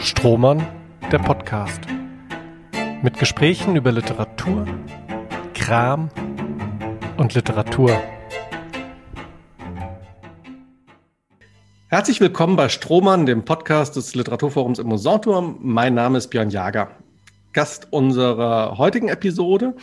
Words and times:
Strohmann, 0.00 0.66
der 1.10 1.18
Podcast. 1.18 1.80
Mit 3.02 3.18
Gesprächen 3.18 3.76
über 3.76 3.92
Literatur, 3.92 4.66
Kram 5.54 6.10
und 7.16 7.34
Literatur. 7.34 7.90
Herzlich 11.88 12.20
willkommen 12.20 12.56
bei 12.56 12.68
Strohmann, 12.68 13.26
dem 13.26 13.44
Podcast 13.44 13.96
des 13.96 14.14
Literaturforums 14.14 14.78
im 14.78 14.88
Musanturm. 14.88 15.58
Mein 15.60 15.94
Name 15.94 16.18
ist 16.18 16.28
Björn 16.28 16.50
Jager. 16.50 16.90
Gast 17.52 17.88
unserer 17.90 18.76
heutigen 18.76 19.08
Episode 19.08 19.74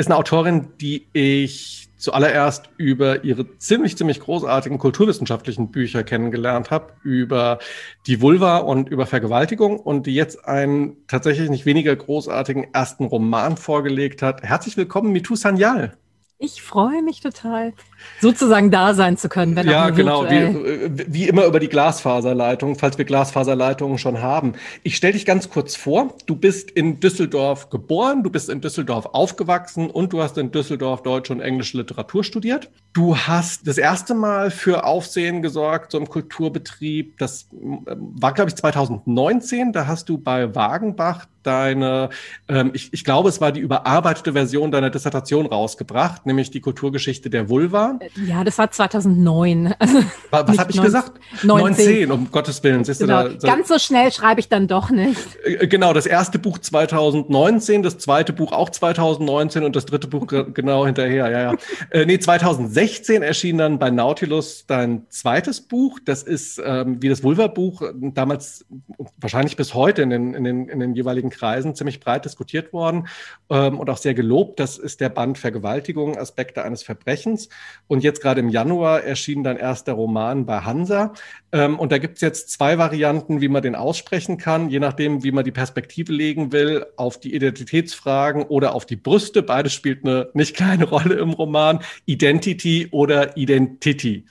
ist 0.00 0.06
eine 0.06 0.16
Autorin, 0.16 0.68
die 0.80 1.06
ich 1.12 1.90
zuallererst 1.98 2.70
über 2.78 3.22
ihre 3.22 3.58
ziemlich, 3.58 3.98
ziemlich 3.98 4.18
großartigen 4.20 4.78
kulturwissenschaftlichen 4.78 5.70
Bücher 5.70 6.02
kennengelernt 6.02 6.70
habe, 6.70 6.94
über 7.02 7.58
die 8.06 8.22
Vulva 8.22 8.56
und 8.56 8.88
über 8.88 9.04
Vergewaltigung 9.04 9.78
und 9.78 10.06
die 10.06 10.14
jetzt 10.14 10.46
einen 10.46 11.06
tatsächlich 11.06 11.50
nicht 11.50 11.66
weniger 11.66 11.94
großartigen 11.94 12.72
ersten 12.72 13.04
Roman 13.04 13.58
vorgelegt 13.58 14.22
hat. 14.22 14.42
Herzlich 14.42 14.78
willkommen, 14.78 15.12
Mitu 15.12 15.36
Sanyal. 15.36 15.98
Ich 16.38 16.62
freue 16.62 17.02
mich 17.02 17.20
total, 17.20 17.74
sozusagen 18.20 18.70
da 18.70 18.94
sein 18.94 19.16
zu 19.16 19.28
können. 19.28 19.56
Wenn 19.56 19.68
ja, 19.68 19.90
genau, 19.90 20.28
wie, 20.28 20.36
äh, 20.36 20.90
wie, 21.08 21.28
immer 21.28 21.44
über 21.44 21.60
die 21.60 21.68
Glasfaserleitung, 21.68 22.76
falls 22.76 22.98
wir 22.98 23.04
Glasfaserleitungen 23.04 23.98
schon 23.98 24.20
haben. 24.20 24.54
Ich 24.82 24.96
stelle 24.96 25.14
dich 25.14 25.26
ganz 25.26 25.48
kurz 25.50 25.76
vor. 25.76 26.14
Du 26.26 26.36
bist 26.36 26.70
in 26.70 27.00
Düsseldorf 27.00 27.70
geboren, 27.70 28.22
du 28.22 28.30
bist 28.30 28.48
in 28.48 28.60
Düsseldorf 28.60 29.06
aufgewachsen 29.06 29.90
und 29.90 30.12
du 30.12 30.22
hast 30.22 30.36
in 30.38 30.50
Düsseldorf 30.50 31.02
deutsche 31.02 31.32
und 31.32 31.40
englische 31.40 31.78
Literatur 31.78 32.24
studiert. 32.24 32.70
Du 32.92 33.16
hast 33.16 33.66
das 33.66 33.78
erste 33.78 34.14
Mal 34.14 34.50
für 34.50 34.84
Aufsehen 34.84 35.42
gesorgt, 35.42 35.92
so 35.92 35.98
im 35.98 36.08
Kulturbetrieb. 36.08 37.18
Das 37.18 37.48
äh, 37.52 37.94
war, 37.96 38.34
glaube 38.34 38.50
ich, 38.50 38.56
2019. 38.56 39.72
Da 39.72 39.86
hast 39.86 40.08
du 40.08 40.18
bei 40.18 40.54
Wagenbach 40.54 41.26
deine, 41.42 42.10
ähm, 42.48 42.70
ich, 42.74 42.92
ich 42.92 43.04
glaube, 43.04 43.28
es 43.28 43.40
war 43.40 43.52
die 43.52 43.60
überarbeitete 43.60 44.32
Version 44.32 44.70
deiner 44.70 44.90
Dissertation 44.90 45.46
rausgebracht, 45.46 46.26
nämlich 46.26 46.50
die 46.50 46.60
Kulturgeschichte 46.60 47.30
der 47.30 47.48
Vulva. 47.48 47.89
Ja, 48.26 48.44
das 48.44 48.58
war 48.58 48.70
2009. 48.70 49.74
Was, 50.30 50.46
was 50.46 50.58
habe 50.58 50.70
ich 50.70 50.80
gesagt? 50.80 51.12
19. 51.42 51.76
19, 51.76 52.12
um 52.12 52.30
Gottes 52.30 52.62
Willen. 52.62 52.84
Siehst 52.84 53.00
genau. 53.00 53.28
da, 53.28 53.48
Ganz 53.48 53.68
so 53.68 53.78
schnell 53.78 54.12
schreibe 54.12 54.38
ich 54.38 54.48
dann 54.48 54.68
doch 54.68 54.90
nicht. 54.90 55.18
Äh, 55.42 55.66
genau, 55.66 55.92
das 55.92 56.06
erste 56.06 56.38
Buch 56.38 56.58
2019, 56.58 57.82
das 57.82 57.98
zweite 57.98 58.32
Buch 58.32 58.52
auch 58.52 58.70
2019 58.70 59.64
und 59.64 59.74
das 59.74 59.86
dritte 59.86 60.06
Buch 60.06 60.26
genau 60.28 60.86
hinterher. 60.86 61.30
Ja, 61.30 61.40
ja. 61.40 61.54
äh, 61.90 62.06
nee, 62.06 62.18
2016 62.18 63.22
erschien 63.22 63.58
dann 63.58 63.78
bei 63.78 63.90
Nautilus 63.90 64.66
dein 64.66 65.06
zweites 65.08 65.60
Buch. 65.60 65.98
Das 66.04 66.22
ist 66.22 66.60
ähm, 66.64 67.02
wie 67.02 67.08
das 67.08 67.22
Vulva-Buch, 67.22 67.82
damals 67.94 68.64
wahrscheinlich 69.18 69.56
bis 69.56 69.74
heute 69.74 70.02
in 70.02 70.10
den, 70.10 70.34
in 70.34 70.44
den, 70.44 70.68
in 70.68 70.80
den 70.80 70.94
jeweiligen 70.94 71.30
Kreisen 71.30 71.74
ziemlich 71.74 72.00
breit 72.00 72.24
diskutiert 72.24 72.72
worden 72.72 73.08
ähm, 73.48 73.78
und 73.78 73.90
auch 73.90 73.98
sehr 73.98 74.14
gelobt. 74.14 74.60
Das 74.60 74.78
ist 74.78 75.00
der 75.00 75.08
Band 75.08 75.38
Vergewaltigung, 75.38 76.16
Aspekte 76.16 76.62
eines 76.62 76.82
Verbrechens. 76.82 77.48
Und 77.86 78.04
jetzt 78.04 78.22
gerade 78.22 78.40
im 78.40 78.48
Januar 78.48 79.02
erschien 79.02 79.42
dann 79.42 79.56
erst 79.56 79.86
der 79.86 79.94
Roman 79.94 80.46
bei 80.46 80.60
Hansa. 80.60 81.12
Ähm, 81.52 81.78
und 81.78 81.92
da 81.92 81.98
gibt 81.98 82.16
es 82.16 82.20
jetzt 82.20 82.50
zwei 82.50 82.78
Varianten, 82.78 83.40
wie 83.40 83.48
man 83.48 83.62
den 83.62 83.74
aussprechen 83.74 84.38
kann, 84.38 84.70
je 84.70 84.80
nachdem, 84.80 85.24
wie 85.24 85.32
man 85.32 85.44
die 85.44 85.50
Perspektive 85.50 86.12
legen 86.12 86.52
will, 86.52 86.86
auf 86.96 87.18
die 87.18 87.34
Identitätsfragen 87.34 88.44
oder 88.44 88.74
auf 88.74 88.86
die 88.86 88.96
Brüste. 88.96 89.42
Beides 89.42 89.72
spielt 89.72 90.04
eine 90.04 90.28
nicht 90.34 90.56
kleine 90.56 90.84
Rolle 90.88 91.14
im 91.14 91.30
Roman. 91.30 91.80
Identity 92.06 92.88
oder 92.90 93.36
Identity. 93.36 94.24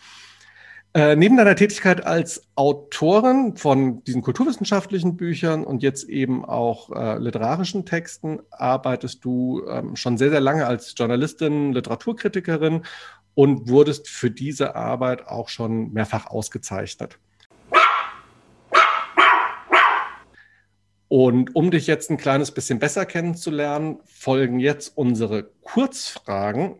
Äh, 0.95 1.15
neben 1.15 1.37
deiner 1.37 1.55
Tätigkeit 1.55 2.03
als 2.03 2.41
Autorin 2.55 3.55
von 3.55 4.03
diesen 4.05 4.23
kulturwissenschaftlichen 4.23 5.17
Büchern 5.17 5.63
und 5.63 5.83
jetzt 5.83 6.09
eben 6.09 6.43
auch 6.43 6.89
äh, 6.89 7.19
literarischen 7.19 7.85
Texten 7.85 8.39
arbeitest 8.49 9.23
du 9.23 9.61
ähm, 9.69 9.95
schon 9.95 10.17
sehr, 10.17 10.31
sehr 10.31 10.39
lange 10.39 10.65
als 10.65 10.95
Journalistin, 10.97 11.73
Literaturkritikerin 11.73 12.81
und 13.35 13.69
wurdest 13.69 14.07
für 14.07 14.31
diese 14.31 14.75
Arbeit 14.75 15.27
auch 15.27 15.49
schon 15.49 15.91
mehrfach 15.93 16.27
ausgezeichnet. 16.27 17.17
Und 21.09 21.55
um 21.55 21.71
dich 21.71 21.87
jetzt 21.87 22.11
ein 22.11 22.17
kleines 22.17 22.51
bisschen 22.51 22.77
besser 22.77 23.05
kennenzulernen, 23.05 23.97
folgen 24.05 24.59
jetzt 24.59 24.95
unsere 24.95 25.43
Kurzfragen, 25.61 26.75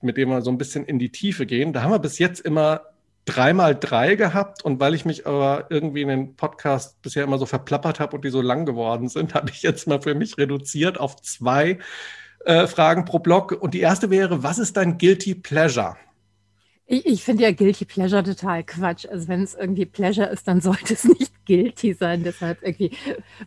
mit 0.00 0.16
denen 0.16 0.30
wir 0.30 0.40
so 0.40 0.50
ein 0.50 0.58
bisschen 0.58 0.86
in 0.86 0.98
die 0.98 1.10
Tiefe 1.10 1.44
gehen. 1.44 1.74
Da 1.74 1.82
haben 1.82 1.90
wir 1.90 1.98
bis 1.98 2.18
jetzt 2.18 2.40
immer 2.40 2.80
dreimal 3.26 3.74
drei 3.74 4.16
gehabt 4.16 4.64
und 4.64 4.80
weil 4.80 4.94
ich 4.94 5.04
mich 5.04 5.26
aber 5.26 5.66
irgendwie 5.70 6.02
in 6.02 6.08
den 6.08 6.36
Podcast 6.36 7.00
bisher 7.02 7.24
immer 7.24 7.38
so 7.38 7.46
verplappert 7.46 8.00
habe 8.00 8.16
und 8.16 8.24
die 8.24 8.30
so 8.30 8.40
lang 8.40 8.66
geworden 8.66 9.08
sind, 9.08 9.34
habe 9.34 9.50
ich 9.50 9.62
jetzt 9.62 9.86
mal 9.86 10.00
für 10.00 10.14
mich 10.14 10.38
reduziert 10.38 10.98
auf 10.98 11.20
zwei 11.20 11.78
äh, 12.44 12.66
Fragen 12.66 13.04
pro 13.04 13.18
Block. 13.18 13.52
Und 13.52 13.74
die 13.74 13.80
erste 13.80 14.10
wäre, 14.10 14.42
was 14.42 14.58
ist 14.58 14.76
dein 14.76 14.98
Guilty 14.98 15.34
Pleasure? 15.34 15.96
Ich, 16.86 17.06
ich 17.06 17.24
finde 17.24 17.44
ja 17.44 17.52
Guilty 17.52 17.84
Pleasure 17.86 18.22
total 18.22 18.62
Quatsch. 18.64 19.06
Also 19.06 19.28
wenn 19.28 19.42
es 19.42 19.54
irgendwie 19.54 19.86
Pleasure 19.86 20.28
ist, 20.28 20.46
dann 20.46 20.60
sollte 20.62 20.94
es 20.94 21.04
nicht 21.04 21.32
guilty 21.46 21.94
sein. 21.94 22.22
Deshalb 22.22 22.62
irgendwie 22.62 22.92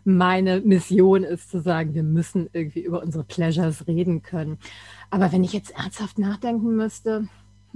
meine 0.03 0.61
Mission 0.61 1.23
ist 1.23 1.51
zu 1.51 1.61
sagen, 1.61 1.93
wir 1.93 2.03
müssen 2.03 2.49
irgendwie 2.53 2.81
über 2.81 3.01
unsere 3.01 3.23
Pleasures 3.23 3.87
reden 3.87 4.21
können. 4.21 4.57
Aber 5.09 5.31
wenn 5.31 5.43
ich 5.43 5.53
jetzt 5.53 5.71
ernsthaft 5.71 6.19
nachdenken 6.19 6.75
müsste, 6.75 7.27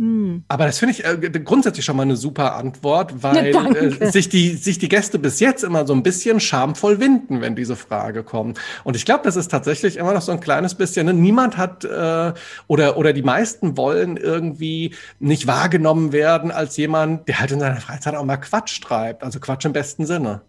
hm. 0.02 0.46
Aber 0.48 0.66
das 0.66 0.80
finde 0.80 0.96
ich 0.96 1.06
äh, 1.06 1.30
grundsätzlich 1.46 1.86
schon 1.86 1.96
mal 1.96 2.02
eine 2.02 2.16
super 2.16 2.56
Antwort, 2.56 3.22
weil 3.22 3.54
ja, 3.54 3.68
äh, 3.70 4.12
sich, 4.12 4.30
die, 4.30 4.56
sich 4.56 4.80
die 4.80 4.90
Gäste 4.90 5.20
bis 5.20 5.40
jetzt 5.40 5.64
immer 5.64 5.86
so 5.86 5.94
ein 5.94 6.02
bisschen 6.02 6.40
schamvoll 6.40 7.00
winden, 7.00 7.40
wenn 7.42 7.56
diese 7.56 7.76
Frage 7.76 8.24
kommt. 8.24 8.60
Und 8.84 8.96
ich 8.96 9.06
glaube, 9.06 9.22
das 9.24 9.36
ist 9.36 9.52
tatsächlich 9.52 9.98
immer 9.98 10.12
noch 10.16 10.24
so 10.24 10.32
ein 10.32 10.40
kleines 10.40 10.74
bisschen. 10.74 11.06
Ne? 11.06 11.14
Niemand 11.14 11.56
hat 11.56 11.86
äh, 11.86 12.34
oder, 12.66 12.98
oder 12.98 13.14
die 13.14 13.22
meisten 13.22 13.78
wollen 13.78 14.18
irgendwie 14.18 14.96
nicht 15.20 15.46
wahrgenommen 15.46 16.14
werden 16.14 16.50
als 16.50 16.78
jemand, 16.78 17.28
der 17.28 17.40
halt 17.40 17.52
in 17.52 17.60
seiner 17.60 17.80
Freizeit 17.80 18.16
auch 18.16 18.26
mal 18.26 18.38
Quatsch 18.38 18.82
treibt. 18.82 19.24
Also 19.24 19.40
Quatsch 19.40 19.66
im 19.66 19.74
besten 19.74 20.08
Sinne. 20.08 20.42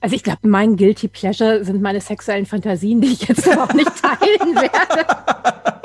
Also 0.00 0.16
ich 0.16 0.24
glaube, 0.24 0.48
mein 0.48 0.76
Guilty 0.76 1.06
Pleasure 1.06 1.64
sind 1.64 1.82
meine 1.82 2.00
sexuellen 2.00 2.46
Fantasien, 2.46 3.00
die 3.00 3.12
ich 3.12 3.28
jetzt 3.28 3.48
aber 3.48 3.62
auch 3.62 3.74
nicht 3.74 3.92
teilen 4.02 4.56
werde. 4.56 5.72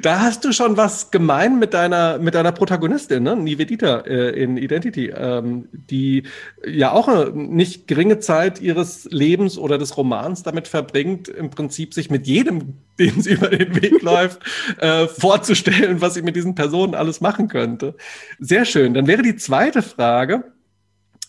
Da 0.00 0.20
hast 0.20 0.44
du 0.44 0.52
schon 0.52 0.76
was 0.76 1.12
gemein 1.12 1.60
mit 1.60 1.72
deiner, 1.72 2.18
mit 2.18 2.34
deiner 2.34 2.50
Protagonistin, 2.50 3.22
ne? 3.22 3.36
Nivedita 3.36 4.00
äh, 4.00 4.30
in 4.30 4.56
Identity, 4.56 5.10
ähm, 5.10 5.68
die 5.72 6.24
ja 6.66 6.90
auch 6.90 7.06
eine 7.06 7.30
nicht 7.30 7.86
geringe 7.86 8.18
Zeit 8.18 8.60
ihres 8.60 9.04
Lebens 9.10 9.58
oder 9.58 9.78
des 9.78 9.96
Romans 9.96 10.42
damit 10.42 10.66
verbringt, 10.66 11.28
im 11.28 11.50
Prinzip 11.50 11.94
sich 11.94 12.10
mit 12.10 12.26
jedem, 12.26 12.74
dem 12.98 13.20
sie 13.20 13.34
über 13.34 13.50
den 13.50 13.80
Weg 13.80 14.02
läuft, 14.02 14.40
äh, 14.78 15.06
vorzustellen, 15.06 16.00
was 16.00 16.14
sie 16.14 16.22
mit 16.22 16.34
diesen 16.34 16.56
Personen 16.56 16.94
alles 16.94 17.20
machen 17.20 17.46
könnte. 17.46 17.94
Sehr 18.40 18.64
schön. 18.64 18.94
Dann 18.94 19.06
wäre 19.06 19.22
die 19.22 19.36
zweite 19.36 19.82
Frage, 19.82 20.44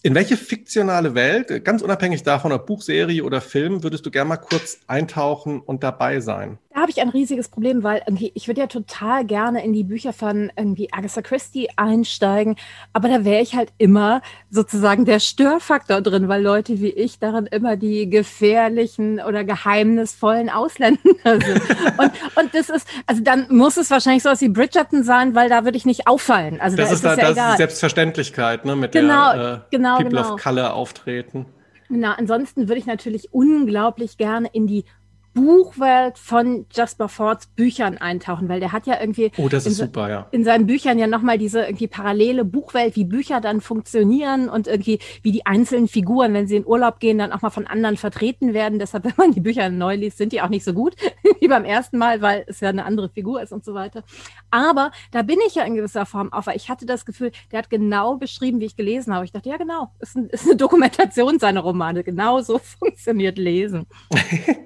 in 0.02 0.16
welche 0.16 0.36
fiktionale 0.36 1.16
Welt, 1.16 1.64
ganz 1.64 1.82
unabhängig 1.82 2.24
davon, 2.24 2.52
ob 2.52 2.66
Buchserie 2.66 3.24
oder 3.24 3.40
Film, 3.40 3.84
würdest 3.84 4.06
du 4.06 4.12
gerne 4.12 4.28
mal 4.28 4.38
kurz 4.38 4.80
eintauchen 4.88 5.62
und 5.62 5.82
dabei 5.82 6.20
sein? 6.20 6.58
Da 6.73 6.81
habe 6.81 6.89
ich 6.89 7.01
ein 7.01 7.09
riesiges 7.09 7.50
Problem, 7.50 7.84
weil 7.84 8.01
irgendwie, 8.07 8.31
ich 8.34 8.47
würde 8.47 8.61
ja 8.61 8.67
total 8.67 9.25
gerne 9.25 9.63
in 9.63 9.73
die 9.73 9.84
Bücher 9.84 10.11
von 10.11 10.51
irgendwie 10.57 10.91
Agatha 10.91 11.22
Christie 11.22 11.69
einsteigen, 11.75 12.56
aber 12.94 13.09
da 13.09 13.23
wäre 13.23 13.44
ich 13.44 13.56
halt 13.56 13.72
immer 13.78 14.23
sozusagen 14.50 15.06
der 15.06 15.19
Störfaktor 15.19 16.01
drin, 16.01 16.29
weil 16.29 16.41
Leute 16.41 16.81
wie 16.81 16.89
ich 16.89 17.19
darin 17.19 17.45
immer 17.45 17.75
die 17.78 18.09
gefährlichen 18.09 19.19
oder 19.19 19.44
geheimnisvollen 19.44 20.50
Ausländer 20.50 21.00
sind. 21.23 21.61
und, 22.00 22.11
und 22.35 22.56
das 22.56 22.72
ist, 22.72 22.88
also 23.05 23.22
dann 23.22 23.45
muss 23.50 23.78
es 23.78 23.91
wahrscheinlich 23.91 24.23
so 24.23 24.29
was 24.29 24.41
wie 24.41 24.50
Bridgerton 24.50 25.03
sein, 25.03 25.35
weil 25.35 25.50
da 25.50 25.66
würde 25.66 25.78
ich 25.78 25.85
nicht 25.85 26.07
auffallen. 26.07 26.59
Also 26.59 26.75
das 26.75 26.88
da 26.88 26.94
ist, 26.94 26.97
ist 26.97 27.05
da, 27.05 27.09
ja 27.16 27.22
das 27.22 27.31
egal. 27.34 27.51
ist 27.51 27.57
Selbstverständlichkeit, 27.57 28.66
ne, 28.66 28.75
mit 28.75 28.94
genau, 28.94 29.34
der 29.34 29.53
äh, 29.53 29.59
genau, 29.69 29.97
People 29.97 30.09
genau. 30.09 30.34
of 30.34 30.41
Color 30.41 30.73
auftreten. 30.73 31.45
Na, 31.90 32.16
ansonsten 32.16 32.67
würde 32.67 32.79
ich 32.79 32.88
natürlich 32.88 33.31
unglaublich 33.31 34.17
gerne 34.17 34.49
in 34.52 34.66
die 34.66 34.85
Buchwelt 35.34 36.18
von 36.18 36.66
Jasper 36.72 37.09
Fords 37.09 37.47
Büchern 37.47 37.97
eintauchen, 37.97 38.50
weil 38.50 38.59
der 38.59 38.72
hat 38.72 38.85
ja 38.85 39.00
irgendwie 39.00 39.32
oh, 39.38 39.47
in, 39.47 39.59
super, 39.59 40.09
ja. 40.09 40.28
in 40.32 40.44
seinen 40.44 40.68
Büchern 40.68 41.00
ja 41.00 41.08
nochmal 41.08 41.38
diese 41.38 41.64
irgendwie 41.64 41.88
parallele 41.88 42.46
Buchwelt, 42.46 42.96
wie 42.96 43.03
Bücher 43.03 43.41
dann 43.41 43.59
funktionieren 43.59 44.50
und 44.50 44.68
irgendwie 44.68 45.00
wie 45.24 45.32
die 45.32 45.46
einzelnen 45.46 45.88
Figuren, 45.88 46.34
wenn 46.34 46.47
sie 46.47 46.58
in 46.58 46.68
Urlaub 46.68 47.00
gehen, 47.00 47.18
dann 47.18 47.32
auch 47.32 47.41
mal 47.41 47.50
von 47.50 47.66
anderen 47.66 47.97
vertreten 47.97 48.53
werden. 48.53 48.80
Deshalb, 48.80 49.03
wenn 49.06 49.14
man 49.18 49.32
die 49.32 49.41
Bücher 49.41 49.70
neu 49.70 49.96
liest, 49.96 50.18
sind 50.18 50.34
die 50.34 50.41
auch 50.41 50.50
nicht 50.50 50.64
so 50.64 50.74
gut 50.74 50.96
wie 51.40 51.47
beim 51.47 51.66
ersten 51.66 51.97
Mal, 51.97 52.22
weil 52.22 52.44
es 52.47 52.59
ja 52.59 52.70
eine 52.70 52.86
andere 52.86 53.09
Figur 53.09 53.41
ist 53.41 53.52
und 53.52 53.66
so 53.66 53.74
weiter. 53.74 54.03
Aber 54.52 54.91
da 55.12 55.24
bin 55.24 55.40
ich 55.47 55.56
ja 55.56 55.64
in 55.64 55.76
gewisser 55.76 56.06
Form 56.06 56.32
auf, 56.32 56.47
weil 56.47 56.58
ich 56.58 56.70
hatte 56.70 56.86
das 56.86 57.06
Gefühl, 57.06 57.32
der 57.52 57.59
hat 57.59 57.70
genau 57.70 58.18
beschrieben, 58.18 58.59
wie 58.59 58.66
ich 58.66 58.76
gelesen 58.76 59.14
habe. 59.14 59.26
Ich 59.26 59.32
dachte, 59.32 59.50
ja 59.50 59.58
genau, 59.58 59.91
ist, 60.00 60.16
ein, 60.16 60.28
ist 60.29 60.46
eine 60.46 60.56
Dokumentation 60.56 61.40
seiner 61.40 61.62
Romane. 61.62 62.03
Genau 62.03 62.41
so 62.41 62.59
funktioniert 62.79 63.38
Lesen. 63.38 63.88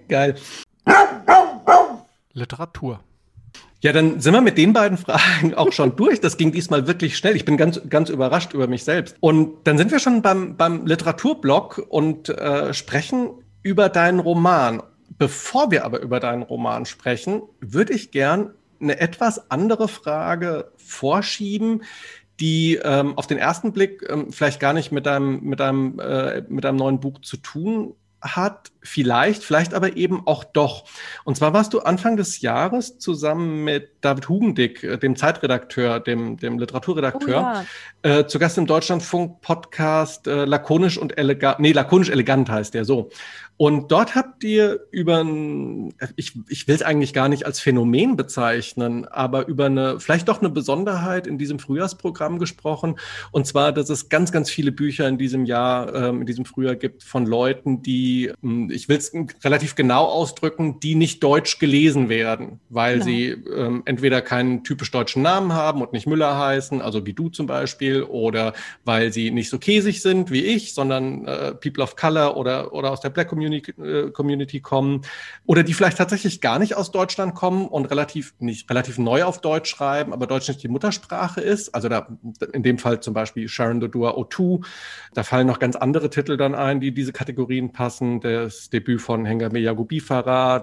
Geil. 0.10 0.36
Literatur. 2.34 3.00
Ja, 3.81 3.94
dann 3.94 4.19
sind 4.19 4.34
wir 4.34 4.42
mit 4.42 4.57
den 4.57 4.74
beiden 4.74 4.98
Fragen 4.98 5.54
auch 5.54 5.72
schon 5.72 5.95
durch. 5.95 6.19
Das 6.19 6.38
ging 6.38 6.51
diesmal 6.51 6.88
wirklich 6.88 7.18
schnell. 7.18 7.36
Ich 7.36 7.45
bin 7.45 7.57
ganz, 7.57 7.81
ganz 7.89 8.10
überrascht 8.10 8.54
über 8.54 8.68
mich 8.68 8.84
selbst. 8.84 9.16
Und 9.19 9.68
dann 9.68 9.78
sind 9.78 9.92
wir 9.92 10.00
schon 10.00 10.22
beim, 10.22 10.57
beim 10.57 10.86
Literaturblock 10.86 11.86
und 11.89 12.30
äh, 12.30 12.74
sprechen 12.74 13.30
über 13.62 13.89
deinen 13.89 14.19
Roman. 14.19 14.81
Bevor 15.18 15.72
wir 15.72 15.86
aber 15.86 16.01
über 16.01 16.19
deinen 16.19 16.44
Roman 16.44 16.86
sprechen, 16.86 17.42
würde 17.60 17.94
ich 17.94 18.12
gern 18.12 18.51
eine 18.80 19.00
etwas 19.00 19.50
andere 19.50 19.88
Frage 19.88 20.72
vorschieben, 20.78 21.84
die 22.39 22.80
ähm, 22.84 23.18
auf 23.18 23.25
den 23.25 23.38
ersten 23.38 23.74
Blick 23.74 24.06
ähm, 24.10 24.31
vielleicht 24.31 24.60
gar 24.60 24.74
nicht 24.74 24.92
mit 24.92 25.06
deinem, 25.06 25.44
mit, 25.44 25.60
deinem, 25.60 26.00
äh, 26.00 26.44
mit 26.50 26.63
deinem 26.63 26.78
neuen 26.78 27.00
Buch 27.00 27.19
zu 27.22 27.38
tun 27.38 27.95
hat, 28.22 28.72
vielleicht, 28.81 29.44
vielleicht 29.44 29.74
aber 29.74 29.96
eben 29.96 30.25
auch 30.25 30.44
doch. 30.44 30.86
Und 31.24 31.38
zwar 31.38 31.54
warst 31.54 31.74
du 31.74 31.80
Anfang 31.80 32.18
des 32.18 32.42
Jahres 32.42 32.98
zusammen 32.98 33.64
mit 33.64 33.92
David 34.02 34.30
Hugendick, 34.30 34.84
äh, 34.84 34.98
dem 34.98 35.16
Zeitredakteur, 35.16 36.00
dem, 36.00 36.38
dem 36.38 36.58
Literaturredakteur, 36.58 37.66
oh, 38.04 38.08
ja. 38.08 38.19
äh, 38.19 38.28
zu 38.28 38.40
Gast 38.40 38.58
im 38.58 38.66
Deutschlandfunk-Podcast 38.66 40.28
äh, 40.28 40.46
Lakonisch 40.46 40.98
und 40.98 41.18
elegant, 41.18 41.60
nee, 41.60 41.72
Lakonisch 41.72 42.10
elegant 42.10 42.50
heißt 42.50 42.74
der 42.74 42.86
so. 42.86 43.10
Und 43.57 43.92
dort 43.92 44.13
habt 44.13 44.44
ihr 44.44 44.81
über 44.92 45.24
ein, 45.24 45.95
ich, 46.15 46.33
ich 46.48 46.68
will 46.68 46.75
es 46.75 46.83
eigentlich 46.83 47.12
gar 47.12 47.27
nicht 47.27 47.48
als 47.48 47.59
Phänomen 47.59 48.15
bezeichnen, 48.15 49.06
aber 49.06 49.48
über 49.48 49.65
eine, 49.65 50.00
vielleicht 50.00 50.27
doch 50.27 50.39
eine 50.39 50.51
Besonderheit 50.51 51.25
in 51.25 51.39
diesem 51.39 51.57
Frühjahrsprogramm 51.57 52.38
gesprochen. 52.38 53.00
Und 53.31 53.48
zwar, 53.48 53.71
dass 53.71 53.89
es 53.89 54.09
ganz, 54.09 54.31
ganz 54.31 54.51
viele 54.51 54.71
Bücher 54.71 55.07
in 55.07 55.18
diesem 55.18 55.45
Jahr, 55.45 55.94
ähm, 55.95 56.21
in 56.21 56.27
diesem 56.27 56.45
Frühjahr 56.45 56.75
gibt 56.75 57.01
von 57.01 57.25
Leuten, 57.25 57.81
die, 57.81 58.31
hm, 58.44 58.69
ich 58.69 58.89
will 58.89 58.98
es 58.98 59.12
relativ 59.44 59.74
genau 59.74 60.06
ausdrücken, 60.06 60.80
die 60.80 60.94
nicht 60.94 61.24
deutsch 61.24 61.57
gelesen 61.57 62.10
werden, 62.10 62.60
weil 62.69 63.00
ja. 63.00 63.03
sie 63.03 63.30
ähm, 63.30 63.81
entweder 63.86 64.21
keinen 64.21 64.63
typisch 64.63 64.92
deutschen 64.92 65.24
Namen 65.24 65.53
haben 65.53 65.81
und 65.81 65.94
nicht 65.94 66.06
Müller 66.06 66.38
heißen, 66.38 66.80
also 66.80 67.07
wie 67.07 67.13
du 67.13 67.30
zum 67.30 67.48
Beispiel, 67.48 68.03
oder 68.03 68.53
weil 68.86 69.12
sie 69.12 69.31
nicht 69.31 69.50
so 69.50 69.57
käsig 69.57 70.03
sind 70.03 70.30
wie 70.30 70.45
ich, 70.45 70.75
sondern 70.75 71.25
äh, 71.25 71.56
People 71.56 71.83
of 71.83 71.95
Color 71.95 72.38
oder, 72.38 72.71
oder 72.71 72.92
aus 72.92 73.01
der 73.01 73.10
Black 73.10 73.30
Community 73.30 73.47
Community, 73.48 73.72
äh, 73.82 74.12
Community 74.12 74.60
kommen 74.60 75.02
oder 75.46 75.64
die 75.64 75.74
vielleicht 75.74 75.98
tatsächlich 75.98 76.42
gar 76.42 76.60
nicht 76.60 76.76
aus 76.76 76.92
Deutschland 76.92 77.36
kommen 77.36 77.68
und 77.68 77.86
relativ 77.86 78.34
nicht 78.40 78.70
relativ 78.70 78.98
neu 78.98 79.24
auf 79.24 79.42
Deutsch 79.42 79.70
schreiben, 79.70 80.14
aber 80.14 80.28
Deutsch 80.28 80.48
nicht 80.48 80.64
die 80.64 80.68
Muttersprache 80.68 81.42
ist. 81.42 81.74
Also 81.74 81.90
da 81.90 82.08
in 82.54 82.64
dem 82.64 82.78
Fall 82.78 83.00
zum 83.00 83.14
Beispiel 83.14 83.48
Sharon 83.48 83.80
Dodua 83.80 84.12
O2. 84.12 84.66
Da 85.14 85.24
fallen 85.24 85.48
noch 85.48 85.60
ganz 85.60 85.76
andere 85.76 86.10
Titel 86.10 86.38
dann 86.38 86.56
ein, 86.56 86.80
die 86.80 86.94
diese 86.94 87.14
Kategorien 87.14 87.72
passen. 87.72 88.20
Das 88.22 88.70
Debüt 88.70 89.02
von 89.02 89.26
Hengame 89.26 89.60
Yagubi 89.60 90.02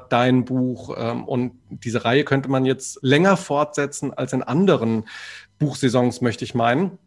dein 0.08 0.44
Buch 0.44 0.94
ähm, 0.98 1.24
und 1.24 1.52
diese 1.68 2.04
Reihe 2.04 2.24
könnte 2.24 2.48
man 2.48 2.64
jetzt 2.64 2.98
länger 3.02 3.36
fortsetzen 3.36 4.12
als 4.12 4.32
in 4.32 4.42
anderen 4.42 5.04
Buchsaisons, 5.58 6.20
möchte 6.20 6.44
ich 6.44 6.54
meinen. 6.54 6.98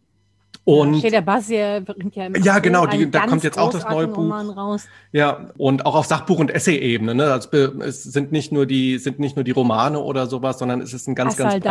Und 0.68 0.96
ja, 0.96 1.10
der 1.10 1.22
Basir 1.22 1.80
bringt 1.80 2.14
ja 2.18 2.26
immer 2.26 2.40
Ja, 2.40 2.60
genau, 2.60 2.86
die, 2.86 3.10
da 3.10 3.26
kommt 3.26 3.42
jetzt 3.46 3.58
auch 3.58 3.72
das 3.72 3.88
neue 3.88 4.10
Buch. 4.10 4.30
raus. 4.30 4.86
Ja, 5.14 5.52
und 5.58 5.86
auch 5.86 5.96
auf 5.96 6.08
Sachbuch- 6.08 6.40
und 6.40 6.52
Essay-Ebene. 6.52 7.16
Ne? 7.16 7.32
Also, 7.32 7.50
es 7.80 8.04
sind 8.04 8.34
nicht 8.34 8.52
nur 8.52 8.66
die, 8.66 8.98
sind 8.98 9.18
nicht 9.18 9.38
nur 9.38 9.46
die 9.46 9.52
Romane 9.52 9.98
oder 9.98 10.28
sowas, 10.28 10.60
sondern 10.60 10.82
es 10.82 10.94
ist 10.94 11.08
ein 11.08 11.16
ganz, 11.16 11.38
ganz 11.38 11.54
breit. 11.54 11.64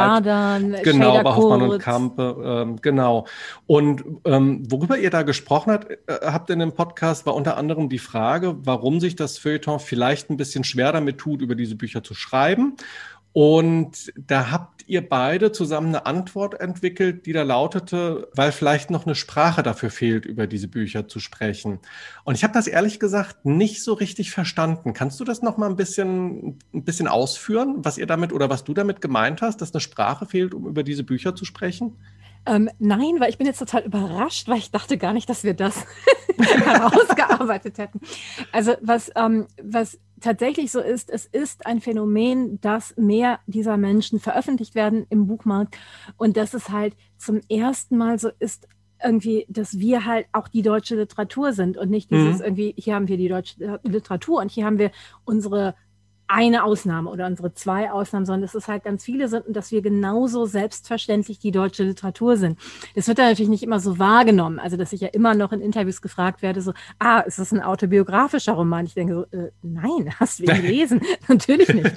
Genau, 0.82 1.22
bei 1.22 1.34
Hoffmann 1.34 1.60
und 1.60 1.78
Kampe, 1.78 2.36
ähm, 2.42 2.76
genau. 2.80 3.26
Und 3.66 4.02
ähm, 4.24 4.62
worüber 4.70 4.96
ihr 4.96 5.10
da 5.10 5.24
gesprochen 5.24 5.72
habt, 5.74 5.90
äh, 5.90 5.96
habt 6.22 6.48
in 6.48 6.60
dem 6.60 6.72
Podcast, 6.72 7.26
war 7.26 7.34
unter 7.34 7.58
anderem 7.58 7.90
die 7.90 7.98
Frage, 7.98 8.56
warum 8.62 9.00
sich 9.00 9.14
das 9.14 9.36
Feuilleton 9.36 9.78
vielleicht 9.78 10.30
ein 10.30 10.38
bisschen 10.38 10.64
schwer 10.64 10.92
damit 10.92 11.18
tut, 11.18 11.42
über 11.42 11.54
diese 11.54 11.74
Bücher 11.74 12.02
zu 12.02 12.14
schreiben. 12.14 12.78
Und 13.36 14.14
da 14.16 14.50
habt 14.50 14.88
ihr 14.88 15.06
beide 15.06 15.52
zusammen 15.52 15.88
eine 15.88 16.06
Antwort 16.06 16.58
entwickelt, 16.58 17.26
die 17.26 17.34
da 17.34 17.42
lautete, 17.42 18.30
weil 18.34 18.50
vielleicht 18.50 18.90
noch 18.90 19.04
eine 19.04 19.14
Sprache 19.14 19.62
dafür 19.62 19.90
fehlt, 19.90 20.24
über 20.24 20.46
diese 20.46 20.68
Bücher 20.68 21.06
zu 21.06 21.20
sprechen. 21.20 21.80
Und 22.24 22.34
ich 22.34 22.44
habe 22.44 22.54
das 22.54 22.66
ehrlich 22.66 22.98
gesagt 22.98 23.44
nicht 23.44 23.84
so 23.84 23.92
richtig 23.92 24.30
verstanden. 24.30 24.94
Kannst 24.94 25.20
du 25.20 25.24
das 25.24 25.42
noch 25.42 25.58
mal 25.58 25.68
ein 25.68 25.76
bisschen, 25.76 26.58
ein 26.72 26.84
bisschen 26.84 27.08
ausführen, 27.08 27.74
was 27.84 27.98
ihr 27.98 28.06
damit 28.06 28.32
oder 28.32 28.48
was 28.48 28.64
du 28.64 28.72
damit 28.72 29.02
gemeint 29.02 29.42
hast, 29.42 29.60
dass 29.60 29.74
eine 29.74 29.82
Sprache 29.82 30.24
fehlt, 30.24 30.54
um 30.54 30.66
über 30.66 30.82
diese 30.82 31.04
Bücher 31.04 31.36
zu 31.36 31.44
sprechen? 31.44 31.98
Ähm, 32.46 32.70
nein, 32.78 33.16
weil 33.18 33.28
ich 33.28 33.36
bin 33.36 33.46
jetzt 33.46 33.58
total 33.58 33.82
überrascht, 33.82 34.48
weil 34.48 34.56
ich 34.56 34.70
dachte 34.70 34.96
gar 34.96 35.12
nicht, 35.12 35.28
dass 35.28 35.44
wir 35.44 35.52
das 35.52 35.84
herausgearbeitet 36.38 37.76
hätten. 37.76 38.00
Also 38.50 38.76
was, 38.80 39.10
ähm, 39.14 39.46
was 39.62 39.98
tatsächlich 40.20 40.72
so 40.72 40.80
ist, 40.80 41.10
es 41.10 41.26
ist 41.26 41.66
ein 41.66 41.80
Phänomen, 41.80 42.60
dass 42.60 42.96
mehr 42.96 43.40
dieser 43.46 43.76
Menschen 43.76 44.20
veröffentlicht 44.20 44.74
werden 44.74 45.06
im 45.10 45.26
Buchmarkt 45.26 45.76
und 46.16 46.36
dass 46.36 46.54
es 46.54 46.70
halt 46.70 46.96
zum 47.18 47.40
ersten 47.48 47.96
Mal 47.96 48.18
so 48.18 48.30
ist, 48.38 48.68
irgendwie, 49.04 49.46
dass 49.48 49.78
wir 49.78 50.04
halt 50.04 50.26
auch 50.32 50.48
die 50.48 50.62
deutsche 50.62 50.96
Literatur 50.96 51.52
sind 51.52 51.76
und 51.76 51.90
nicht 51.90 52.10
dieses 52.10 52.38
mhm. 52.38 52.44
irgendwie, 52.44 52.74
hier 52.78 52.94
haben 52.94 53.08
wir 53.08 53.18
die 53.18 53.28
deutsche 53.28 53.80
Literatur 53.82 54.40
und 54.40 54.50
hier 54.50 54.64
haben 54.64 54.78
wir 54.78 54.90
unsere 55.24 55.74
eine 56.28 56.64
Ausnahme 56.64 57.10
oder 57.10 57.26
unsere 57.26 57.54
zwei 57.54 57.90
Ausnahmen, 57.90 58.26
sondern 58.26 58.42
dass 58.42 58.54
es 58.54 58.68
halt 58.68 58.84
ganz 58.84 59.04
viele 59.04 59.28
sind 59.28 59.46
und 59.46 59.54
dass 59.54 59.70
wir 59.70 59.82
genauso 59.82 60.46
selbstverständlich 60.46 61.38
die 61.38 61.50
deutsche 61.50 61.84
Literatur 61.84 62.36
sind. 62.36 62.58
Das 62.94 63.06
wird 63.08 63.18
dann 63.18 63.28
natürlich 63.28 63.50
nicht 63.50 63.62
immer 63.62 63.80
so 63.80 63.98
wahrgenommen. 63.98 64.58
Also, 64.58 64.76
dass 64.76 64.92
ich 64.92 65.00
ja 65.00 65.08
immer 65.08 65.34
noch 65.34 65.52
in 65.52 65.60
Interviews 65.60 66.02
gefragt 66.02 66.42
werde, 66.42 66.60
so, 66.62 66.72
ah, 66.98 67.20
ist 67.20 67.38
das 67.38 67.52
ein 67.52 67.62
autobiografischer 67.62 68.54
Roman? 68.54 68.86
Ich 68.86 68.94
denke 68.94 69.26
so, 69.30 69.36
äh, 69.36 69.50
nein, 69.62 70.12
hast 70.20 70.38
du 70.38 70.44
ihn 70.44 70.54
gelesen? 70.62 71.00
natürlich 71.28 71.68
nicht. 71.68 71.94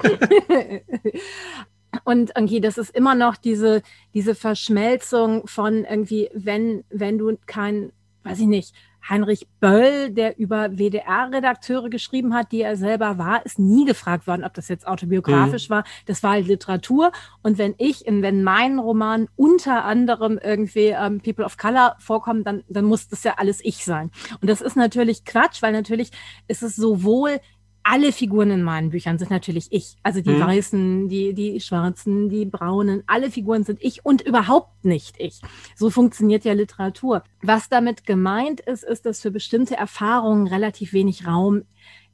Und 2.04 2.32
irgendwie, 2.36 2.62
das 2.62 2.78
ist 2.78 2.96
immer 2.96 3.16
noch 3.16 3.36
diese, 3.36 3.82
diese 4.14 4.36
Verschmelzung 4.36 5.48
von 5.48 5.86
irgendwie, 5.86 6.30
wenn, 6.34 6.84
wenn 6.90 7.18
du 7.18 7.36
kein, 7.48 7.92
weiß 8.24 8.40
ich 8.40 8.48
nicht, 8.48 8.76
Heinrich 9.10 9.48
Böll, 9.60 10.12
der 10.12 10.38
über 10.38 10.78
WDR-Redakteure 10.78 11.90
geschrieben 11.90 12.34
hat, 12.34 12.52
die 12.52 12.62
er 12.62 12.76
selber 12.76 13.18
war, 13.18 13.46
ist 13.46 13.60
nie 13.60 13.86
gefragt 13.86 14.28
worden, 14.28 14.44
ob 14.44 14.54
das 14.54 14.68
jetzt 14.68 14.88
autobiografisch 14.88 15.70
mhm. 15.70 15.74
war. 15.74 15.84
Das 16.06 16.24
war 16.24 16.32
halt 16.32 16.48
Literatur. 16.48 17.12
Und 17.42 17.58
wenn 17.58 17.76
ich, 17.78 18.06
in, 18.06 18.22
wenn 18.22 18.44
mein 18.44 18.80
Roman 18.80 19.28
unter 19.36 19.86
anderem 19.86 20.40
irgendwie 20.42 20.88
ähm, 20.88 21.22
People 21.22 21.46
of 21.46 21.58
Color 21.58 21.96
vorkommt, 22.00 22.46
dann, 22.46 22.64
dann 22.70 22.86
muss 22.86 23.08
das 23.08 23.24
ja 23.24 23.36
alles 23.38 23.60
ich 23.64 23.84
sein. 23.84 24.12
Und 24.42 24.50
das 24.50 24.62
ist 24.62 24.76
natürlich 24.76 25.26
Quatsch, 25.26 25.62
weil 25.62 25.72
natürlich 25.72 26.12
ist 26.48 26.64
es 26.64 26.76
sowohl 26.76 27.40
alle 27.92 28.12
Figuren 28.12 28.52
in 28.52 28.62
meinen 28.62 28.92
Büchern 28.92 29.18
sind 29.18 29.32
natürlich 29.32 29.72
ich. 29.72 29.98
Also 30.04 30.22
die 30.22 30.30
mhm. 30.30 30.42
Weißen, 30.42 31.10
die, 31.10 31.34
die 31.34 31.60
Schwarzen, 31.60 32.30
die 32.30 32.46
Braunen, 32.46 33.02
alle 33.08 33.32
Figuren 33.32 33.64
sind 33.64 33.80
ich 33.82 34.06
und 34.06 34.22
überhaupt 34.22 34.86
nicht 34.86 35.16
ich. 35.18 35.42
So 35.76 35.90
funktioniert 35.90 36.46
ja 36.46 36.54
Literatur. 36.54 37.24
Was 37.42 37.68
damit 37.68 38.06
gemeint 38.06 38.60
ist, 38.60 38.84
ist, 38.84 39.08
dass 39.08 39.22
für 39.22 39.32
bestimmte 39.32 39.76
Erfahrungen 39.76 40.46
relativ 40.46 40.94
wenig 40.94 41.26
Raum 41.26 41.64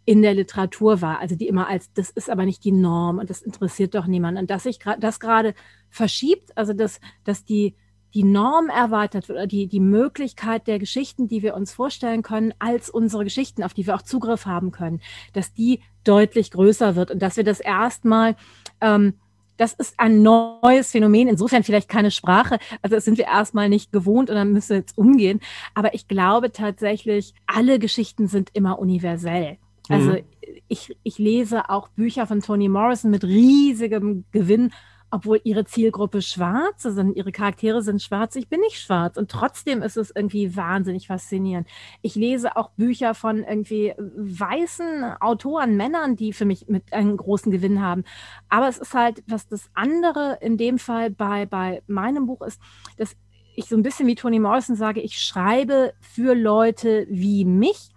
in 0.05 0.21
der 0.21 0.33
Literatur 0.33 1.01
war, 1.01 1.19
also 1.19 1.35
die 1.35 1.47
immer 1.47 1.67
als, 1.67 1.91
das 1.91 2.09
ist 2.09 2.29
aber 2.29 2.45
nicht 2.45 2.63
die 2.63 2.71
Norm 2.71 3.17
und 3.17 3.29
das 3.29 3.41
interessiert 3.41 3.95
doch 3.95 4.07
niemand. 4.07 4.37
Und 4.37 4.49
dass 4.49 4.63
sich 4.63 4.79
das 4.99 5.19
gerade 5.19 5.55
verschiebt, 5.89 6.57
also 6.57 6.71
dass, 6.71 7.01
dass 7.25 7.43
die 7.43 7.75
die 8.15 8.23
Norm 8.23 8.69
erweitert 8.69 9.27
wird 9.27 9.37
oder 9.37 9.47
die, 9.47 9.67
die 9.67 9.81
Möglichkeit 9.81 10.67
der 10.67 10.79
Geschichten, 10.79 11.27
die 11.27 11.43
wir 11.43 11.53
uns 11.53 11.73
vorstellen 11.73 12.23
können, 12.23 12.53
als 12.59 12.89
unsere 12.89 13.25
Geschichten, 13.25 13.61
auf 13.61 13.73
die 13.73 13.85
wir 13.85 13.93
auch 13.93 14.01
Zugriff 14.01 14.45
haben 14.45 14.71
können, 14.71 15.01
dass 15.33 15.53
die 15.53 15.81
deutlich 16.05 16.51
größer 16.51 16.95
wird 16.95 17.11
und 17.11 17.21
dass 17.21 17.35
wir 17.35 17.43
das 17.43 17.59
erstmal 17.59 18.35
ähm, 18.81 19.15
das 19.57 19.71
ist 19.71 19.95
ein 19.99 20.21
neues 20.21 20.91
Phänomen, 20.91 21.29
insofern 21.29 21.63
vielleicht 21.63 21.87
keine 21.87 22.11
Sprache. 22.11 22.57
Also 22.81 22.97
das 22.97 23.05
sind 23.05 23.17
wir 23.17 23.25
erstmal 23.25 23.69
nicht 23.69 23.91
gewohnt 23.93 24.29
und 24.29 24.35
dann 24.35 24.51
müssen 24.51 24.71
wir 24.71 24.77
jetzt 24.77 24.97
umgehen. 24.97 25.39
Aber 25.73 25.93
ich 25.93 26.09
glaube 26.09 26.51
tatsächlich, 26.51 27.33
alle 27.47 27.79
Geschichten 27.79 28.27
sind 28.27 28.49
immer 28.51 28.79
universell. 28.79 29.57
Also 29.87 30.11
mhm. 30.11 30.23
ich, 30.67 30.97
ich 31.03 31.17
lese 31.19 31.69
auch 31.69 31.87
Bücher 31.89 32.27
von 32.27 32.41
Toni 32.41 32.67
Morrison 32.67 33.11
mit 33.11 33.23
riesigem 33.23 34.25
Gewinn 34.31 34.73
obwohl 35.11 35.39
ihre 35.43 35.65
Zielgruppe 35.65 36.21
schwarz 36.21 36.83
sind, 36.83 37.15
ihre 37.15 37.31
Charaktere 37.31 37.81
sind 37.81 38.01
schwarz, 38.01 38.35
ich 38.35 38.49
bin 38.49 38.59
nicht 38.59 38.79
schwarz. 38.79 39.17
Und 39.17 39.31
trotzdem 39.31 39.81
ist 39.81 39.97
es 39.97 40.11
irgendwie 40.13 40.55
wahnsinnig 40.55 41.07
faszinierend. 41.07 41.67
Ich 42.01 42.15
lese 42.15 42.57
auch 42.57 42.71
Bücher 42.71 43.13
von 43.13 43.43
irgendwie 43.43 43.93
weißen 43.97 45.03
Autoren, 45.21 45.77
Männern, 45.77 46.15
die 46.15 46.33
für 46.33 46.45
mich 46.45 46.67
mit 46.67 46.91
einem 46.91 47.17
großen 47.17 47.51
Gewinn 47.51 47.81
haben. 47.81 48.03
Aber 48.49 48.67
es 48.67 48.77
ist 48.77 48.93
halt, 48.93 49.23
was 49.27 49.47
das 49.47 49.69
andere 49.73 50.37
in 50.41 50.57
dem 50.57 50.77
Fall 50.79 51.11
bei, 51.11 51.45
bei 51.45 51.81
meinem 51.87 52.25
Buch 52.25 52.41
ist, 52.41 52.59
dass 52.97 53.15
ich 53.55 53.65
so 53.65 53.77
ein 53.77 53.83
bisschen 53.83 54.07
wie 54.07 54.15
Toni 54.15 54.39
Morrison 54.39 54.75
sage, 54.75 55.01
ich 55.01 55.19
schreibe 55.19 55.93
für 56.01 56.35
Leute 56.35 57.07
wie 57.09 57.45
mich 57.45 57.89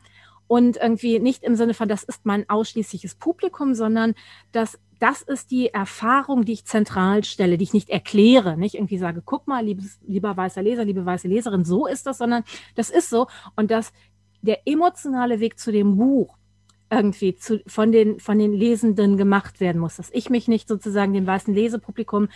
und 0.46 0.76
irgendwie 0.76 1.18
nicht 1.20 1.42
im 1.42 1.56
Sinne 1.56 1.74
von, 1.74 1.88
das 1.88 2.02
ist 2.02 2.24
mein 2.24 2.48
ausschließliches 2.48 3.16
Publikum, 3.16 3.74
sondern 3.74 4.14
dass 4.52 4.78
das 4.98 5.22
ist 5.22 5.50
die 5.50 5.68
Erfahrung, 5.68 6.44
die 6.44 6.52
ich 6.52 6.64
zentral 6.64 7.24
stelle, 7.24 7.56
die 7.56 7.64
ich 7.64 7.72
nicht 7.72 7.90
erkläre, 7.90 8.56
nicht 8.56 8.74
irgendwie 8.74 8.98
sage, 8.98 9.22
guck 9.24 9.46
mal, 9.46 9.64
liebes, 9.64 9.98
lieber 10.06 10.36
weißer 10.36 10.62
Leser, 10.62 10.84
liebe 10.84 11.06
weiße 11.06 11.28
Leserin, 11.28 11.64
so 11.64 11.86
ist 11.86 12.06
das, 12.06 12.18
sondern 12.18 12.44
das 12.74 12.90
ist 12.90 13.10
so. 13.10 13.28
Und 13.56 13.70
dass 13.70 13.92
der 14.42 14.66
emotionale 14.66 15.40
Weg 15.40 15.58
zu 15.58 15.72
dem 15.72 15.96
Buch 15.96 16.36
irgendwie 16.90 17.34
zu, 17.34 17.60
von, 17.66 17.92
den, 17.92 18.18
von 18.18 18.38
den 18.38 18.52
Lesenden 18.52 19.16
gemacht 19.16 19.60
werden 19.60 19.80
muss. 19.80 19.96
Dass 19.96 20.10
ich 20.12 20.30
mich 20.30 20.48
nicht 20.48 20.68
sozusagen 20.68 21.12
dem 21.12 21.26
weißen 21.26 21.54
Lesepublikum 21.54 22.28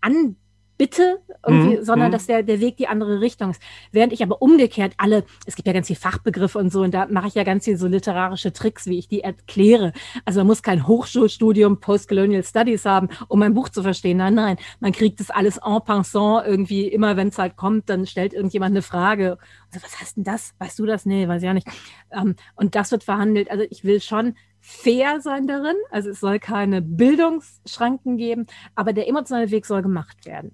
an 0.00 0.36
bitte, 0.80 1.20
irgendwie, 1.46 1.76
mhm. 1.76 1.84
sondern 1.84 2.08
mhm. 2.08 2.12
dass 2.12 2.26
der, 2.26 2.42
der 2.42 2.58
Weg 2.58 2.78
die 2.78 2.88
andere 2.88 3.20
Richtung 3.20 3.50
ist. 3.50 3.60
Während 3.92 4.14
ich 4.14 4.22
aber 4.22 4.40
umgekehrt 4.40 4.94
alle, 4.96 5.24
es 5.44 5.54
gibt 5.54 5.66
ja 5.68 5.74
ganz 5.74 5.88
viele 5.88 5.98
Fachbegriffe 5.98 6.58
und 6.58 6.72
so, 6.72 6.80
und 6.80 6.94
da 6.94 7.06
mache 7.10 7.28
ich 7.28 7.34
ja 7.34 7.44
ganz 7.44 7.66
viel 7.66 7.76
so 7.76 7.86
literarische 7.86 8.54
Tricks, 8.54 8.86
wie 8.86 8.98
ich 8.98 9.06
die 9.06 9.20
erkläre. 9.20 9.92
Also 10.24 10.40
man 10.40 10.46
muss 10.46 10.62
kein 10.62 10.86
Hochschulstudium 10.86 11.80
Postcolonial 11.80 12.42
Studies 12.42 12.86
haben, 12.86 13.10
um 13.28 13.42
ein 13.42 13.52
Buch 13.52 13.68
zu 13.68 13.82
verstehen. 13.82 14.16
Nein, 14.16 14.32
nein, 14.32 14.56
man 14.80 14.92
kriegt 14.92 15.20
das 15.20 15.28
alles 15.28 15.58
en 15.58 15.82
passant 15.84 16.46
irgendwie, 16.46 16.88
immer 16.88 17.14
wenn 17.18 17.28
es 17.28 17.36
halt 17.36 17.56
kommt, 17.56 17.90
dann 17.90 18.06
stellt 18.06 18.32
irgendjemand 18.32 18.72
eine 18.72 18.80
Frage. 18.80 19.36
Also, 19.70 19.84
was 19.84 20.00
heißt 20.00 20.16
denn 20.16 20.24
das? 20.24 20.54
Weißt 20.60 20.78
du 20.78 20.86
das? 20.86 21.04
Nee, 21.04 21.28
weiß 21.28 21.42
ich 21.42 21.48
auch 21.50 21.52
nicht. 21.52 21.68
Ähm, 22.10 22.36
und 22.56 22.74
das 22.74 22.90
wird 22.90 23.04
verhandelt. 23.04 23.50
Also 23.50 23.64
ich 23.68 23.84
will 23.84 24.00
schon 24.00 24.34
fair 24.60 25.20
sein 25.20 25.46
darin. 25.46 25.76
Also 25.90 26.10
es 26.10 26.20
soll 26.20 26.38
keine 26.38 26.82
Bildungsschranken 26.82 28.16
geben, 28.16 28.46
aber 28.74 28.92
der 28.92 29.08
emotionale 29.08 29.50
Weg 29.50 29.66
soll 29.66 29.82
gemacht 29.82 30.26
werden. 30.26 30.52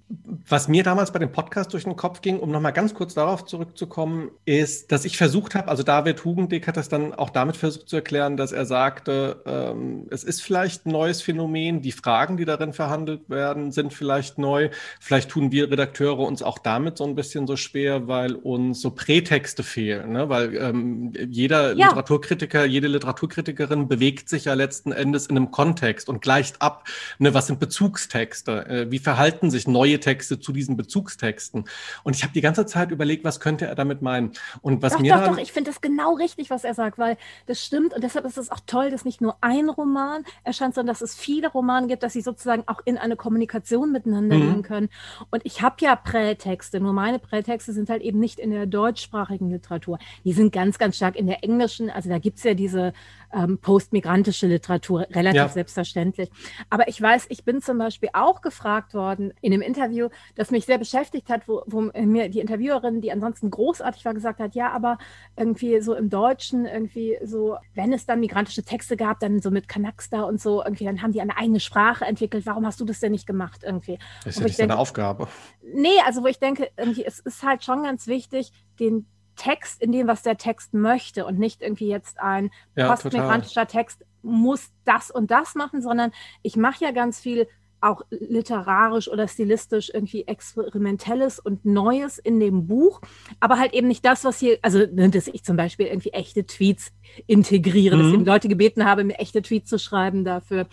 Was 0.49 0.67
mir 0.67 0.83
damals 0.83 1.11
bei 1.11 1.19
dem 1.19 1.31
Podcast 1.31 1.73
durch 1.73 1.83
den 1.83 1.95
Kopf 1.95 2.21
ging, 2.21 2.39
um 2.39 2.51
nochmal 2.51 2.73
ganz 2.73 2.93
kurz 2.93 3.13
darauf 3.13 3.45
zurückzukommen, 3.45 4.31
ist, 4.45 4.91
dass 4.91 5.05
ich 5.05 5.17
versucht 5.17 5.55
habe, 5.55 5.67
also 5.67 5.83
David 5.83 6.23
Hugendick 6.23 6.67
hat 6.67 6.77
das 6.77 6.89
dann 6.89 7.13
auch 7.13 7.29
damit 7.29 7.57
versucht 7.57 7.89
zu 7.89 7.97
erklären, 7.97 8.37
dass 8.37 8.51
er 8.51 8.65
sagte, 8.65 9.41
ähm, 9.45 10.07
es 10.09 10.23
ist 10.23 10.41
vielleicht 10.41 10.85
ein 10.85 10.91
neues 10.91 11.21
Phänomen, 11.21 11.81
die 11.81 11.91
Fragen, 11.91 12.37
die 12.37 12.45
darin 12.45 12.73
verhandelt 12.73 13.29
werden, 13.29 13.71
sind 13.71 13.93
vielleicht 13.93 14.37
neu. 14.37 14.69
Vielleicht 14.99 15.29
tun 15.29 15.51
wir 15.51 15.69
Redakteure 15.69 16.19
uns 16.19 16.41
auch 16.41 16.59
damit 16.59 16.97
so 16.97 17.03
ein 17.03 17.15
bisschen 17.15 17.47
so 17.47 17.55
schwer, 17.55 18.07
weil 18.07 18.35
uns 18.35 18.81
so 18.81 18.91
Prätexte 18.91 19.63
fehlen, 19.63 20.13
ne? 20.13 20.29
weil 20.29 20.55
ähm, 20.55 21.13
jeder 21.29 21.73
ja. 21.73 21.87
Literaturkritiker, 21.87 22.65
jede 22.65 22.87
Literaturkritikerin 22.87 23.87
bewegt 23.97 24.29
sich 24.29 24.45
ja 24.45 24.53
letzten 24.53 24.91
Endes 24.91 25.25
in 25.25 25.35
einem 25.35 25.49
Kontext 25.49 26.07
und 26.07 26.21
gleicht 26.21 26.61
ab, 26.61 26.87
ne, 27.17 27.33
was 27.33 27.47
sind 27.47 27.59
Bezugstexte, 27.59 28.65
äh, 28.67 28.91
wie 28.91 28.99
verhalten 28.99 29.49
sich 29.49 29.67
neue 29.67 29.99
Texte 29.99 30.39
zu 30.39 30.51
diesen 30.51 30.77
Bezugstexten. 30.77 31.65
Und 32.03 32.15
ich 32.15 32.21
habe 32.21 32.31
die 32.33 32.41
ganze 32.41 32.67
Zeit 32.67 32.91
überlegt, 32.91 33.23
was 33.23 33.39
könnte 33.39 33.65
er 33.65 33.73
damit 33.73 34.03
meinen. 34.03 34.33
Und 34.61 34.83
was 34.83 34.93
doch, 34.93 34.99
mir 34.99 35.15
doch, 35.15 35.29
doch, 35.29 35.37
ich 35.39 35.51
finde 35.51 35.71
das 35.71 35.81
genau 35.81 36.13
richtig, 36.13 36.51
was 36.51 36.63
er 36.63 36.75
sagt, 36.75 36.99
weil 36.99 37.17
das 37.47 37.63
stimmt 37.63 37.93
und 37.95 38.03
deshalb 38.03 38.25
ist 38.25 38.37
es 38.37 38.51
auch 38.51 38.59
toll, 38.67 38.91
dass 38.91 39.03
nicht 39.03 39.19
nur 39.19 39.37
ein 39.41 39.67
Roman 39.67 40.23
erscheint, 40.43 40.75
sondern 40.75 40.93
dass 40.93 41.01
es 41.01 41.15
viele 41.15 41.47
Romane 41.47 41.87
gibt, 41.87 42.03
dass 42.03 42.13
sie 42.13 42.21
sozusagen 42.21 42.63
auch 42.67 42.81
in 42.85 42.99
eine 42.99 43.15
Kommunikation 43.15 43.91
miteinander 43.91 44.35
mhm. 44.35 44.41
gehen 44.41 44.61
können. 44.61 44.89
Und 45.31 45.41
ich 45.43 45.63
habe 45.63 45.77
ja 45.79 45.95
Prätexte, 45.95 46.79
nur 46.79 46.93
meine 46.93 47.17
Prätexte 47.17 47.73
sind 47.73 47.89
halt 47.89 48.03
eben 48.03 48.19
nicht 48.19 48.39
in 48.39 48.51
der 48.51 48.67
deutschsprachigen 48.67 49.49
Literatur. 49.49 49.97
Die 50.23 50.33
sind 50.33 50.53
ganz, 50.53 50.77
ganz 50.77 50.97
stark 50.97 51.15
in 51.15 51.25
der 51.25 51.43
englischen, 51.43 51.89
also 51.89 52.09
da 52.09 52.19
gibt 52.19 52.37
es 52.37 52.43
ja 52.43 52.53
diese 52.53 52.93
ähm, 53.33 53.57
postmigrantische 53.59 54.47
Literatur, 54.47 55.07
relativ 55.11 55.35
ja. 55.35 55.47
selbstverständlich. 55.49 56.29
Aber 56.69 56.87
ich 56.87 57.01
weiß, 57.01 57.27
ich 57.29 57.43
bin 57.43 57.61
zum 57.61 57.77
Beispiel 57.77 58.09
auch 58.13 58.41
gefragt 58.41 58.93
worden 58.93 59.33
in 59.41 59.53
einem 59.53 59.61
Interview, 59.61 60.09
das 60.35 60.51
mich 60.51 60.65
sehr 60.65 60.77
beschäftigt 60.77 61.29
hat, 61.29 61.47
wo, 61.47 61.63
wo 61.65 61.81
mir 61.81 62.29
die 62.29 62.39
Interviewerin, 62.39 63.01
die 63.01 63.11
ansonsten 63.11 63.49
großartig 63.49 64.05
war, 64.05 64.13
gesagt 64.13 64.39
hat, 64.39 64.55
ja, 64.55 64.71
aber 64.71 64.97
irgendwie 65.35 65.81
so 65.81 65.93
im 65.93 66.09
Deutschen, 66.09 66.65
irgendwie 66.65 67.17
so, 67.23 67.57
wenn 67.73 67.93
es 67.93 68.05
dann 68.05 68.19
migrantische 68.19 68.63
Texte 68.63 68.97
gab, 68.97 69.19
dann 69.19 69.41
so 69.41 69.51
mit 69.51 69.67
Kanaksta 69.67 70.23
und 70.23 70.41
so, 70.41 70.63
irgendwie, 70.63 70.85
dann 70.85 71.01
haben 71.01 71.11
die 71.11 71.21
eine 71.21 71.37
eigene 71.37 71.59
Sprache 71.59 72.05
entwickelt. 72.05 72.45
Warum 72.45 72.65
hast 72.65 72.79
du 72.79 72.85
das 72.85 72.99
denn 72.99 73.11
nicht 73.11 73.27
gemacht 73.27 73.61
irgendwie? 73.63 73.99
Das 74.23 74.35
ist 74.35 74.39
ja 74.39 74.45
nicht 74.45 74.59
deine 74.59 74.77
Aufgabe. 74.77 75.27
Nee, 75.73 75.89
also 76.05 76.23
wo 76.23 76.27
ich 76.27 76.39
denke, 76.39 76.69
irgendwie, 76.77 77.05
es 77.05 77.19
ist 77.19 77.43
halt 77.43 77.63
schon 77.63 77.83
ganz 77.83 78.07
wichtig, 78.07 78.51
den 78.79 79.05
Text 79.37 79.81
in 79.81 79.93
dem, 79.93 80.07
was 80.07 80.23
der 80.23 80.37
Text 80.37 80.73
möchte 80.73 81.25
und 81.25 81.39
nicht 81.39 81.61
irgendwie 81.61 81.87
jetzt 81.87 82.19
ein 82.19 82.51
ja, 82.75 82.89
postmigrantischer 82.89 83.67
Text 83.67 84.03
muss 84.21 84.71
das 84.83 85.09
und 85.09 85.31
das 85.31 85.55
machen, 85.55 85.81
sondern 85.81 86.11
ich 86.41 86.57
mache 86.57 86.83
ja 86.83 86.91
ganz 86.91 87.19
viel 87.19 87.47
auch 87.79 88.01
literarisch 88.09 89.07
oder 89.07 89.27
stilistisch 89.27 89.91
irgendwie 89.93 90.27
experimentelles 90.27 91.39
und 91.39 91.63
Neues 91.63 92.17
in 92.17 92.39
dem 92.39 92.65
Buch, 92.65 93.01
aber 93.39 93.59
halt 93.59 93.73
eben 93.73 93.87
nicht 93.87 94.03
das, 94.03 94.23
was 94.23 94.39
hier, 94.39 94.57
also 94.63 94.79
ne, 94.79 95.09
dass 95.09 95.27
ich 95.27 95.43
zum 95.43 95.57
Beispiel 95.57 95.85
irgendwie 95.85 96.09
echte 96.09 96.45
Tweets 96.45 96.91
integriere, 97.27 97.95
mhm. 97.95 98.01
dass 98.01 98.19
ich 98.19 98.25
Leute 98.25 98.47
gebeten 98.47 98.85
habe, 98.85 99.03
mir 99.03 99.19
echte 99.19 99.43
Tweets 99.43 99.69
zu 99.69 99.77
schreiben 99.77 100.25
dafür 100.25 100.67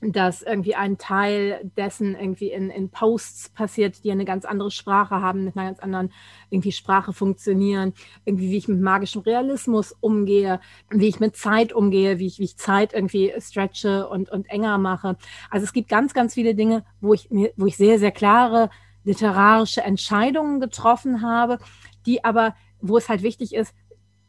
dass 0.00 0.42
irgendwie 0.42 0.76
ein 0.76 0.96
Teil 0.96 1.70
dessen 1.76 2.14
irgendwie 2.14 2.52
in, 2.52 2.70
in 2.70 2.88
Posts 2.88 3.48
passiert, 3.48 4.04
die 4.04 4.12
eine 4.12 4.24
ganz 4.24 4.44
andere 4.44 4.70
Sprache 4.70 5.16
haben, 5.20 5.44
mit 5.44 5.56
einer 5.56 5.66
ganz 5.66 5.80
anderen 5.80 6.12
irgendwie 6.50 6.70
Sprache 6.70 7.12
funktionieren, 7.12 7.94
irgendwie 8.24 8.50
wie 8.50 8.56
ich 8.56 8.68
mit 8.68 8.80
magischem 8.80 9.22
Realismus 9.22 9.96
umgehe, 9.98 10.60
wie 10.90 11.08
ich 11.08 11.18
mit 11.18 11.36
Zeit 11.36 11.72
umgehe, 11.72 12.20
wie 12.20 12.26
ich, 12.26 12.38
wie 12.38 12.44
ich 12.44 12.56
Zeit 12.56 12.94
irgendwie 12.94 13.32
stretche 13.40 14.08
und, 14.08 14.30
und 14.30 14.48
enger 14.48 14.78
mache. 14.78 15.16
Also 15.50 15.64
es 15.64 15.72
gibt 15.72 15.88
ganz, 15.88 16.14
ganz 16.14 16.34
viele 16.34 16.54
Dinge, 16.54 16.84
wo 17.00 17.14
ich 17.14 17.28
wo 17.56 17.66
ich 17.66 17.76
sehr, 17.76 17.98
sehr 17.98 18.12
klare 18.12 18.70
literarische 19.02 19.82
Entscheidungen 19.82 20.60
getroffen 20.60 21.22
habe, 21.22 21.58
die 22.06 22.24
aber, 22.24 22.54
wo 22.80 22.98
es 22.98 23.08
halt 23.08 23.22
wichtig 23.22 23.54
ist, 23.54 23.74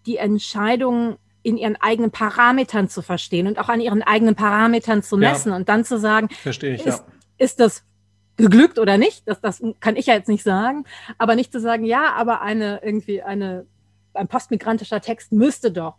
die 0.05 0.17
Entscheidungen 0.17 1.17
in 1.41 1.57
ihren 1.57 1.75
eigenen 1.77 2.11
Parametern 2.11 2.89
zu 2.89 3.01
verstehen 3.01 3.47
und 3.47 3.59
auch 3.59 3.69
an 3.69 3.81
ihren 3.81 4.03
eigenen 4.03 4.35
Parametern 4.35 5.03
zu 5.03 5.17
messen 5.17 5.51
ja. 5.51 5.55
und 5.55 5.69
dann 5.69 5.85
zu 5.85 5.97
sagen, 5.97 6.29
Verstehe 6.29 6.75
ich, 6.75 6.85
ist, 6.85 6.99
ja. 6.99 7.13
ist 7.37 7.59
das 7.59 7.83
geglückt 8.37 8.79
oder 8.79 8.97
nicht? 8.97 9.27
Das, 9.27 9.39
das 9.41 9.61
kann 9.79 9.95
ich 9.95 10.07
ja 10.07 10.15
jetzt 10.15 10.29
nicht 10.29 10.43
sagen, 10.43 10.85
aber 11.17 11.35
nicht 11.35 11.51
zu 11.51 11.59
sagen, 11.59 11.85
ja, 11.85 12.13
aber 12.13 12.41
eine 12.41 12.81
irgendwie 12.83 13.21
eine 13.21 13.65
ein 14.13 14.27
postmigrantischer 14.27 15.01
Text 15.01 15.31
müsste 15.31 15.71
doch 15.71 15.95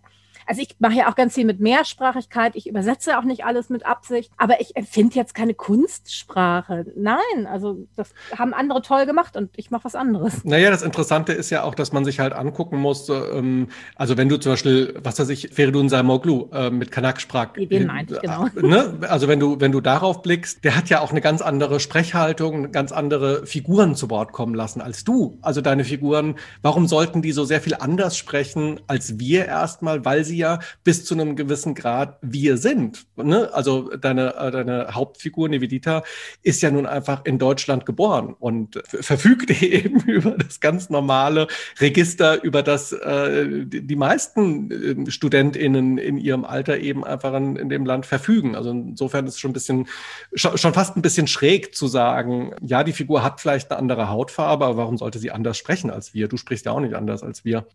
also 0.51 0.63
ich 0.63 0.75
mache 0.81 0.95
ja 0.95 1.09
auch 1.09 1.15
ganz 1.15 1.35
viel 1.35 1.45
mit 1.45 1.61
Mehrsprachigkeit. 1.61 2.57
Ich 2.57 2.67
übersetze 2.67 3.17
auch 3.17 3.23
nicht 3.23 3.45
alles 3.45 3.69
mit 3.69 3.87
Absicht. 3.87 4.33
Aber 4.37 4.61
ich 4.61 4.75
empfinde 4.75 5.15
jetzt 5.15 5.33
keine 5.33 5.55
Kunstsprache. 5.55 6.87
Nein, 6.97 7.47
also 7.49 7.87
das 7.95 8.13
haben 8.37 8.53
andere 8.53 8.83
toll 8.83 9.07
gemacht 9.07 9.37
und 9.37 9.51
ich 9.55 9.71
mache 9.71 9.85
was 9.85 9.95
anderes. 9.95 10.45
Naja, 10.45 10.71
das 10.71 10.83
Interessante 10.83 11.33
ist 11.33 11.51
ja 11.51 11.63
auch, 11.63 11.77
dass 11.77 11.93
man 11.93 12.05
sich 12.05 12.19
halt 12.19 12.33
angucken 12.33 12.79
muss, 12.79 13.09
ähm, 13.09 13.69
also 13.95 14.17
wenn 14.17 14.29
du 14.29 14.39
zum 14.39 14.55
Beispiel, 14.55 14.99
was 15.01 15.21
weiß 15.21 15.29
ich, 15.29 15.51
Feridun 15.53 15.89
Saimoglu 15.89 16.49
äh, 16.53 16.71
mit 16.71 16.91
Kanak 16.91 17.21
sprach. 17.21 17.53
Den 17.53 17.87
meinte 17.87 18.15
ich, 18.17 18.21
genau. 18.23 18.47
Äh, 18.47 18.67
ne? 18.67 18.99
Also 19.03 19.29
wenn 19.29 19.39
du, 19.39 19.61
wenn 19.61 19.71
du 19.71 19.81
darauf 19.81 20.21
blickst, 20.23 20.65
der 20.65 20.77
hat 20.77 20.89
ja 20.89 21.01
auch 21.01 21.13
eine 21.13 21.21
ganz 21.21 21.43
andere 21.43 21.79
Sprechhaltung, 21.79 22.73
ganz 22.73 22.91
andere 22.91 23.47
Figuren 23.47 23.95
zu 23.95 24.11
Wort 24.11 24.33
kommen 24.33 24.57
lassen 24.57 24.81
als 24.81 25.05
du. 25.05 25.39
Also 25.43 25.61
deine 25.61 25.85
Figuren, 25.85 26.35
warum 26.61 26.89
sollten 26.89 27.23
die 27.23 27.31
so 27.31 27.45
sehr 27.45 27.61
viel 27.61 27.77
anders 27.77 28.17
sprechen 28.17 28.81
als 28.89 29.21
wir 29.21 29.47
erstmal, 29.47 30.05
weil 30.05 30.25
sie 30.25 30.40
ja 30.41 30.59
bis 30.85 31.05
zu 31.05 31.15
einem 31.15 31.37
gewissen 31.37 31.75
Grad 31.75 32.19
wir 32.23 32.57
sind. 32.57 33.07
Ne? 33.17 33.51
Also 33.53 33.95
deine, 33.97 34.35
äh, 34.35 34.51
deine 34.51 34.95
Hauptfigur 34.95 35.49
Nevedita 35.49 36.03
ist 36.43 36.63
ja 36.63 36.71
nun 36.71 36.87
einfach 36.87 37.25
in 37.25 37.39
Deutschland 37.39 37.87
geboren 37.87 38.35
und 38.39 38.83
verfügt 38.85 39.51
eben 39.63 40.01
über 40.01 40.33
das 40.33 40.61
ganz 40.61 40.91
normale 40.91 41.47
Register, 41.79 42.43
über 42.43 42.63
das 42.63 42.93
äh, 42.93 43.67
die 43.67 43.97
meisten 43.97 45.07
äh, 45.07 45.11
StudentInnen 45.11 45.99
in 45.99 46.17
ihrem 46.17 46.45
Alter 46.45 46.79
eben 46.79 47.05
einfach 47.05 47.35
in, 47.35 47.57
in 47.57 47.69
dem 47.69 47.87
Land 47.87 48.07
verfügen. 48.07 48.57
Also 48.57 48.71
insofern 48.71 49.27
ist 49.27 49.35
es 49.35 49.41
schon 49.41 49.51
ein 49.51 49.55
bisschen, 49.55 49.87
schon 50.35 50.75
fast 50.75 50.97
ein 50.97 51.03
bisschen 51.03 51.27
schräg 51.27 51.75
zu 51.75 51.87
sagen, 51.87 52.53
ja, 52.61 52.83
die 52.85 52.93
Figur 52.93 53.23
hat 53.23 53.41
vielleicht 53.41 53.71
eine 53.71 53.79
andere 53.79 54.09
Hautfarbe, 54.09 54.65
aber 54.65 54.77
warum 54.77 54.99
sollte 54.99 55.19
sie 55.19 55.31
anders 55.31 55.59
sprechen 55.59 55.91
als 55.91 56.15
wir? 56.15 56.29
Du 56.29 56.37
sprichst 56.37 56.67
ja 56.67 56.73
auch 56.73 56.81
nicht 56.81 56.95
anders 56.95 57.23
als 57.23 57.45
wir. 57.45 57.67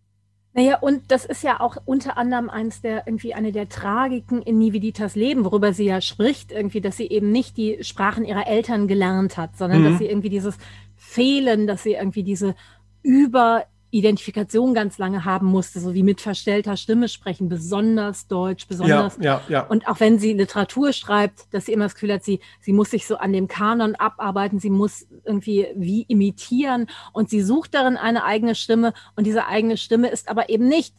Naja, 0.58 0.78
und 0.80 1.12
das 1.12 1.26
ist 1.26 1.44
ja 1.44 1.60
auch 1.60 1.76
unter 1.84 2.18
anderem 2.18 2.50
eins 2.50 2.80
der, 2.80 3.06
irgendwie 3.08 3.34
eine 3.34 3.52
der 3.52 3.68
Tragiken 3.68 4.42
in 4.42 4.58
Nividitas 4.58 5.16
Leben, 5.16 5.44
worüber 5.44 5.74
sie 5.74 5.84
ja 5.84 6.00
spricht, 6.00 6.54
irgendwie, 6.54 6.80
dass 6.80 6.96
sie 6.96 7.08
eben 7.08 7.30
nicht 7.30 7.58
die 7.58 7.84
Sprachen 7.84 8.24
ihrer 8.24 8.48
Eltern 8.48 8.88
gelernt 8.88 9.36
hat, 9.36 9.58
sondern 9.58 9.82
mhm. 9.82 9.90
dass 9.90 9.98
sie 9.98 10.06
irgendwie 10.06 10.30
dieses 10.30 10.58
Fehlen, 10.96 11.68
dass 11.68 11.84
sie 11.84 11.96
irgendwie 11.96 12.24
diese 12.24 12.56
über 13.04 13.66
Identifikation 13.92 14.74
ganz 14.74 14.98
lange 14.98 15.26
haben 15.26 15.48
musste, 15.48 15.80
so 15.80 15.94
wie 15.94 16.04
mit 16.04 16.20
verstellter 16.20 16.76
Stimme 16.76 17.08
sprechen, 17.08 17.48
besonders 17.48 18.28
deutsch, 18.28 18.68
besonders. 18.68 19.18
Ja, 19.18 19.24
ja, 19.24 19.42
ja. 19.48 19.60
Und 19.62 19.88
auch 19.88 20.00
wenn 20.00 20.20
sie 20.20 20.34
Literatur 20.34 20.92
schreibt, 20.92 21.54
dass 21.54 21.66
sie 21.66 21.74
immer 21.74 21.86
das 21.86 21.94
Gefühl 21.94 22.14
hat, 22.14 22.24
sie, 22.24 22.40
sie 22.60 22.74
muss 22.74 22.92
sich 22.92 23.08
so 23.08 23.18
an 23.18 23.32
dem 23.32 23.48
Kanon 23.48 23.96
abarbeiten, 23.96 24.60
sie 24.60 24.70
muss 24.70 25.08
irgendwie 25.24 25.68
wie 25.76 26.02
imitieren 26.04 26.88
und 27.14 27.30
sie 27.30 27.42
sucht 27.42 27.74
darin 27.74 27.96
eine 27.96 28.26
eigene 28.26 28.56
Stimme 28.56 28.94
und 29.16 29.26
diese 29.26 29.46
eigene 29.48 29.78
Stimme 29.78 30.10
ist 30.10 30.28
aber 30.30 30.50
eben 30.50 30.68
nicht 30.68 30.94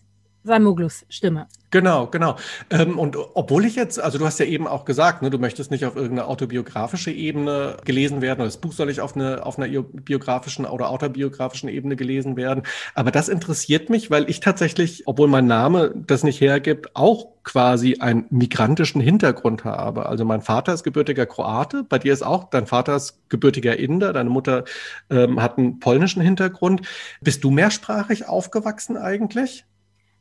Samoglus 0.47 1.05
Stimme. 1.09 1.49
Genau, 1.73 2.07
genau. 2.07 2.37
Ähm, 2.71 2.99
und 2.99 3.19
obwohl 3.35 3.65
ich 3.65 3.75
jetzt, 3.75 4.00
also 4.00 4.19
du 4.19 4.25
hast 4.25 4.38
ja 4.38 4.47
eben 4.47 4.69
auch 4.69 4.85
gesagt, 4.85 5.21
ne, 5.21 5.31
du 5.31 5.38
möchtest 5.38 5.71
nicht 5.71 5.85
auf 5.85 5.97
irgendeine 5.97 6.26
autobiografische 6.29 7.11
Ebene 7.11 7.76
gelesen 7.85 8.23
werden, 8.23 8.38
oder 8.38 8.47
das 8.47 8.59
Buch 8.59 8.73
soll 8.73 8.87
nicht 8.87 9.00
auf, 9.00 9.17
eine, 9.17 9.45
auf 9.45 9.59
einer 9.59 9.83
biografischen 9.83 10.65
oder 10.65 10.91
autobiografischen 10.91 11.69
Ebene 11.69 11.97
gelesen 11.97 12.37
werden. 12.37 12.62
Aber 12.95 13.11
das 13.11 13.29
interessiert 13.29 13.91
mich, 13.91 14.11
weil 14.11 14.31
ich 14.31 14.41
tatsächlich, 14.41 15.03
obwohl 15.07 15.29
mein 15.29 15.47
Name 15.47 15.93
das 15.95 16.23
nicht 16.23 16.41
hergibt, 16.41 16.95
auch 16.95 17.26
quasi 17.43 17.97
einen 17.99 18.26
migrantischen 18.31 19.00
Hintergrund 19.00 19.65
habe. 19.65 20.07
Also 20.07 20.25
mein 20.25 20.43
Vater 20.43 20.73
ist 20.73 20.85
gebürtiger 20.85 21.26
Kroate, 21.26 21.83
bei 21.83 21.99
dir 21.99 22.12
ist 22.12 22.25
auch, 22.25 22.45
dein 22.50 22.67
Vater 22.67 22.97
ist 22.97 23.19
gebürtiger 23.29 23.76
Inder, 23.76 24.12
deine 24.12 24.31
Mutter 24.31 24.65
ähm, 25.11 25.43
hat 25.43 25.59
einen 25.59 25.81
polnischen 25.81 26.23
Hintergrund. 26.23 26.83
Bist 27.21 27.45
du 27.45 27.50
mehrsprachig 27.50 28.29
aufgewachsen 28.29 28.97
eigentlich? 28.97 29.65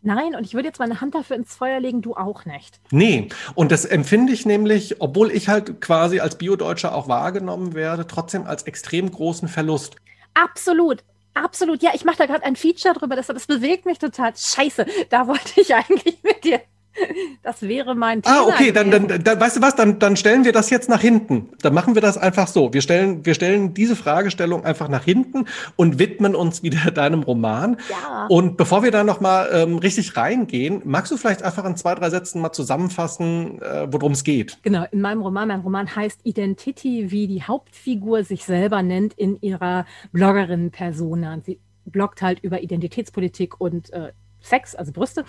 Nein, 0.05 0.35
und 0.35 0.45
ich 0.45 0.53
würde 0.53 0.67
jetzt 0.67 0.77
meine 0.77 1.01
Hand 1.01 1.15
dafür 1.15 1.35
ins 1.35 1.55
Feuer 1.55 1.79
legen, 1.79 2.03
du 2.03 2.15
auch 2.15 2.45
nicht. 2.45 2.79
Nee, 2.91 3.29
und 3.55 3.71
das 3.71 3.85
empfinde 3.85 4.33
ich 4.33 4.45
nämlich, 4.45 5.01
obwohl 5.01 5.31
ich 5.31 5.50
halt 5.50 5.81
quasi 5.81 6.19
als 6.19 6.38
Biodeutscher 6.38 6.93
auch 6.93 7.07
wahrgenommen 7.07 7.74
werde, 7.74 8.05
trotzdem 8.05 8.45
als 8.45 8.63
extrem 8.63 9.09
großen 9.09 9.47
Verlust. 9.47 9.95
Absolut. 10.35 11.03
Absolut, 11.33 11.83
ja, 11.83 11.91
ich 11.93 12.05
mache 12.05 12.17
da 12.19 12.27
gerade 12.27 12.45
ein 12.45 12.55
Feature 12.55 12.93
drüber, 12.93 13.17
das, 13.17 13.27
das 13.27 13.45
bewegt 13.45 13.85
mich 13.85 14.00
total. 14.00 14.33
Scheiße, 14.38 14.85
da 15.09 15.27
wollte 15.27 15.59
ich 15.59 15.75
eigentlich 15.75 16.19
mit 16.24 16.45
dir 16.45 16.62
das 17.43 17.61
wäre 17.61 17.95
mein 17.95 18.21
Thema. 18.21 18.41
Ah, 18.41 18.43
okay, 18.43 18.71
dann, 18.71 18.91
dann, 18.91 19.07
dann, 19.07 19.39
weißt 19.39 19.57
du 19.57 19.61
was, 19.61 19.75
dann, 19.75 19.99
dann 19.99 20.15
stellen 20.15 20.45
wir 20.45 20.51
das 20.51 20.69
jetzt 20.69 20.89
nach 20.89 21.01
hinten. 21.01 21.49
Dann 21.61 21.73
machen 21.73 21.95
wir 21.95 22.01
das 22.01 22.17
einfach 22.17 22.47
so. 22.47 22.73
Wir 22.73 22.81
stellen, 22.81 23.25
wir 23.25 23.33
stellen 23.33 23.73
diese 23.73 23.95
Fragestellung 23.95 24.63
einfach 24.65 24.89
nach 24.89 25.03
hinten 25.03 25.45
und 25.75 25.99
widmen 25.99 26.35
uns 26.35 26.63
wieder 26.63 26.91
deinem 26.93 27.23
Roman. 27.23 27.77
Ja. 27.89 28.27
Und 28.27 28.57
bevor 28.57 28.83
wir 28.83 28.91
da 28.91 29.03
nochmal 29.03 29.49
ähm, 29.53 29.77
richtig 29.77 30.15
reingehen, 30.17 30.81
magst 30.85 31.11
du 31.11 31.17
vielleicht 31.17 31.43
einfach 31.43 31.65
in 31.65 31.75
zwei, 31.75 31.95
drei 31.95 32.09
Sätzen 32.09 32.41
mal 32.41 32.53
zusammenfassen, 32.53 33.61
äh, 33.61 33.87
worum 33.91 34.13
es 34.13 34.23
geht? 34.23 34.59
Genau, 34.63 34.85
in 34.91 35.01
meinem 35.01 35.21
Roman, 35.21 35.47
mein 35.47 35.61
Roman 35.61 35.95
heißt 35.95 36.21
Identity, 36.23 37.11
wie 37.11 37.27
die 37.27 37.43
Hauptfigur 37.43 38.23
sich 38.23 38.45
selber 38.45 38.81
nennt 38.81 39.13
in 39.13 39.37
ihrer 39.41 39.85
Bloggerin-Persona. 40.11 41.39
Sie 41.45 41.59
bloggt 41.85 42.21
halt 42.21 42.39
über 42.41 42.61
Identitätspolitik 42.61 43.59
und 43.59 43.91
äh, 43.93 44.11
Sex, 44.41 44.75
also 44.75 44.91
Brüste. 44.91 45.25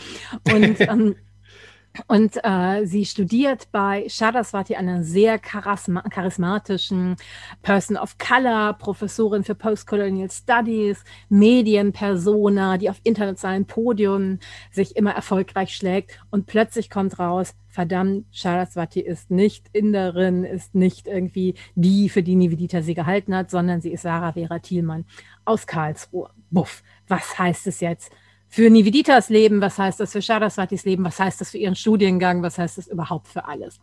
Und 0.52 0.80
ähm, 0.80 1.16
und 2.06 2.38
äh, 2.42 2.84
sie 2.84 3.04
studiert 3.04 3.68
bei 3.72 4.08
Shadaswati, 4.08 4.76
einer 4.76 5.02
sehr 5.02 5.40
charisma 5.42 6.02
charismatischen 6.02 7.16
Person 7.62 7.96
of 7.96 8.16
Color, 8.18 8.74
Professorin 8.74 9.44
für 9.44 9.54
Postcolonial 9.54 10.30
Studies, 10.30 11.04
Medienpersona, 11.28 12.78
die 12.78 12.90
auf 12.90 13.00
internationalen 13.02 13.66
Podien 13.66 14.40
sich 14.70 14.96
immer 14.96 15.12
erfolgreich 15.12 15.74
schlägt. 15.74 16.20
Und 16.30 16.46
plötzlich 16.46 16.90
kommt 16.90 17.18
raus, 17.18 17.54
verdammt, 17.68 18.26
Saraswati 18.32 19.00
ist 19.00 19.30
nicht 19.30 19.68
Inderin, 19.72 20.44
ist 20.44 20.74
nicht 20.74 21.06
irgendwie 21.06 21.54
die, 21.74 22.08
für 22.08 22.22
die 22.22 22.36
Nivedita 22.36 22.82
sie 22.82 22.94
gehalten 22.94 23.34
hat, 23.34 23.50
sondern 23.50 23.80
sie 23.80 23.92
ist 23.92 24.02
Sarah 24.02 24.32
Vera 24.32 24.58
Thielmann 24.58 25.04
aus 25.44 25.66
Karlsruhe. 25.66 26.30
Buff, 26.50 26.82
was 27.08 27.38
heißt 27.38 27.66
es 27.66 27.80
jetzt? 27.80 28.10
Für 28.48 28.70
Nividitas 28.70 29.28
Leben, 29.28 29.60
was 29.60 29.78
heißt 29.78 30.00
das 30.00 30.12
für 30.12 30.22
Saraswatis 30.22 30.84
Leben, 30.84 31.04
was 31.04 31.18
heißt 31.18 31.40
das 31.40 31.50
für 31.50 31.58
ihren 31.58 31.76
Studiengang, 31.76 32.42
was 32.42 32.58
heißt 32.58 32.78
das 32.78 32.86
überhaupt 32.86 33.28
für 33.28 33.46
alles. 33.46 33.78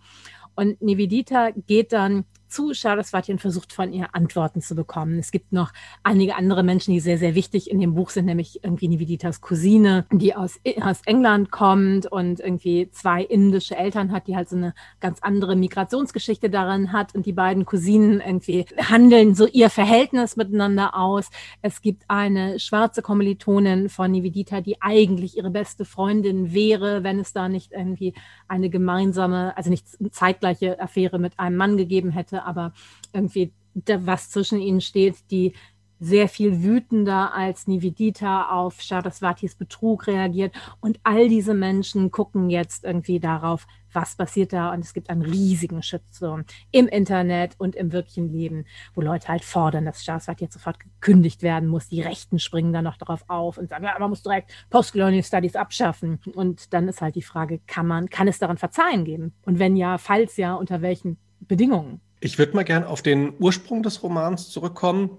Und 0.55 0.81
Nivedita 0.81 1.51
geht 1.51 1.93
dann 1.93 2.25
zu 2.53 2.71
Saraswati 2.73 3.31
und 3.31 3.41
versucht 3.41 3.73
von 3.73 3.91
ihr 3.91 4.13
Antworten 4.13 4.61
zu 4.61 4.75
bekommen. 4.75 5.17
Es 5.17 5.31
gibt 5.31 5.53
noch 5.53 5.71
einige 6.03 6.35
andere 6.35 6.61
Menschen, 6.61 6.93
die 6.93 6.99
sehr, 6.99 7.17
sehr 7.17 7.33
wichtig 7.33 7.69
in 7.69 7.79
dem 7.79 7.95
Buch 7.95 8.11
sind, 8.11 8.25
nämlich 8.25 8.63
irgendwie 8.63 8.87
Niveditas 8.87 9.41
Cousine, 9.41 10.05
die 10.11 10.35
aus, 10.35 10.59
aus 10.81 11.01
England 11.05 11.49
kommt 11.49 12.05
und 12.05 12.39
irgendwie 12.39 12.91
zwei 12.91 13.23
indische 13.23 13.75
Eltern 13.75 14.11
hat, 14.11 14.27
die 14.27 14.35
halt 14.35 14.49
so 14.49 14.55
eine 14.55 14.75
ganz 14.99 15.19
andere 15.21 15.55
Migrationsgeschichte 15.55 16.51
darin 16.51 16.91
hat 16.91 17.15
und 17.15 17.25
die 17.25 17.33
beiden 17.33 17.65
Cousinen 17.65 18.21
irgendwie 18.21 18.65
handeln 18.77 19.33
so 19.33 19.47
ihr 19.47 19.71
Verhältnis 19.71 20.35
miteinander 20.35 20.95
aus. 20.95 21.31
Es 21.63 21.81
gibt 21.81 22.03
eine 22.07 22.59
schwarze 22.59 23.01
Kommilitonin 23.01 23.89
von 23.89 24.11
Nivedita, 24.11 24.61
die 24.61 24.79
eigentlich 24.79 25.37
ihre 25.37 25.49
beste 25.49 25.85
Freundin 25.85 26.53
wäre, 26.53 27.03
wenn 27.03 27.19
es 27.19 27.33
da 27.33 27.49
nicht 27.49 27.71
irgendwie 27.71 28.13
eine 28.47 28.69
gemeinsame, 28.69 29.57
also 29.57 29.71
nicht 29.71 29.87
zeitgleiche 30.11 30.79
Affäre 30.79 31.17
mit 31.17 31.39
einem 31.39 31.57
Mann 31.57 31.77
gegeben 31.77 32.11
hätte 32.11 32.42
aber 32.45 32.73
irgendwie 33.13 33.53
da, 33.73 34.05
was 34.05 34.29
zwischen 34.29 34.59
ihnen 34.59 34.81
steht, 34.81 35.15
die 35.31 35.53
sehr 36.03 36.27
viel 36.27 36.63
wütender 36.63 37.33
als 37.33 37.65
Nivedita 37.65 38.49
auf 38.49 38.83
Saraswatis 38.83 39.55
Betrug 39.55 40.07
reagiert. 40.07 40.53
Und 40.81 40.99
all 41.03 41.29
diese 41.29 41.53
Menschen 41.53 42.11
gucken 42.11 42.49
jetzt 42.49 42.83
irgendwie 42.83 43.21
darauf, 43.21 43.67
was 43.93 44.15
passiert 44.15 44.51
da. 44.51 44.73
Und 44.73 44.81
es 44.83 44.93
gibt 44.93 45.09
einen 45.09 45.21
riesigen 45.21 45.81
Shitstorm 45.81 46.43
im 46.71 46.87
Internet 46.87 47.55
und 47.57 47.75
im 47.75 47.93
wirklichen 47.93 48.27
Leben, 48.33 48.65
wo 48.93 49.01
Leute 49.01 49.29
halt 49.29 49.45
fordern, 49.45 49.85
dass 49.85 50.03
Saraswati 50.03 50.43
jetzt 50.43 50.55
sofort 50.55 50.79
gekündigt 50.79 51.41
werden 51.41 51.69
muss. 51.69 51.87
Die 51.87 52.01
Rechten 52.01 52.37
springen 52.37 52.73
dann 52.73 52.83
noch 52.83 52.97
darauf 52.97 53.23
auf 53.29 53.57
und 53.57 53.69
sagen, 53.69 53.85
ja, 53.85 53.95
man 53.97 54.09
muss 54.09 54.23
direkt 54.23 54.51
Postcolonial 54.69 55.23
Studies 55.23 55.55
abschaffen. 55.55 56.19
Und 56.35 56.73
dann 56.73 56.89
ist 56.89 57.01
halt 57.01 57.15
die 57.15 57.21
Frage, 57.21 57.61
kann 57.65 57.87
man, 57.87 58.09
kann 58.09 58.27
es 58.27 58.39
daran 58.39 58.57
Verzeihen 58.57 59.05
geben? 59.05 59.33
Und 59.45 59.57
wenn 59.57 59.77
ja, 59.77 59.97
falls 59.97 60.35
ja, 60.35 60.55
unter 60.55 60.81
welchen 60.81 61.17
Bedingungen? 61.39 62.01
Ich 62.23 62.37
würde 62.37 62.55
mal 62.55 62.63
gerne 62.63 62.87
auf 62.87 63.01
den 63.01 63.33
Ursprung 63.37 63.83
des 63.83 64.01
Romans 64.01 64.49
zurückkommen. 64.49 65.17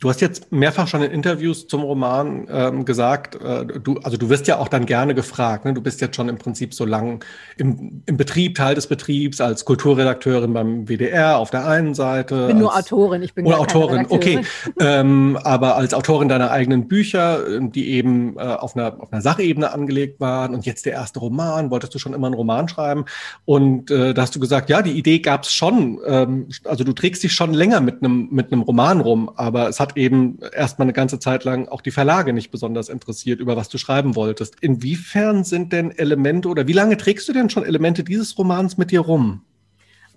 Du 0.00 0.08
hast 0.08 0.20
jetzt 0.20 0.52
mehrfach 0.52 0.86
schon 0.86 1.02
in 1.02 1.10
Interviews 1.10 1.66
zum 1.66 1.82
Roman 1.82 2.46
ähm, 2.50 2.84
gesagt, 2.84 3.34
äh, 3.34 3.66
du, 3.66 3.98
also 4.04 4.16
du 4.16 4.28
wirst 4.28 4.46
ja 4.46 4.58
auch 4.58 4.68
dann 4.68 4.86
gerne 4.86 5.12
gefragt. 5.12 5.64
Ne? 5.64 5.74
Du 5.74 5.80
bist 5.80 6.00
jetzt 6.00 6.14
schon 6.14 6.28
im 6.28 6.38
Prinzip 6.38 6.72
so 6.72 6.84
lang 6.84 7.24
im, 7.56 8.04
im 8.06 8.16
Betrieb, 8.16 8.54
Teil 8.54 8.76
des 8.76 8.86
Betriebs, 8.86 9.40
als 9.40 9.64
Kulturredakteurin 9.64 10.52
beim 10.52 10.86
WDR 10.86 11.38
auf 11.38 11.50
der 11.50 11.66
einen 11.66 11.94
Seite. 11.94 12.42
Ich 12.42 12.46
bin 12.46 12.58
nur 12.58 12.76
Autorin, 12.76 13.22
ich 13.22 13.34
bin 13.34 13.44
Oder 13.44 13.58
Autorin, 13.58 14.06
okay. 14.08 14.42
ähm, 14.80 15.36
aber 15.42 15.74
als 15.74 15.92
Autorin 15.92 16.28
deiner 16.28 16.52
eigenen 16.52 16.86
Bücher, 16.86 17.58
die 17.60 17.90
eben 17.90 18.36
äh, 18.36 18.42
auf, 18.42 18.76
einer, 18.76 19.00
auf 19.00 19.12
einer 19.12 19.20
Sachebene 19.20 19.72
angelegt 19.72 20.20
waren 20.20 20.54
und 20.54 20.64
jetzt 20.64 20.86
der 20.86 20.92
erste 20.92 21.18
Roman, 21.18 21.72
wolltest 21.72 21.92
du 21.96 21.98
schon 21.98 22.14
immer 22.14 22.28
einen 22.28 22.36
Roman 22.36 22.68
schreiben. 22.68 23.04
Und 23.46 23.90
äh, 23.90 24.14
da 24.14 24.22
hast 24.22 24.36
du 24.36 24.38
gesagt, 24.38 24.70
ja, 24.70 24.80
die 24.80 24.92
Idee 24.92 25.18
gab 25.18 25.42
es 25.42 25.52
schon. 25.52 25.98
Ähm, 26.06 26.48
also 26.62 26.84
du 26.84 26.92
trägst 26.92 27.24
dich 27.24 27.32
schon 27.32 27.52
länger 27.52 27.80
mit 27.80 28.00
einem 28.00 28.28
mit 28.30 28.52
einem 28.52 28.62
Roman 28.62 29.00
rum, 29.00 29.28
aber 29.34 29.72
hat 29.80 29.88
hat 29.88 29.96
eben 29.96 30.38
erstmal 30.54 30.86
eine 30.86 30.92
ganze 30.92 31.18
Zeit 31.18 31.44
lang 31.44 31.68
auch 31.68 31.80
die 31.80 31.90
Verlage 31.90 32.32
nicht 32.32 32.50
besonders 32.50 32.88
interessiert, 32.88 33.40
über 33.40 33.56
was 33.56 33.68
du 33.68 33.78
schreiben 33.78 34.16
wolltest. 34.16 34.56
Inwiefern 34.60 35.44
sind 35.44 35.72
denn 35.72 35.90
Elemente 35.90 36.48
oder 36.48 36.66
wie 36.66 36.72
lange 36.72 36.96
trägst 36.96 37.28
du 37.28 37.32
denn 37.32 37.50
schon 37.50 37.64
Elemente 37.64 38.04
dieses 38.04 38.36
Romans 38.38 38.76
mit 38.76 38.90
dir 38.90 39.00
rum? 39.00 39.42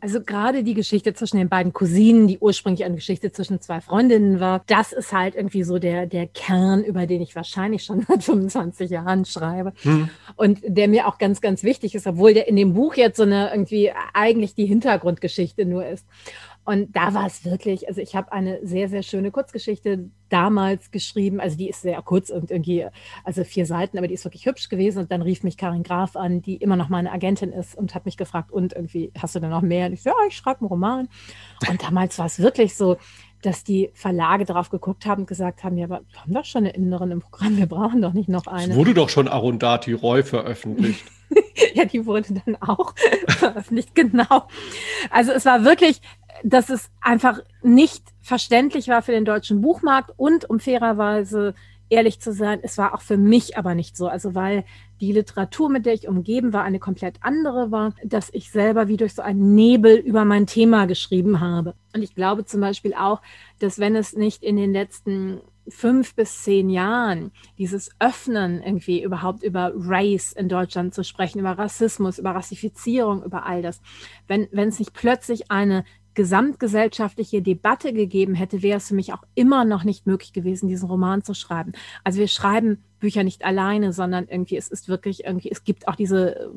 Also 0.03 0.19
gerade 0.19 0.63
die 0.63 0.73
Geschichte 0.73 1.13
zwischen 1.13 1.37
den 1.37 1.47
beiden 1.47 1.73
Cousinen, 1.73 2.25
die 2.25 2.39
ursprünglich 2.39 2.83
eine 2.83 2.95
Geschichte 2.95 3.31
zwischen 3.31 3.61
zwei 3.61 3.81
Freundinnen 3.81 4.39
war, 4.39 4.63
das 4.65 4.93
ist 4.93 5.13
halt 5.13 5.35
irgendwie 5.35 5.61
so 5.61 5.77
der, 5.77 6.07
der 6.07 6.25
Kern, 6.25 6.83
über 6.83 7.05
den 7.05 7.21
ich 7.21 7.35
wahrscheinlich 7.35 7.83
schon 7.83 8.01
seit 8.07 8.23
25 8.23 8.89
Jahren 8.89 9.25
schreibe. 9.25 9.73
Hm. 9.83 10.09
Und 10.35 10.59
der 10.65 10.87
mir 10.87 11.07
auch 11.07 11.19
ganz, 11.19 11.39
ganz 11.39 11.61
wichtig 11.61 11.93
ist, 11.93 12.07
obwohl 12.07 12.33
der 12.33 12.47
in 12.47 12.55
dem 12.55 12.73
Buch 12.73 12.95
jetzt 12.95 13.17
so 13.17 13.23
eine 13.23 13.51
irgendwie 13.51 13.91
eigentlich 14.15 14.55
die 14.55 14.65
Hintergrundgeschichte 14.65 15.67
nur 15.67 15.85
ist. 15.85 16.07
Und 16.63 16.95
da 16.95 17.13
war 17.13 17.25
es 17.25 17.43
wirklich, 17.43 17.87
also 17.87 18.01
ich 18.01 18.15
habe 18.15 18.31
eine 18.31 18.59
sehr, 18.65 18.87
sehr 18.87 19.01
schöne 19.01 19.31
Kurzgeschichte 19.31 20.09
damals 20.29 20.91
geschrieben. 20.91 21.39
Also 21.39 21.57
die 21.57 21.69
ist 21.69 21.81
sehr 21.81 21.99
kurz 22.03 22.29
und 22.29 22.51
irgendwie, 22.51 22.85
also 23.23 23.43
vier 23.43 23.65
Seiten, 23.65 23.97
aber 23.97 24.07
die 24.07 24.13
ist 24.13 24.23
wirklich 24.25 24.45
hübsch 24.45 24.69
gewesen. 24.69 24.99
Und 24.99 25.11
dann 25.11 25.23
rief 25.23 25.43
mich 25.43 25.57
Karin 25.57 25.83
Graf 25.83 26.15
an, 26.15 26.41
die 26.41 26.55
immer 26.57 26.75
noch 26.75 26.89
meine 26.89 27.11
Agentin 27.11 27.51
ist 27.51 27.75
und 27.75 27.95
hat 27.95 28.05
mich 28.05 28.15
gefragt, 28.15 28.51
und 28.51 28.73
irgendwie, 28.73 29.11
hast 29.19 29.35
du 29.35 29.39
denn 29.39 29.49
noch 29.49 29.61
mehr? 29.61 29.87
Und 29.87 29.93
ich 29.93 30.03
so, 30.03 30.11
ja, 30.11 30.15
ich 30.27 30.37
schreibe 30.37 30.61
einen 30.61 30.69
Roman. 30.69 31.09
Und 31.67 31.83
damals 31.83 32.19
war 32.19 32.27
es 32.27 32.39
wirklich 32.39 32.75
so, 32.75 32.97
dass 33.41 33.63
die 33.63 33.89
Verlage 33.93 34.45
darauf 34.45 34.69
geguckt 34.69 35.05
haben 35.05 35.21
und 35.21 35.27
gesagt 35.27 35.63
haben, 35.63 35.77
ja, 35.77 35.85
aber 35.85 36.01
wir 36.11 36.21
haben 36.21 36.33
doch 36.33 36.45
schon 36.45 36.65
eine 36.65 36.73
Inneren 36.73 37.11
im 37.11 37.21
Programm, 37.21 37.57
wir 37.57 37.65
brauchen 37.65 38.01
doch 38.01 38.13
nicht 38.13 38.29
noch 38.29 38.47
eine. 38.47 38.73
Es 38.73 38.77
wurde 38.77 38.93
doch 38.93 39.09
schon 39.09 39.27
Arundati 39.27 39.93
Roy 39.93 40.23
veröffentlicht. 40.23 41.03
ja, 41.73 41.85
die 41.85 42.05
wurde 42.05 42.33
dann 42.45 42.55
auch 42.61 42.93
veröffentlicht, 43.27 43.95
genau. 43.95 44.47
Also 45.09 45.31
es 45.31 45.45
war 45.45 45.63
wirklich, 45.63 46.01
dass 46.43 46.69
es 46.69 46.89
einfach 47.01 47.39
nicht 47.61 48.03
verständlich 48.21 48.87
war 48.87 49.01
für 49.01 49.11
den 49.11 49.25
deutschen 49.25 49.61
Buchmarkt 49.61 50.11
und 50.17 50.49
um 50.49 50.59
fairerweise 50.59 51.53
ehrlich 51.91 52.21
zu 52.21 52.31
sein, 52.31 52.59
es 52.63 52.77
war 52.77 52.93
auch 52.93 53.01
für 53.01 53.17
mich 53.17 53.57
aber 53.57 53.75
nicht 53.75 53.97
so. 53.97 54.07
Also 54.07 54.33
weil 54.33 54.63
die 55.01 55.11
Literatur, 55.11 55.69
mit 55.69 55.85
der 55.85 55.93
ich 55.93 56.07
umgeben 56.07 56.53
war, 56.53 56.63
eine 56.63 56.79
komplett 56.79 57.17
andere 57.21 57.71
war, 57.71 57.93
dass 58.03 58.29
ich 58.33 58.49
selber 58.49 58.87
wie 58.87 58.97
durch 58.97 59.13
so 59.13 59.21
einen 59.21 59.55
Nebel 59.55 59.97
über 59.97 60.23
mein 60.23 60.47
Thema 60.47 60.85
geschrieben 60.85 61.41
habe. 61.41 61.75
Und 61.93 62.01
ich 62.01 62.15
glaube 62.15 62.45
zum 62.45 62.61
Beispiel 62.61 62.93
auch, 62.93 63.21
dass 63.59 63.77
wenn 63.77 63.95
es 63.95 64.15
nicht 64.15 64.41
in 64.41 64.55
den 64.55 64.71
letzten 64.71 65.41
fünf 65.67 66.15
bis 66.15 66.43
zehn 66.43 66.69
Jahren 66.69 67.31
dieses 67.57 67.91
Öffnen 67.99 68.63
irgendwie 68.63 69.03
überhaupt 69.03 69.43
über 69.43 69.71
Race 69.75 70.31
in 70.31 70.49
Deutschland 70.49 70.93
zu 70.93 71.03
sprechen, 71.03 71.39
über 71.39 71.51
Rassismus, 71.51 72.19
über 72.19 72.31
Rassifizierung, 72.31 73.23
über 73.23 73.45
all 73.45 73.61
das, 73.61 73.81
wenn, 74.27 74.47
wenn 74.51 74.69
es 74.69 74.79
nicht 74.79 74.93
plötzlich 74.93 75.51
eine 75.51 75.83
gesamtgesellschaftliche 76.13 77.41
Debatte 77.41 77.93
gegeben 77.93 78.35
hätte, 78.35 78.61
wäre 78.61 78.77
es 78.77 78.87
für 78.87 78.95
mich 78.95 79.13
auch 79.13 79.23
immer 79.35 79.65
noch 79.65 79.83
nicht 79.83 80.07
möglich 80.07 80.33
gewesen, 80.33 80.67
diesen 80.67 80.89
Roman 80.89 81.23
zu 81.23 81.33
schreiben. 81.33 81.71
Also 82.03 82.19
wir 82.19 82.27
schreiben 82.27 82.83
Bücher 82.99 83.23
nicht 83.23 83.45
alleine, 83.45 83.93
sondern 83.93 84.27
irgendwie 84.27 84.57
es 84.57 84.67
ist 84.67 84.89
wirklich 84.89 85.23
irgendwie, 85.25 85.49
es 85.51 85.63
gibt 85.63 85.87
auch 85.87 85.95
diese, 85.95 86.51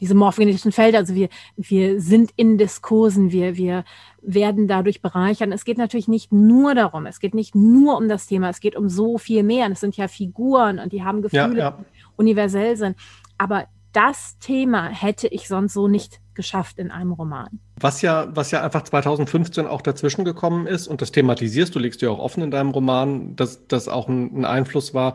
diese 0.00 0.14
morphogenetischen 0.14 0.72
Felder. 0.72 0.98
Also 0.98 1.14
wir, 1.14 1.28
wir 1.56 2.00
sind 2.00 2.30
in 2.36 2.58
Diskursen, 2.58 3.32
wir, 3.32 3.56
wir 3.56 3.84
werden 4.22 4.68
dadurch 4.68 5.02
bereichern. 5.02 5.52
Es 5.52 5.64
geht 5.64 5.78
natürlich 5.78 6.08
nicht 6.08 6.32
nur 6.32 6.74
darum, 6.74 7.06
es 7.06 7.20
geht 7.20 7.34
nicht 7.34 7.54
nur 7.54 7.96
um 7.96 8.08
das 8.08 8.26
Thema, 8.26 8.48
es 8.48 8.60
geht 8.60 8.76
um 8.76 8.88
so 8.88 9.18
viel 9.18 9.42
mehr. 9.42 9.66
Und 9.66 9.72
es 9.72 9.80
sind 9.80 9.96
ja 9.96 10.08
Figuren 10.08 10.78
und 10.78 10.92
die 10.92 11.04
haben 11.04 11.22
Gefühle, 11.22 11.58
ja, 11.58 11.70
ja. 11.70 11.84
universell 12.16 12.76
sind. 12.76 12.96
Aber 13.36 13.66
das 13.92 14.38
Thema 14.38 14.88
hätte 14.88 15.28
ich 15.28 15.48
sonst 15.48 15.72
so 15.72 15.88
nicht 15.88 16.20
geschafft 16.34 16.78
in 16.78 16.90
einem 16.90 17.12
Roman. 17.12 17.60
Was 17.80 18.02
ja, 18.02 18.28
was 18.34 18.50
ja 18.50 18.62
einfach 18.62 18.82
2015 18.82 19.66
auch 19.66 19.80
dazwischen 19.80 20.24
gekommen 20.24 20.66
ist, 20.66 20.86
und 20.86 21.00
das 21.00 21.12
thematisierst, 21.12 21.74
du 21.74 21.78
legst 21.78 22.02
dir 22.02 22.10
auch 22.10 22.18
offen 22.18 22.42
in 22.42 22.50
deinem 22.50 22.70
Roman, 22.70 23.34
dass 23.36 23.66
das 23.68 23.88
auch 23.88 24.06
ein, 24.08 24.40
ein 24.40 24.44
Einfluss 24.44 24.92
war, 24.92 25.14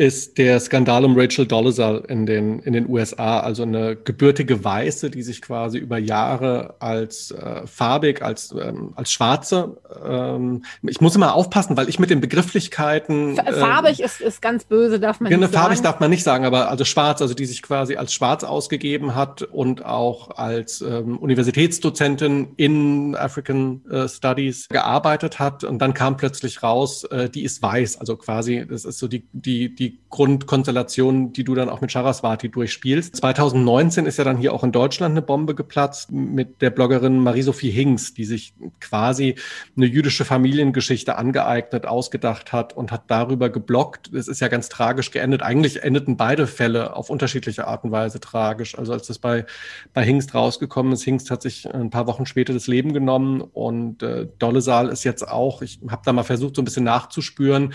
ist 0.00 0.38
der 0.38 0.58
Skandal 0.60 1.04
um 1.04 1.14
Rachel 1.14 1.46
Dolezal 1.46 2.02
in 2.08 2.24
den, 2.24 2.60
in 2.60 2.72
den 2.72 2.88
USA, 2.88 3.40
also 3.40 3.64
eine 3.64 3.96
gebürtige 3.96 4.64
Weiße, 4.64 5.10
die 5.10 5.22
sich 5.22 5.42
quasi 5.42 5.76
über 5.76 5.98
Jahre 5.98 6.76
als 6.78 7.32
äh, 7.32 7.66
farbig, 7.66 8.22
als, 8.22 8.50
ähm, 8.58 8.94
als 8.96 9.12
Schwarze, 9.12 9.76
ähm, 10.02 10.64
ich 10.88 11.02
muss 11.02 11.14
immer 11.16 11.34
aufpassen, 11.34 11.76
weil 11.76 11.90
ich 11.90 11.98
mit 11.98 12.08
den 12.08 12.22
Begrifflichkeiten. 12.22 13.36
Äh, 13.36 13.52
farbig 13.52 14.00
ist, 14.00 14.22
ist 14.22 14.40
ganz 14.40 14.64
böse, 14.64 14.98
darf 15.00 15.20
man 15.20 15.30
nicht 15.30 15.38
sagen. 15.38 15.52
Farbig 15.52 15.82
darf 15.82 16.00
man 16.00 16.08
nicht 16.08 16.22
sagen, 16.22 16.46
aber 16.46 16.70
also 16.70 16.86
schwarz, 16.86 17.20
also 17.20 17.34
die 17.34 17.44
sich 17.44 17.60
quasi 17.60 17.96
als 17.96 18.14
schwarz 18.14 18.42
ausgegeben 18.42 19.14
hat 19.14 19.42
und 19.42 19.84
auch 19.84 20.30
als 20.30 20.80
ähm, 20.80 21.18
Universitätsdozentin 21.18 22.54
in 22.56 23.14
African 23.16 23.84
äh, 23.90 24.08
Studies 24.08 24.66
gearbeitet 24.70 25.38
hat. 25.38 25.62
Und 25.62 25.78
dann 25.78 25.92
kam 25.92 26.16
plötzlich 26.16 26.62
raus, 26.62 27.04
äh, 27.04 27.28
die 27.28 27.44
ist 27.44 27.62
weiß, 27.62 28.00
also 28.00 28.16
quasi, 28.16 28.64
das 28.66 28.86
ist 28.86 28.98
so 28.98 29.06
die, 29.06 29.28
die, 29.34 29.74
die 29.74 29.89
Grundkonstellation, 30.10 31.32
die 31.32 31.44
du 31.44 31.54
dann 31.54 31.68
auch 31.68 31.80
mit 31.80 31.92
Charaswati 31.92 32.48
durchspielst. 32.48 33.16
2019 33.16 34.06
ist 34.06 34.18
ja 34.18 34.24
dann 34.24 34.36
hier 34.36 34.52
auch 34.52 34.64
in 34.64 34.72
Deutschland 34.72 35.12
eine 35.12 35.22
Bombe 35.22 35.54
geplatzt 35.54 36.10
mit 36.10 36.60
der 36.60 36.70
Bloggerin 36.70 37.22
Marie-Sophie 37.22 37.70
Hinks, 37.70 38.12
die 38.12 38.24
sich 38.24 38.52
quasi 38.80 39.36
eine 39.76 39.86
jüdische 39.86 40.24
Familiengeschichte 40.24 41.16
angeeignet, 41.16 41.86
ausgedacht 41.86 42.52
hat 42.52 42.76
und 42.76 42.90
hat 42.90 43.04
darüber 43.06 43.50
geblockt. 43.50 44.12
Es 44.12 44.26
ist 44.26 44.40
ja 44.40 44.48
ganz 44.48 44.68
tragisch 44.68 45.12
geendet. 45.12 45.42
Eigentlich 45.42 45.84
endeten 45.84 46.16
beide 46.16 46.48
Fälle 46.48 46.96
auf 46.96 47.08
unterschiedliche 47.08 47.68
Art 47.68 47.84
und 47.84 47.92
Weise 47.92 48.18
tragisch. 48.18 48.76
Also 48.76 48.92
als 48.92 49.06
das 49.06 49.20
bei, 49.20 49.46
bei 49.94 50.04
Hingst 50.04 50.34
rausgekommen 50.34 50.92
ist, 50.92 51.04
Hingst 51.04 51.30
hat 51.30 51.42
sich 51.42 51.72
ein 51.72 51.90
paar 51.90 52.08
Wochen 52.08 52.26
später 52.26 52.52
das 52.52 52.66
Leben 52.66 52.92
genommen 52.92 53.40
und 53.40 54.02
äh, 54.02 54.26
Dollesal 54.40 54.88
ist 54.88 55.04
jetzt 55.04 55.26
auch, 55.26 55.62
ich 55.62 55.78
habe 55.88 56.02
da 56.04 56.12
mal 56.12 56.24
versucht, 56.24 56.56
so 56.56 56.62
ein 56.62 56.64
bisschen 56.64 56.84
nachzuspüren. 56.84 57.74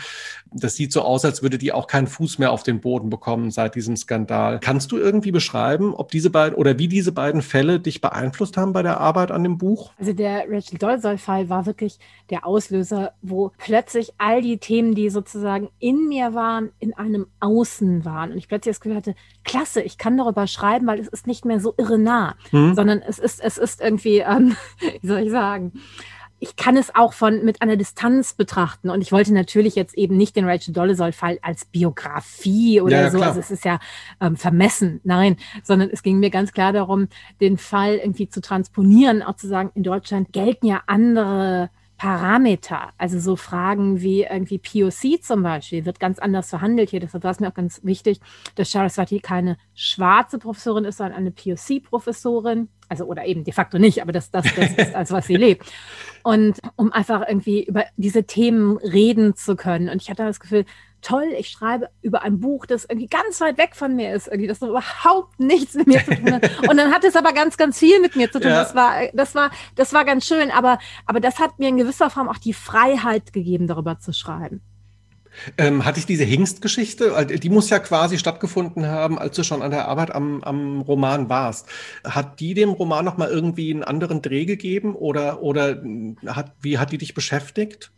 Das 0.51 0.75
sieht 0.75 0.91
so 0.91 1.01
aus, 1.01 1.23
als 1.23 1.41
würde 1.41 1.57
die 1.57 1.71
auch 1.71 1.87
keinen 2.05 2.07
Fuß 2.07 2.39
mehr 2.39 2.51
auf 2.51 2.63
den 2.63 2.79
Boden 2.79 3.09
bekommen 3.09 3.51
seit 3.51 3.75
diesem 3.75 3.97
Skandal. 3.97 4.59
Kannst 4.59 4.91
du 4.91 4.97
irgendwie 4.97 5.31
beschreiben, 5.31 5.93
ob 5.93 6.11
diese 6.11 6.29
beiden 6.29 6.55
oder 6.55 6.77
wie 6.77 6.87
diese 6.87 7.11
beiden 7.11 7.41
Fälle 7.41 7.79
dich 7.79 8.01
beeinflusst 8.01 8.57
haben 8.57 8.73
bei 8.73 8.83
der 8.83 8.99
Arbeit 8.99 9.31
an 9.31 9.43
dem 9.43 9.57
Buch? 9.57 9.91
Also 9.97 10.13
der 10.13 10.45
Rachel 10.49 10.77
Dolezal-Fall 10.77 11.49
war 11.49 11.65
wirklich 11.65 11.99
der 12.29 12.45
Auslöser, 12.45 13.13
wo 13.21 13.51
plötzlich 13.57 14.13
all 14.17 14.41
die 14.41 14.57
Themen, 14.57 14.95
die 14.95 15.09
sozusagen 15.09 15.69
in 15.79 16.07
mir 16.07 16.33
waren, 16.33 16.71
in 16.79 16.93
einem 16.93 17.27
Außen 17.39 18.05
waren. 18.05 18.31
Und 18.31 18.37
ich 18.37 18.47
plötzlich 18.47 18.75
das 18.75 18.81
Gefühl 18.81 18.97
hatte, 18.97 19.15
klasse, 19.43 19.81
ich 19.81 19.97
kann 19.97 20.17
darüber 20.17 20.47
schreiben, 20.47 20.87
weil 20.87 20.99
es 20.99 21.07
ist 21.07 21.27
nicht 21.27 21.45
mehr 21.45 21.59
so 21.59 21.73
irre 21.77 21.97
nah, 21.97 22.35
hm. 22.51 22.75
sondern 22.75 23.01
es 23.01 23.19
ist, 23.19 23.43
es 23.43 23.57
ist 23.57 23.81
irgendwie, 23.81 24.19
ähm, 24.19 24.55
wie 25.01 25.07
soll 25.07 25.19
ich 25.21 25.31
sagen, 25.31 25.73
ich 26.39 26.55
kann 26.55 26.77
es 26.77 26.93
auch 26.93 27.13
von 27.13 27.43
mit 27.43 27.61
einer 27.61 27.77
Distanz 27.77 28.33
betrachten. 28.33 28.89
Und 28.89 29.01
ich 29.01 29.11
wollte 29.11 29.33
natürlich 29.33 29.75
jetzt 29.75 29.97
eben 29.97 30.17
nicht 30.17 30.35
den 30.35 30.47
Rachel 30.47 30.73
Dolezal-Fall 30.73 31.39
als 31.41 31.65
Biografie 31.65 32.81
oder 32.81 33.01
ja, 33.01 33.11
so. 33.11 33.17
Klar. 33.17 33.29
Also 33.29 33.39
es 33.39 33.51
ist 33.51 33.65
ja 33.65 33.79
ähm, 34.19 34.35
vermessen, 34.35 34.99
nein, 35.03 35.37
sondern 35.63 35.89
es 35.89 36.03
ging 36.03 36.19
mir 36.19 36.29
ganz 36.29 36.51
klar 36.51 36.73
darum, 36.73 37.07
den 37.39 37.57
Fall 37.57 37.95
irgendwie 37.95 38.29
zu 38.29 38.41
transponieren, 38.41 39.23
auch 39.23 39.37
zu 39.37 39.47
sagen, 39.47 39.71
in 39.75 39.83
Deutschland 39.83 40.33
gelten 40.33 40.67
ja 40.67 40.81
andere 40.87 41.69
Parameter, 41.97 42.89
also 42.97 43.19
so 43.19 43.37
Fragen 43.37 44.01
wie 44.01 44.23
irgendwie 44.23 44.57
POC 44.57 45.23
zum 45.23 45.43
Beispiel, 45.43 45.85
wird 45.85 45.99
ganz 45.99 46.19
anders 46.19 46.49
verhandelt 46.49 46.89
hier. 46.89 46.99
Deshalb 46.99 47.23
war 47.23 47.31
es 47.31 47.39
mir 47.39 47.47
auch 47.47 47.53
ganz 47.53 47.81
wichtig, 47.83 48.19
dass 48.55 48.71
Saraswati 48.71 49.21
keine 49.21 49.57
schwarze 49.73 50.37
Professorin 50.37 50.83
ist, 50.83 50.97
sondern 50.97 51.15
eine 51.17 51.31
POC-Professorin. 51.31 52.67
Also, 52.89 53.05
oder 53.05 53.25
eben 53.25 53.43
de 53.43 53.53
facto 53.53 53.79
nicht, 53.79 54.01
aber 54.01 54.11
das, 54.11 54.31
das, 54.31 54.45
das 54.55 54.71
ist, 54.73 54.95
als 54.95 55.11
was 55.11 55.27
sie 55.27 55.35
lebt. 55.35 55.65
Und 56.23 56.59
um 56.75 56.91
einfach 56.91 57.27
irgendwie 57.27 57.63
über 57.63 57.85
diese 57.97 58.23
Themen 58.23 58.77
reden 58.77 59.35
zu 59.35 59.55
können. 59.55 59.89
Und 59.89 60.01
ich 60.01 60.09
hatte 60.09 60.23
das 60.23 60.39
Gefühl, 60.39 60.65
toll, 61.01 61.33
ich 61.37 61.49
schreibe 61.49 61.89
über 62.01 62.23
ein 62.23 62.39
Buch, 62.39 62.65
das 62.65 62.85
irgendwie 62.85 63.07
ganz 63.07 63.39
weit 63.39 63.57
weg 63.57 63.75
von 63.75 63.95
mir 63.95 64.13
ist, 64.13 64.27
irgendwie, 64.27 64.47
das 64.47 64.59
so 64.59 64.69
überhaupt 64.69 65.39
nichts 65.39 65.75
mit 65.75 65.87
mir 65.87 66.03
zu 66.03 66.15
tun 66.15 66.33
hat. 66.33 66.67
Und 66.67 66.77
dann 66.77 66.91
hat 66.91 67.03
es 67.03 67.15
aber 67.15 67.31
ganz, 67.31 67.57
ganz 67.57 67.77
viel 67.77 67.99
mit 67.99 68.15
mir 68.15 68.31
zu 68.31 68.39
tun. 68.39 68.49
Ja. 68.49 68.63
Das 68.63 68.75
war, 68.75 68.93
das 69.13 69.35
war, 69.35 69.51
das 69.75 69.93
war 69.93 70.03
ganz 70.03 70.25
schön. 70.25 70.49
Aber, 70.51 70.79
aber 71.05 71.19
das 71.19 71.39
hat 71.39 71.59
mir 71.59 71.69
in 71.69 71.77
gewisser 71.77 72.09
Form 72.09 72.27
auch 72.27 72.39
die 72.39 72.53
Freiheit 72.53 73.33
gegeben, 73.33 73.67
darüber 73.67 73.99
zu 73.99 74.13
schreiben. 74.13 74.61
Ähm, 75.57 75.85
hatte 75.85 75.99
ich 75.99 76.05
diese 76.05 76.23
Hingst-Geschichte, 76.23 77.25
die 77.25 77.49
muss 77.49 77.69
ja 77.69 77.79
quasi 77.79 78.17
stattgefunden 78.17 78.87
haben, 78.87 79.19
als 79.19 79.35
du 79.35 79.43
schon 79.43 79.61
an 79.61 79.71
der 79.71 79.87
Arbeit 79.87 80.13
am, 80.13 80.43
am 80.43 80.81
Roman 80.81 81.29
warst. 81.29 81.67
Hat 82.03 82.39
die 82.39 82.53
dem 82.53 82.69
Roman 82.69 83.05
nochmal 83.05 83.29
irgendwie 83.29 83.73
einen 83.73 83.83
anderen 83.83 84.21
Dreh 84.21 84.45
gegeben 84.45 84.95
oder, 84.95 85.41
oder 85.41 85.81
hat, 86.25 86.53
wie 86.61 86.77
hat 86.77 86.91
die 86.91 86.97
dich 86.97 87.13
beschäftigt? 87.13 87.91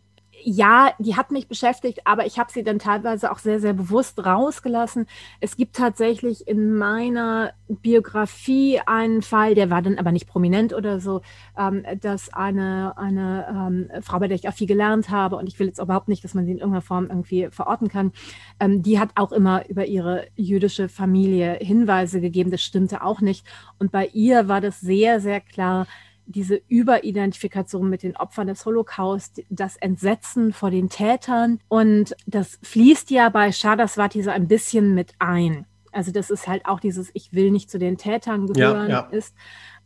Ja, 0.49 0.93
die 0.97 1.17
hat 1.17 1.31
mich 1.31 1.49
beschäftigt, 1.49 1.99
aber 2.05 2.25
ich 2.25 2.39
habe 2.39 2.49
sie 2.49 2.63
dann 2.63 2.79
teilweise 2.79 3.33
auch 3.33 3.39
sehr, 3.39 3.59
sehr 3.59 3.73
bewusst 3.73 4.25
rausgelassen. 4.25 5.05
Es 5.41 5.57
gibt 5.57 5.75
tatsächlich 5.75 6.47
in 6.47 6.73
meiner 6.73 7.51
Biografie 7.67 8.79
einen 8.85 9.23
Fall, 9.23 9.55
der 9.55 9.69
war 9.69 9.81
dann 9.81 9.97
aber 9.97 10.13
nicht 10.13 10.25
prominent 10.25 10.73
oder 10.73 11.01
so, 11.01 11.19
ähm, 11.57 11.83
dass 11.99 12.33
eine, 12.33 12.97
eine 12.97 13.45
ähm, 13.49 14.01
Frau, 14.01 14.19
bei 14.19 14.29
der 14.29 14.35
ich 14.35 14.47
auch 14.47 14.53
viel 14.53 14.67
gelernt 14.67 15.09
habe, 15.09 15.35
und 15.35 15.47
ich 15.47 15.59
will 15.59 15.67
jetzt 15.67 15.79
überhaupt 15.79 16.07
nicht, 16.07 16.23
dass 16.23 16.33
man 16.33 16.45
sie 16.45 16.53
in 16.53 16.59
irgendeiner 16.59 16.81
Form 16.81 17.07
irgendwie 17.09 17.49
verorten 17.51 17.89
kann, 17.89 18.13
ähm, 18.61 18.81
die 18.81 19.01
hat 19.01 19.09
auch 19.15 19.33
immer 19.33 19.67
über 19.67 19.85
ihre 19.85 20.27
jüdische 20.37 20.87
Familie 20.87 21.55
Hinweise 21.55 22.21
gegeben. 22.21 22.51
Das 22.51 22.61
stimmte 22.61 23.03
auch 23.03 23.19
nicht. 23.19 23.45
Und 23.79 23.91
bei 23.91 24.07
ihr 24.13 24.47
war 24.47 24.61
das 24.61 24.79
sehr, 24.79 25.19
sehr 25.19 25.41
klar, 25.41 25.87
diese 26.27 26.61
Überidentifikation 26.67 27.89
mit 27.89 28.03
den 28.03 28.15
Opfern 28.17 28.47
des 28.47 28.65
Holocaust, 28.65 29.41
das 29.49 29.77
Entsetzen 29.77 30.53
vor 30.53 30.69
den 30.69 30.89
Tätern. 30.89 31.59
Und 31.67 32.15
das 32.25 32.59
fließt 32.61 33.09
ja 33.11 33.29
bei 33.29 33.51
Shadaswati 33.51 34.21
so 34.21 34.29
ein 34.29 34.47
bisschen 34.47 34.93
mit 34.93 35.13
ein. 35.19 35.65
Also 35.91 36.11
das 36.11 36.29
ist 36.29 36.47
halt 36.47 36.65
auch 36.65 36.79
dieses 36.79 37.09
Ich 37.13 37.33
will 37.33 37.49
nicht 37.49 37.71
zu 37.71 37.79
den 37.79 37.97
Tätern 37.97 38.45
gehören 38.47 38.89
ja, 38.89 39.07
ja. 39.09 39.17
ist. 39.17 39.33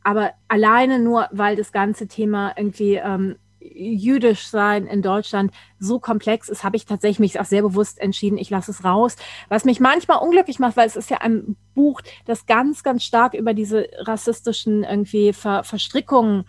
Aber 0.03 0.31
alleine 0.47 0.99
nur, 0.99 1.29
weil 1.31 1.55
das 1.55 1.71
ganze 1.71 2.07
Thema 2.07 2.53
irgendwie 2.57 2.95
ähm, 2.95 3.35
jüdisch 3.61 4.47
sein 4.47 4.87
in 4.87 5.01
Deutschland 5.01 5.51
so 5.79 5.99
komplex 5.99 6.49
ist, 6.49 6.63
habe 6.63 6.75
ich 6.75 6.85
tatsächlich 6.85 7.19
mich 7.19 7.39
auch 7.39 7.45
sehr 7.45 7.61
bewusst 7.61 7.99
entschieden, 7.99 8.37
ich 8.37 8.49
lasse 8.49 8.71
es 8.71 8.83
raus. 8.83 9.15
Was 9.49 9.65
mich 9.65 9.79
manchmal 9.79 10.19
unglücklich 10.19 10.59
macht, 10.59 10.77
weil 10.77 10.87
es 10.87 10.95
ist 10.95 11.09
ja 11.09 11.17
ein 11.17 11.55
Buch, 11.75 12.01
das 12.25 12.45
ganz, 12.45 12.83
ganz 12.83 13.03
stark 13.03 13.33
über 13.33 13.53
diese 13.53 13.87
rassistischen 13.99 14.83
irgendwie 14.83 15.33
Ver 15.33 15.63
Verstrickungen 15.63 16.45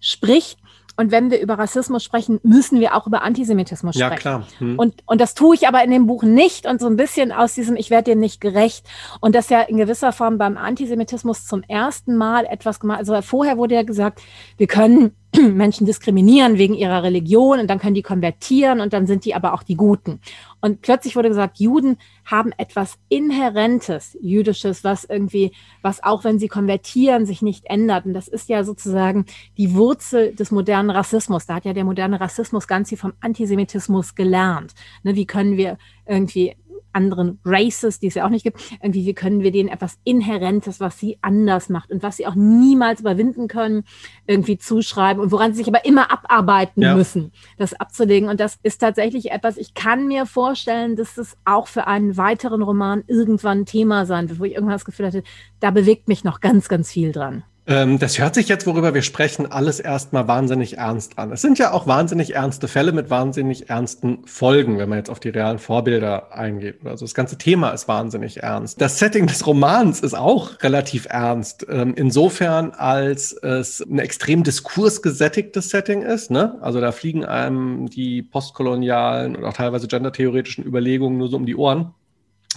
spricht. 0.00 0.58
Und 0.96 1.12
wenn 1.12 1.30
wir 1.30 1.40
über 1.40 1.54
Rassismus 1.54 2.04
sprechen, 2.04 2.40
müssen 2.42 2.78
wir 2.78 2.94
auch 2.94 3.06
über 3.06 3.22
Antisemitismus 3.22 3.94
sprechen. 3.94 4.10
Ja, 4.10 4.16
klar. 4.18 4.46
Hm. 4.58 4.78
Und, 4.78 5.02
und 5.06 5.18
das 5.18 5.32
tue 5.32 5.54
ich 5.54 5.66
aber 5.66 5.82
in 5.82 5.90
dem 5.90 6.06
Buch 6.06 6.24
nicht 6.24 6.66
und 6.66 6.78
so 6.78 6.88
ein 6.88 6.96
bisschen 6.96 7.32
aus 7.32 7.54
diesem, 7.54 7.76
ich 7.76 7.88
werde 7.88 8.10
dir 8.10 8.16
nicht 8.16 8.40
gerecht. 8.40 8.86
Und 9.20 9.34
das 9.34 9.48
ja 9.48 9.62
in 9.62 9.78
gewisser 9.78 10.12
Form 10.12 10.36
beim 10.36 10.58
Antisemitismus 10.58 11.46
zum 11.46 11.62
ersten 11.62 12.16
Mal 12.16 12.44
etwas 12.44 12.80
gemacht. 12.80 12.98
Also 12.98 13.18
vorher 13.22 13.56
wurde 13.56 13.76
ja 13.76 13.82
gesagt, 13.82 14.20
wir 14.58 14.66
können 14.66 15.16
Menschen 15.52 15.86
diskriminieren 15.86 16.58
wegen 16.58 16.74
ihrer 16.74 17.02
Religion 17.02 17.60
und 17.60 17.68
dann 17.68 17.78
können 17.78 17.94
die 17.94 18.02
konvertieren 18.02 18.80
und 18.80 18.92
dann 18.92 19.06
sind 19.06 19.24
die 19.24 19.34
aber 19.34 19.54
auch 19.54 19.62
die 19.62 19.76
Guten. 19.76 20.20
Und 20.60 20.82
plötzlich 20.82 21.16
wurde 21.16 21.28
gesagt, 21.28 21.58
Juden 21.58 21.96
haben 22.24 22.52
etwas 22.58 22.98
Inhärentes, 23.08 24.16
Jüdisches, 24.20 24.84
was 24.84 25.04
irgendwie, 25.04 25.52
was 25.82 26.02
auch 26.02 26.24
wenn 26.24 26.38
sie 26.38 26.48
konvertieren, 26.48 27.26
sich 27.26 27.42
nicht 27.42 27.66
ändert. 27.66 28.04
Und 28.04 28.14
das 28.14 28.28
ist 28.28 28.48
ja 28.48 28.64
sozusagen 28.64 29.24
die 29.56 29.74
Wurzel 29.74 30.34
des 30.34 30.50
modernen 30.50 30.90
Rassismus. 30.90 31.46
Da 31.46 31.54
hat 31.56 31.64
ja 31.64 31.72
der 31.72 31.84
moderne 31.84 32.20
Rassismus 32.20 32.66
ganz 32.66 32.90
viel 32.90 32.98
vom 32.98 33.14
Antisemitismus 33.20 34.14
gelernt. 34.14 34.74
Ne, 35.02 35.14
wie 35.16 35.26
können 35.26 35.56
wir 35.56 35.78
irgendwie 36.06 36.56
anderen 36.92 37.38
Races, 37.44 38.00
die 38.00 38.08
es 38.08 38.14
ja 38.14 38.24
auch 38.24 38.30
nicht 38.30 38.42
gibt, 38.42 38.60
irgendwie, 38.82 39.06
wie 39.06 39.14
können 39.14 39.42
wir 39.42 39.50
denen 39.50 39.68
etwas 39.68 39.98
Inhärentes, 40.04 40.80
was 40.80 40.98
sie 40.98 41.18
anders 41.20 41.68
macht 41.68 41.90
und 41.90 42.02
was 42.02 42.16
sie 42.16 42.26
auch 42.26 42.34
niemals 42.34 43.00
überwinden 43.00 43.48
können, 43.48 43.84
irgendwie 44.26 44.58
zuschreiben 44.58 45.22
und 45.22 45.32
woran 45.32 45.52
sie 45.52 45.58
sich 45.58 45.68
aber 45.68 45.84
immer 45.84 46.10
abarbeiten 46.10 46.82
ja. 46.82 46.94
müssen, 46.94 47.32
das 47.56 47.74
abzulegen. 47.74 48.28
Und 48.28 48.40
das 48.40 48.58
ist 48.62 48.78
tatsächlich 48.78 49.30
etwas, 49.30 49.56
ich 49.56 49.74
kann 49.74 50.06
mir 50.08 50.26
vorstellen, 50.26 50.96
dass 50.96 51.18
es 51.18 51.36
auch 51.44 51.66
für 51.66 51.86
einen 51.86 52.16
weiteren 52.16 52.62
Roman 52.62 53.04
irgendwann 53.06 53.66
Thema 53.66 54.06
sein 54.06 54.28
wird, 54.28 54.40
wo 54.40 54.44
ich 54.44 54.54
irgendwann 54.54 54.74
das 54.74 54.84
Gefühl 54.84 55.06
hatte, 55.06 55.22
da 55.60 55.70
bewegt 55.70 56.08
mich 56.08 56.24
noch 56.24 56.40
ganz, 56.40 56.68
ganz 56.68 56.90
viel 56.90 57.12
dran. 57.12 57.44
Ähm, 57.70 58.00
das 58.00 58.18
hört 58.18 58.34
sich 58.34 58.48
jetzt, 58.48 58.66
worüber 58.66 58.94
wir 58.94 59.02
sprechen, 59.02 59.50
alles 59.52 59.78
erstmal 59.78 60.26
wahnsinnig 60.26 60.78
ernst 60.78 61.20
an. 61.20 61.30
Es 61.30 61.40
sind 61.40 61.56
ja 61.56 61.72
auch 61.72 61.86
wahnsinnig 61.86 62.34
ernste 62.34 62.66
Fälle 62.66 62.90
mit 62.90 63.10
wahnsinnig 63.10 63.70
ernsten 63.70 64.26
Folgen, 64.26 64.78
wenn 64.78 64.88
man 64.88 64.98
jetzt 64.98 65.08
auf 65.08 65.20
die 65.20 65.28
realen 65.28 65.60
Vorbilder 65.60 66.36
eingeht. 66.36 66.84
Also 66.84 67.04
das 67.04 67.14
ganze 67.14 67.38
Thema 67.38 67.70
ist 67.70 67.86
wahnsinnig 67.86 68.42
ernst. 68.42 68.80
Das 68.80 68.98
Setting 68.98 69.28
des 69.28 69.46
Romans 69.46 70.00
ist 70.00 70.14
auch 70.14 70.60
relativ 70.64 71.06
ernst. 71.08 71.64
Ähm, 71.70 71.94
insofern, 71.96 72.72
als 72.72 73.34
es 73.34 73.80
ein 73.80 74.00
extrem 74.00 74.42
diskursgesättigtes 74.42 75.70
Setting 75.70 76.02
ist. 76.02 76.32
Ne? 76.32 76.58
Also 76.62 76.80
da 76.80 76.90
fliegen 76.90 77.24
einem 77.24 77.88
die 77.88 78.22
postkolonialen 78.22 79.36
und 79.36 79.44
auch 79.44 79.52
teilweise 79.52 79.86
gendertheoretischen 79.86 80.66
Überlegungen 80.66 81.18
nur 81.18 81.28
so 81.28 81.36
um 81.36 81.46
die 81.46 81.54
Ohren. 81.54 81.94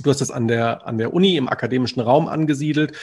Du 0.01 0.09
hast 0.09 0.21
das 0.21 0.31
an 0.31 0.47
der, 0.47 0.87
an 0.87 0.97
der 0.97 1.13
Uni 1.13 1.37
im 1.37 1.47
akademischen 1.47 1.99
Raum 1.99 2.27
angesiedelt, 2.27 2.93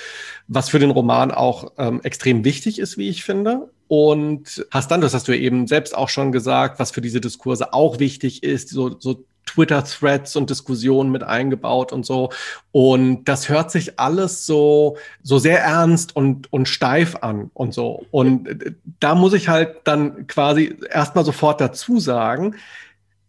was 0.48 0.70
für 0.70 0.81
den 0.81 0.90
Roman 0.90 1.31
auch 1.31 1.72
ähm, 1.79 2.00
extrem 2.03 2.44
wichtig 2.44 2.81
ist, 2.81 2.98
wie 2.98 3.09
ich 3.09 3.22
finde. 3.22 3.70
Und 3.87 4.66
hast 4.70 4.90
dann, 4.90 5.00
das 5.00 5.14
hast 5.14 5.29
du 5.29 5.33
ja 5.33 5.40
eben 5.40 5.66
selbst 5.66 5.96
auch 5.96 6.09
schon 6.09 6.33
gesagt, 6.33 6.81
was 6.81 6.90
für 6.90 7.00
diese 7.00 7.20
Diskurse 7.20 7.72
auch 7.72 8.00
wichtig 8.00 8.42
ist, 8.42 8.70
so, 8.70 8.98
so 8.98 9.24
Twitter-Threads 9.46 10.37
und 10.37 10.50
Diskussionen 10.50 11.11
mit 11.11 11.22
eingebaut 11.22 11.92
und 11.92 12.07
so. 12.07 12.31
Und 12.72 13.24
das 13.24 13.48
hört 13.48 13.70
sich 13.70 13.98
alles 13.98 14.46
so, 14.46 14.96
so 15.22 15.38
sehr 15.38 15.61
ernst 15.61 16.14
und, 16.14 16.53
und 16.53 16.68
steif 16.68 17.16
an 17.20 17.50
und 17.55 17.74
so. 17.74 18.05
Und 18.11 18.48
äh, 18.48 18.72
da 19.00 19.14
muss 19.14 19.33
ich 19.33 19.48
halt 19.48 19.76
dann 19.85 20.26
quasi 20.26 20.76
erstmal 20.90 21.24
sofort 21.24 21.61
dazu 21.61 21.98
sagen, 21.98 22.57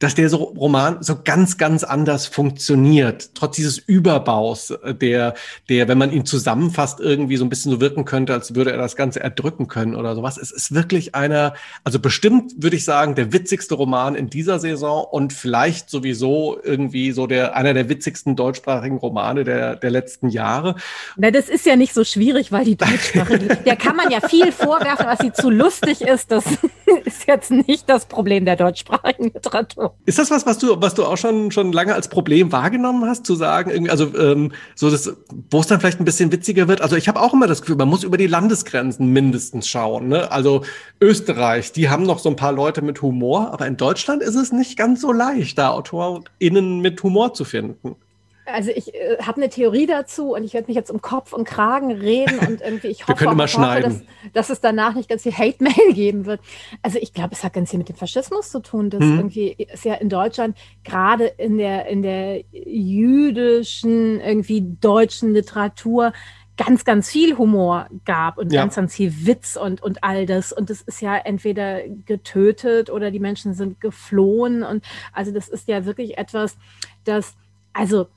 dass 0.01 0.15
der 0.15 0.29
so 0.29 0.37
Roman 0.37 0.97
so 1.01 1.15
ganz, 1.23 1.57
ganz 1.57 1.83
anders 1.83 2.25
funktioniert, 2.25 3.35
trotz 3.35 3.55
dieses 3.55 3.77
Überbaus, 3.77 4.71
äh, 4.71 4.95
der, 4.95 5.35
der, 5.69 5.87
wenn 5.87 5.97
man 5.97 6.11
ihn 6.11 6.25
zusammenfasst, 6.25 6.99
irgendwie 6.99 7.37
so 7.37 7.45
ein 7.45 7.49
bisschen 7.49 7.71
so 7.71 7.79
wirken 7.79 8.03
könnte, 8.03 8.33
als 8.33 8.55
würde 8.55 8.71
er 8.71 8.79
das 8.79 8.95
Ganze 8.95 9.19
erdrücken 9.19 9.67
können 9.67 9.95
oder 9.95 10.15
sowas. 10.15 10.37
Es 10.37 10.51
ist 10.51 10.73
wirklich 10.73 11.13
einer, 11.13 11.53
also 11.83 11.99
bestimmt 11.99 12.53
würde 12.57 12.75
ich 12.75 12.83
sagen, 12.83 13.13
der 13.13 13.31
witzigste 13.31 13.75
Roman 13.75 14.15
in 14.15 14.29
dieser 14.29 14.59
Saison 14.59 15.05
und 15.09 15.33
vielleicht 15.33 15.91
sowieso 15.91 16.57
irgendwie 16.63 17.11
so 17.11 17.27
der, 17.27 17.55
einer 17.55 17.75
der 17.75 17.87
witzigsten 17.87 18.35
deutschsprachigen 18.35 18.97
Romane 18.97 19.43
der, 19.43 19.75
der 19.75 19.91
letzten 19.91 20.29
Jahre. 20.29 20.75
Na, 21.15 21.29
das 21.29 21.47
ist 21.47 21.67
ja 21.67 21.75
nicht 21.75 21.93
so 21.93 22.03
schwierig, 22.03 22.51
weil 22.51 22.65
die 22.65 22.75
Deutschsprache, 22.81 23.37
der 23.37 23.75
kann 23.75 23.95
man 23.95 24.09
ja 24.09 24.19
viel 24.27 24.51
vorwerfen, 24.51 25.05
was 25.05 25.19
sie 25.19 25.31
zu 25.31 25.51
lustig 25.51 26.01
ist. 26.01 26.31
Das 26.31 26.43
ist 27.05 27.27
jetzt 27.27 27.51
nicht 27.51 27.89
das 27.89 28.05
Problem 28.05 28.45
der 28.45 28.55
deutschsprachigen 28.55 29.31
Literatur. 29.33 29.95
Ist 30.05 30.19
das 30.19 30.31
was, 30.31 30.45
was 30.45 30.57
du, 30.57 30.81
was 30.81 30.93
du 30.93 31.05
auch 31.05 31.17
schon, 31.17 31.51
schon 31.51 31.71
lange 31.71 31.93
als 31.93 32.07
Problem 32.07 32.51
wahrgenommen 32.51 33.05
hast, 33.07 33.25
zu 33.25 33.35
sagen, 33.35 33.71
irgendwie, 33.71 33.91
also 33.91 34.15
ähm, 34.17 34.51
so 34.75 34.89
das, 34.89 35.13
wo 35.49 35.59
es 35.59 35.67
dann 35.67 35.79
vielleicht 35.79 35.99
ein 35.99 36.05
bisschen 36.05 36.31
witziger 36.31 36.67
wird? 36.67 36.81
Also 36.81 36.95
ich 36.95 37.07
habe 37.07 37.21
auch 37.21 37.33
immer 37.33 37.47
das 37.47 37.61
Gefühl, 37.61 37.75
man 37.75 37.87
muss 37.87 38.03
über 38.03 38.17
die 38.17 38.27
Landesgrenzen 38.27 39.07
mindestens 39.07 39.67
schauen. 39.67 40.07
Ne? 40.07 40.31
Also 40.31 40.63
Österreich, 40.99 41.71
die 41.71 41.89
haben 41.89 42.03
noch 42.03 42.19
so 42.19 42.29
ein 42.29 42.35
paar 42.35 42.53
Leute 42.53 42.81
mit 42.81 43.01
Humor, 43.01 43.51
aber 43.53 43.67
in 43.67 43.77
Deutschland 43.77 44.21
ist 44.21 44.35
es 44.35 44.51
nicht 44.51 44.77
ganz 44.77 45.01
so 45.01 45.11
leicht, 45.11 45.57
da 45.57 45.71
AutorInnen 45.71 46.79
mit 46.79 47.01
Humor 47.03 47.33
zu 47.33 47.45
finden. 47.45 47.95
Also 48.45 48.71
ich 48.71 48.93
äh, 48.93 49.17
habe 49.21 49.37
eine 49.37 49.49
Theorie 49.49 49.85
dazu 49.85 50.33
und 50.33 50.43
ich 50.43 50.53
werde 50.53 50.67
mich 50.67 50.75
jetzt 50.75 50.89
um 50.89 51.01
Kopf 51.01 51.33
und 51.33 51.43
Kragen 51.43 51.91
reden 51.91 52.39
und 52.39 52.61
irgendwie 52.61 52.87
ich 52.87 53.01
hoffe, 53.07 53.29
auch, 53.29 53.37
hoffe 53.37 53.81
dass, 53.81 54.03
dass, 54.33 54.49
es 54.49 54.61
danach 54.61 54.95
nicht 54.95 55.09
ganz 55.09 55.23
viel 55.23 55.33
Hate-Mail 55.33 55.93
geben 55.93 56.25
wird. 56.25 56.41
Also 56.81 56.97
ich 56.99 57.13
glaube, 57.13 57.33
es 57.33 57.43
hat 57.43 57.53
ganz 57.53 57.69
viel 57.69 57.79
mit 57.79 57.89
dem 57.89 57.95
Faschismus 57.95 58.49
zu 58.49 58.61
tun, 58.61 58.89
dass 58.89 59.01
hm. 59.01 59.17
irgendwie 59.17 59.51
ist 59.51 59.85
ja 59.85 59.95
in 59.95 60.09
Deutschland 60.09 60.57
gerade 60.83 61.25
in 61.25 61.57
der 61.57 61.87
in 61.87 62.01
der 62.01 62.43
jüdischen 62.51 64.19
irgendwie 64.19 64.61
deutschen 64.79 65.33
Literatur 65.33 66.13
ganz, 66.57 66.85
ganz 66.85 67.09
viel 67.09 67.37
Humor 67.37 67.87
gab 68.05 68.37
und 68.37 68.51
ja. 68.51 68.61
ganz, 68.61 68.75
ganz 68.75 68.95
viel 68.95 69.25
Witz 69.25 69.55
und, 69.55 69.81
und 69.81 70.03
all 70.03 70.25
das. 70.25 70.53
Und 70.53 70.69
das 70.69 70.81
ist 70.81 71.01
ja 71.01 71.17
entweder 71.17 71.87
getötet 71.87 72.89
oder 72.89 73.09
die 73.09 73.19
Menschen 73.19 73.53
sind 73.53 73.81
geflohen. 73.81 74.61
Und 74.63 74.83
also 75.11 75.31
das 75.31 75.47
ist 75.47 75.67
ja 75.67 75.85
wirklich 75.85 76.17
etwas, 76.17 76.57
das, 77.03 77.35
also 77.73 78.07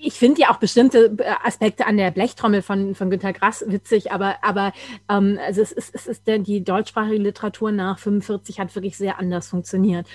ich 0.00 0.14
finde 0.14 0.42
ja 0.42 0.50
auch 0.50 0.58
bestimmte 0.58 1.16
äh, 1.18 1.34
Aspekte 1.44 1.86
an 1.86 1.96
der 1.96 2.10
Blechtrommel 2.10 2.62
von, 2.62 2.94
von 2.94 3.10
Günter 3.10 3.32
Grass 3.32 3.64
witzig, 3.66 4.12
aber, 4.12 4.36
aber 4.42 4.72
ähm, 5.08 5.38
also 5.44 5.62
es 5.62 5.72
ist, 5.72 5.94
es 5.94 6.06
ist 6.06 6.26
denn 6.26 6.44
die 6.44 6.62
deutschsprachige 6.62 7.22
Literatur 7.22 7.72
nach 7.72 7.98
45 7.98 8.60
hat 8.60 8.74
wirklich 8.74 8.96
sehr 8.96 9.18
anders 9.18 9.48
funktioniert. 9.48 10.06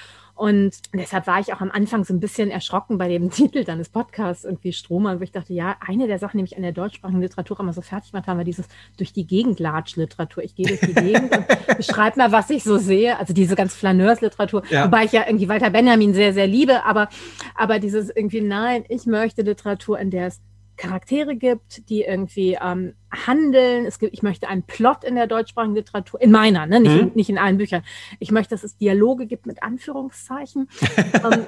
Und 0.43 0.73
deshalb 0.93 1.25
war 1.25 1.39
ich 1.39 1.53
auch 1.53 1.61
am 1.61 1.71
Anfang 1.71 2.03
so 2.03 2.13
ein 2.13 2.19
bisschen 2.19 2.51
erschrocken 2.51 2.97
bei 2.97 3.07
dem 3.07 3.31
Titel 3.31 3.63
deines 3.63 3.87
Podcasts, 3.87 4.43
irgendwie 4.43 4.73
Stromer, 4.73 5.17
wo 5.17 5.23
ich 5.23 5.31
dachte, 5.31 5.53
ja, 5.53 5.77
eine 5.79 6.05
der 6.05 6.19
Sachen, 6.19 6.35
die 6.35 6.41
mich 6.41 6.57
an 6.57 6.63
der 6.63 6.73
deutschsprachigen 6.73 7.21
Literatur 7.21 7.61
immer 7.61 7.71
so 7.71 7.79
fertig 7.79 8.11
gemacht 8.11 8.27
haben, 8.27 8.35
war 8.35 8.43
dieses 8.43 8.67
durch 8.97 9.13
die 9.13 9.25
Gegend 9.25 9.59
Literatur. 9.59 10.43
Ich 10.43 10.53
gehe 10.53 10.65
durch 10.65 10.81
die 10.81 10.95
Gegend 10.95 11.33
und 11.33 11.47
beschreibe 11.77 12.17
mal, 12.17 12.33
was 12.33 12.49
ich 12.49 12.65
so 12.65 12.77
sehe. 12.77 13.17
Also 13.17 13.31
diese 13.31 13.55
ganz 13.55 13.73
Flaneurs-Literatur, 13.73 14.63
ja. 14.69 14.83
wobei 14.83 15.05
ich 15.05 15.13
ja 15.13 15.23
irgendwie 15.25 15.47
Walter 15.47 15.69
Benjamin 15.69 16.13
sehr, 16.13 16.33
sehr 16.33 16.47
liebe, 16.47 16.83
aber, 16.83 17.07
aber 17.55 17.79
dieses 17.79 18.09
irgendwie, 18.09 18.41
nein, 18.41 18.83
ich 18.89 19.05
möchte 19.05 19.43
Literatur, 19.43 19.97
in 19.97 20.11
der 20.11 20.27
es 20.27 20.41
Charaktere 20.77 21.35
gibt, 21.35 21.89
die 21.89 22.01
irgendwie 22.01 22.57
ähm, 22.61 22.93
handeln. 23.11 23.85
Es 23.85 23.99
gibt, 23.99 24.13
ich 24.13 24.23
möchte 24.23 24.47
einen 24.47 24.63
Plot 24.63 25.03
in 25.03 25.15
der 25.15 25.27
deutschsprachigen 25.27 25.75
Literatur, 25.75 26.21
in 26.21 26.31
meiner, 26.31 26.65
ne? 26.65 26.79
nicht, 26.79 26.93
mhm. 26.93 26.99
in, 26.99 27.11
nicht 27.13 27.29
in 27.29 27.37
allen 27.37 27.57
Büchern. 27.57 27.83
Ich 28.19 28.31
möchte, 28.31 28.55
dass 28.55 28.63
es 28.63 28.77
Dialoge 28.77 29.25
gibt 29.25 29.45
mit 29.45 29.61
Anführungszeichen. 29.61 30.67
ähm, 31.23 31.45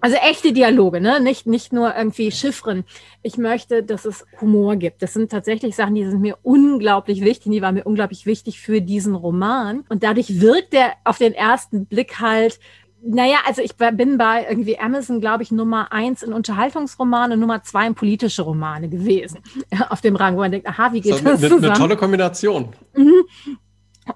also 0.00 0.16
echte 0.18 0.52
Dialoge, 0.52 1.00
ne? 1.00 1.20
nicht, 1.20 1.46
nicht 1.46 1.72
nur 1.72 1.96
irgendwie 1.96 2.30
Chiffren. 2.30 2.84
Ich 3.22 3.38
möchte, 3.38 3.82
dass 3.82 4.04
es 4.04 4.24
Humor 4.40 4.76
gibt. 4.76 5.02
Das 5.02 5.12
sind 5.12 5.30
tatsächlich 5.30 5.74
Sachen, 5.74 5.94
die 5.94 6.04
sind 6.04 6.20
mir 6.20 6.38
unglaublich 6.42 7.22
wichtig. 7.22 7.50
Die 7.50 7.62
waren 7.62 7.74
mir 7.74 7.84
unglaublich 7.84 8.24
wichtig 8.24 8.60
für 8.60 8.80
diesen 8.80 9.14
Roman. 9.14 9.84
Und 9.88 10.02
dadurch 10.02 10.40
wirkt 10.40 10.72
der 10.72 10.92
auf 11.04 11.18
den 11.18 11.32
ersten 11.32 11.86
Blick 11.86 12.20
halt 12.20 12.60
naja, 13.08 13.38
also 13.46 13.62
ich 13.62 13.76
bin 13.76 14.18
bei 14.18 14.46
irgendwie 14.48 14.78
Amazon, 14.78 15.20
glaube 15.20 15.42
ich, 15.42 15.52
Nummer 15.52 15.92
eins 15.92 16.22
in 16.22 16.32
Unterhaltungsromane 16.32 17.34
und 17.34 17.40
Nummer 17.40 17.62
zwei 17.62 17.86
in 17.86 17.94
politische 17.94 18.42
Romane 18.42 18.88
gewesen. 18.88 19.40
Auf 19.88 20.00
dem 20.00 20.16
Rang, 20.16 20.34
wo 20.34 20.40
man 20.40 20.50
denkt, 20.50 20.66
aha, 20.66 20.92
wie 20.92 21.00
geht 21.00 21.12
das, 21.12 21.22
das 21.22 21.38
eine, 21.38 21.48
zusammen? 21.48 21.64
Eine 21.64 21.74
tolle 21.74 21.96
Kombination. 21.96 22.68
Mhm. 22.94 23.24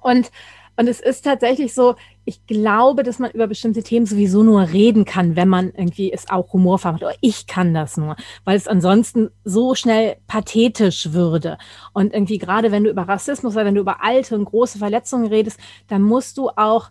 Und, 0.00 0.30
und 0.76 0.88
es 0.88 1.00
ist 1.00 1.22
tatsächlich 1.22 1.74
so, 1.74 1.94
ich 2.24 2.46
glaube, 2.46 3.02
dass 3.02 3.18
man 3.18 3.30
über 3.30 3.46
bestimmte 3.46 3.82
Themen 3.82 4.06
sowieso 4.06 4.42
nur 4.42 4.68
reden 4.68 5.04
kann, 5.04 5.36
wenn 5.36 5.48
man 5.48 5.70
irgendwie 5.70 6.12
es 6.12 6.30
auch 6.30 6.52
humorvoll 6.52 6.92
macht. 6.92 7.02
Oder 7.02 7.14
ich 7.20 7.46
kann 7.46 7.74
das 7.74 7.96
nur, 7.96 8.16
weil 8.44 8.56
es 8.56 8.68
ansonsten 8.68 9.30
so 9.44 9.74
schnell 9.74 10.16
pathetisch 10.26 11.12
würde. 11.12 11.58
Und 11.92 12.12
irgendwie 12.12 12.38
gerade 12.38 12.72
wenn 12.72 12.84
du 12.84 12.90
über 12.90 13.02
Rassismus 13.02 13.54
oder 13.54 13.64
wenn 13.64 13.74
du 13.74 13.80
über 13.80 14.02
alte 14.02 14.34
und 14.34 14.44
große 14.44 14.78
Verletzungen 14.78 15.26
redest, 15.26 15.60
dann 15.88 16.02
musst 16.02 16.38
du 16.38 16.50
auch 16.50 16.90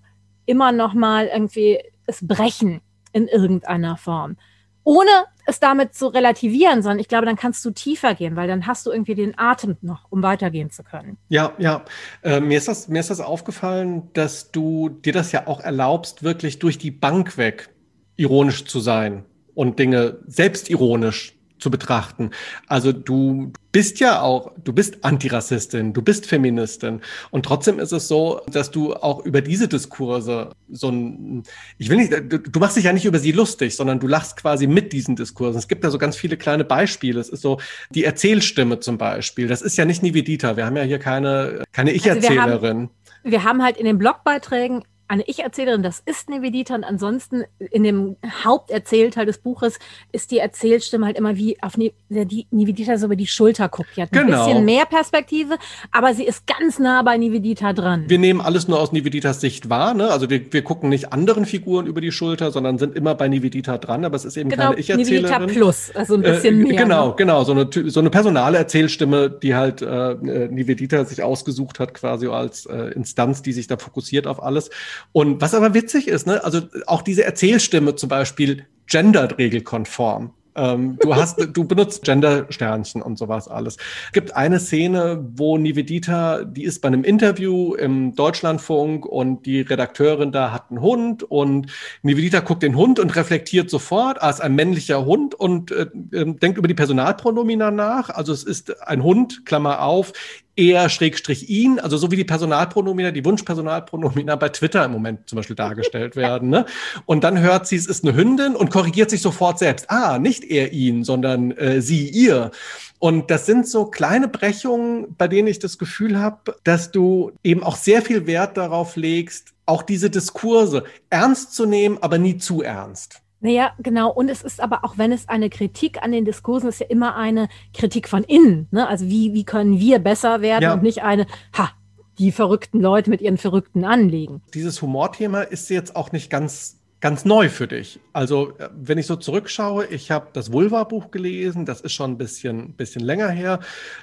immer 0.50 0.72
noch 0.72 0.96
mal 0.96 1.28
irgendwie 1.28 1.80
es 2.08 2.26
brechen 2.26 2.82
in 3.14 3.28
irgendeiner 3.28 3.98
Form. 3.98 4.36
Ohne 4.84 5.12
es 5.46 5.60
damit 5.60 5.94
zu 5.94 6.08
relativieren, 6.08 6.82
sondern 6.82 6.98
ich 6.98 7.08
glaube, 7.08 7.28
dann 7.28 7.36
kannst 7.36 7.64
du 7.64 7.70
tiefer 7.70 8.16
gehen, 8.16 8.36
weil 8.36 8.48
dann 8.48 8.66
hast 8.66 8.86
du 8.86 8.92
irgendwie 8.92 9.14
den 9.14 9.38
Atem 9.38 9.78
noch, 9.82 10.08
um 10.10 10.24
weitergehen 10.24 10.72
zu 10.72 10.84
können. 10.84 11.18
Ja, 11.28 11.54
ja. 11.60 11.86
Äh, 12.24 12.40
mir, 12.40 12.58
ist 12.58 12.68
das, 12.68 12.88
mir 12.88 13.00
ist 13.00 13.12
das 13.12 13.22
aufgefallen, 13.22 14.10
dass 14.14 14.52
du 14.52 14.90
dir 14.90 15.14
das 15.14 15.32
ja 15.32 15.46
auch 15.46 15.60
erlaubst, 15.60 16.24
wirklich 16.24 16.58
durch 16.58 16.80
die 16.80 16.92
Bank 16.92 17.38
weg 17.38 17.70
ironisch 18.16 18.66
zu 18.66 18.80
sein 18.80 19.26
und 19.54 19.78
Dinge 19.78 20.20
selbstironisch 20.26 21.39
zu 21.60 21.70
betrachten. 21.70 22.32
Also 22.68 22.92
du 22.92 23.52
bist 23.72 24.00
ja 24.00 24.22
auch, 24.22 24.52
du 24.64 24.74
bist 24.74 25.04
Antirassistin, 25.04 25.94
du 25.94 26.02
bist 26.02 26.26
Feministin 26.26 27.02
und 27.30 27.46
trotzdem 27.46 27.80
ist 27.80 27.92
es 27.92 28.08
so, 28.08 28.42
dass 28.52 28.72
du 28.72 28.96
auch 28.96 29.24
über 29.26 29.42
diese 29.42 29.68
Diskurse 29.68 30.52
so 30.70 30.90
ein, 30.90 31.44
ich 31.78 31.90
will 31.90 31.98
nicht, 31.98 32.14
du, 32.14 32.60
machst 32.60 32.78
dich 32.78 32.86
ja 32.86 32.94
nicht 32.94 33.06
über 33.06 33.20
sie 33.20 33.32
lustig, 33.32 33.76
sondern 33.76 34.00
du 34.00 34.08
lachst 34.08 34.38
quasi 34.38 34.66
mit 34.66 34.94
diesen 34.94 35.16
Diskursen. 35.16 35.60
Es 35.60 35.68
gibt 35.68 35.84
da 35.84 35.92
so 35.92 35.98
ganz 35.98 36.16
viele 36.16 36.38
kleine 36.38 36.64
Beispiele. 36.64 37.20
Es 37.20 37.30
ist 37.30 37.42
so 37.42 37.60
die 37.92 38.04
Erzählstimme 38.04 38.80
zum 38.80 38.98
Beispiel. 38.98 39.48
Das 39.48 39.62
ist 39.62 39.78
ja 39.78 39.86
nicht 39.86 40.02
Nivedita. 40.02 40.58
Wir 40.58 40.66
haben 40.66 40.78
ja 40.78 40.84
hier 40.84 41.00
keine, 41.00 41.64
keine 41.72 41.92
Ich-Erzählerin. 41.92 42.40
Also 42.44 42.62
wir, 42.62 42.70
haben, 42.70 42.90
wir 43.24 43.44
haben 43.44 43.64
halt 43.64 43.78
in 43.78 43.86
den 43.86 43.98
Blogbeiträgen 43.98 44.84
eine 45.10 45.24
Ich-Erzählerin, 45.28 45.82
das 45.82 46.02
ist 46.06 46.30
Nevedita 46.30 46.76
und 46.76 46.84
ansonsten 46.84 47.44
in 47.58 47.84
dem 47.84 48.16
Haupterzählteil 48.44 49.26
des 49.26 49.40
Buches 49.40 49.80
ist 50.12 50.30
die 50.30 50.38
Erzählstimme 50.38 51.08
halt 51.08 51.18
immer 51.18 51.36
wie 51.36 51.62
auf 51.64 51.78
ne 51.78 51.92
die 52.10 52.46
Nivedita 52.52 52.96
so 52.98 53.08
über 53.08 53.16
die 53.16 53.26
Schulter 53.26 53.70
guckt. 53.70 53.90
Die 53.98 54.04
hat 54.04 54.14
ein 54.14 54.28
genau. 54.28 54.46
bisschen 54.46 54.66
mehr 54.66 54.86
Perspektive, 54.86 55.58
aber 55.92 56.14
sie 56.14 56.26
ist 56.26 56.46
ganz 56.46 56.78
nah 56.78 57.02
bei 57.02 57.18
Nivedita 57.18 57.74
dran. 57.74 58.06
Wir 58.08 58.20
nehmen 58.20 58.40
alles 58.40 58.68
nur 58.68 58.80
aus 58.80 58.92
Niveditas 58.92 59.42
Sicht 59.42 59.70
wahr, 59.70 59.96
ne? 59.96 60.12
Also 60.12 60.30
wir, 60.30 60.54
wir 60.54 60.64
gucken 60.64 60.90
nicht 60.90 61.12
anderen 61.12 61.46
Figuren 61.46 61.88
über 61.88 62.02
die 62.02 62.12
Schulter, 62.12 62.52
sondern 62.52 62.78
sind 62.78 62.96
immer 62.96 63.16
bei 63.16 63.28
Nivedita 63.28 63.80
dran, 63.80 64.06
aber 64.06 64.16
es 64.16 64.26
ist 64.26 64.38
eben 64.38 64.50
genau, 64.50 64.70
keine 64.70 64.80
Ich-Erzählerin. 64.80 65.42
Nivedita 65.42 65.60
plus, 65.60 65.92
also 65.96 66.16
ein 66.16 66.22
bisschen 66.22 66.62
äh, 66.62 66.68
mehr. 66.68 66.84
Genau, 66.84 67.08
ne? 67.10 67.14
genau, 67.18 67.44
so 67.44 67.54
eine, 67.54 67.68
so 67.72 68.00
eine 68.00 68.12
personale 68.12 68.60
Erzählstimme, 68.60 69.32
die 69.32 69.56
halt 69.56 69.82
äh, 69.82 70.16
Nivedita 70.52 71.04
sich 71.06 71.24
ausgesucht 71.24 71.80
hat, 71.80 71.96
quasi 71.96 72.28
als 72.28 72.68
äh, 72.68 72.94
Instanz, 72.94 73.42
die 73.42 73.54
sich 73.54 73.66
da 73.66 73.78
fokussiert 73.78 74.28
auf 74.28 74.44
alles. 74.44 74.70
Und 75.12 75.42
was 75.42 75.54
aber 75.54 75.74
witzig 75.74 76.08
ist, 76.08 76.28
ne, 76.28 76.44
also 76.44 76.62
auch 76.88 77.02
diese 77.02 77.24
Erzählstimme 77.24 77.96
zum 77.96 78.10
Beispiel 78.10 78.66
gendert 78.88 79.38
regelkonform. 79.38 80.34
Ähm, 80.60 80.98
du 81.00 81.16
hast, 81.16 81.40
du 81.54 81.64
benutzt 81.64 82.04
Gender-Sternchen 82.04 83.02
und 83.02 83.18
sowas 83.18 83.48
alles. 83.48 83.78
Es 84.08 84.12
gibt 84.14 84.36
eine 84.36 84.60
Szene, 84.60 85.24
wo 85.36 85.58
Nivedita, 85.58 86.44
die 86.44 86.64
ist 86.64 86.82
bei 86.82 86.88
einem 86.88 87.04
Interview 87.04 87.76
im 87.76 88.16
Deutschlandfunk 88.16 89.06
und 89.06 89.46
die 89.46 89.62
Redakteurin 89.62 90.32
da 90.32 90.52
hat 90.52 90.70
einen 90.70 90.82
Hund 90.82 91.24
und 91.24 91.68
Nivedita 92.02 92.42
guckt 92.42 92.64
den 92.64 92.76
Hund 92.76 93.00
und 93.00 93.16
reflektiert 93.16 93.70
sofort 93.70 94.22
als 94.22 94.42
ein 94.42 94.56
männlicher 94.56 95.06
Hund 95.06 95.36
und 95.36 95.72
äh, 95.72 95.88
äh, 96.12 96.34
denkt 96.34 96.58
über 96.58 96.68
die 96.68 96.74
Personalpronomina 96.74 97.72
nach. 97.72 98.10
Also 98.10 98.34
es 98.34 98.44
ist 98.44 98.82
ein 98.88 99.04
Hund, 99.04 99.46
Klammer 99.46 99.82
auf, 99.82 100.14
er 100.60 100.90
Schrägstrich 100.90 101.50
ihn, 101.50 101.80
also 101.80 101.96
so 101.96 102.12
wie 102.12 102.18
die 102.18 102.26
Personalpronomina, 102.26 103.12
die 103.12 103.24
Wunschpersonalpronomina 103.24 104.36
bei 104.36 104.50
Twitter 104.50 104.84
im 104.84 104.92
Moment 104.92 105.30
zum 105.30 105.38
Beispiel 105.38 105.56
dargestellt 105.56 106.16
werden. 106.18 106.50
Ne? 106.50 106.66
Und 107.06 107.24
dann 107.24 107.40
hört 107.40 107.66
sie, 107.66 107.78
es 107.78 107.86
ist 107.86 108.04
eine 108.04 108.16
Hündin 108.16 108.56
und 108.56 108.70
korrigiert 108.70 109.10
sich 109.10 109.22
sofort 109.22 109.58
selbst. 109.58 109.90
Ah, 109.90 110.20
nicht 110.20 110.44
er 110.44 110.74
ihn, 110.74 111.06
sondern 111.06 111.52
äh, 111.52 111.82
sie 111.82 112.10
ihr. 112.10 112.52
Und 113.00 113.32
das 113.32 113.46
sind 113.46 113.68
so 113.68 113.86
kleine 113.86 114.28
Brechungen, 114.28 115.16
bei 115.18 115.30
denen 115.30 115.48
ich 115.48 115.60
das 115.60 115.78
Gefühl 115.78 116.20
habe, 116.20 116.56
dass 116.66 116.92
du 116.92 117.32
eben 117.44 117.64
auch 117.64 117.78
sehr 117.78 118.02
viel 118.02 118.28
Wert 118.28 118.58
darauf 118.58 118.98
legst, 118.98 119.54
auch 119.66 119.84
diese 119.84 120.10
Diskurse 120.10 120.84
ernst 121.10 121.56
zu 121.56 121.66
nehmen, 121.66 122.00
aber 122.02 122.18
nie 122.18 122.38
zu 122.38 122.62
ernst. 122.62 123.22
Naja, 123.42 123.72
genau. 123.80 124.12
Und 124.12 124.30
es 124.30 124.42
ist 124.42 124.60
aber 124.60 124.84
auch, 124.84 124.98
wenn 124.98 125.12
es 125.12 125.30
eine 125.30 125.50
Kritik 125.50 126.04
an 126.04 126.12
den 126.12 126.26
Diskursen 126.26 126.70
ist, 126.70 126.80
ja 126.80 126.88
immer 126.88 127.16
eine 127.16 127.48
Kritik 127.74 128.10
von 128.10 128.24
innen. 128.24 128.68
Ne? 128.72 128.88
Also 128.88 129.06
wie, 129.08 129.34
wie 129.34 129.46
können 129.46 129.80
wir 129.80 130.00
besser 130.00 130.42
werden 130.42 130.64
ja. 130.64 130.74
und 130.74 130.84
nicht 130.84 131.04
eine, 131.04 131.26
ha, 131.58 131.72
die 132.18 132.32
verrückten 132.32 132.82
Leute 132.82 133.10
mit 133.10 133.22
ihren 133.22 133.38
verrückten 133.38 133.86
Anliegen. 133.86 134.42
Dieses 134.54 134.82
Humorthema 134.82 135.42
ist 135.42 135.70
jetzt 135.70 135.96
auch 135.96 136.12
nicht 136.12 136.30
ganz 136.30 136.79
ganz 137.02 137.24
neu 137.24 137.50
für 137.50 137.68
dich. 137.68 138.00
Also, 138.14 138.58
äh, 138.58 138.70
wenn 138.76 138.98
ich 138.98 139.08
so 139.08 139.16
zurückschaue, 139.16 139.86
ich 139.88 140.12
habe 140.12 140.28
das 140.34 140.52
Vulva-Buch 140.52 141.12
gelesen, 141.12 141.66
das 141.66 141.82
ist 141.82 141.94
schon 141.94 142.12
ein 142.12 142.18
bisschen, 142.18 142.74
bisschen 142.74 143.02
länger 143.04 143.30
her. 143.30 143.60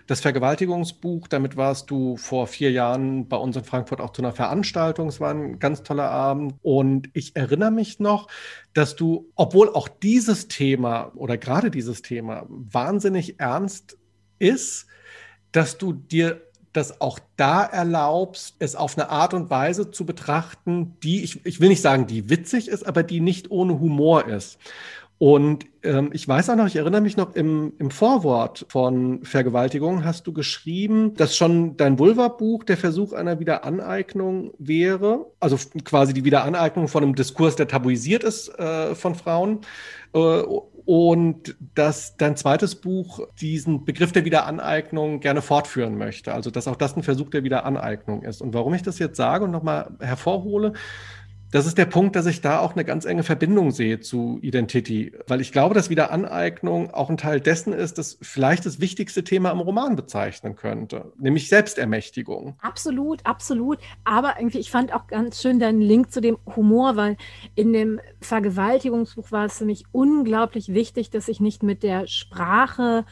Das 0.06 0.20
Vergewaltigungsbuch, 0.20 1.28
damit 1.28 1.56
warst 1.56 1.90
du 1.90 2.16
vor 2.16 2.46
vier 2.46 2.70
Jahren 2.70 3.28
bei 3.28 3.36
uns 3.36 3.56
in 3.56 3.64
Frankfurt 3.64 4.00
auch 4.00 4.12
zu 4.12 4.22
einer 4.22 4.32
Veranstaltung. 4.32 5.08
Es 5.08 5.20
war 5.20 5.32
ein 5.32 5.58
ganz 5.58 5.82
toller 5.82 6.10
Abend. 6.10 6.54
Und 6.62 7.10
ich 7.12 7.36
erinnere 7.36 7.70
mich 7.70 8.00
noch, 8.00 8.28
dass 8.72 8.96
du, 8.96 9.30
obwohl 9.34 9.68
auch 9.70 9.88
dieses 9.88 10.48
Thema 10.48 11.12
oder 11.14 11.36
gerade 11.36 11.70
dieses 11.70 12.02
Thema 12.02 12.46
wahnsinnig 12.48 13.38
ernst 13.38 13.98
ist, 14.38 14.86
dass 15.52 15.78
du 15.78 15.92
dir 15.92 16.45
das 16.76 17.00
auch 17.00 17.18
da 17.36 17.64
erlaubst, 17.64 18.56
es 18.58 18.76
auf 18.76 18.96
eine 18.96 19.10
Art 19.10 19.34
und 19.34 19.50
Weise 19.50 19.90
zu 19.90 20.06
betrachten, 20.06 20.96
die, 21.02 21.22
ich, 21.24 21.44
ich 21.44 21.60
will 21.60 21.68
nicht 21.68 21.82
sagen, 21.82 22.06
die 22.06 22.30
witzig 22.30 22.68
ist, 22.68 22.86
aber 22.86 23.02
die 23.02 23.20
nicht 23.20 23.50
ohne 23.50 23.80
Humor 23.80 24.26
ist. 24.26 24.58
Und 25.18 25.64
ähm, 25.82 26.10
ich 26.12 26.28
weiß 26.28 26.50
auch 26.50 26.56
noch, 26.56 26.66
ich 26.66 26.76
erinnere 26.76 27.00
mich 27.00 27.16
noch, 27.16 27.34
im, 27.34 27.72
im 27.78 27.90
Vorwort 27.90 28.66
von 28.68 29.24
Vergewaltigung 29.24 30.04
hast 30.04 30.26
du 30.26 30.32
geschrieben, 30.34 31.14
dass 31.14 31.34
schon 31.34 31.78
dein 31.78 31.98
Vulva-Buch 31.98 32.64
der 32.64 32.76
Versuch 32.76 33.14
einer 33.14 33.40
Wiederaneignung 33.40 34.52
wäre, 34.58 35.26
also 35.40 35.56
quasi 35.84 36.12
die 36.12 36.24
Wiederaneignung 36.24 36.88
von 36.88 37.02
einem 37.02 37.14
Diskurs, 37.14 37.56
der 37.56 37.66
tabuisiert 37.66 38.24
ist 38.24 38.48
äh, 38.58 38.94
von 38.94 39.14
Frauen. 39.14 39.60
Äh, 40.12 40.42
und 40.86 41.56
dass 41.74 42.16
dein 42.16 42.36
zweites 42.36 42.76
Buch 42.76 43.20
diesen 43.40 43.84
Begriff 43.84 44.12
der 44.12 44.24
Wiederaneignung 44.24 45.18
gerne 45.18 45.42
fortführen 45.42 45.98
möchte. 45.98 46.32
Also 46.32 46.52
dass 46.52 46.68
auch 46.68 46.76
das 46.76 46.96
ein 46.96 47.02
Versuch 47.02 47.28
der 47.28 47.42
Wiederaneignung 47.42 48.22
ist. 48.22 48.40
Und 48.40 48.54
warum 48.54 48.72
ich 48.72 48.82
das 48.82 49.00
jetzt 49.00 49.16
sage 49.16 49.44
und 49.44 49.50
nochmal 49.50 49.90
hervorhole, 50.00 50.74
das 51.52 51.66
ist 51.66 51.78
der 51.78 51.86
Punkt, 51.86 52.16
dass 52.16 52.26
ich 52.26 52.40
da 52.40 52.58
auch 52.58 52.72
eine 52.74 52.84
ganz 52.84 53.04
enge 53.04 53.22
Verbindung 53.22 53.70
sehe 53.70 54.00
zu 54.00 54.38
Identity, 54.42 55.12
weil 55.28 55.40
ich 55.40 55.52
glaube, 55.52 55.74
dass 55.74 55.90
Wiederaneignung 55.90 56.90
auch 56.92 57.08
ein 57.08 57.16
Teil 57.16 57.40
dessen 57.40 57.72
ist, 57.72 57.98
das 57.98 58.18
vielleicht 58.20 58.66
das 58.66 58.80
wichtigste 58.80 59.22
Thema 59.22 59.50
im 59.52 59.60
Roman 59.60 59.96
bezeichnen 59.96 60.56
könnte, 60.56 61.12
nämlich 61.18 61.48
Selbstermächtigung. 61.48 62.56
Absolut, 62.60 63.24
absolut. 63.24 63.78
Aber 64.04 64.34
irgendwie, 64.38 64.58
ich 64.58 64.70
fand 64.70 64.92
auch 64.92 65.06
ganz 65.06 65.40
schön 65.40 65.60
deinen 65.60 65.80
Link 65.80 66.10
zu 66.10 66.20
dem 66.20 66.36
Humor, 66.56 66.96
weil 66.96 67.16
in 67.54 67.72
dem 67.72 68.00
Vergewaltigungsbuch 68.20 69.30
war 69.30 69.46
es 69.46 69.58
für 69.58 69.66
mich 69.66 69.84
unglaublich 69.92 70.74
wichtig, 70.74 71.10
dass 71.10 71.28
ich 71.28 71.40
nicht 71.40 71.62
mit 71.62 71.82
der 71.82 72.06
Sprache 72.06 73.04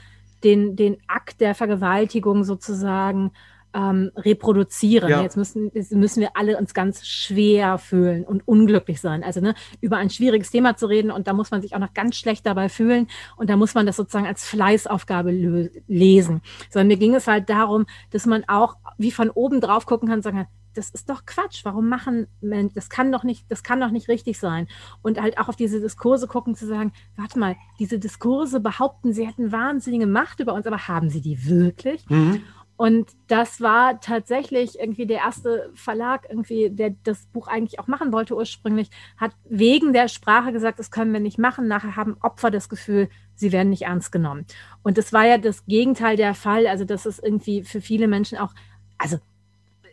den, 0.43 0.77
den 0.77 0.99
Akt 1.07 1.41
der 1.41 1.55
Vergewaltigung 1.55 2.45
sozusagen 2.45 3.31
ähm, 3.75 4.11
reproduzieren. 4.17 5.11
Ja. 5.11 5.23
Jetzt 5.23 5.37
müssen, 5.37 5.71
müssen 5.91 6.21
wir 6.21 6.37
alle 6.37 6.57
uns 6.57 6.73
ganz 6.73 7.07
schwer 7.07 7.79
fühlen 7.79 8.25
und 8.25 8.47
unglücklich 8.47 9.01
sein. 9.01 9.25
Also 9.25 9.41
ne, 9.41 9.55
über 9.81 9.97
ein 9.97 10.11
schwieriges 10.11 10.51
Thema 10.51 10.77
zu 10.77 10.87
reden 10.87 11.11
und 11.11 11.27
da 11.27 11.33
muss 11.33 11.51
man 11.51 11.61
sich 11.61 11.75
auch 11.75 11.81
noch 11.81 11.93
ganz 11.93 12.17
schlecht 12.17 12.47
dabei 12.47 12.69
fühlen 12.69 13.09
und 13.37 13.51
da 13.51 13.57
muss 13.57 13.75
man 13.75 13.85
das 13.85 13.97
sozusagen 13.97 14.27
als 14.27 14.47
Fleißaufgabe 14.47 15.71
lesen. 15.89 16.41
Sondern 16.71 16.89
mir 16.89 16.97
ging 16.97 17.15
es 17.15 17.27
halt 17.27 17.51
darum, 17.51 17.87
dass 18.11 18.27
man 18.27 18.45
auch 18.47 18.77
wie 18.97 19.11
von 19.11 19.29
oben 19.31 19.61
drauf 19.61 19.87
gucken 19.87 20.09
kann 20.09 20.19
und 20.19 20.23
sagen, 20.23 20.47
das 20.75 20.91
ist 20.91 21.09
doch 21.09 21.25
Quatsch. 21.25 21.65
Warum 21.65 21.89
machen 21.89 22.27
Menschen, 22.41 22.75
das 22.75 22.91
kann 22.91 23.13
doch 23.13 23.25
nicht, 23.25 23.51
das 23.51 23.63
kann 23.63 23.81
doch 23.81 23.91
nicht 23.91 24.09
richtig 24.09 24.39
sein. 24.39 24.67
Und 25.03 25.21
halt 25.21 25.39
auch 25.39 25.49
auf 25.49 25.57
diese 25.57 25.81
Diskurse 25.81 26.27
gucken, 26.27 26.55
zu 26.55 26.67
sagen, 26.67 26.93
warte 27.17 27.39
mal, 27.39 27.57
diese 27.79 27.99
Diskurse 27.99 28.61
behaupten, 28.61 29.13
sie 29.13 29.27
hätten 29.27 29.53
wahnsinnige 29.53 30.07
Macht 30.07 30.41
über 30.41 30.53
uns, 30.53 30.67
aber 30.67 30.89
haben 30.89 31.11
sie 31.11 31.21
die 31.21 31.49
wirklich? 31.49 32.09
Mhm. 32.09 32.43
Und 32.77 33.11
das 33.29 33.61
war 33.61 34.01
tatsächlich 34.01 34.79
irgendwie 34.81 35.07
der 35.07 35.19
erste 35.19 35.71
Verlag, 35.75 36.27
irgendwie, 36.29 36.71
der 36.71 36.95
das 37.05 37.27
Buch 37.27 37.47
eigentlich 37.47 37.79
auch 37.79 37.87
machen 37.87 38.13
wollte 38.13 38.35
ursprünglich, 38.35 38.91
hat 39.17 39.33
wegen 39.45 39.93
der 39.93 40.09
Sprache 40.09 40.53
gesagt, 40.53 40.81
das 40.81 40.91
können 40.91 41.13
wir 41.13 41.21
nicht 41.21 41.39
machen. 41.39 41.69
Nachher 41.69 41.95
haben 41.95 42.17
Opfer 42.21 42.51
das 42.51 42.69
Gefühl, 42.69 43.09
sie 43.37 43.53
werden 43.53 43.71
nicht 43.71 43.83
ernst 43.83 44.11
genommen. 44.11 44.45
Und 44.83 44.99
das 44.99 45.13
war 45.13 45.25
ja 45.25 45.39
das 45.39 45.65
Gegenteil 45.67 46.17
der 46.17 46.35
Fall. 46.35 46.67
Also, 46.67 46.85
das 46.85 47.07
ist 47.07 47.23
irgendwie 47.23 47.63
für 47.63 47.81
viele 47.81 48.09
Menschen 48.09 48.39
auch, 48.39 48.55
also 48.99 49.19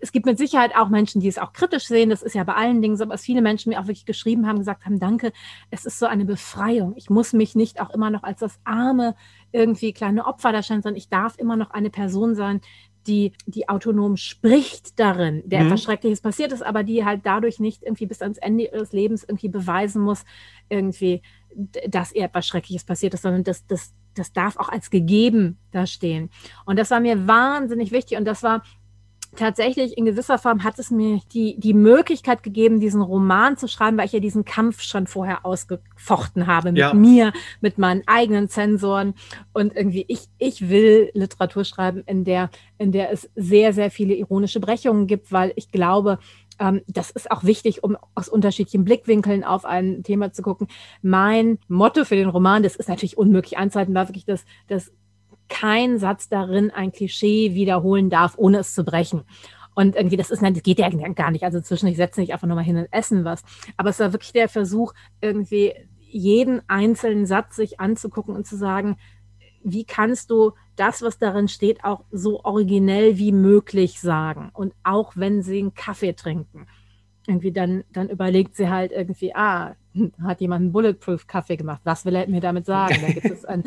es 0.01 0.11
gibt 0.11 0.25
mit 0.25 0.37
Sicherheit 0.37 0.75
auch 0.75 0.89
Menschen, 0.89 1.21
die 1.21 1.27
es 1.27 1.37
auch 1.37 1.53
kritisch 1.53 1.85
sehen. 1.85 2.09
Das 2.09 2.23
ist 2.23 2.35
ja 2.35 2.43
bei 2.43 2.55
allen 2.55 2.81
Dingen 2.81 2.97
so, 2.97 3.07
was 3.07 3.21
viele 3.21 3.41
Menschen 3.41 3.69
mir 3.69 3.79
auch 3.79 3.87
wirklich 3.87 4.05
geschrieben 4.05 4.47
haben, 4.47 4.57
gesagt 4.57 4.85
haben, 4.85 4.99
danke, 4.99 5.31
es 5.69 5.85
ist 5.85 5.99
so 5.99 6.07
eine 6.07 6.25
Befreiung. 6.25 6.93
Ich 6.95 7.09
muss 7.09 7.33
mich 7.33 7.55
nicht 7.55 7.79
auch 7.79 7.91
immer 7.91 8.09
noch 8.09 8.23
als 8.23 8.39
das 8.39 8.59
arme, 8.63 9.15
irgendwie 9.51 9.93
kleine 9.93 10.25
Opfer 10.25 10.51
darstellen, 10.51 10.81
sondern 10.81 10.97
ich 10.97 11.09
darf 11.09 11.37
immer 11.37 11.55
noch 11.55 11.71
eine 11.71 11.89
Person 11.89 12.35
sein, 12.35 12.61
die, 13.07 13.33
die 13.45 13.67
autonom 13.67 14.17
spricht 14.17 14.99
darin, 14.99 15.41
der 15.45 15.61
mhm. 15.61 15.67
etwas 15.67 15.83
Schreckliches 15.83 16.21
passiert 16.21 16.51
ist, 16.51 16.61
aber 16.61 16.83
die 16.83 17.03
halt 17.03 17.21
dadurch 17.23 17.59
nicht 17.59 17.83
irgendwie 17.83 18.05
bis 18.05 18.21
ans 18.21 18.37
Ende 18.37 18.65
ihres 18.65 18.91
Lebens 18.91 19.23
irgendwie 19.23 19.49
beweisen 19.49 20.01
muss, 20.01 20.23
irgendwie, 20.69 21.21
dass 21.87 22.11
ihr 22.11 22.25
etwas 22.25 22.47
Schreckliches 22.47 22.83
passiert 22.83 23.13
ist, 23.13 23.23
sondern 23.23 23.43
das, 23.43 23.65
das, 23.65 23.93
das 24.13 24.33
darf 24.33 24.57
auch 24.57 24.69
als 24.69 24.89
gegeben 24.89 25.57
da 25.71 25.87
stehen. 25.87 26.29
Und 26.65 26.77
das 26.77 26.91
war 26.91 26.99
mir 26.99 27.27
wahnsinnig 27.27 27.91
wichtig 27.91 28.17
und 28.17 28.25
das 28.25 28.43
war 28.43 28.63
tatsächlich 29.35 29.97
in 29.97 30.05
gewisser 30.05 30.37
Form 30.37 30.63
hat 30.63 30.77
es 30.79 30.91
mir 30.91 31.19
die, 31.33 31.59
die 31.59 31.73
Möglichkeit 31.73 32.43
gegeben, 32.43 32.79
diesen 32.79 33.01
Roman 33.01 33.57
zu 33.57 33.67
schreiben, 33.67 33.97
weil 33.97 34.05
ich 34.05 34.11
ja 34.11 34.19
diesen 34.19 34.45
Kampf 34.45 34.81
schon 34.81 35.07
vorher 35.07 35.45
ausgefochten 35.45 36.47
habe 36.47 36.71
mit 36.71 36.79
ja. 36.79 36.93
mir, 36.93 37.33
mit 37.61 37.77
meinen 37.77 38.03
eigenen 38.07 38.49
Zensoren. 38.49 39.13
Und 39.53 39.75
irgendwie, 39.75 40.05
ich, 40.07 40.27
ich 40.37 40.69
will 40.69 41.11
Literatur 41.13 41.63
schreiben, 41.63 42.03
in 42.05 42.23
der, 42.23 42.49
in 42.77 42.91
der 42.91 43.11
es 43.11 43.29
sehr, 43.35 43.73
sehr 43.73 43.91
viele 43.91 44.13
ironische 44.15 44.59
Brechungen 44.59 45.07
gibt, 45.07 45.31
weil 45.31 45.53
ich 45.55 45.71
glaube, 45.71 46.19
ähm, 46.59 46.81
das 46.87 47.09
ist 47.11 47.31
auch 47.31 47.43
wichtig, 47.43 47.83
um 47.83 47.97
aus 48.15 48.29
unterschiedlichen 48.29 48.85
Blickwinkeln 48.85 49.43
auf 49.43 49.65
ein 49.65 50.03
Thema 50.03 50.31
zu 50.31 50.41
gucken. 50.41 50.67
Mein 51.01 51.57
Motto 51.67 52.05
für 52.05 52.15
den 52.15 52.29
Roman, 52.29 52.63
das 52.63 52.75
ist 52.75 52.89
natürlich 52.89 53.17
unmöglich 53.17 53.57
anzuhalten, 53.57 53.95
war 53.95 54.07
wirklich 54.07 54.25
das, 54.25 54.45
das 54.67 54.91
kein 55.51 55.99
Satz 55.99 56.29
darin 56.29 56.71
ein 56.71 56.91
Klischee 56.91 57.53
wiederholen 57.53 58.09
darf, 58.09 58.35
ohne 58.37 58.59
es 58.59 58.73
zu 58.73 58.83
brechen. 58.83 59.23
Und 59.75 59.95
irgendwie, 59.95 60.17
das 60.17 60.31
ist, 60.31 60.41
das 60.41 60.63
geht 60.63 60.79
ja 60.79 60.89
gar 60.89 61.31
nicht. 61.31 61.43
Also 61.43 61.61
zwischen, 61.61 61.87
ich 61.87 61.97
setze 61.97 62.19
nicht 62.19 62.33
einfach 62.33 62.47
nochmal 62.47 62.63
hin 62.63 62.77
und 62.77 62.87
essen 62.91 63.25
was. 63.25 63.43
Aber 63.77 63.89
es 63.89 63.99
war 63.99 64.13
wirklich 64.13 64.33
der 64.33 64.49
Versuch, 64.49 64.93
irgendwie 65.21 65.73
jeden 65.99 66.61
einzelnen 66.67 67.25
Satz 67.25 67.55
sich 67.55 67.79
anzugucken 67.79 68.35
und 68.35 68.45
zu 68.45 68.57
sagen, 68.57 68.97
wie 69.63 69.85
kannst 69.85 70.31
du 70.31 70.53
das, 70.75 71.01
was 71.01 71.19
darin 71.19 71.47
steht, 71.47 71.83
auch 71.83 72.03
so 72.11 72.43
originell 72.43 73.17
wie 73.17 73.31
möglich 73.31 73.99
sagen? 73.99 74.49
Und 74.53 74.73
auch 74.83 75.13
wenn 75.15 75.41
sie 75.41 75.59
einen 75.59 75.73
Kaffee 75.73 76.13
trinken 76.13 76.67
irgendwie 77.27 77.51
dann, 77.51 77.83
dann 77.91 78.09
überlegt 78.09 78.55
sie 78.55 78.69
halt 78.69 78.91
irgendwie, 78.91 79.35
ah, 79.35 79.75
hat 80.23 80.41
jemand 80.41 80.61
einen 80.61 80.71
Bulletproof-Kaffee 80.71 81.57
gemacht. 81.57 81.81
Was 81.83 82.05
will 82.05 82.15
er 82.15 82.27
mir 82.27 82.41
damit 82.41 82.65
sagen? 82.65 82.97
Da 83.01 83.07
gibt 83.11 83.25
es, 83.25 83.45
ein, 83.45 83.63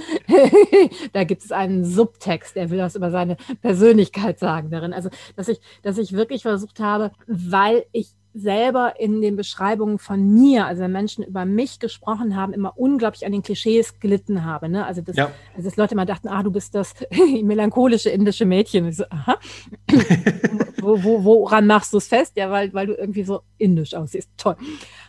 da 1.13 1.25
gibt 1.25 1.45
es 1.45 1.53
einen 1.53 1.85
Subtext, 1.85 2.57
er 2.57 2.71
will 2.71 2.79
was 2.79 2.97
über 2.97 3.11
seine 3.11 3.37
Persönlichkeit 3.63 4.39
sagen 4.39 4.71
darin. 4.71 4.93
Also, 4.93 5.11
dass 5.37 5.49
ich, 5.49 5.61
dass 5.83 5.99
ich 5.99 6.13
wirklich 6.13 6.43
versucht 6.43 6.81
habe, 6.81 7.13
weil 7.27 7.85
ich 7.93 8.11
selber 8.37 8.95
in 8.99 9.21
den 9.21 9.37
Beschreibungen 9.37 10.01
von 10.01 10.35
mir, 10.35 10.67
also 10.67 10.83
wenn 10.83 10.91
Menschen 10.91 11.23
über 11.23 11.45
mich 11.45 11.79
gesprochen 11.79 12.35
haben, 12.35 12.53
immer 12.53 12.77
unglaublich 12.77 13.25
an 13.25 13.31
den 13.31 13.43
Klischees 13.43 14.01
gelitten 14.01 14.45
habe. 14.45 14.69
Ne? 14.69 14.85
Also, 14.85 15.03
dass, 15.03 15.15
ja. 15.15 15.31
also 15.57 15.69
dass 15.69 15.77
Leute 15.77 15.95
immer 15.95 16.05
dachten, 16.05 16.27
ah, 16.27 16.43
du 16.43 16.51
bist 16.51 16.75
das 16.75 16.95
melancholische 17.43 18.11
indische 18.11 18.45
Mädchen. 18.45 18.89
Ich 18.89 18.97
so, 18.97 19.05
aha. 19.09 19.39
wo, 20.81 21.03
wo, 21.05 21.25
woran 21.25 21.69
machst 21.69 21.93
du 21.93 21.99
es 21.99 22.09
fest? 22.09 22.33
Ja, 22.37 22.51
weil, 22.51 22.75
weil 22.75 22.89
du 22.89 22.95
irgendwie 22.95 23.23
so 23.23 23.43
indisch 23.57 23.95
aussiehst. 23.95 24.29
Toll. 24.37 24.57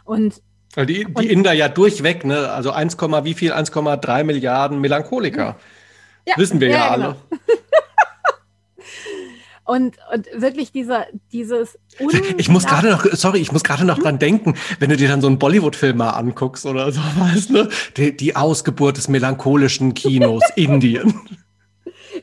Und 0.03 0.41
die, 0.83 1.05
die 1.05 1.13
und, 1.13 1.23
Inder 1.23 1.53
ja 1.53 1.69
durchweg, 1.69 2.25
ne? 2.25 2.49
Also 2.49 2.71
1, 2.71 2.97
wie 2.97 3.33
viel? 3.33 3.53
1,3 3.53 4.23
Milliarden 4.23 4.81
Melancholiker. 4.81 5.55
Ja, 6.27 6.37
Wissen 6.37 6.59
wir 6.59 6.69
ja, 6.69 6.75
ja 6.75 6.89
alle. 6.89 7.03
Genau. 7.29 7.41
Und, 9.67 9.97
und 10.13 10.27
wirklich 10.35 10.71
dieser, 10.71 11.07
dieses. 11.33 11.79
Ich 12.37 12.49
muss 12.49 12.67
gerade 12.67 12.91
noch, 12.91 13.03
sorry, 13.13 13.39
ich 13.39 13.51
muss 13.51 13.63
gerade 13.63 13.83
noch 13.83 13.97
hm? 13.97 14.03
dran 14.03 14.19
denken, 14.19 14.53
wenn 14.77 14.91
du 14.91 14.95
dir 14.95 15.07
dann 15.07 15.21
so 15.21 15.27
einen 15.27 15.39
Bollywood-Film 15.39 15.97
mal 15.97 16.11
anguckst 16.11 16.67
oder 16.67 16.91
sowas, 16.91 17.49
ne? 17.49 17.67
Die, 17.97 18.15
die 18.15 18.35
Ausgeburt 18.35 18.97
des 18.97 19.07
melancholischen 19.07 19.95
Kinos 19.95 20.43
Indien. 20.55 21.19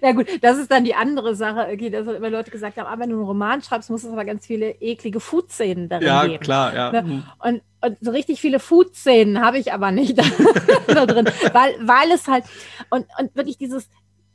Na 0.00 0.12
gut, 0.12 0.26
das 0.42 0.58
ist 0.58 0.70
dann 0.70 0.84
die 0.84 0.94
andere 0.94 1.34
Sache. 1.34 1.68
Okay, 1.72 1.90
dass 1.90 2.06
immer 2.06 2.30
Leute 2.30 2.50
gesagt 2.50 2.78
haben, 2.78 2.86
ah, 2.86 2.98
wenn 2.98 3.10
du 3.10 3.16
einen 3.16 3.24
Roman 3.24 3.62
schreibst, 3.62 3.90
muss 3.90 4.04
es 4.04 4.12
aber 4.12 4.24
ganz 4.24 4.46
viele 4.46 4.70
eklige 4.80 5.20
Food-Szenen 5.20 5.88
darin 5.88 6.06
ja, 6.06 6.22
geben. 6.22 6.32
Ja, 6.32 6.38
klar, 6.38 6.74
ja. 6.74 6.92
Ne? 6.92 7.02
Mhm. 7.02 7.22
Und, 7.40 7.62
und 7.80 7.98
so 8.00 8.10
richtig 8.10 8.40
viele 8.40 8.60
Food-Szenen 8.60 9.40
habe 9.40 9.58
ich 9.58 9.72
aber 9.72 9.90
nicht 9.90 10.18
da 10.86 11.06
drin, 11.06 11.28
weil, 11.52 11.74
weil 11.80 12.10
es 12.12 12.28
halt, 12.28 12.44
und, 12.90 13.06
und 13.18 13.34
wirklich 13.36 13.58
dieses, 13.58 13.88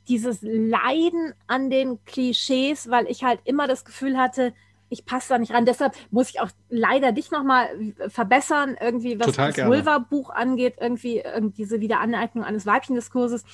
dieses 0.08 0.38
Leiden 0.42 1.34
an 1.46 1.70
den 1.70 2.04
Klischees, 2.04 2.90
weil 2.90 3.06
ich 3.08 3.24
halt 3.24 3.40
immer 3.44 3.66
das 3.66 3.84
Gefühl 3.84 4.16
hatte, 4.16 4.52
ich 4.90 5.04
passe 5.04 5.30
da 5.30 5.38
nicht 5.38 5.52
ran. 5.52 5.66
Deshalb 5.66 5.94
muss 6.10 6.30
ich 6.30 6.40
auch 6.40 6.48
leider 6.68 7.12
dich 7.12 7.30
nochmal 7.30 7.68
verbessern, 8.08 8.76
irgendwie, 8.80 9.18
was 9.18 9.26
Total 9.26 9.52
das 9.52 9.66
Vulva-Buch 9.66 10.30
angeht, 10.30 10.76
irgendwie, 10.80 11.18
irgendwie 11.18 11.62
diese 11.62 11.80
Wiederaneignung 11.80 12.44
eines 12.44 12.66
Weibchendiskurses. 12.66 13.44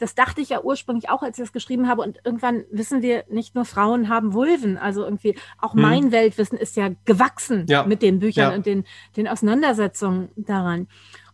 Das 0.00 0.14
dachte 0.14 0.40
ich 0.40 0.48
ja 0.50 0.62
ursprünglich 0.62 1.08
auch, 1.10 1.22
als 1.22 1.38
ich 1.38 1.44
das 1.44 1.52
geschrieben 1.52 1.88
habe. 1.88 2.02
Und 2.02 2.18
irgendwann 2.24 2.64
wissen 2.70 3.02
wir, 3.02 3.24
nicht 3.28 3.54
nur 3.54 3.64
Frauen 3.64 4.08
haben 4.08 4.32
Vulven. 4.32 4.78
Also 4.78 5.04
irgendwie 5.04 5.36
auch 5.58 5.74
hm. 5.74 5.82
mein 5.82 6.12
Weltwissen 6.12 6.58
ist 6.58 6.76
ja 6.76 6.90
gewachsen 7.04 7.66
ja. 7.68 7.84
mit 7.84 8.02
den 8.02 8.18
Büchern 8.18 8.50
ja. 8.50 8.56
und 8.56 8.66
den, 8.66 8.84
den 9.16 9.28
Auseinandersetzungen 9.28 10.30
daran. 10.36 10.88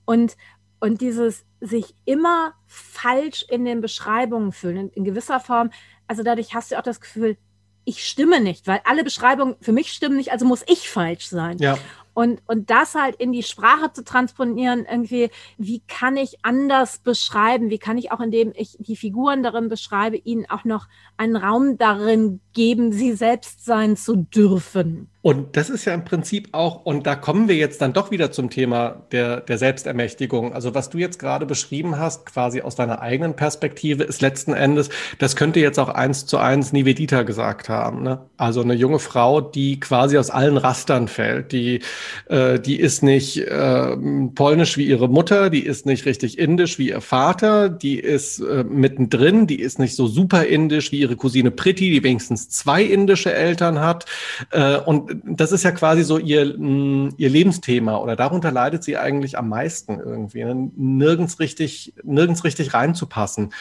Und, 0.04 0.36
und 0.80 1.00
dieses 1.00 1.44
sich 1.60 1.94
immer 2.04 2.52
falsch 2.66 3.44
in 3.48 3.64
den 3.64 3.80
Beschreibungen 3.80 4.52
fühlen, 4.52 4.76
in, 4.76 4.88
in 4.90 5.04
gewisser 5.04 5.40
Form. 5.40 5.70
Also 6.06 6.22
dadurch 6.22 6.54
hast 6.54 6.70
du 6.70 6.78
auch 6.78 6.82
das 6.82 7.00
Gefühl, 7.00 7.36
ich 7.84 8.06
stimme 8.06 8.40
nicht, 8.40 8.66
weil 8.66 8.80
alle 8.84 9.04
Beschreibungen 9.04 9.54
für 9.60 9.72
mich 9.72 9.92
stimmen 9.92 10.16
nicht, 10.16 10.32
also 10.32 10.44
muss 10.44 10.64
ich 10.66 10.90
falsch 10.90 11.28
sein. 11.28 11.58
Ja. 11.58 11.78
Und, 12.16 12.40
und 12.46 12.70
das 12.70 12.94
halt 12.94 13.16
in 13.16 13.30
die 13.30 13.42
Sprache 13.42 13.92
zu 13.92 14.02
transponieren, 14.02 14.86
irgendwie, 14.90 15.28
wie 15.58 15.82
kann 15.86 16.16
ich 16.16 16.38
anders 16.40 16.96
beschreiben? 16.96 17.68
Wie 17.68 17.76
kann 17.76 17.98
ich 17.98 18.10
auch, 18.10 18.20
indem 18.20 18.54
ich 18.56 18.74
die 18.78 18.96
Figuren 18.96 19.42
darin 19.42 19.68
beschreibe, 19.68 20.16
ihnen 20.16 20.48
auch 20.48 20.64
noch 20.64 20.88
einen 21.18 21.36
Raum 21.36 21.76
darin 21.76 22.40
geben, 22.54 22.90
sie 22.90 23.12
selbst 23.12 23.66
sein 23.66 23.98
zu 23.98 24.16
dürfen? 24.16 25.10
Und 25.26 25.56
das 25.56 25.70
ist 25.70 25.84
ja 25.86 25.92
im 25.92 26.04
Prinzip 26.04 26.50
auch, 26.52 26.84
und 26.84 27.04
da 27.04 27.16
kommen 27.16 27.48
wir 27.48 27.56
jetzt 27.56 27.82
dann 27.82 27.92
doch 27.92 28.12
wieder 28.12 28.30
zum 28.30 28.48
Thema 28.48 29.02
der, 29.10 29.40
der 29.40 29.58
Selbstermächtigung. 29.58 30.52
Also 30.52 30.72
was 30.72 30.88
du 30.88 30.98
jetzt 30.98 31.18
gerade 31.18 31.46
beschrieben 31.46 31.98
hast, 31.98 32.26
quasi 32.26 32.60
aus 32.60 32.76
deiner 32.76 33.02
eigenen 33.02 33.34
Perspektive, 33.34 34.04
ist 34.04 34.22
letzten 34.22 34.52
Endes, 34.52 34.88
das 35.18 35.34
könnte 35.34 35.58
jetzt 35.58 35.80
auch 35.80 35.88
eins 35.88 36.26
zu 36.26 36.38
eins 36.38 36.72
Nivedita 36.72 37.24
gesagt 37.24 37.68
haben. 37.68 38.04
Ne? 38.04 38.20
Also 38.36 38.60
eine 38.60 38.74
junge 38.74 39.00
Frau, 39.00 39.40
die 39.40 39.80
quasi 39.80 40.16
aus 40.16 40.30
allen 40.30 40.56
Rastern 40.56 41.08
fällt. 41.08 41.50
Die, 41.50 41.80
äh, 42.28 42.60
die 42.60 42.78
ist 42.78 43.02
nicht 43.02 43.38
äh, 43.38 43.96
polnisch 44.32 44.76
wie 44.76 44.86
ihre 44.86 45.08
Mutter, 45.08 45.50
die 45.50 45.66
ist 45.66 45.86
nicht 45.86 46.06
richtig 46.06 46.38
indisch 46.38 46.78
wie 46.78 46.90
ihr 46.90 47.00
Vater, 47.00 47.68
die 47.68 47.98
ist 47.98 48.38
äh, 48.38 48.62
mittendrin, 48.62 49.48
die 49.48 49.58
ist 49.58 49.80
nicht 49.80 49.96
so 49.96 50.06
super 50.06 50.44
indisch 50.44 50.92
wie 50.92 51.00
ihre 51.00 51.16
Cousine 51.16 51.50
Pritti, 51.50 51.90
die 51.90 52.04
wenigstens 52.04 52.48
zwei 52.48 52.84
indische 52.84 53.34
Eltern 53.34 53.80
hat. 53.80 54.04
Äh, 54.52 54.76
und 54.76 55.15
das 55.24 55.52
ist 55.52 55.62
ja 55.62 55.70
quasi 55.70 56.02
so 56.02 56.18
ihr, 56.18 56.58
mm, 56.58 57.14
ihr 57.16 57.28
Lebensthema 57.28 57.96
oder 57.98 58.16
darunter 58.16 58.50
leidet 58.50 58.84
sie 58.84 58.96
eigentlich 58.96 59.38
am 59.38 59.48
meisten 59.48 59.98
irgendwie, 59.98 60.44
ne? 60.44 60.70
nirgends 60.76 61.40
richtig, 61.40 61.94
nirgends 62.02 62.44
richtig 62.44 62.74
reinzupassen. 62.74 63.52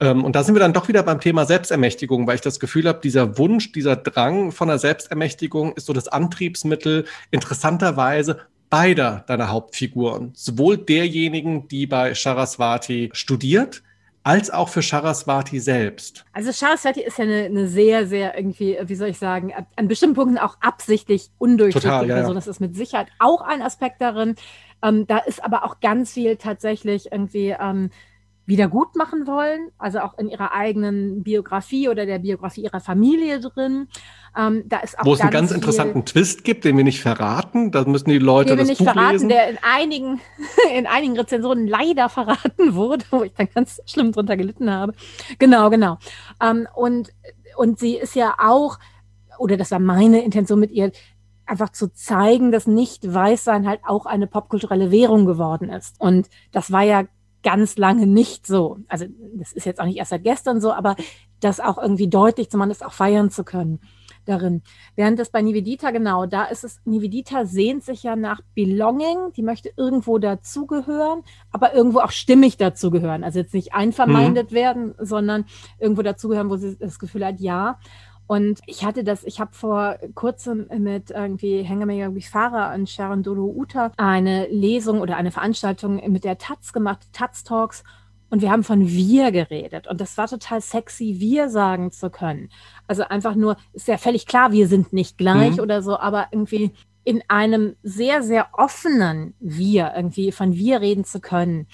Ähm, 0.00 0.24
und 0.24 0.36
da 0.36 0.44
sind 0.44 0.54
wir 0.54 0.60
dann 0.60 0.72
doch 0.72 0.88
wieder 0.88 1.02
beim 1.02 1.20
Thema 1.20 1.44
Selbstermächtigung, 1.44 2.26
weil 2.26 2.36
ich 2.36 2.40
das 2.40 2.60
Gefühl 2.60 2.88
habe, 2.88 3.00
dieser 3.02 3.38
Wunsch, 3.38 3.72
dieser 3.72 3.96
Drang 3.96 4.52
von 4.52 4.68
der 4.68 4.78
Selbstermächtigung 4.78 5.72
ist 5.72 5.86
so 5.86 5.92
das 5.92 6.08
Antriebsmittel 6.08 7.04
interessanterweise 7.30 8.40
beider 8.70 9.24
deiner 9.26 9.50
Hauptfiguren, 9.50 10.30
sowohl 10.34 10.78
derjenigen, 10.78 11.68
die 11.68 11.86
bei 11.86 12.14
Saraswati 12.14 13.10
studiert, 13.12 13.82
als 14.24 14.50
auch 14.50 14.68
für 14.68 14.82
Saraswati 14.82 15.58
selbst. 15.58 16.24
Also 16.32 16.52
Saraswati 16.52 17.02
ist 17.02 17.18
ja 17.18 17.24
eine, 17.24 17.44
eine, 17.44 17.66
sehr, 17.66 18.06
sehr 18.06 18.36
irgendwie, 18.36 18.78
wie 18.82 18.94
soll 18.94 19.08
ich 19.08 19.18
sagen, 19.18 19.52
an 19.76 19.88
bestimmten 19.88 20.14
Punkten 20.14 20.38
auch 20.38 20.56
absichtlich 20.60 21.30
undurchsichtige 21.38 21.92
Total, 21.92 22.08
ja, 22.08 22.14
Person. 22.16 22.34
Das 22.36 22.46
ist 22.46 22.60
mit 22.60 22.76
Sicherheit 22.76 23.08
auch 23.18 23.40
ein 23.40 23.62
Aspekt 23.62 24.00
darin. 24.00 24.36
Ähm, 24.82 25.06
da 25.06 25.18
ist 25.18 25.42
aber 25.44 25.64
auch 25.64 25.80
ganz 25.80 26.12
viel 26.12 26.36
tatsächlich 26.36 27.10
irgendwie 27.10 27.56
ähm, 27.58 27.90
wieder 28.44 28.68
gut 28.68 28.96
machen 28.96 29.26
wollen, 29.26 29.70
also 29.78 30.00
auch 30.00 30.18
in 30.18 30.28
ihrer 30.28 30.52
eigenen 30.52 31.22
Biografie 31.22 31.88
oder 31.88 32.06
der 32.06 32.18
Biografie 32.18 32.62
ihrer 32.62 32.80
Familie 32.80 33.40
drin. 33.40 33.88
Ähm, 34.36 34.64
da 34.66 34.78
ist 34.78 34.98
auch 34.98 35.04
Wo 35.04 35.14
es 35.14 35.20
einen 35.20 35.30
ganz 35.30 35.52
interessanten 35.52 36.04
Twist 36.04 36.42
gibt, 36.42 36.64
den 36.64 36.76
wir 36.76 36.82
nicht 36.82 37.00
verraten. 37.00 37.70
Da 37.70 37.84
müssen 37.84 38.10
die 38.10 38.18
Leute 38.18 38.50
den 38.50 38.58
das 38.58 38.66
wir 38.66 38.72
nicht 38.72 38.78
Buch 38.78 38.92
verraten, 38.92 39.12
lesen. 39.12 39.28
der 39.28 39.50
in 39.50 39.58
einigen, 39.62 40.20
in 40.76 40.86
einigen 40.86 41.16
Rezensionen 41.16 41.68
leider 41.68 42.08
verraten 42.08 42.74
wurde, 42.74 43.04
wo 43.10 43.22
ich 43.22 43.32
dann 43.34 43.48
ganz 43.54 43.80
schlimm 43.86 44.10
drunter 44.10 44.36
gelitten 44.36 44.70
habe. 44.70 44.92
Genau, 45.38 45.70
genau. 45.70 45.98
Ähm, 46.42 46.66
und, 46.74 47.10
und 47.56 47.78
sie 47.78 47.96
ist 47.96 48.16
ja 48.16 48.34
auch, 48.38 48.78
oder 49.38 49.56
das 49.56 49.70
war 49.70 49.78
meine 49.78 50.24
Intention 50.24 50.58
mit 50.58 50.72
ihr, 50.72 50.90
einfach 51.46 51.70
zu 51.70 51.92
zeigen, 51.92 52.50
dass 52.50 52.66
Nicht-Weißsein 52.66 53.68
halt 53.68 53.80
auch 53.84 54.06
eine 54.06 54.26
popkulturelle 54.26 54.90
Währung 54.90 55.26
geworden 55.26 55.68
ist. 55.68 56.00
Und 56.00 56.28
das 56.52 56.72
war 56.72 56.82
ja 56.82 57.04
ganz 57.42 57.76
lange 57.76 58.06
nicht 58.06 58.46
so. 58.46 58.78
Also 58.88 59.06
das 59.34 59.52
ist 59.52 59.66
jetzt 59.66 59.80
auch 59.80 59.86
nicht 59.86 59.98
erst 59.98 60.10
seit 60.10 60.24
gestern 60.24 60.60
so, 60.60 60.72
aber 60.72 60.96
das 61.40 61.60
auch 61.60 61.78
irgendwie 61.78 62.08
deutlich, 62.08 62.50
zumindest 62.50 62.84
auch 62.84 62.92
feiern 62.92 63.30
zu 63.30 63.44
können 63.44 63.80
darin. 64.24 64.62
Während 64.94 65.18
das 65.18 65.30
bei 65.30 65.42
Nivedita 65.42 65.90
genau, 65.90 66.26
da 66.26 66.44
ist 66.44 66.64
es, 66.64 66.80
Nivedita 66.84 67.44
sehnt 67.44 67.84
sich 67.84 68.02
ja 68.02 68.16
nach 68.16 68.40
Belonging, 68.54 69.32
die 69.36 69.42
möchte 69.42 69.72
irgendwo 69.76 70.18
dazugehören, 70.18 71.22
aber 71.50 71.74
irgendwo 71.74 72.00
auch 72.00 72.10
stimmig 72.10 72.56
dazugehören. 72.56 73.24
Also 73.24 73.40
jetzt 73.40 73.54
nicht 73.54 73.74
einvermeindet 73.74 74.50
mhm. 74.50 74.56
werden, 74.56 74.94
sondern 74.98 75.44
irgendwo 75.78 76.02
dazugehören, 76.02 76.50
wo 76.50 76.56
sie 76.56 76.76
das 76.78 76.98
Gefühl 76.98 77.26
hat, 77.26 77.40
ja. 77.40 77.78
Und 78.26 78.60
ich 78.66 78.84
hatte 78.84 79.04
das, 79.04 79.24
ich 79.24 79.40
habe 79.40 79.52
vor 79.52 79.98
kurzem 80.14 80.66
mit 80.78 81.10
irgendwie 81.10 81.62
Hengame 81.62 82.20
Fahrer 82.22 82.74
und 82.74 82.88
Sharon 82.88 83.22
Dolo 83.22 83.44
Uta 83.44 83.92
eine 83.96 84.46
Lesung 84.48 85.00
oder 85.00 85.16
eine 85.16 85.30
Veranstaltung 85.30 86.00
mit 86.10 86.24
der 86.24 86.38
Taz 86.38 86.72
gemacht, 86.72 87.00
Taz 87.12 87.44
Talks. 87.44 87.84
Und 88.30 88.40
wir 88.40 88.50
haben 88.50 88.64
von 88.64 88.88
wir 88.88 89.30
geredet. 89.30 89.86
Und 89.86 90.00
das 90.00 90.16
war 90.16 90.26
total 90.26 90.62
sexy, 90.62 91.16
wir 91.18 91.50
sagen 91.50 91.90
zu 91.92 92.08
können. 92.08 92.48
Also 92.86 93.02
einfach 93.02 93.34
nur, 93.34 93.58
ist 93.74 93.88
ja 93.88 93.98
völlig 93.98 94.26
klar, 94.26 94.52
wir 94.52 94.68
sind 94.68 94.94
nicht 94.94 95.18
gleich 95.18 95.56
mhm. 95.56 95.60
oder 95.60 95.82
so, 95.82 95.98
aber 95.98 96.28
irgendwie 96.30 96.72
in 97.04 97.22
einem 97.28 97.76
sehr, 97.82 98.22
sehr 98.22 98.48
offenen 98.52 99.34
Wir, 99.40 99.92
irgendwie 99.94 100.32
von 100.32 100.54
wir 100.54 100.80
reden 100.80 101.04
zu 101.04 101.20
können 101.20 101.66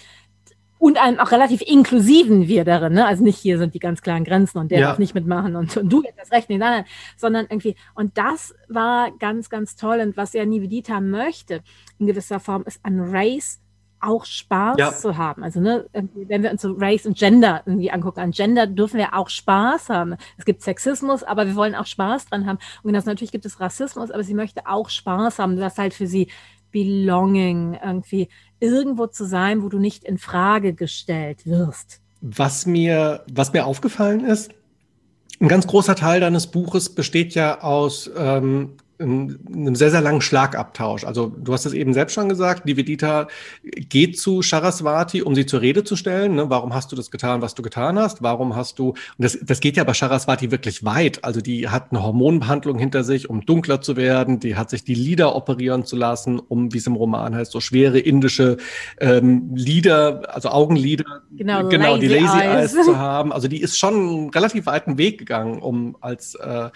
und 0.79 0.99
einem 0.99 1.19
auch 1.19 1.33
relativ 1.33 1.63
inklusiven 1.63 2.49
Wir 2.49 2.65
darin, 2.65 2.95
ne? 2.95 3.07
Also 3.07 3.25
nicht 3.25 3.39
hier 3.39 3.59
sind 3.59 3.75
die 3.75 3.79
ganz 3.79 4.03
klaren 4.03 4.25
Grenzen 4.25 4.59
und 4.59 4.71
der 4.71 4.81
ja. 4.81 4.87
darf 4.89 4.99
nicht 4.99 5.15
mitmachen 5.15 5.57
und, 5.57 5.77
und 5.77 5.93
du 5.93 6.03
jetzt 6.03 6.19
das 6.19 6.33
Recht 6.33 6.49
nicht, 6.49 6.59
nein, 6.59 6.71
nein, 6.71 6.85
sondern 7.17 7.47
irgendwie, 7.49 7.77
und 7.95 8.17
das 8.17 8.55
war 8.69 9.11
ganz, 9.19 9.51
ganz 9.51 9.77
toll 9.77 10.01
und 10.01 10.17
was 10.17 10.33
ja 10.33 10.45
Nivedita 10.45 11.01
möchte, 11.01 11.63
in 11.99 12.07
gewisser 12.07 12.41
Form, 12.41 12.65
ist 12.65 12.81
an 12.85 13.01
Race 13.01 13.61
auch 14.01 14.25
Spaß 14.25 14.77
ja. 14.79 14.93
zu 14.93 15.17
haben. 15.17 15.43
Also 15.43 15.61
ne, 15.61 15.87
wenn 15.93 16.43
wir 16.43 16.51
uns 16.51 16.63
so 16.63 16.73
Race 16.79 17.07
und 17.07 17.19
Gender 17.19 17.63
irgendwie 17.67 17.91
angucken, 17.91 18.21
an 18.21 18.31
Gender 18.31 18.67
dürfen 18.67 18.99
wir 18.99 19.15
auch 19.15 19.29
Spaß 19.29 19.89
haben. 19.89 20.17
Es 20.37 20.45
gibt 20.45 20.63
Sexismus, 20.63 21.25
aber 21.25 21.47
wir 21.47 21.57
wollen 21.57 21.75
auch 21.75 21.87
Spaß 21.87 22.27
dran 22.27 22.47
haben. 22.47 22.59
Und 22.83 22.93
das 22.93 23.07
natürlich 23.07 23.33
gibt 23.33 23.47
es 23.47 23.61
Rassismus, 23.61 24.11
aber 24.11 24.23
sie 24.23 24.35
möchte 24.35 24.67
auch 24.67 24.89
Spaß 24.89 25.39
haben. 25.39 25.57
Das 25.57 25.79
halt 25.79 25.95
für 25.95 26.07
sie 26.07 26.29
Belonging, 26.71 27.79
irgendwie 27.83 28.29
irgendwo 28.61 29.07
zu 29.07 29.25
sein, 29.25 29.63
wo 29.63 29.69
du 29.69 29.79
nicht 29.79 30.05
in 30.05 30.19
Frage 30.19 30.75
gestellt 30.75 31.47
wirst. 31.47 32.01
Was 32.21 32.67
mir, 32.67 33.25
was 33.33 33.53
mir 33.53 33.65
aufgefallen 33.65 34.25
ist, 34.25 34.51
ein 35.41 35.49
ganz 35.49 35.67
großer 35.67 35.95
Teil 35.95 36.21
deines 36.21 36.49
Buches 36.49 36.95
besteht 36.95 37.35
ja 37.35 37.61
aus 37.61 38.11
ähm, 38.17 38.75
einem 39.01 39.75
sehr, 39.75 39.91
sehr 39.91 40.01
langen 40.01 40.21
Schlagabtausch. 40.21 41.05
Also 41.05 41.27
du 41.27 41.53
hast 41.53 41.67
es 41.67 41.73
eben 41.73 41.95
selbst 41.95 42.15
schon 42.15 42.29
gesagt, 42.29 42.67
Nivedita 42.67 43.29
geht 43.63 44.19
zu 44.19 44.43
Sharaswati, 44.43 45.23
um 45.23 45.35
sie 45.35 45.47
zur 45.47 45.61
Rede 45.61 45.85
zu 45.85 45.95
stellen. 45.95 46.35
Ne? 46.35 46.51
Warum 46.51 46.75
hast 46.75 46.91
du 46.91 46.97
das 46.97 47.11
getan, 47.11 47.41
was 47.41 47.55
du 47.55 47.63
getan 47.63 47.99
hast? 47.99 48.23
Warum 48.23 48.57
hast 48.57 48.79
du, 48.79 48.89
und 48.91 48.97
das, 49.19 49.39
das 49.41 49.61
geht 49.61 49.77
ja 49.77 49.85
bei 49.85 49.95
Sharaswati 49.95 50.51
wirklich 50.51 50.85
weit. 50.85 51.25
Also 51.25 51.41
die 51.41 51.69
hat 51.69 51.91
eine 51.91 52.03
Hormonbehandlung 52.03 52.79
hinter 52.79 53.05
sich, 53.05 53.31
um 53.31 53.47
dunkler 53.47 53.81
zu 53.81 53.97
werden. 53.97 54.41
Die 54.41 54.57
hat 54.57 54.71
sich 54.71 54.85
die 54.85 54.95
Lieder 54.95 55.37
operieren 55.37 55.85
zu 55.85 55.97
lassen, 55.97 56.41
um, 56.41 56.73
wie 56.73 56.79
es 56.79 56.87
im 56.87 56.97
Roman 56.97 57.35
heißt, 57.35 57.53
so 57.53 57.61
schwere 57.61 57.99
indische 57.99 58.57
ähm, 59.01 59.55
Lieder, 59.55 60.35
also 60.35 60.49
Augenlider, 60.49 61.23
genau, 61.37 61.69
genau 61.69 61.95
lazy 61.95 62.01
die 62.01 62.15
Lazy 62.15 62.39
Eyes. 62.39 62.75
Eyes. 62.75 62.87
zu 62.87 62.99
haben. 62.99 63.33
Also 63.33 63.47
die 63.47 63.61
ist 63.61 63.79
schon 63.79 63.95
einen 63.95 64.31
relativ 64.31 64.67
weiten 64.67 64.99
Weg 64.99 65.19
gegangen, 65.19 65.61
um 65.61 65.97
als 66.01 66.35
äh, 66.35 66.71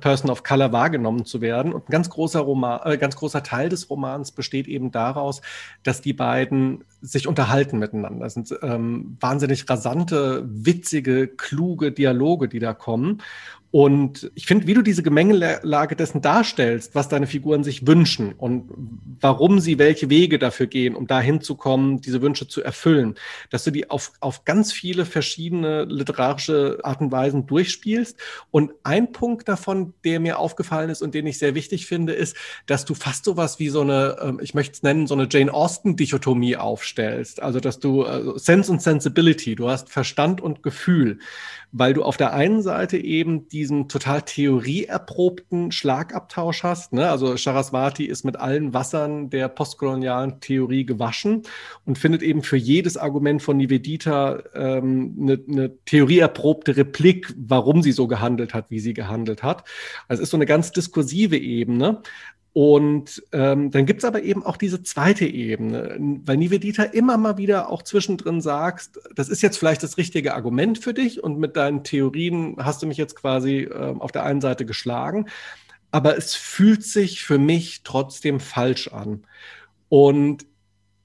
Person 0.00 0.30
of 0.30 0.42
Color 0.42 0.72
wahrgenommen 0.72 1.24
zu 1.24 1.40
werden 1.40 1.53
werden. 1.54 1.72
Und 1.72 1.88
ein 1.88 1.92
ganz 1.92 2.10
großer 2.10 2.40
Roman, 2.40 2.80
äh, 2.84 2.98
ganz 2.98 3.16
großer 3.16 3.42
Teil 3.42 3.68
des 3.68 3.88
Romans 3.88 4.32
besteht 4.32 4.66
eben 4.66 4.90
daraus, 4.90 5.40
dass 5.82 6.00
die 6.00 6.12
beiden 6.12 6.84
sich 7.00 7.28
unterhalten 7.28 7.78
miteinander. 7.78 8.24
Das 8.24 8.34
sind 8.34 8.52
ähm, 8.62 9.16
wahnsinnig 9.20 9.68
rasante, 9.70 10.42
witzige, 10.46 11.28
kluge 11.28 11.92
Dialoge, 11.92 12.48
die 12.48 12.58
da 12.58 12.74
kommen. 12.74 13.22
Und 13.74 14.30
ich 14.36 14.46
finde, 14.46 14.68
wie 14.68 14.74
du 14.74 14.82
diese 14.82 15.02
Gemengelage 15.02 15.96
dessen 15.96 16.22
darstellst, 16.22 16.94
was 16.94 17.08
deine 17.08 17.26
Figuren 17.26 17.64
sich 17.64 17.88
wünschen 17.88 18.32
und 18.32 18.70
warum 19.20 19.58
sie 19.58 19.80
welche 19.80 20.08
Wege 20.10 20.38
dafür 20.38 20.68
gehen, 20.68 20.94
um 20.94 21.08
dahin 21.08 21.40
zu 21.40 21.56
kommen, 21.56 22.00
diese 22.00 22.22
Wünsche 22.22 22.46
zu 22.46 22.62
erfüllen, 22.62 23.16
dass 23.50 23.64
du 23.64 23.72
die 23.72 23.90
auf, 23.90 24.12
auf 24.20 24.44
ganz 24.44 24.72
viele 24.72 25.04
verschiedene 25.04 25.86
literarische 25.86 26.78
Art 26.84 27.00
und 27.00 27.10
Weisen 27.10 27.48
durchspielst. 27.48 28.16
Und 28.52 28.70
ein 28.84 29.10
Punkt 29.10 29.48
davon, 29.48 29.92
der 30.04 30.20
mir 30.20 30.38
aufgefallen 30.38 30.88
ist 30.88 31.02
und 31.02 31.12
den 31.12 31.26
ich 31.26 31.40
sehr 31.40 31.56
wichtig 31.56 31.86
finde, 31.86 32.12
ist, 32.12 32.36
dass 32.66 32.84
du 32.84 32.94
fast 32.94 33.24
sowas 33.24 33.58
wie 33.58 33.70
so 33.70 33.80
eine, 33.80 34.18
ähm, 34.22 34.38
ich 34.40 34.54
möchte 34.54 34.74
es 34.74 34.84
nennen, 34.84 35.08
so 35.08 35.14
eine 35.14 35.26
Jane 35.28 35.52
Austen-Dichotomie 35.52 36.56
aufstellst. 36.56 37.42
Also, 37.42 37.58
dass 37.58 37.80
du 37.80 38.04
also 38.04 38.38
Sense 38.38 38.70
und 38.70 38.80
Sensibility, 38.80 39.56
du 39.56 39.68
hast 39.68 39.90
Verstand 39.90 40.40
und 40.40 40.62
Gefühl 40.62 41.18
weil 41.76 41.92
du 41.92 42.04
auf 42.04 42.16
der 42.16 42.32
einen 42.32 42.62
Seite 42.62 42.96
eben 42.98 43.48
diesen 43.64 43.88
total 43.88 44.20
theorieerprobten 44.20 45.72
Schlagabtausch 45.72 46.64
hast. 46.64 46.92
Ne? 46.92 47.08
Also 47.08 47.34
Saraswati 47.34 48.04
ist 48.04 48.22
mit 48.22 48.36
allen 48.36 48.74
Wassern 48.74 49.30
der 49.30 49.48
postkolonialen 49.48 50.38
Theorie 50.40 50.84
gewaschen 50.84 51.44
und 51.86 51.96
findet 51.96 52.20
eben 52.20 52.42
für 52.42 52.58
jedes 52.58 52.98
Argument 52.98 53.40
von 53.42 53.56
Nivedita 53.56 54.42
ähm, 54.54 55.16
eine, 55.18 55.40
eine 55.48 55.78
theorieerprobte 55.86 56.76
Replik, 56.76 57.32
warum 57.38 57.80
sie 57.80 57.92
so 57.92 58.06
gehandelt 58.06 58.52
hat, 58.52 58.66
wie 58.68 58.80
sie 58.80 58.92
gehandelt 58.92 59.42
hat. 59.42 59.64
Also 60.08 60.20
es 60.20 60.26
ist 60.26 60.32
so 60.32 60.36
eine 60.36 60.44
ganz 60.44 60.70
diskursive 60.72 61.38
Ebene. 61.38 62.02
Und 62.54 63.20
ähm, 63.32 63.72
dann 63.72 63.84
gibt's 63.84 64.04
aber 64.04 64.22
eben 64.22 64.44
auch 64.44 64.56
diese 64.56 64.84
zweite 64.84 65.26
Ebene, 65.26 65.96
weil 66.24 66.36
Nivedita 66.36 66.84
immer 66.84 67.16
mal 67.16 67.36
wieder 67.36 67.68
auch 67.68 67.82
zwischendrin 67.82 68.40
sagst, 68.40 69.00
das 69.12 69.28
ist 69.28 69.42
jetzt 69.42 69.58
vielleicht 69.58 69.82
das 69.82 69.98
richtige 69.98 70.34
Argument 70.34 70.78
für 70.78 70.94
dich 70.94 71.20
und 71.20 71.40
mit 71.40 71.56
deinen 71.56 71.82
Theorien 71.82 72.54
hast 72.58 72.80
du 72.80 72.86
mich 72.86 72.96
jetzt 72.96 73.16
quasi 73.16 73.68
ähm, 73.74 74.00
auf 74.00 74.12
der 74.12 74.22
einen 74.22 74.40
Seite 74.40 74.64
geschlagen, 74.66 75.26
aber 75.90 76.16
es 76.16 76.36
fühlt 76.36 76.84
sich 76.84 77.24
für 77.24 77.38
mich 77.38 77.82
trotzdem 77.82 78.38
falsch 78.38 78.86
an. 78.86 79.26
Und 79.88 80.46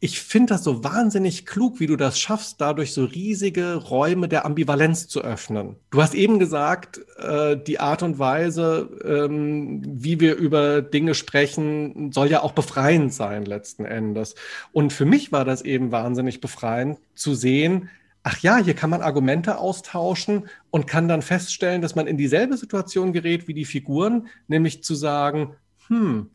ich 0.02 0.22
finde 0.22 0.54
das 0.54 0.64
so 0.64 0.84
wahnsinnig 0.84 1.46
klug, 1.46 1.80
wie 1.80 1.88
du 1.88 1.98
das 1.98 2.20
schaffst, 2.20 2.62
dadurch 2.62 2.94
so 2.94 3.04
riesige 3.04 3.76
Räume 3.76 4.30
der 4.30 4.46
Ambivalenz 4.46 5.08
zu 5.08 5.22
öffnen. 5.22 5.76
Du 5.92 6.02
hast 6.02 6.16
eben 6.16 6.40
gesagt, 6.40 7.02
äh, 7.18 7.58
die 7.58 7.82
Art 7.82 8.02
und 8.02 8.18
Weise, 8.18 8.90
ähm, 9.04 9.82
wie 9.86 10.22
wir 10.22 10.36
über 10.36 10.82
Dinge 10.82 11.16
sprechen, 11.16 12.14
soll 12.14 12.30
ja 12.30 12.42
auch 12.44 12.54
befreiend 12.54 13.14
sein 13.14 13.44
letzten 13.44 13.84
Endes. 13.84 14.36
Und 14.72 14.94
für 14.94 15.06
mich 15.06 15.34
war 15.34 15.44
das 15.44 15.64
eben 15.64 15.92
wahnsinnig 15.92 16.40
befreiend 16.40 17.00
zu 17.16 17.36
sehen, 17.36 17.90
ach 18.24 18.40
ja, 18.40 18.58
hier 18.58 18.76
kann 18.76 18.90
man 18.90 19.02
Argumente 19.02 19.58
austauschen 19.58 20.48
und 20.72 20.88
kann 20.88 21.08
dann 21.10 21.22
feststellen, 21.22 21.82
dass 21.82 21.96
man 21.96 22.08
in 22.08 22.18
dieselbe 22.18 22.56
Situation 22.56 23.12
gerät 23.12 23.48
wie 23.48 23.54
die 23.54 23.66
Figuren, 23.66 24.28
nämlich 24.48 24.84
zu 24.84 24.96
sagen, 24.96 25.56
hm, 25.88 26.30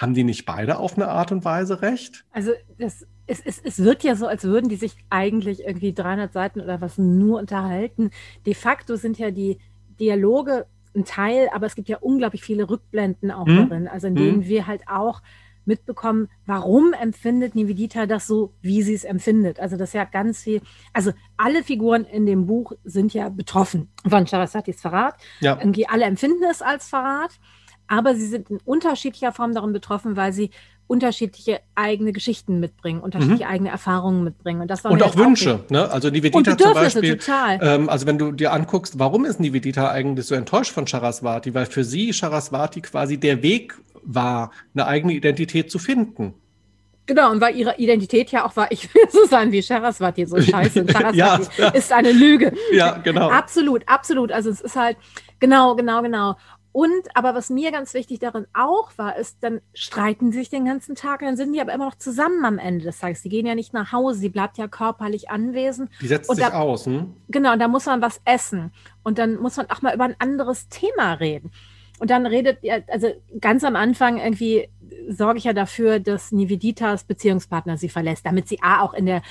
haben 0.00 0.14
die 0.14 0.24
nicht 0.24 0.46
beide 0.46 0.78
auf 0.78 0.96
eine 0.96 1.08
Art 1.08 1.30
und 1.30 1.44
Weise 1.44 1.82
recht? 1.82 2.24
Also 2.32 2.52
das, 2.78 3.06
es, 3.26 3.40
es, 3.40 3.60
es 3.62 3.78
wird 3.80 4.02
ja 4.02 4.16
so, 4.16 4.26
als 4.26 4.44
würden 4.44 4.70
die 4.70 4.76
sich 4.76 4.96
eigentlich 5.10 5.64
irgendwie 5.64 5.92
300 5.92 6.32
Seiten 6.32 6.60
oder 6.60 6.80
was 6.80 6.96
nur 6.96 7.38
unterhalten. 7.38 8.10
De 8.46 8.54
facto 8.54 8.96
sind 8.96 9.18
ja 9.18 9.30
die 9.30 9.58
Dialoge 10.00 10.66
ein 10.96 11.04
Teil, 11.04 11.50
aber 11.52 11.66
es 11.66 11.74
gibt 11.74 11.88
ja 11.88 11.98
unglaublich 11.98 12.42
viele 12.42 12.68
Rückblenden 12.68 13.30
auch 13.30 13.46
hm? 13.46 13.68
darin, 13.68 13.88
also 13.88 14.06
in 14.06 14.14
denen 14.14 14.42
hm? 14.42 14.48
wir 14.48 14.66
halt 14.66 14.88
auch 14.88 15.20
mitbekommen, 15.66 16.28
warum 16.46 16.94
empfindet 16.94 17.54
Nivedita 17.54 18.06
das 18.06 18.26
so, 18.26 18.54
wie 18.62 18.82
sie 18.82 18.94
es 18.94 19.04
empfindet. 19.04 19.60
Also 19.60 19.76
das 19.76 19.90
ist 19.90 19.94
ja 19.94 20.04
ganz 20.04 20.42
viel, 20.42 20.62
also 20.94 21.12
alle 21.36 21.62
Figuren 21.62 22.04
in 22.04 22.24
dem 22.24 22.46
Buch 22.46 22.72
sind 22.82 23.12
ja 23.12 23.28
betroffen 23.28 23.90
von 24.08 24.24
Charasatis 24.26 24.80
Verrat. 24.80 25.14
Ja. 25.40 25.58
Irgendwie 25.58 25.86
alle 25.86 26.06
empfinden 26.06 26.44
es 26.50 26.62
als 26.62 26.88
Verrat 26.88 27.38
aber 27.90 28.14
sie 28.14 28.26
sind 28.26 28.50
in 28.50 28.60
unterschiedlicher 28.64 29.32
Form 29.32 29.52
daran 29.52 29.72
betroffen, 29.72 30.16
weil 30.16 30.32
sie 30.32 30.50
unterschiedliche 30.86 31.60
eigene 31.74 32.12
Geschichten 32.12 32.60
mitbringen, 32.60 33.00
unterschiedliche 33.00 33.44
mhm. 33.44 33.50
eigene 33.50 33.70
Erfahrungen 33.70 34.22
mitbringen. 34.22 34.60
Und, 34.60 34.68
das 34.68 34.84
und 34.84 35.02
auch 35.02 35.16
Wünsche. 35.16 35.64
Auch 35.66 35.70
ne? 35.70 35.90
Also 35.90 36.08
Nivedita 36.08 36.56
zum 36.56 36.72
Beispiel. 36.72 37.18
Ähm, 37.60 37.88
also 37.88 38.06
wenn 38.06 38.18
du 38.18 38.30
dir 38.30 38.52
anguckst, 38.52 38.98
warum 38.98 39.24
ist 39.24 39.40
Nivedita 39.40 39.90
eigentlich 39.90 40.26
so 40.26 40.36
enttäuscht 40.36 40.72
von 40.72 40.86
Charaswati? 40.86 41.52
Weil 41.52 41.66
für 41.66 41.82
sie 41.82 42.12
Charaswati 42.12 42.80
quasi 42.80 43.18
der 43.18 43.42
Weg 43.42 43.74
war, 44.02 44.52
eine 44.74 44.86
eigene 44.86 45.12
Identität 45.12 45.70
zu 45.70 45.80
finden. 45.80 46.34
Genau, 47.06 47.32
und 47.32 47.40
weil 47.40 47.56
ihre 47.56 47.76
Identität 47.76 48.30
ja 48.30 48.46
auch 48.46 48.54
war, 48.54 48.70
ich 48.70 48.92
will 48.94 49.02
so 49.10 49.24
sein 49.26 49.50
wie 49.50 49.62
Charaswati, 49.62 50.26
so 50.26 50.40
scheiße. 50.40 50.84
Charaswati 50.86 51.16
ja. 51.16 51.68
ist 51.70 51.92
eine 51.92 52.12
Lüge. 52.12 52.52
Ja, 52.72 52.98
genau. 52.98 53.30
absolut, 53.30 53.82
absolut. 53.86 54.30
Also 54.30 54.50
es 54.50 54.60
ist 54.60 54.76
halt, 54.76 54.96
genau, 55.40 55.74
genau, 55.74 56.02
genau. 56.02 56.36
Und 56.72 57.14
aber 57.14 57.34
was 57.34 57.50
mir 57.50 57.72
ganz 57.72 57.94
wichtig 57.94 58.20
darin 58.20 58.46
auch 58.52 58.92
war, 58.96 59.16
ist, 59.16 59.38
dann 59.40 59.60
streiten 59.74 60.30
sie 60.30 60.38
sich 60.38 60.50
den 60.50 60.64
ganzen 60.64 60.94
Tag, 60.94 61.20
dann 61.20 61.36
sind 61.36 61.52
die 61.52 61.60
aber 61.60 61.72
immer 61.72 61.86
noch 61.86 61.96
zusammen 61.96 62.44
am 62.44 62.58
Ende 62.58 62.84
des 62.84 63.00
Tages. 63.00 63.22
Die 63.22 63.28
gehen 63.28 63.46
ja 63.46 63.56
nicht 63.56 63.72
nach 63.72 63.92
Hause, 63.92 64.20
sie 64.20 64.28
bleibt 64.28 64.56
ja 64.56 64.68
körperlich 64.68 65.30
anwesend. 65.30 65.90
Die 66.00 66.06
setzt 66.06 66.30
und 66.30 66.36
sich 66.36 66.44
da, 66.44 66.58
aus, 66.58 66.86
hm? 66.86 67.14
Genau, 67.28 67.52
und 67.52 67.58
da 67.58 67.66
muss 67.66 67.86
man 67.86 68.00
was 68.02 68.20
essen. 68.24 68.72
Und 69.02 69.18
dann 69.18 69.36
muss 69.36 69.56
man 69.56 69.68
auch 69.70 69.82
mal 69.82 69.94
über 69.94 70.04
ein 70.04 70.16
anderes 70.20 70.68
Thema 70.68 71.14
reden. 71.14 71.50
Und 71.98 72.10
dann 72.10 72.24
redet, 72.24 72.58
also 72.88 73.08
ganz 73.40 73.62
am 73.64 73.76
Anfang 73.76 74.18
irgendwie 74.18 74.68
sorge 75.08 75.38
ich 75.38 75.44
ja 75.44 75.52
dafür, 75.52 76.00
dass 76.00 76.32
Niveditas 76.32 77.04
Beziehungspartner 77.04 77.76
sie 77.76 77.88
verlässt, 77.88 78.24
damit 78.24 78.48
sie 78.48 78.62
A 78.62 78.80
auch 78.82 78.94
in 78.94 79.06
der 79.06 79.22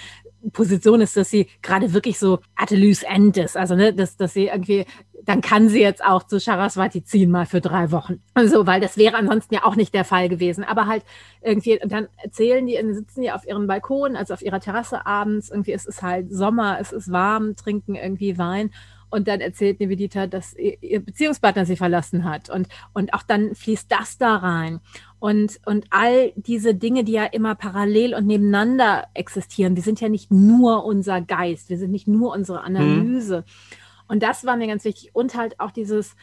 Position 0.54 1.02
ist, 1.02 1.18
dass 1.18 1.30
sie 1.30 1.48
gerade 1.62 1.94
wirklich 1.94 2.18
so 2.20 2.40
at 2.56 2.72
a 2.72 2.76
loose 2.76 3.06
end 3.06 3.38
ist. 3.38 3.58
Also, 3.58 3.76
ne, 3.76 3.94
dass, 3.94 4.18
dass 4.18 4.34
sie 4.34 4.48
irgendwie 4.48 4.86
dann 5.26 5.42
kann 5.42 5.70
sie 5.70 5.82
jetzt 5.82 6.04
auch 6.04 6.24
zu 6.24 6.40
Saraswati 6.40 7.04
ziehen, 7.04 7.32
mal 7.32 7.46
für 7.46 7.62
drei 7.62 7.92
Wochen. 7.92 8.22
Also, 8.34 8.66
weil 8.66 8.82
das 8.82 8.98
wäre 8.98 9.16
ansonsten 9.16 9.54
ja 9.54 9.64
auch 9.64 9.76
nicht 9.76 9.94
der 9.94 10.06
Fall 10.06 10.30
gewesen. 10.30 10.64
Aber 10.64 10.88
halt 10.88 11.04
irgendwie, 11.42 11.80
dann 11.84 12.08
erzählen 12.18 12.66
die, 12.66 12.80
sitzen 12.94 13.22
die 13.22 13.32
auf 13.32 13.46
ihrem 13.46 13.68
Balkon, 13.68 14.16
also 14.16 14.34
auf 14.34 14.42
ihrer 14.42 14.60
Terrasse 14.60 15.06
abends, 15.06 15.50
irgendwie 15.50 15.74
es 15.74 15.86
ist 15.86 16.02
halt 16.02 16.32
Sommer, 16.32 16.78
es 16.80 16.92
ist 16.92 17.12
warm, 17.12 17.56
trinken 17.56 17.96
irgendwie 17.96 18.38
Wein. 18.38 18.72
Und 19.12 19.28
dann 19.28 19.42
erzählt 19.42 19.80
Nivedita, 19.80 20.28
dass 20.28 20.56
ihr 20.56 21.04
Beziehungspartner 21.04 21.66
sie 21.66 21.76
verlassen 21.76 22.26
hat. 22.26 22.50
Und, 22.50 22.68
und 22.94 23.14
auch 23.14 23.24
dann 23.24 23.56
fließt 23.56 23.92
das 23.92 24.20
da 24.20 24.36
rein. 24.36 24.80
Und, 25.20 25.60
und 25.66 25.86
all 25.90 26.32
diese 26.36 26.74
Dinge, 26.74 27.04
die 27.04 27.12
ja 27.12 27.26
immer 27.26 27.56
parallel 27.56 28.16
und 28.16 28.26
nebeneinander 28.26 29.08
existieren, 29.14 29.76
die 29.76 29.82
sind 29.82 30.00
ja 30.00 30.10
nicht 30.10 30.32
nur 30.32 30.86
unser 30.86 31.22
Geist, 31.22 31.70
wir 31.70 31.78
sind 31.78 31.92
nicht 31.92 32.08
nur 32.08 32.34
unsere 32.34 32.62
Analyse. 32.62 33.40
Mhm. 33.40 34.04
Und 34.08 34.24
das 34.24 34.46
war 34.46 34.56
mir 34.56 34.68
ganz 34.68 34.86
wichtig. 34.86 35.12
Und 35.14 35.36
halt 35.36 35.60
auch 35.60 35.72
dieses, 35.72 36.16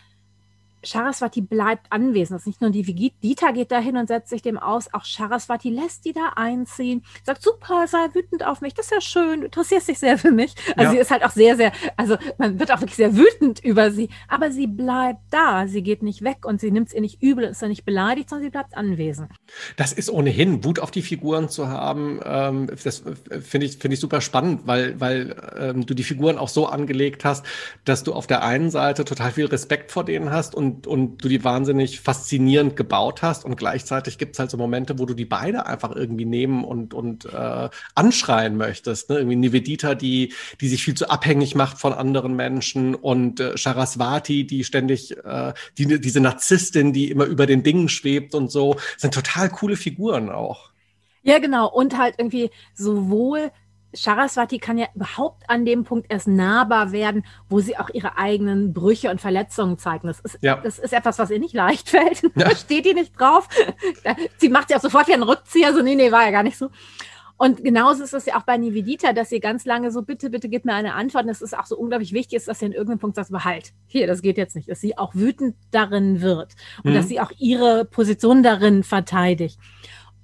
Saraswati 0.84 1.40
bleibt 1.40 1.86
anwesend. 1.90 2.36
Das 2.36 2.42
ist 2.42 2.46
nicht 2.46 2.60
nur 2.60 2.70
die 2.70 2.82
Dieter 3.22 3.52
geht 3.52 3.72
da 3.72 3.78
hin 3.78 3.96
und 3.96 4.08
setzt 4.08 4.30
sich 4.30 4.42
dem 4.42 4.58
aus, 4.58 4.92
auch 4.92 5.04
Saraswati 5.04 5.70
lässt 5.70 6.04
die 6.04 6.12
da 6.12 6.32
einziehen, 6.36 7.04
sagt, 7.24 7.42
super, 7.42 7.86
sei 7.86 8.08
wütend 8.14 8.44
auf 8.46 8.60
mich, 8.60 8.74
das 8.74 8.86
ist 8.86 8.92
ja 8.92 9.00
schön, 9.00 9.40
du 9.40 9.46
interessierst 9.46 9.88
dich 9.88 9.98
sehr 9.98 10.18
für 10.18 10.30
mich. 10.30 10.54
Also 10.76 10.84
ja. 10.84 10.90
sie 10.90 10.98
ist 10.98 11.10
halt 11.10 11.24
auch 11.24 11.30
sehr, 11.30 11.56
sehr, 11.56 11.72
also 11.96 12.16
man 12.38 12.58
wird 12.58 12.70
auch 12.72 12.80
wirklich 12.80 12.96
sehr 12.96 13.16
wütend 13.16 13.60
über 13.64 13.90
sie, 13.90 14.08
aber 14.28 14.50
sie 14.50 14.66
bleibt 14.66 15.20
da, 15.30 15.66
sie 15.66 15.82
geht 15.82 16.02
nicht 16.02 16.22
weg 16.22 16.44
und 16.44 16.60
sie 16.60 16.70
nimmt 16.70 16.88
es 16.88 16.94
ihr 16.94 17.00
nicht 17.00 17.22
übel, 17.22 17.44
ist 17.44 17.62
dann 17.62 17.70
nicht 17.70 17.84
beleidigt, 17.84 18.30
sondern 18.30 18.44
sie 18.44 18.50
bleibt 18.50 18.76
anwesend. 18.76 19.30
Das 19.76 19.92
ist 19.92 20.10
ohnehin, 20.10 20.64
Wut 20.64 20.78
auf 20.78 20.90
die 20.90 21.02
Figuren 21.02 21.48
zu 21.48 21.68
haben, 21.68 22.20
ähm, 22.24 22.70
das 22.84 23.02
finde 23.40 23.66
ich, 23.66 23.78
finde 23.78 23.94
ich 23.94 24.00
super 24.00 24.20
spannend, 24.20 24.62
weil, 24.66 25.00
weil 25.00 25.36
ähm, 25.58 25.86
du 25.86 25.94
die 25.94 26.04
Figuren 26.04 26.38
auch 26.38 26.48
so 26.48 26.66
angelegt 26.66 27.24
hast, 27.24 27.44
dass 27.84 28.02
du 28.02 28.12
auf 28.12 28.26
der 28.26 28.42
einen 28.42 28.70
Seite 28.70 29.04
total 29.04 29.32
viel 29.32 29.46
Respekt 29.46 29.90
vor 29.92 30.04
denen 30.04 30.30
hast 30.30 30.54
und 30.54 30.65
und, 30.66 30.86
und 30.86 31.24
du 31.24 31.28
die 31.28 31.44
wahnsinnig 31.44 32.00
faszinierend 32.00 32.76
gebaut 32.76 33.22
hast 33.22 33.44
und 33.44 33.56
gleichzeitig 33.56 34.18
gibt 34.18 34.34
es 34.34 34.38
halt 34.38 34.50
so 34.50 34.56
Momente, 34.56 34.98
wo 34.98 35.06
du 35.06 35.14
die 35.14 35.24
beide 35.24 35.66
einfach 35.66 35.94
irgendwie 35.94 36.24
nehmen 36.24 36.64
und, 36.64 36.92
und 36.92 37.24
äh, 37.26 37.68
anschreien 37.94 38.56
möchtest. 38.56 39.10
Ne? 39.10 39.18
Irgendwie 39.18 39.36
Nivedita, 39.36 39.94
die, 39.94 40.32
die 40.60 40.68
sich 40.68 40.82
viel 40.82 40.94
zu 40.94 41.08
abhängig 41.08 41.54
macht 41.54 41.78
von 41.78 41.92
anderen 41.92 42.34
Menschen 42.34 42.94
und 42.94 43.38
äh, 43.40 43.56
Saraswati, 43.56 44.46
die 44.46 44.64
ständig, 44.64 45.16
äh, 45.24 45.54
die, 45.78 46.00
diese 46.00 46.20
Narzisstin, 46.20 46.92
die 46.92 47.10
immer 47.10 47.24
über 47.24 47.46
den 47.46 47.62
Dingen 47.62 47.88
schwebt 47.88 48.34
und 48.34 48.50
so, 48.50 48.74
das 48.74 49.02
sind 49.02 49.14
total 49.14 49.48
coole 49.48 49.76
Figuren 49.76 50.30
auch. 50.30 50.70
Ja, 51.22 51.38
genau. 51.38 51.68
Und 51.68 51.96
halt 51.98 52.16
irgendwie 52.18 52.50
sowohl 52.74 53.50
Saraswati 53.96 54.58
kann 54.58 54.78
ja 54.78 54.86
überhaupt 54.94 55.48
an 55.48 55.64
dem 55.64 55.84
Punkt 55.84 56.06
erst 56.08 56.28
nahbar 56.28 56.92
werden, 56.92 57.24
wo 57.48 57.60
sie 57.60 57.76
auch 57.76 57.90
ihre 57.90 58.18
eigenen 58.18 58.72
Brüche 58.72 59.10
und 59.10 59.20
Verletzungen 59.20 59.78
zeigen. 59.78 60.06
Das 60.06 60.20
ist, 60.20 60.38
ja. 60.42 60.56
das 60.56 60.78
ist 60.78 60.92
etwas, 60.92 61.18
was 61.18 61.30
ihr 61.30 61.38
nicht 61.38 61.54
leicht 61.54 61.88
fällt. 61.88 62.22
Ja. 62.22 62.30
Da 62.34 62.56
steht 62.56 62.84
die 62.84 62.94
nicht 62.94 63.18
drauf. 63.18 63.48
Sie 64.38 64.48
macht 64.48 64.70
ja 64.70 64.76
auch 64.76 64.82
sofort 64.82 65.08
wie 65.08 65.14
einen 65.14 65.22
Rückzieher, 65.22 65.74
so, 65.74 65.82
nee, 65.82 65.94
nee, 65.94 66.12
war 66.12 66.24
ja 66.24 66.30
gar 66.30 66.42
nicht 66.42 66.56
so. 66.56 66.70
Und 67.38 67.62
genauso 67.62 68.02
ist 68.02 68.14
es 68.14 68.26
ja 68.26 68.38
auch 68.38 68.44
bei 68.44 68.56
Nivedita, 68.56 69.12
dass 69.12 69.28
sie 69.28 69.40
ganz 69.40 69.66
lange 69.66 69.90
so, 69.90 70.02
bitte, 70.02 70.30
bitte 70.30 70.48
gib 70.48 70.64
mir 70.64 70.74
eine 70.74 70.94
Antwort. 70.94 71.24
Und 71.24 71.30
es 71.30 71.42
ist 71.42 71.56
auch 71.56 71.66
so 71.66 71.76
unglaublich 71.76 72.12
wichtig 72.12 72.36
ist, 72.36 72.48
dass 72.48 72.60
sie 72.60 72.66
in 72.66 72.72
irgendeinem 72.72 72.98
Punkt 72.98 73.16
sagt, 73.16 73.30
halt, 73.44 73.72
hier, 73.86 74.06
das 74.06 74.22
geht 74.22 74.38
jetzt 74.38 74.56
nicht, 74.56 74.70
dass 74.70 74.80
sie 74.80 74.96
auch 74.96 75.14
wütend 75.14 75.54
darin 75.70 76.22
wird 76.22 76.54
und 76.82 76.92
mhm. 76.92 76.94
dass 76.94 77.08
sie 77.08 77.20
auch 77.20 77.30
ihre 77.38 77.84
Position 77.84 78.42
darin 78.42 78.82
verteidigt. 78.84 79.58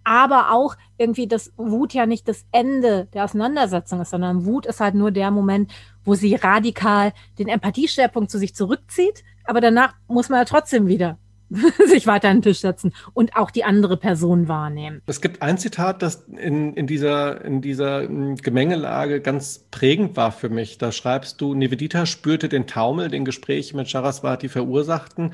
Aber 0.04 0.52
auch 0.52 0.76
irgendwie, 0.98 1.26
dass 1.26 1.52
Wut 1.56 1.94
ja 1.94 2.06
nicht 2.06 2.28
das 2.28 2.44
Ende 2.52 3.08
der 3.12 3.24
Auseinandersetzung 3.24 4.00
ist, 4.00 4.10
sondern 4.10 4.44
Wut 4.44 4.66
ist 4.66 4.80
halt 4.80 4.94
nur 4.94 5.10
der 5.10 5.30
Moment, 5.30 5.70
wo 6.04 6.14
sie 6.14 6.34
radikal 6.34 7.12
den 7.38 7.48
Empathieschwerpunkt 7.48 8.30
zu 8.30 8.38
sich 8.38 8.54
zurückzieht. 8.54 9.24
Aber 9.44 9.60
danach 9.60 9.94
muss 10.08 10.28
man 10.28 10.40
ja 10.40 10.44
trotzdem 10.44 10.86
wieder 10.86 11.18
sich 11.86 12.06
weiter 12.06 12.28
an 12.28 12.38
den 12.38 12.42
Tisch 12.42 12.60
setzen 12.60 12.92
und 13.12 13.36
auch 13.36 13.50
die 13.50 13.64
andere 13.64 13.96
Person 13.96 14.48
wahrnehmen. 14.48 15.02
Es 15.06 15.20
gibt 15.20 15.42
ein 15.42 15.58
Zitat, 15.58 16.02
das 16.02 16.26
in, 16.28 16.74
in, 16.74 16.86
dieser, 16.86 17.44
in 17.44 17.60
dieser 17.60 18.02
hm, 18.02 18.36
Gemengelage 18.36 19.20
ganz 19.20 19.66
prägend 19.70 20.16
war 20.16 20.32
für 20.32 20.48
mich. 20.48 20.78
Da 20.78 20.92
schreibst 20.92 21.40
du, 21.40 21.54
Nivedita 21.54 22.06
spürte 22.06 22.48
den 22.48 22.66
Taumel, 22.66 23.08
den 23.08 23.24
Gespräche 23.24 23.76
mit 23.76 23.90
Charaswati 23.90 24.48
verursachten 24.48 25.32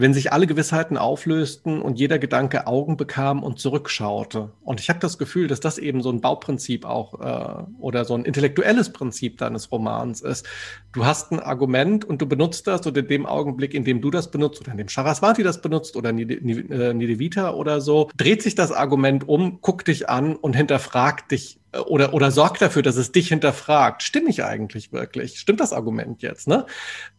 wenn 0.00 0.14
sich 0.14 0.32
alle 0.32 0.46
Gewissheiten 0.46 0.96
auflösten 0.96 1.82
und 1.82 1.98
jeder 1.98 2.20
Gedanke 2.20 2.68
Augen 2.68 2.96
bekam 2.96 3.42
und 3.42 3.58
zurückschaute. 3.58 4.52
Und 4.62 4.78
ich 4.78 4.90
habe 4.90 5.00
das 5.00 5.18
Gefühl, 5.18 5.48
dass 5.48 5.58
das 5.58 5.76
eben 5.76 6.02
so 6.02 6.10
ein 6.10 6.20
Bauprinzip 6.20 6.84
auch 6.84 7.20
äh, 7.20 7.64
oder 7.80 8.04
so 8.04 8.14
ein 8.14 8.24
intellektuelles 8.24 8.92
Prinzip 8.92 9.38
deines 9.38 9.72
Romans 9.72 10.20
ist. 10.20 10.46
Du 10.92 11.04
hast 11.04 11.32
ein 11.32 11.40
Argument 11.40 12.04
und 12.04 12.22
du 12.22 12.26
benutzt 12.26 12.68
das 12.68 12.86
und 12.86 12.96
in 12.96 13.08
dem 13.08 13.26
Augenblick, 13.26 13.74
in 13.74 13.82
dem 13.82 14.00
du 14.00 14.12
das 14.12 14.30
benutzt 14.30 14.60
oder 14.60 14.70
in 14.70 14.78
dem 14.78 14.88
Charaswati 14.88 15.42
das 15.42 15.60
benutzt 15.60 15.96
oder 15.96 16.12
Nidevita 16.12 17.54
oder 17.54 17.80
so, 17.80 18.08
dreht 18.16 18.42
sich 18.42 18.54
das 18.54 18.70
Argument 18.70 19.28
um, 19.28 19.60
guckt 19.60 19.88
dich 19.88 20.08
an 20.08 20.36
und 20.36 20.54
hinterfragt 20.54 21.32
dich 21.32 21.58
äh, 21.72 21.78
oder, 21.78 22.14
oder 22.14 22.30
sorgt 22.30 22.62
dafür, 22.62 22.82
dass 22.82 22.96
es 22.96 23.12
dich 23.12 23.28
hinterfragt. 23.28 24.02
Stimme 24.02 24.30
ich 24.30 24.44
eigentlich 24.44 24.92
wirklich? 24.92 25.38
Stimmt 25.38 25.60
das 25.60 25.72
Argument 25.72 26.22
jetzt, 26.22 26.46
ne? 26.46 26.66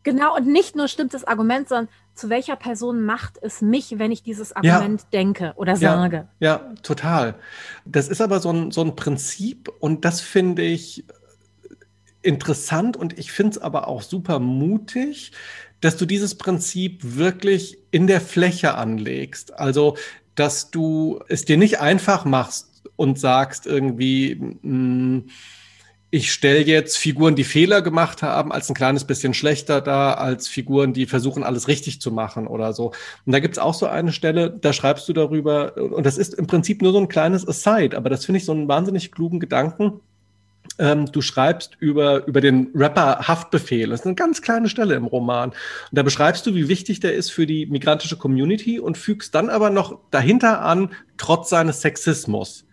Genau, 0.04 0.36
und 0.38 0.48
nicht 0.48 0.76
nur 0.76 0.88
stimmt 0.88 1.14
das 1.14 1.26
Argument, 1.26 1.68
sondern 1.68 1.90
zu 2.20 2.30
welcher 2.30 2.56
Person 2.56 3.06
macht 3.06 3.40
es 3.42 3.62
mich, 3.62 3.98
wenn 3.98 4.12
ich 4.12 4.24
dieses 4.24 4.54
Argument 4.54 5.02
ja. 5.02 5.08
denke 5.14 5.54
oder 5.56 5.76
sage. 5.76 6.28
Ja, 6.40 6.48
ja, 6.48 6.74
total. 6.84 7.36
Das 7.86 8.10
ist 8.10 8.22
aber 8.22 8.40
so 8.40 8.52
ein, 8.52 8.72
so 8.72 8.82
ein 8.82 8.96
Prinzip 8.96 9.72
und 9.80 10.04
das 10.04 10.20
finde 10.20 10.64
ich 10.64 11.06
interessant 12.22 12.98
und 12.98 13.18
ich 13.18 13.32
finde 13.32 13.52
es 13.52 13.58
aber 13.58 13.88
auch 13.88 14.02
super 14.02 14.40
mutig, 14.40 15.32
dass 15.80 15.96
du 15.96 16.06
dieses 16.06 16.36
Prinzip 16.36 17.00
wirklich 17.02 17.78
in 17.92 18.08
der 18.08 18.20
Fläche 18.20 18.76
anlegst. 18.76 19.58
Also, 19.58 19.96
dass 20.36 20.72
du 20.72 21.22
es 21.30 21.46
dir 21.46 21.58
nicht 21.58 21.80
einfach 21.80 22.26
machst 22.26 22.84
und 22.98 23.18
sagst 23.18 23.66
irgendwie, 23.66 24.36
mh, 24.36 24.58
hm, 24.62 25.30
ich 26.12 26.32
stelle 26.32 26.62
jetzt 26.62 26.98
Figuren, 26.98 27.36
die 27.36 27.44
Fehler 27.44 27.82
gemacht 27.82 28.24
haben, 28.24 28.52
als 28.52 28.70
ein 28.70 28.74
kleines 28.74 29.06
bisschen 29.06 29.34
schlechter 29.34 29.80
da, 29.80 30.14
als 30.14 30.48
Figuren, 30.48 30.94
die 30.94 31.06
versuchen, 31.06 31.44
alles 31.44 31.68
richtig 31.68 32.02
zu 32.02 32.12
machen 32.12 32.48
oder 32.48 32.74
so. 32.74 32.94
Und 33.26 33.32
da 33.32 33.40
gibt's 33.40 33.60
auch 33.60 33.76
so 33.76 33.86
eine 33.86 34.12
Stelle, 34.12 34.50
da 34.50 34.74
schreibst 34.74 35.08
du 35.08 35.14
darüber, 35.14 35.78
und 35.78 36.06
das 36.06 36.18
ist 36.18 36.34
im 36.34 36.48
Prinzip 36.48 36.82
nur 36.82 36.94
so 36.94 37.00
ein 37.00 37.10
kleines 37.10 37.48
Aside, 37.48 37.96
aber 37.96 38.10
das 38.10 38.26
finde 38.26 38.40
ich 38.40 38.46
so 38.46 38.52
einen 38.54 38.68
wahnsinnig 38.68 39.12
klugen 39.12 39.40
Gedanken. 39.40 40.00
Ähm, 40.80 41.12
du 41.12 41.22
schreibst 41.22 41.78
über, 41.80 42.26
über 42.26 42.42
den 42.42 42.70
Rapper 42.74 43.28
Haftbefehl. 43.28 43.90
Das 43.90 44.02
ist 44.02 44.06
eine 44.06 44.16
ganz 44.16 44.42
kleine 44.42 44.70
Stelle 44.70 44.96
im 44.96 45.06
Roman. 45.06 45.50
Und 45.50 45.58
da 45.92 46.04
beschreibst 46.04 46.46
du, 46.46 46.56
wie 46.56 46.70
wichtig 46.70 47.02
der 47.02 47.14
ist 47.14 47.32
für 47.32 47.46
die 47.46 47.66
migrantische 47.66 48.18
Community 48.18 48.80
und 48.80 48.98
fügst 48.98 49.36
dann 49.36 49.50
aber 49.50 49.70
noch 49.70 50.00
dahinter 50.10 50.62
an, 50.62 50.92
trotz 51.18 51.50
seines 51.50 51.82
Sexismus. 51.82 52.66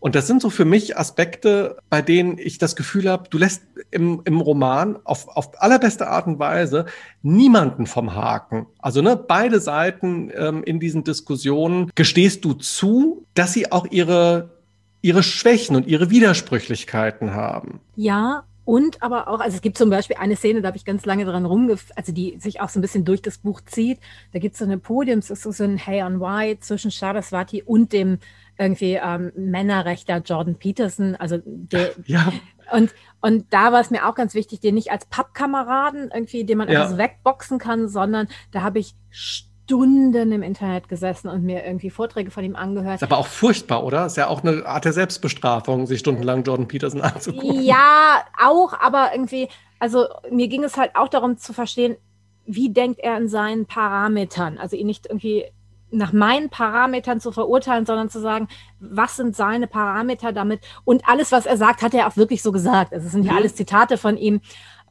Und 0.00 0.14
das 0.14 0.26
sind 0.26 0.42
so 0.42 0.50
für 0.50 0.64
mich 0.64 0.96
Aspekte, 0.96 1.76
bei 1.90 2.02
denen 2.02 2.38
ich 2.38 2.58
das 2.58 2.74
Gefühl 2.74 3.08
habe, 3.08 3.28
du 3.28 3.38
lässt 3.38 3.62
im, 3.90 4.22
im 4.24 4.40
Roman 4.40 4.98
auf, 5.04 5.28
auf 5.28 5.62
allerbeste 5.62 6.08
Art 6.08 6.26
und 6.26 6.38
Weise 6.38 6.86
niemanden 7.22 7.86
vom 7.86 8.14
Haken. 8.14 8.66
Also 8.78 9.02
ne, 9.02 9.16
beide 9.16 9.60
Seiten 9.60 10.30
ähm, 10.34 10.64
in 10.64 10.80
diesen 10.80 11.04
Diskussionen 11.04 11.90
gestehst 11.94 12.44
du 12.44 12.54
zu, 12.54 13.26
dass 13.34 13.52
sie 13.52 13.70
auch 13.70 13.86
ihre 13.90 14.58
ihre 15.02 15.22
Schwächen 15.22 15.76
und 15.76 15.86
ihre 15.86 16.10
Widersprüchlichkeiten 16.10 17.32
haben. 17.32 17.80
Ja, 17.96 18.44
und 18.64 19.02
aber 19.02 19.28
auch, 19.28 19.40
also 19.40 19.56
es 19.56 19.62
gibt 19.62 19.78
zum 19.78 19.90
Beispiel 19.90 20.16
eine 20.18 20.36
Szene, 20.36 20.60
da 20.60 20.68
habe 20.68 20.76
ich 20.76 20.84
ganz 20.84 21.04
lange 21.06 21.24
dran 21.24 21.46
rumgef, 21.46 21.86
also 21.96 22.12
die 22.12 22.38
sich 22.38 22.60
auch 22.60 22.68
so 22.68 22.78
ein 22.78 22.82
bisschen 22.82 23.04
durch 23.04 23.22
das 23.22 23.38
Buch 23.38 23.60
zieht. 23.62 23.98
Da 24.32 24.38
gibt 24.38 24.52
es 24.52 24.58
so 24.58 24.64
eine 24.64 24.78
Podiums, 24.78 25.28
so 25.28 25.64
ein 25.64 25.76
Hey 25.76 26.02
on 26.02 26.20
Why 26.20 26.58
zwischen 26.60 26.90
Saraswati 26.90 27.62
und 27.62 27.92
dem 27.92 28.18
irgendwie 28.60 29.00
ähm, 29.02 29.32
Männerrechter 29.34 30.18
Jordan 30.18 30.56
Peterson, 30.56 31.16
also 31.16 31.38
der, 31.44 31.92
ja. 32.04 32.30
und, 32.72 32.94
und 33.22 33.46
da 33.50 33.72
war 33.72 33.80
es 33.80 33.90
mir 33.90 34.06
auch 34.06 34.14
ganz 34.14 34.34
wichtig, 34.34 34.60
den 34.60 34.74
nicht 34.74 34.92
als 34.92 35.06
Pappkameraden 35.06 36.10
irgendwie, 36.12 36.44
den 36.44 36.58
man 36.58 36.68
ja. 36.68 36.80
einfach 36.80 36.92
so 36.92 36.98
wegboxen 36.98 37.58
kann, 37.58 37.88
sondern 37.88 38.28
da 38.52 38.62
habe 38.62 38.78
ich 38.78 38.94
Stunden 39.08 40.32
im 40.32 40.42
Internet 40.42 40.88
gesessen 40.88 41.28
und 41.28 41.42
mir 41.42 41.64
irgendwie 41.64 41.88
Vorträge 41.88 42.30
von 42.30 42.44
ihm 42.44 42.54
angehört. 42.54 42.96
Ist 42.96 43.02
aber 43.02 43.16
auch 43.16 43.26
furchtbar, 43.26 43.82
oder? 43.82 44.04
Ist 44.04 44.18
ja 44.18 44.26
auch 44.26 44.44
eine 44.44 44.66
Art 44.66 44.84
der 44.84 44.92
Selbstbestrafung, 44.92 45.86
sich 45.86 46.00
stundenlang 46.00 46.42
Jordan 46.42 46.68
Peterson 46.68 47.00
anzugucken. 47.00 47.62
Ja, 47.62 48.22
auch, 48.38 48.74
aber 48.78 49.10
irgendwie, 49.14 49.48
also 49.78 50.04
mir 50.30 50.48
ging 50.48 50.64
es 50.64 50.76
halt 50.76 50.96
auch 50.96 51.08
darum 51.08 51.38
zu 51.38 51.54
verstehen, 51.54 51.96
wie 52.44 52.70
denkt 52.70 53.00
er 53.00 53.16
in 53.16 53.28
seinen 53.28 53.64
Parametern? 53.64 54.58
Also 54.58 54.76
ihn 54.76 54.86
nicht 54.86 55.06
irgendwie 55.06 55.46
nach 55.90 56.12
meinen 56.12 56.50
Parametern 56.50 57.20
zu 57.20 57.32
verurteilen, 57.32 57.86
sondern 57.86 58.10
zu 58.10 58.20
sagen, 58.20 58.48
was 58.78 59.16
sind 59.16 59.36
seine 59.36 59.66
Parameter 59.66 60.32
damit? 60.32 60.60
Und 60.84 61.08
alles, 61.08 61.32
was 61.32 61.46
er 61.46 61.56
sagt, 61.56 61.82
hat 61.82 61.94
er 61.94 62.06
auch 62.06 62.16
wirklich 62.16 62.42
so 62.42 62.52
gesagt. 62.52 62.92
Also 62.92 63.06
es 63.06 63.12
sind 63.12 63.24
ja 63.24 63.32
mhm. 63.32 63.38
alles 63.38 63.54
Zitate 63.54 63.96
von 63.96 64.16
ihm. 64.16 64.40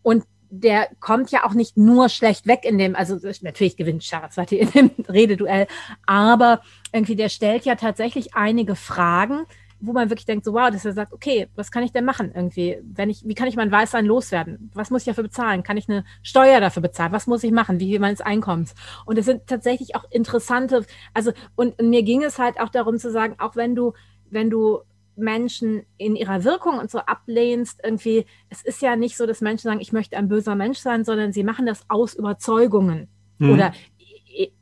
Und 0.01 0.23
der 0.49 0.89
kommt 0.99 1.31
ja 1.31 1.45
auch 1.45 1.53
nicht 1.53 1.77
nur 1.77 2.09
schlecht 2.09 2.47
weg 2.47 2.61
in 2.63 2.77
dem, 2.77 2.95
also 2.95 3.19
natürlich 3.41 3.77
gewinnt 3.77 4.03
Saraswati 4.03 4.57
in 4.57 4.71
dem 4.71 4.91
Rededuell, 5.07 5.67
aber 6.05 6.61
irgendwie 6.91 7.15
der 7.15 7.29
stellt 7.29 7.65
ja 7.65 7.75
tatsächlich 7.75 8.33
einige 8.33 8.75
Fragen, 8.75 9.45
wo 9.81 9.93
man 9.93 10.09
wirklich 10.09 10.25
denkt, 10.25 10.45
so 10.45 10.53
wow, 10.53 10.69
dass 10.69 10.85
er 10.85 10.93
sagt, 10.93 11.13
okay, 11.13 11.47
was 11.55 11.71
kann 11.71 11.83
ich 11.83 11.91
denn 11.91 12.05
machen 12.05 12.31
irgendwie? 12.33 12.79
Wenn 12.83 13.09
ich, 13.09 13.25
wie 13.25 13.35
kann 13.35 13.47
ich 13.47 13.55
mein 13.55 13.71
Weißsein 13.71 14.05
loswerden? 14.05 14.71
Was 14.73 14.89
muss 14.89 15.01
ich 15.01 15.07
dafür 15.07 15.23
bezahlen? 15.23 15.63
Kann 15.63 15.77
ich 15.77 15.89
eine 15.89 16.03
Steuer 16.21 16.59
dafür 16.59 16.81
bezahlen? 16.81 17.11
Was 17.11 17.27
muss 17.27 17.43
ich 17.43 17.51
machen? 17.51 17.79
Wie 17.79 17.97
meines 17.99 18.21
Einkommens? 18.21 18.75
Und 19.05 19.17
es 19.17 19.25
sind 19.25 19.47
tatsächlich 19.47 19.95
auch 19.95 20.03
interessante, 20.11 20.85
also 21.13 21.31
und, 21.55 21.79
und 21.79 21.89
mir 21.89 22.03
ging 22.03 22.23
es 22.23 22.39
halt 22.39 22.59
auch 22.59 22.69
darum 22.69 22.97
zu 22.97 23.11
sagen, 23.11 23.35
auch 23.39 23.55
wenn 23.55 23.75
du, 23.75 23.93
wenn 24.29 24.49
du 24.49 24.79
Menschen 25.15 25.83
in 25.97 26.15
ihrer 26.15 26.43
Wirkung 26.43 26.79
und 26.79 26.89
so 26.89 26.99
ablehnst, 26.99 27.81
irgendwie, 27.83 28.25
es 28.49 28.61
ist 28.61 28.81
ja 28.81 28.95
nicht 28.95 29.17
so, 29.17 29.25
dass 29.25 29.41
Menschen 29.41 29.69
sagen, 29.69 29.81
ich 29.81 29.93
möchte 29.93 30.17
ein 30.17 30.29
böser 30.29 30.55
Mensch 30.55 30.79
sein, 30.79 31.03
sondern 31.03 31.33
sie 31.33 31.43
machen 31.43 31.65
das 31.65 31.83
aus 31.89 32.13
Überzeugungen. 32.13 33.09
Mhm. 33.37 33.51
Oder 33.51 33.73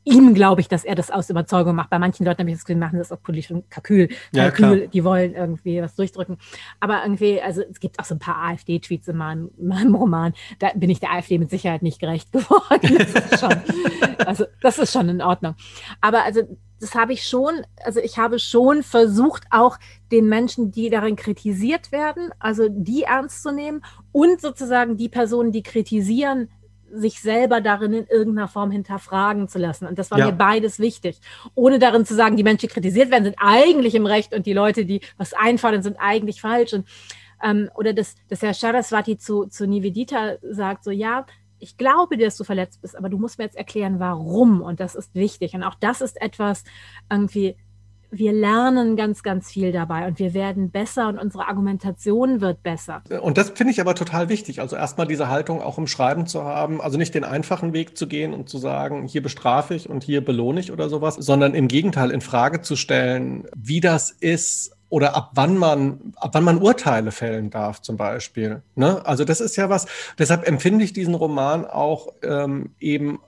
ihm 0.04 0.34
glaube 0.34 0.62
ich, 0.62 0.68
dass 0.68 0.84
er 0.84 0.96
das 0.96 1.12
aus 1.12 1.30
Überzeugung 1.30 1.76
macht. 1.76 1.90
Bei 1.90 2.00
manchen 2.00 2.26
Leuten 2.26 2.40
habe 2.40 2.50
ich 2.50 2.56
das 2.56 2.66
Gefühl, 2.66 2.80
machen 2.80 2.98
das 2.98 3.12
auch 3.12 3.22
politisch 3.22 3.52
und 3.52 3.70
Kalkül. 3.70 4.10
Ja, 4.32 4.50
Kalkül 4.50 4.88
die 4.88 5.04
wollen 5.04 5.36
irgendwie 5.36 5.82
was 5.82 5.96
durchdrücken. 5.96 6.38
Aber 6.80 7.04
irgendwie, 7.04 7.42
also 7.42 7.62
es 7.70 7.80
gibt 7.80 8.00
auch 8.00 8.06
so 8.06 8.16
ein 8.16 8.20
paar 8.20 8.38
AfD-Tweets 8.38 9.08
in 9.10 9.18
meinem, 9.18 9.52
in 9.58 9.68
meinem, 9.68 9.96
Roman. 9.96 10.34
Da 10.60 10.70
bin 10.76 10.90
ich 10.90 11.00
der 11.00 11.12
AfD 11.12 11.38
mit 11.38 11.50
Sicherheit 11.50 11.82
nicht 11.82 12.00
gerecht 12.00 12.32
geworden. 12.32 13.06
Das 13.14 13.40
schon, 13.40 14.26
also 14.26 14.46
das 14.62 14.78
ist 14.80 14.94
schon 14.94 15.10
in 15.10 15.22
Ordnung. 15.22 15.56
Aber 16.02 16.24
also 16.24 16.44
das 16.80 16.94
habe 16.94 17.14
ich 17.14 17.24
schon, 17.24 17.62
also 17.84 18.00
ich 18.00 18.18
habe 18.18 18.40
schon 18.40 18.84
versucht, 18.84 19.44
auch 19.50 19.78
den 20.12 20.28
Menschen, 20.28 20.72
die 20.72 20.90
darin 20.90 21.16
kritisiert 21.16 21.92
werden, 21.92 22.30
also 22.40 22.68
die 22.70 23.04
ernst 23.04 23.44
zu 23.44 23.52
nehmen 23.52 23.82
und 24.12 24.42
sozusagen 24.42 24.96
die 24.96 25.10
Personen, 25.10 25.52
die 25.52 25.64
kritisieren, 25.64 26.50
sich 26.92 27.22
selber 27.22 27.62
darin 27.62 27.94
in 27.94 28.08
irgendeiner 28.08 28.48
Form 28.48 28.72
hinterfragen 28.72 29.48
zu 29.48 29.60
lassen. 29.60 29.88
Und 29.88 30.00
das 30.00 30.12
war 30.12 30.20
ja. 30.20 30.28
mir 30.28 30.32
beides 30.34 30.80
wichtig. 30.80 31.20
Ohne 31.56 31.80
darin 31.80 32.06
zu 32.06 32.16
sagen, 32.16 32.38
die 32.38 32.44
Menschen, 32.44 32.68
die 32.68 32.74
kritisiert 32.74 33.12
werden, 33.12 33.26
sind 33.26 33.38
eigentlich 33.40 33.96
im 33.96 34.06
Recht 34.06 34.34
und 34.34 34.46
die 34.46 34.54
Leute, 34.54 34.86
die 34.86 35.02
was 35.18 35.34
einfordern, 35.34 35.84
sind 35.84 35.98
eigentlich 36.00 36.42
falsch. 36.42 36.74
Und, 36.74 36.88
ähm, 37.44 37.70
oder 37.76 37.94
dass, 37.94 38.16
dass 38.30 38.42
Herr 38.42 38.54
Saraswati 38.54 39.18
zu, 39.18 39.46
zu 39.46 39.68
Nivedita 39.68 40.38
sagt, 40.42 40.84
so 40.84 40.92
ja, 40.92 41.26
ich 41.60 41.78
glaube 41.78 42.18
dir, 42.18 42.26
dass 42.26 42.38
du 42.38 42.44
verletzt 42.44 42.82
bist, 42.82 42.96
aber 42.96 43.10
du 43.10 43.18
musst 43.18 43.38
mir 43.38 43.46
jetzt 43.46 43.58
erklären, 43.58 44.00
warum. 44.00 44.62
Und 44.62 44.80
das 44.80 44.96
ist 44.96 45.16
wichtig. 45.16 45.54
Und 45.54 45.64
auch 45.64 45.76
das 45.76 46.02
ist 46.02 46.22
etwas 46.22 46.64
irgendwie, 47.12 47.56
wir 48.12 48.32
lernen 48.32 48.96
ganz, 48.96 49.24
ganz 49.24 49.52
viel 49.52 49.72
dabei 49.72 50.08
und 50.08 50.20
wir 50.20 50.34
werden 50.34 50.72
besser 50.72 51.10
und 51.10 51.18
unsere 51.18 51.48
Argumentation 51.48 52.42
wird 52.42 52.64
besser. 52.64 53.04
Und 53.22 53.38
das 53.38 53.52
finde 53.52 53.72
ich 53.72 53.82
aber 53.82 53.96
total 53.96 54.30
wichtig. 54.30 54.62
Also 54.62 54.76
erstmal 54.76 55.08
diese 55.08 55.30
Haltung 55.30 55.62
auch 55.62 55.78
im 55.78 55.88
Schreiben 55.88 56.28
zu 56.28 56.44
haben, 56.44 56.82
also 56.82 56.98
nicht 56.98 57.14
den 57.16 57.24
einfachen 57.24 57.74
Weg 57.74 57.98
zu 57.98 58.08
gehen 58.08 58.34
und 58.34 58.50
zu 58.50 58.58
sagen, 58.58 59.08
hier 59.08 59.22
bestrafe 59.22 59.76
ich 59.76 59.90
und 59.90 60.04
hier 60.04 60.24
belohne 60.24 60.60
ich 60.60 60.72
oder 60.72 60.90
sowas, 60.90 61.16
sondern 61.16 61.54
im 61.54 61.68
Gegenteil 61.68 62.12
in 62.12 62.22
Frage 62.22 62.62
zu 62.62 62.76
stellen, 62.76 63.46
wie 63.56 63.82
das 63.82 64.12
ist, 64.12 64.74
oder 64.90 65.16
ab 65.16 65.32
wann 65.34 65.58
man, 65.58 66.14
ab 66.16 66.30
wann 66.34 66.44
man 66.44 66.60
Urteile 66.60 67.12
fällen 67.12 67.50
darf, 67.50 67.82
zum 67.82 67.98
Beispiel. 67.98 68.62
Ne? 68.76 69.06
Also 69.06 69.26
das 69.26 69.42
ist 69.42 69.56
ja 69.58 69.70
was, 69.70 69.86
deshalb 70.18 70.48
empfinde 70.48 70.86
ich 70.86 70.94
diesen 70.94 71.14
Roman 71.14 71.66
auch 71.66 72.14
ähm, 72.24 72.70
eben 72.80 73.20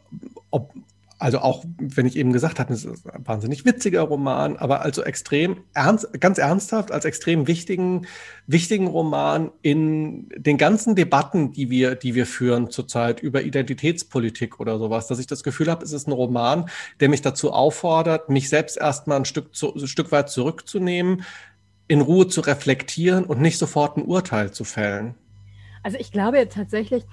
ob, 0.51 0.71
Also 1.19 1.39
auch, 1.39 1.65
wenn 1.77 2.05
ich 2.05 2.15
eben 2.15 2.31
gesagt 2.31 2.59
habe, 2.59 2.73
es 2.73 2.85
ist 2.85 3.05
ein 3.05 3.27
wahnsinnig 3.27 3.65
witziger 3.65 4.03
Roman, 4.03 4.55
aber 4.55 4.81
also 4.81 5.03
extrem 5.03 5.57
ernst, 5.73 6.07
ganz 6.21 6.37
ernsthaft 6.37 6.93
als 6.93 7.03
extrem 7.03 7.45
wichtigen, 7.45 8.07
wichtigen 8.47 8.87
Roman 8.87 9.51
in 9.61 10.29
den 10.37 10.57
ganzen 10.57 10.95
Debatten, 10.95 11.51
die 11.51 11.69
wir, 11.69 11.95
die 11.95 12.15
wir 12.15 12.25
führen 12.25 12.69
zurzeit 12.69 13.19
über 13.19 13.41
Identitätspolitik 13.41 14.61
oder 14.61 14.79
sowas, 14.79 15.07
dass 15.07 15.19
ich 15.19 15.27
das 15.27 15.43
Gefühl 15.43 15.69
habe, 15.69 15.83
es 15.83 15.91
ist 15.91 16.07
ein 16.07 16.13
Roman, 16.13 16.69
der 17.01 17.09
mich 17.09 17.21
dazu 17.21 17.51
auffordert, 17.51 18.29
mich 18.29 18.47
selbst 18.47 18.77
erstmal 18.77 19.17
ein 19.17 19.25
Stück, 19.25 19.53
zu, 19.53 19.75
ein 19.75 19.87
Stück 19.87 20.13
weit 20.13 20.29
zurückzunehmen, 20.29 21.23
in 21.89 21.99
Ruhe 21.99 22.29
zu 22.29 22.39
reflektieren 22.39 23.25
und 23.25 23.41
nicht 23.41 23.57
sofort 23.57 23.97
ein 23.97 24.05
Urteil 24.05 24.51
zu 24.51 24.63
fällen. 24.63 25.15
Also 25.83 25.97
ich 25.97 26.13
glaube 26.13 26.47
tatsächlich, 26.47 27.03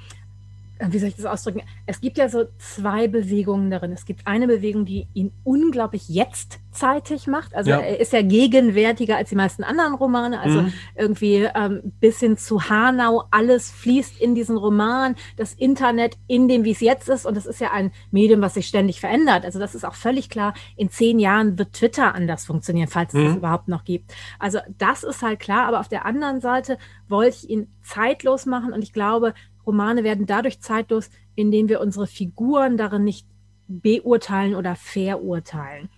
wie 0.79 0.99
soll 0.99 1.09
ich 1.09 1.17
das 1.17 1.25
ausdrücken? 1.25 1.63
Es 1.87 2.01
gibt 2.01 2.19
ja 2.19 2.29
so 2.29 2.45
zwei 2.59 3.09
Bewegungen 3.09 3.71
darin. 3.71 3.93
Es 3.93 4.05
gibt 4.05 4.27
eine 4.27 4.47
Bewegung, 4.47 4.85
die 4.85 5.09
ihn 5.15 5.33
unglaublich 5.43 6.09
jetztzeitig 6.09 7.27
macht. 7.27 7.55
Also 7.55 7.71
ja. 7.71 7.79
er 7.79 7.99
ist 7.99 8.13
ja 8.13 8.23
gegenwärtiger 8.23 9.17
als 9.17 9.31
die 9.31 9.37
meisten 9.37 9.65
anderen 9.65 9.95
Romane. 9.95 10.41
Also 10.41 10.63
mhm. 10.63 10.73
irgendwie 10.95 11.49
ähm, 11.55 11.81
bis 12.01 12.21
hin 12.21 12.37
zu 12.37 12.69
Hanau, 12.69 13.25
alles 13.31 13.71
fließt 13.71 14.21
in 14.21 14.35
diesen 14.35 14.57
Roman. 14.57 15.17
Das 15.37 15.55
Internet 15.55 16.19
in 16.27 16.47
dem, 16.49 16.65
wie 16.65 16.73
es 16.73 16.81
jetzt 16.81 17.09
ist. 17.09 17.25
Und 17.25 17.37
das 17.37 17.47
ist 17.47 17.61
ja 17.61 17.73
ein 17.73 17.91
Medium, 18.11 18.43
was 18.43 18.55
sich 18.55 18.67
ständig 18.67 19.01
verändert. 19.01 19.45
Also 19.45 19.59
das 19.59 19.75
ist 19.75 19.85
auch 19.85 19.95
völlig 19.95 20.29
klar. 20.29 20.53
In 20.77 20.91
zehn 20.91 21.19
Jahren 21.19 21.59
wird 21.59 21.73
Twitter 21.73 22.15
anders 22.15 22.45
funktionieren, 22.45 22.89
falls 22.89 23.15
es 23.15 23.21
mhm. 23.21 23.27
das 23.27 23.37
überhaupt 23.37 23.69
noch 23.69 23.85
gibt. 23.85 24.13
Also 24.39 24.59
das 24.77 25.05
ist 25.05 25.23
halt 25.23 25.41
klar. 25.41 25.67
Aber 25.67 25.81
auf 25.81 25.89
der 25.89 26.05
anderen 26.05 26.41
Seite 26.41 26.77
wollte 27.09 27.37
ich 27.37 27.49
ihn 27.49 27.69
zeitlos 27.83 28.45
machen. 28.45 28.75
Und 28.75 28.83
ich 28.83 28.93
glaube, 28.93 29.33
Romane 29.67 30.05
werden 30.05 30.27
dadurch 30.27 30.61
zeitlos, 30.61 31.11
indem 31.35 31.69
wir 31.69 31.81
unsere 31.81 32.07
Figuren 32.07 32.77
darin 32.77 33.05
nicht 33.05 33.27
beurteilen 33.69 34.55
oder 34.55 34.77
verurteilen. 34.77 35.89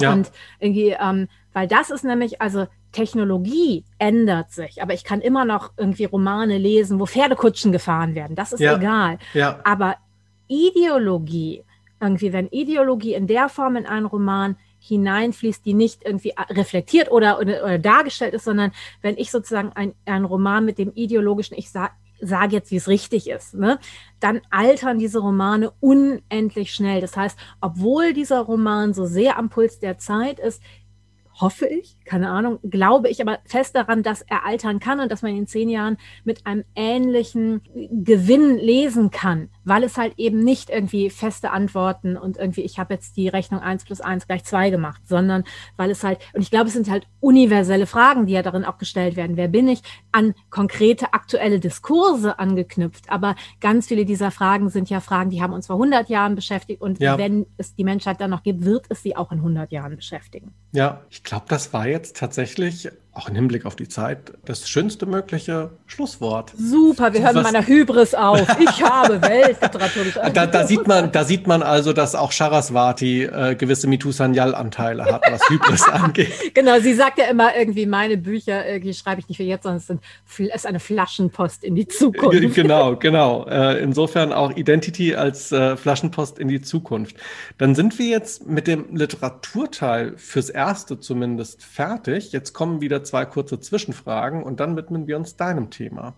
Ja. 0.00 0.12
Und 0.12 0.30
irgendwie, 0.60 0.96
ähm, 0.98 1.28
weil 1.52 1.66
das 1.66 1.90
ist 1.90 2.04
nämlich, 2.04 2.40
also 2.40 2.66
Technologie 2.92 3.84
ändert 3.98 4.52
sich, 4.52 4.80
aber 4.80 4.94
ich 4.94 5.04
kann 5.04 5.20
immer 5.20 5.44
noch 5.44 5.72
irgendwie 5.76 6.04
Romane 6.04 6.56
lesen, 6.58 7.00
wo 7.00 7.06
Pferdekutschen 7.06 7.72
gefahren 7.72 8.14
werden. 8.14 8.36
Das 8.36 8.52
ist 8.52 8.60
ja. 8.60 8.76
egal. 8.76 9.18
Ja. 9.34 9.60
Aber 9.64 9.96
Ideologie, 10.46 11.64
irgendwie, 12.00 12.32
wenn 12.32 12.46
Ideologie 12.48 13.14
in 13.14 13.26
der 13.26 13.48
Form 13.48 13.76
in 13.76 13.86
einen 13.86 14.06
Roman 14.06 14.56
hineinfließt, 14.80 15.66
die 15.66 15.74
nicht 15.74 16.04
irgendwie 16.04 16.32
reflektiert 16.50 17.10
oder, 17.10 17.40
oder, 17.40 17.64
oder 17.64 17.78
dargestellt 17.78 18.34
ist, 18.34 18.44
sondern 18.44 18.72
wenn 19.02 19.16
ich 19.18 19.30
sozusagen 19.30 19.72
einen 20.06 20.24
Roman 20.24 20.64
mit 20.64 20.78
dem 20.78 20.92
ideologischen, 20.94 21.58
ich 21.58 21.70
sage, 22.20 22.56
jetzt, 22.56 22.70
wie 22.70 22.76
es 22.76 22.88
richtig 22.88 23.28
ist, 23.28 23.54
ne? 23.54 23.78
dann 24.20 24.40
altern 24.50 24.98
diese 24.98 25.20
Romane 25.20 25.72
unendlich 25.80 26.74
schnell. 26.74 27.00
Das 27.00 27.16
heißt, 27.16 27.38
obwohl 27.60 28.12
dieser 28.12 28.40
Roman 28.40 28.94
so 28.94 29.06
sehr 29.06 29.38
am 29.38 29.48
Puls 29.48 29.78
der 29.78 29.98
Zeit 29.98 30.38
ist, 30.38 30.62
hoffe 31.40 31.66
ich, 31.66 31.96
keine 32.04 32.30
Ahnung, 32.30 32.58
glaube 32.68 33.08
ich 33.08 33.20
aber 33.20 33.38
fest 33.44 33.76
daran, 33.76 34.02
dass 34.02 34.22
er 34.22 34.44
altern 34.44 34.80
kann 34.80 35.00
und 35.00 35.12
dass 35.12 35.22
man 35.22 35.36
in 35.36 35.46
zehn 35.46 35.68
Jahren 35.68 35.96
mit 36.24 36.46
einem 36.46 36.64
ähnlichen 36.74 37.62
Gewinn 37.90 38.56
lesen 38.58 39.10
kann, 39.10 39.48
weil 39.68 39.84
es 39.84 39.96
halt 39.96 40.14
eben 40.16 40.40
nicht 40.40 40.70
irgendwie 40.70 41.10
feste 41.10 41.50
Antworten 41.50 42.16
und 42.16 42.36
irgendwie, 42.36 42.62
ich 42.62 42.78
habe 42.78 42.94
jetzt 42.94 43.16
die 43.16 43.28
Rechnung 43.28 43.60
eins 43.60 43.84
plus 43.84 44.00
eins 44.00 44.26
gleich 44.26 44.44
zwei 44.44 44.70
gemacht, 44.70 45.02
sondern 45.06 45.44
weil 45.76 45.90
es 45.90 46.02
halt, 46.02 46.18
und 46.32 46.42
ich 46.42 46.50
glaube, 46.50 46.66
es 46.66 46.72
sind 46.72 46.90
halt 46.90 47.06
universelle 47.20 47.86
Fragen, 47.86 48.26
die 48.26 48.32
ja 48.32 48.42
darin 48.42 48.64
auch 48.64 48.78
gestellt 48.78 49.16
werden. 49.16 49.36
Wer 49.36 49.48
bin 49.48 49.68
ich? 49.68 49.82
An 50.12 50.34
konkrete 50.50 51.12
aktuelle 51.12 51.60
Diskurse 51.60 52.38
angeknüpft. 52.38 53.10
Aber 53.10 53.36
ganz 53.60 53.88
viele 53.88 54.04
dieser 54.04 54.30
Fragen 54.30 54.70
sind 54.70 54.90
ja 54.90 55.00
Fragen, 55.00 55.30
die 55.30 55.42
haben 55.42 55.52
uns 55.52 55.66
vor 55.66 55.76
100 55.76 56.08
Jahren 56.08 56.34
beschäftigt 56.34 56.80
und 56.80 57.00
ja. 57.00 57.18
wenn 57.18 57.46
es 57.56 57.74
die 57.74 57.84
Menschheit 57.84 58.20
dann 58.20 58.30
noch 58.30 58.42
gibt, 58.42 58.64
wird 58.64 58.86
es 58.88 59.02
sie 59.02 59.16
auch 59.16 59.32
in 59.32 59.38
100 59.38 59.70
Jahren 59.72 59.96
beschäftigen. 59.96 60.54
Ja, 60.72 61.02
ich 61.10 61.22
glaube, 61.22 61.46
das 61.48 61.72
war 61.72 61.86
jetzt 61.86 62.16
tatsächlich 62.16 62.90
auch 63.18 63.28
im 63.28 63.34
Hinblick 63.34 63.66
auf 63.66 63.74
die 63.74 63.88
Zeit, 63.88 64.32
das 64.44 64.68
schönste 64.68 65.04
mögliche 65.04 65.70
Schlusswort. 65.86 66.52
Super, 66.56 67.12
wir 67.12 67.22
hören 67.22 67.34
Was, 67.34 67.42
meiner 67.42 67.66
Hybris 67.66 68.14
auf. 68.14 68.46
Ich 68.60 68.82
habe 68.82 69.20
Weltliteratur. 69.22 70.30
da, 70.32 70.46
da, 70.46 70.66
sieht 70.66 70.86
man, 70.86 71.10
da 71.10 71.24
sieht 71.24 71.46
man 71.46 71.62
also, 71.62 71.92
dass 71.92 72.14
auch 72.14 72.32
Charaswati 72.32 73.24
äh, 73.24 73.54
gewisse 73.56 73.88
Mitusanyal-Anteile 73.88 75.04
hat, 75.04 75.22
was 75.30 75.48
Hybris 75.48 75.88
angeht. 75.88 76.54
Genau, 76.54 76.78
sie 76.80 76.94
sagt 76.94 77.18
ja 77.18 77.24
immer 77.26 77.56
irgendwie, 77.56 77.86
meine 77.86 78.16
Bücher 78.16 78.66
irgendwie 78.66 78.94
schreibe 78.94 79.20
ich 79.20 79.28
nicht 79.28 79.38
für 79.38 79.42
jetzt, 79.42 79.64
sondern 79.64 79.78
es, 79.78 79.86
sind, 79.86 80.00
ist 80.54 80.66
eine 80.66 80.80
Flaschenpost 80.80 81.64
in 81.64 81.74
die 81.74 81.88
Zukunft. 81.88 82.54
Genau, 82.54 82.96
genau. 82.96 83.46
Äh, 83.46 83.82
insofern 83.82 84.32
auch 84.32 84.56
Identity 84.56 85.14
als 85.14 85.50
äh, 85.50 85.76
Flaschenpost 85.76 86.38
in 86.38 86.48
die 86.48 86.60
Zukunft. 86.60 87.16
Dann 87.58 87.74
sind 87.74 87.98
wir 87.98 88.06
jetzt 88.06 88.46
mit 88.46 88.66
dem 88.66 88.94
Literaturteil 88.94 90.14
fürs 90.16 90.50
Erste 90.50 91.00
zumindest 91.00 91.64
fertig. 91.64 92.32
Jetzt 92.32 92.52
kommen 92.52 92.80
wieder 92.80 93.02
zwei 93.08 93.24
kurze 93.24 93.60
Zwischenfragen 93.60 94.42
und 94.42 94.60
dann 94.60 94.76
widmen 94.76 95.06
wir 95.06 95.16
uns 95.16 95.36
deinem 95.36 95.70
Thema. 95.70 96.14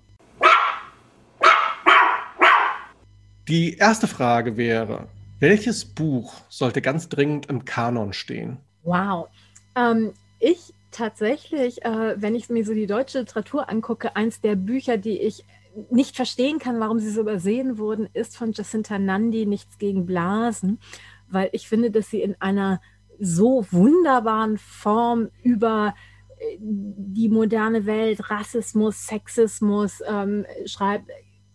Die 3.49 3.77
erste 3.77 4.07
Frage 4.07 4.57
wäre, 4.57 5.09
welches 5.41 5.85
Buch 5.85 6.35
sollte 6.49 6.83
ganz 6.83 7.09
dringend 7.09 7.47
im 7.47 7.65
Kanon 7.65 8.13
stehen? 8.13 8.59
Wow. 8.83 9.29
Ähm, 9.75 10.13
ich 10.39 10.75
tatsächlich, 10.91 11.85
äh, 11.85 12.21
wenn 12.21 12.35
ich 12.35 12.51
mir 12.51 12.65
so 12.65 12.75
die 12.75 12.87
deutsche 12.87 13.21
Literatur 13.21 13.69
angucke, 13.69 14.17
eins 14.17 14.41
der 14.41 14.57
Bücher, 14.57 14.99
die 14.99 15.19
ich 15.19 15.45
nicht 15.91 16.17
verstehen 16.17 16.59
kann, 16.59 16.81
warum 16.81 16.99
sie 16.99 17.11
so 17.11 17.21
übersehen 17.21 17.79
wurden, 17.79 18.09
ist 18.13 18.37
von 18.37 18.53
Jacinta 18.53 18.99
Nandi 18.99 19.47
Nichts 19.47 19.79
gegen 19.79 20.07
Blasen, 20.07 20.79
weil 21.29 21.49
ich 21.53 21.69
finde, 21.69 21.91
dass 21.91 22.11
sie 22.11 22.23
in 22.23 22.37
einer 22.41 22.81
so 23.19 23.67
wunderbaren 23.71 24.59
Form 24.59 25.29
über 25.43 25.95
die 26.59 27.29
moderne 27.29 27.87
Welt, 27.87 28.31
Rassismus, 28.31 29.07
Sexismus, 29.07 30.03
ähm, 30.07 30.47
schreibt 30.65 31.11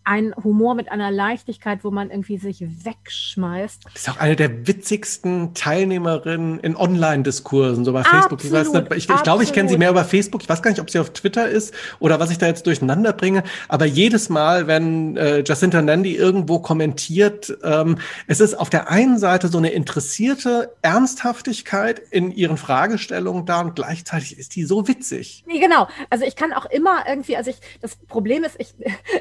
ein 0.06 0.32
Humor 0.44 0.76
mit 0.76 0.90
einer 0.90 1.10
Leichtigkeit, 1.10 1.80
wo 1.82 1.90
man 1.90 2.10
irgendwie 2.10 2.38
sich 2.38 2.64
wegschmeißt. 2.84 3.86
Das 3.92 4.02
ist 4.02 4.08
auch 4.08 4.18
eine 4.18 4.36
der 4.36 4.66
witzigsten 4.66 5.52
Teilnehmerinnen 5.52 6.60
in 6.60 6.76
Online-Diskursen, 6.76 7.84
so 7.84 7.92
bei 7.92 8.04
Facebook. 8.04 8.38
Absolut, 8.44 8.92
ich, 8.92 9.08
ich, 9.08 9.10
ich 9.10 9.22
glaube, 9.24 9.42
ich 9.42 9.52
kenne 9.52 9.68
sie 9.68 9.76
mehr 9.76 9.90
über 9.90 10.04
Facebook. 10.04 10.42
Ich 10.42 10.48
weiß 10.48 10.62
gar 10.62 10.70
nicht, 10.70 10.80
ob 10.80 10.90
sie 10.90 11.00
auf 11.00 11.10
Twitter 11.10 11.48
ist 11.48 11.74
oder 11.98 12.20
was 12.20 12.30
ich 12.30 12.38
da 12.38 12.46
jetzt 12.46 12.66
durcheinander 12.66 13.12
bringe. 13.12 13.42
Aber 13.66 13.84
jedes 13.84 14.28
Mal, 14.28 14.68
wenn 14.68 15.16
äh, 15.16 15.42
Jacinta 15.44 15.82
Nandi 15.82 16.14
irgendwo 16.14 16.60
kommentiert, 16.60 17.58
ähm, 17.64 17.98
es 18.28 18.38
ist 18.38 18.54
auf 18.54 18.70
der 18.70 18.88
einen 18.88 19.18
Seite 19.18 19.48
so 19.48 19.58
eine 19.58 19.70
interessierte 19.70 20.72
Ernsthaftigkeit 20.82 21.98
in 21.98 22.30
ihren 22.30 22.58
Fragestellungen 22.58 23.44
da 23.44 23.60
und 23.62 23.74
gleichzeitig 23.74 24.38
ist 24.38 24.54
die 24.54 24.62
so 24.62 24.86
witzig. 24.86 25.42
Nee, 25.48 25.58
genau. 25.58 25.88
Also 26.10 26.24
ich 26.24 26.36
kann 26.36 26.52
auch 26.52 26.66
immer 26.66 27.04
irgendwie, 27.08 27.36
also 27.36 27.50
ich, 27.50 27.56
das 27.80 27.96
Problem 27.96 28.44
ist, 28.44 28.54
ich, 28.60 28.72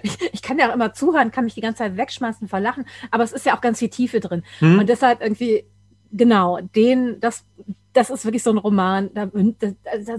ich, 0.04 0.18
ich 0.34 0.42
kann 0.44 0.60
ja 0.60 0.75
immer 0.76 0.94
zuhören, 0.94 1.32
kann 1.32 1.46
mich 1.46 1.56
die 1.56 1.62
ganze 1.62 1.80
Zeit 1.80 1.98
wegschmeißen, 1.98 2.48
verlachen, 2.48 2.86
aber 3.12 3.24
es 3.24 3.32
ist 3.32 3.46
ja 3.46 3.56
auch 3.56 3.62
ganz 3.62 3.80
viel 3.80 3.90
Tiefe 3.90 4.20
drin. 4.20 4.44
Mhm. 4.60 4.80
Und 4.80 4.90
deshalb 4.90 5.22
irgendwie, 5.22 5.66
genau, 6.12 6.60
den, 6.76 7.20
das, 7.20 7.46
das 7.94 8.10
ist 8.10 8.26
wirklich 8.26 8.44
so 8.44 8.52
ein 8.52 8.58
Roman. 8.58 9.10
Da, 9.14 9.28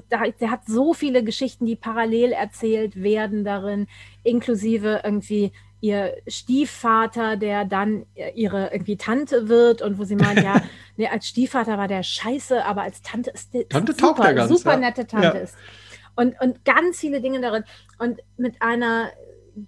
da, 0.09 0.23
der 0.41 0.51
hat 0.51 0.67
so 0.67 0.95
viele 0.95 1.23
Geschichten, 1.23 1.67
die 1.67 1.77
parallel 1.77 2.33
erzählt 2.33 3.03
werden 3.03 3.45
darin, 3.45 3.87
inklusive 4.23 5.03
irgendwie 5.05 5.53
ihr 5.81 6.17
Stiefvater, 6.27 7.37
der 7.37 7.65
dann 7.65 8.07
ihre 8.35 8.73
irgendwie 8.73 8.97
Tante 8.97 9.49
wird 9.49 9.83
und 9.83 9.99
wo 9.99 10.05
sie 10.05 10.17
meint, 10.17 10.43
ja, 10.43 10.63
nee, 10.97 11.07
als 11.07 11.29
Stiefvater 11.29 11.77
war 11.77 11.87
der 11.87 12.03
scheiße, 12.03 12.65
aber 12.65 12.83
als 12.83 13.03
Tante 13.03 13.31
ist 13.31 13.53
der 13.53 13.69
Tante 13.69 13.93
super, 13.93 14.33
ganz, 14.33 14.49
super 14.49 14.77
nette 14.77 15.07
Tante 15.07 15.27
ja. 15.27 15.43
ist. 15.43 15.55
Und, 16.17 16.41
und 16.41 16.65
ganz 16.65 16.99
viele 16.99 17.21
Dinge 17.21 17.41
darin. 17.43 17.65
Und 17.99 18.21
mit 18.39 18.63
einer 18.63 19.11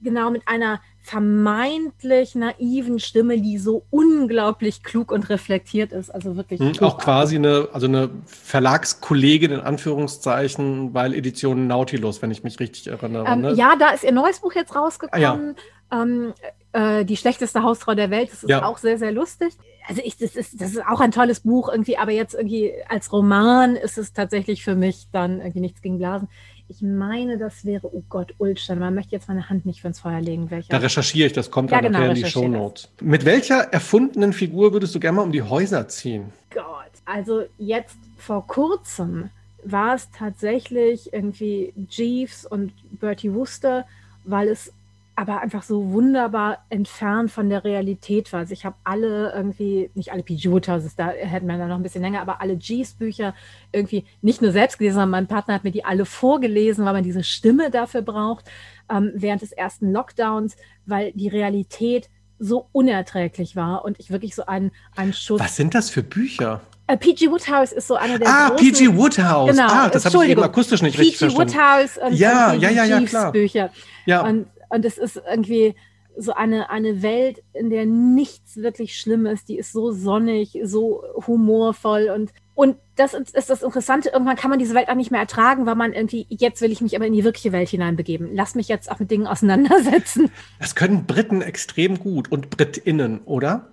genau 0.03 0.31
mit 0.31 0.43
einer 0.47 0.81
vermeintlich 1.01 2.35
naiven 2.35 2.99
Stimme, 2.99 3.41
die 3.41 3.59
so 3.59 3.85
unglaublich 3.91 4.83
klug 4.83 5.11
und 5.11 5.29
reflektiert 5.31 5.93
ist. 5.93 6.11
Also 6.11 6.37
wirklich. 6.37 6.61
Hm, 6.61 6.73
auch 6.81 6.99
quasi 6.99 7.37
eine, 7.37 7.69
also 7.73 7.87
eine 7.87 8.11
Verlagskollegin 8.27 9.53
in 9.53 9.61
Anführungszeichen, 9.61 10.93
weil 10.95 11.15
Edition 11.15 11.67
Nautilus, 11.67 12.21
wenn 12.21 12.31
ich 12.31 12.45
mich 12.45 12.61
richtig 12.61 12.89
erinnere. 12.89 13.27
Ähm, 13.27 13.41
ne? 13.41 13.55
Ja, 13.55 13.77
da 13.77 13.91
ist 13.91 14.05
ihr 14.05 14.13
neues 14.13 14.41
Buch 14.41 14.53
jetzt 14.55 14.75
rausgekommen. 14.75 15.57
Ah, 15.91 15.97
ja. 15.97 16.03
ähm, 16.03 16.35
äh, 16.73 17.05
die 17.05 17.17
schlechteste 17.17 17.63
Hausfrau 17.63 17.95
der 17.95 18.11
Welt. 18.11 18.31
Das 18.31 18.43
ist 18.43 18.51
ja. 18.51 18.65
auch 18.65 18.79
sehr, 18.79 18.99
sehr 18.99 19.13
lustig. 19.13 19.55
Also 19.89 20.03
ich, 20.05 20.19
das 20.19 20.37
ist, 20.37 20.61
das 20.61 20.73
ist 20.73 20.87
auch 20.87 21.01
ein 21.01 21.13
tolles 21.13 21.41
Buch 21.41 21.71
irgendwie, 21.71 21.97
aber 21.97 22.13
jetzt 22.13 22.35
irgendwie 22.35 22.75
als 22.89 23.11
Roman 23.11 23.75
ist 23.75 23.97
es 23.97 24.13
tatsächlich 24.13 24.63
für 24.63 24.75
mich 24.75 25.09
dann 25.13 25.39
irgendwie 25.39 25.61
nichts 25.61 25.81
gegen 25.81 25.97
Blasen 25.97 26.29
ich 26.69 26.83
meine, 26.83 27.39
das 27.39 27.65
wäre, 27.65 27.89
oh 27.95 28.03
Gott, 28.09 28.35
Ulstein. 28.39 28.79
Man 28.79 28.95
möchte 28.95 29.13
jetzt 29.13 29.29
meine 29.29 29.49
Hand 29.49 29.65
nicht 29.65 29.81
für 29.81 29.89
ins 29.89 30.01
Feuer 30.01 30.21
legen. 30.21 30.51
Welcher. 30.51 30.69
Da 30.69 30.79
recherchiere 30.79 31.27
ich, 31.27 31.33
das 31.33 31.51
kommt 31.51 31.71
ja, 31.71 31.81
dann 31.81 31.93
genau, 31.93 32.09
in 32.09 32.15
die 32.15 32.25
Shownotes. 32.27 32.91
Mit 33.01 33.25
welcher 33.25 33.73
erfundenen 33.73 34.33
Figur 34.33 34.73
würdest 34.73 34.95
du 34.95 35.01
gerne 35.01 35.17
mal 35.17 35.23
um 35.23 35.33
die 35.33 35.43
Häuser 35.43 35.89
ziehen? 35.89 36.33
Gott, 36.51 36.65
also 37.05 37.45
jetzt 37.59 37.97
vor 38.17 38.47
kurzem 38.47 39.31
war 39.65 39.95
es 39.95 40.09
tatsächlich 40.11 41.13
irgendwie 41.13 41.73
Jeeves 41.89 42.45
und 42.45 42.73
Bertie 43.01 43.33
Wooster, 43.33 43.87
weil 44.25 44.49
es 44.49 44.73
aber 45.19 45.41
einfach 45.41 45.65
so 45.65 45.91
wunderbar 45.91 46.59
entfernt 46.71 47.33
von 47.33 47.51
der 47.51 47.65
Realität 47.65 48.33
war. 48.33 48.39
Also 48.39 48.53
ich 48.53 48.65
habe 48.65 48.77
alle 48.85 49.33
irgendwie, 49.35 49.91
nicht 49.95 50.13
alle 50.13 50.23
PG 50.23 50.49
Woodhouses, 50.49 50.95
da 50.95 51.09
hätten 51.09 51.49
wir 51.49 51.59
dann 51.59 51.71
noch 51.71 51.75
ein 51.75 51.83
bisschen 51.83 52.03
länger, 52.03 52.21
aber 52.21 52.41
alle 52.41 52.57
G's 52.57 52.93
Bücher 52.93 53.35
irgendwie 53.73 54.05
nicht 54.23 54.43
nur 54.43 54.53
selbst 54.53 54.79
gelesen, 54.79 54.95
sondern 54.95 55.11
mein 55.11 55.27
Partner 55.27 55.55
hat 55.55 55.65
mir 55.65 55.73
die 55.73 55.85
alle 55.85 56.05
vorgelesen, 56.05 56.85
weil 56.85 56.93
man 56.93 57.03
diese 57.03 57.25
Stimme 57.25 57.73
dafür 57.73 58.03
braucht, 58.03 58.45
ähm, 58.89 59.11
während 59.13 59.43
des 59.43 59.51
ersten 59.51 59.91
Lockdowns, 59.91 60.57
weil 60.87 61.11
die 61.17 61.27
Realität 61.27 62.09
so 62.39 62.69
unerträglich 62.71 63.57
war 63.57 63.85
und 63.85 63.99
ich 63.99 64.13
wirklich 64.13 64.37
so 64.37 64.47
einen, 64.47 64.71
einen 64.95 65.13
Schutz. 65.13 65.41
Was 65.41 65.57
sind 65.57 65.75
das 65.75 65.91
für 65.91 66.05
Bücher? 66.05 66.61
Äh, 66.87 66.97
P.G. 66.97 67.29
Woodhouse 67.29 67.73
ist 67.73 67.89
so 67.89 67.97
einer 67.97 68.21
der 68.21 68.29
Ah, 68.29 68.49
großen, 68.51 68.73
P.G. 68.73 68.97
Woodhouse. 68.97 69.51
Genau, 69.51 69.67
ah, 69.69 69.89
das 69.89 70.05
habe 70.05 70.25
ich 70.25 70.31
eben 70.31 70.45
akustisch 70.45 70.81
nicht 70.81 70.97
richtig 70.97 71.19
P.G. 71.19 71.35
verstanden. 71.35 71.53
Woodhouse 71.53 71.99
und 71.99 72.13
Ja, 72.17 72.53
und 72.53 72.61
ja, 72.61 72.71
ja, 72.71 72.85
ja, 72.85 73.01
klar. 73.01 73.33
Bücher. 73.33 73.71
Ja. 74.07 74.25
Und, 74.25 74.47
und 74.69 74.85
es 74.85 74.99
ist 74.99 75.21
irgendwie 75.29 75.75
so 76.21 76.33
eine, 76.35 76.69
eine 76.71 77.01
Welt, 77.03 77.43
in 77.53 77.71
der 77.71 77.87
nichts 77.87 78.57
wirklich 78.57 78.99
schlimm 78.99 79.25
ist. 79.27 79.49
Die 79.49 79.57
ist 79.57 79.71
so 79.73 79.93
sonnig, 79.93 80.59
so 80.65 81.03
humorvoll 81.27 82.11
und 82.15 82.33
und 82.55 82.77
das 82.97 83.15
ist 83.15 83.51
das 83.51 83.63
Interessante, 83.63 84.09
irgendwann 84.09 84.35
kann 84.35 84.51
man 84.51 84.59
diese 84.59 84.75
Welt 84.75 84.89
auch 84.89 84.97
nicht 84.97 85.13
mehr 85.13 85.21
ertragen, 85.21 85.65
weil 85.65 85.77
man 85.77 85.93
irgendwie, 85.93 86.27
jetzt 86.29 86.61
will 86.61 86.73
ich 86.73 86.81
mich 86.81 86.97
aber 86.97 87.07
in 87.07 87.13
die 87.13 87.23
wirkliche 87.23 87.53
Welt 87.53 87.69
hineinbegeben. 87.69 88.31
Lass 88.35 88.57
mich 88.57 88.67
jetzt 88.67 88.91
auch 88.91 88.99
mit 88.99 89.13
Dingen 89.13 89.29
auseinandersetzen. 89.29 90.29
Das 90.59 90.75
können 90.75 91.07
Briten 91.07 91.41
extrem 91.41 92.01
gut 92.01 92.33
und 92.33 92.51
Britinnen, 92.51 93.21
oder? 93.27 93.69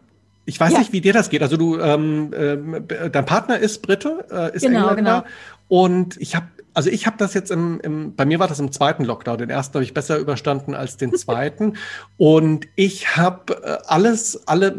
Ich 0.46 0.60
weiß 0.60 0.74
Ja. 0.74 0.78
nicht, 0.78 0.94
wie 0.94 1.02
dir 1.02 1.14
das 1.14 1.32
geht. 1.32 1.42
Also 1.42 1.58
du, 1.58 1.80
ähm, 1.80 2.32
ähm, 2.38 2.86
dein 3.12 3.26
Partner 3.26 3.58
ist 3.58 3.82
Brite, 3.82 4.28
äh, 4.30 4.56
ist 4.56 4.62
Genau, 4.62 4.90
Engländer. 4.90 5.24
genau. 5.24 5.36
Und 5.68 6.18
ich 6.22 6.36
habe, 6.36 6.46
also 6.76 6.90
ich 6.90 7.08
habe 7.08 7.18
das 7.18 7.34
jetzt 7.34 7.52
im, 7.52 7.80
im, 7.82 8.16
bei 8.16 8.26
mir 8.26 8.40
war 8.40 8.48
das 8.48 8.60
im 8.60 8.72
zweiten 8.72 9.06
Lockdown. 9.06 9.38
Den 9.38 9.50
ersten 9.50 9.76
habe 9.76 9.84
ich 9.84 9.94
besser 9.94 10.18
überstanden 10.18 10.76
als 10.76 10.98
den 10.98 11.14
zweiten. 11.18 11.78
Und 12.18 12.68
ich 12.76 13.16
habe 13.16 13.64
äh, 13.64 13.78
alles, 13.88 14.48
alle, 14.48 14.76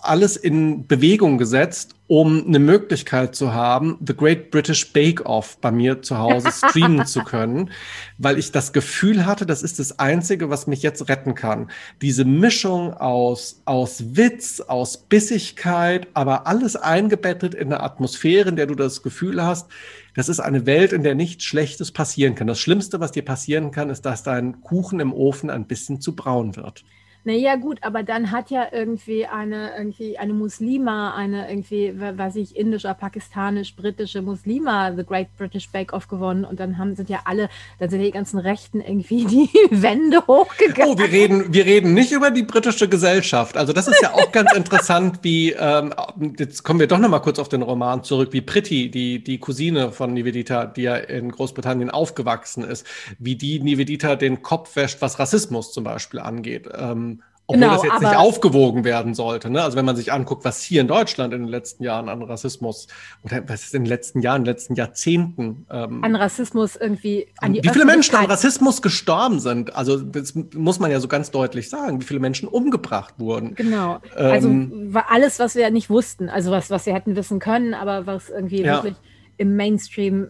alles 0.00 0.36
in 0.36 0.86
Bewegung 0.86 1.36
gesetzt, 1.36 1.96
um 2.08 2.46
eine 2.46 2.58
Möglichkeit 2.58 3.36
zu 3.36 3.52
haben, 3.52 3.98
The 4.04 4.16
Great 4.16 4.50
British 4.50 4.92
Bake 4.94 5.26
Off 5.26 5.58
bei 5.60 5.70
mir 5.70 6.00
zu 6.00 6.18
Hause 6.18 6.48
streamen 6.68 7.06
zu 7.06 7.22
können, 7.22 7.70
weil 8.16 8.38
ich 8.38 8.50
das 8.50 8.72
Gefühl 8.72 9.26
hatte, 9.26 9.44
das 9.44 9.62
ist 9.62 9.78
das 9.78 9.98
Einzige, 9.98 10.48
was 10.48 10.66
mich 10.66 10.82
jetzt 10.82 11.08
retten 11.10 11.34
kann. 11.34 11.70
Diese 12.00 12.24
Mischung 12.24 12.94
aus, 12.94 13.60
aus 13.66 14.16
Witz, 14.16 14.60
aus 14.60 14.96
Bissigkeit, 14.96 16.08
aber 16.14 16.46
alles 16.46 16.76
eingebettet 16.76 17.54
in 17.54 17.66
eine 17.68 17.82
Atmosphäre, 17.82 18.48
in 18.48 18.56
der 18.56 18.66
du 18.66 18.74
das 18.74 19.02
Gefühl 19.02 19.44
hast, 19.44 19.68
das 20.14 20.30
ist 20.30 20.40
eine 20.40 20.64
Welt, 20.64 20.94
in 20.94 21.02
der 21.02 21.14
nichts 21.14 21.44
Schlechtes 21.44 21.92
passieren 21.92 22.34
kann. 22.34 22.46
Das 22.46 22.58
Schlimmste, 22.58 23.00
was 23.00 23.12
dir 23.12 23.24
passieren 23.24 23.70
kann, 23.70 23.90
ist, 23.90 24.06
dass 24.06 24.22
dein 24.22 24.62
Kuchen 24.62 24.98
im 24.98 25.12
Ofen 25.12 25.50
ein 25.50 25.66
bisschen 25.66 26.00
zu 26.00 26.16
braun 26.16 26.56
wird. 26.56 26.84
Naja, 27.24 27.56
gut, 27.56 27.78
aber 27.82 28.02
dann 28.02 28.30
hat 28.30 28.50
ja 28.50 28.66
irgendwie 28.72 29.26
eine, 29.26 29.76
irgendwie 29.76 30.16
eine 30.16 30.32
Muslima, 30.32 31.14
eine 31.14 31.50
irgendwie, 31.50 31.92
we- 32.00 32.16
weiß 32.16 32.36
ich, 32.36 32.56
indischer, 32.56 32.94
pakistanisch, 32.94 33.76
britische 33.76 34.22
Muslima 34.22 34.94
The 34.96 35.04
Great 35.04 35.28
British 35.36 35.68
Bake 35.70 35.92
Off 35.92 36.08
gewonnen 36.08 36.44
und 36.44 36.58
dann 36.58 36.78
haben, 36.78 36.96
sind 36.96 37.10
ja 37.10 37.20
alle, 37.26 37.50
dann 37.78 37.90
sind 37.90 38.00
die 38.00 38.10
ganzen 38.12 38.38
Rechten 38.38 38.80
irgendwie 38.80 39.24
die 39.26 39.50
Wände 39.70 40.26
hochgegangen. 40.26 40.94
Oh, 40.94 40.98
wir 40.98 41.10
reden, 41.10 41.52
wir 41.52 41.66
reden 41.66 41.92
nicht 41.92 42.12
über 42.12 42.30
die 42.30 42.44
britische 42.44 42.88
Gesellschaft. 42.88 43.56
Also 43.58 43.72
das 43.74 43.88
ist 43.88 44.00
ja 44.00 44.14
auch 44.14 44.32
ganz 44.32 44.52
interessant, 44.54 45.18
wie, 45.22 45.52
ähm, 45.52 45.92
jetzt 46.38 46.62
kommen 46.62 46.80
wir 46.80 46.86
doch 46.86 46.98
noch 46.98 47.10
mal 47.10 47.18
kurz 47.20 47.38
auf 47.38 47.48
den 47.50 47.62
Roman 47.62 48.04
zurück, 48.04 48.32
wie 48.32 48.40
Priti, 48.40 48.90
die, 48.90 49.22
die 49.22 49.38
Cousine 49.38 49.92
von 49.92 50.14
Nivedita, 50.14 50.64
die 50.66 50.82
ja 50.82 50.96
in 50.96 51.30
Großbritannien 51.30 51.90
aufgewachsen 51.90 52.64
ist, 52.64 52.86
wie 53.18 53.36
die 53.36 53.60
Nivedita 53.60 54.16
den 54.16 54.40
Kopf 54.42 54.76
wäscht, 54.76 55.02
was 55.02 55.18
Rassismus 55.18 55.72
zum 55.72 55.84
Beispiel 55.84 56.20
angeht. 56.20 56.68
Ähm, 56.74 57.17
obwohl 57.50 57.62
Genau, 57.62 57.74
das 57.76 57.82
jetzt 57.82 58.00
nicht 58.02 58.14
aufgewogen 58.16 58.84
werden 58.84 59.14
sollte. 59.14 59.48
Ne? 59.48 59.62
Also 59.62 59.78
wenn 59.78 59.86
man 59.86 59.96
sich 59.96 60.12
anguckt, 60.12 60.44
was 60.44 60.60
hier 60.60 60.82
in 60.82 60.86
Deutschland 60.86 61.32
in 61.32 61.40
den 61.40 61.48
letzten 61.48 61.82
Jahren 61.82 62.10
an 62.10 62.22
Rassismus 62.22 62.88
oder 63.24 63.42
was 63.48 63.64
ist 63.64 63.74
in 63.74 63.84
den 63.84 63.88
letzten 63.88 64.20
Jahren, 64.20 64.42
in 64.42 64.44
den 64.44 64.52
letzten 64.52 64.74
Jahrzehnten 64.74 65.66
ähm, 65.70 66.04
an 66.04 66.14
Rassismus 66.14 66.76
irgendwie 66.76 67.26
an 67.38 67.54
die 67.54 67.64
wie 67.64 67.70
viele 67.70 67.86
Menschen 67.86 68.16
an 68.16 68.26
Rassismus 68.26 68.82
gestorben 68.82 69.40
sind, 69.40 69.74
also 69.74 69.98
das 69.98 70.34
muss 70.54 70.78
man 70.78 70.90
ja 70.90 71.00
so 71.00 71.08
ganz 71.08 71.30
deutlich 71.30 71.70
sagen, 71.70 72.02
wie 72.02 72.04
viele 72.04 72.20
Menschen 72.20 72.48
umgebracht 72.48 73.14
wurden. 73.16 73.54
Genau. 73.54 74.00
Also 74.14 74.48
Ähm, 74.48 74.92
war 74.92 75.10
alles, 75.10 75.38
was 75.38 75.54
wir 75.56 75.70
nicht 75.70 75.88
wussten, 75.88 76.28
also 76.28 76.50
was, 76.50 76.68
was 76.68 76.84
wir 76.84 76.92
hätten 76.94 77.16
wissen 77.16 77.38
können, 77.38 77.72
aber 77.72 78.06
was 78.06 78.28
irgendwie 78.28 78.60
Ja. 78.60 78.74
wirklich 78.84 78.96
im 79.38 79.56
Mainstream 79.56 80.28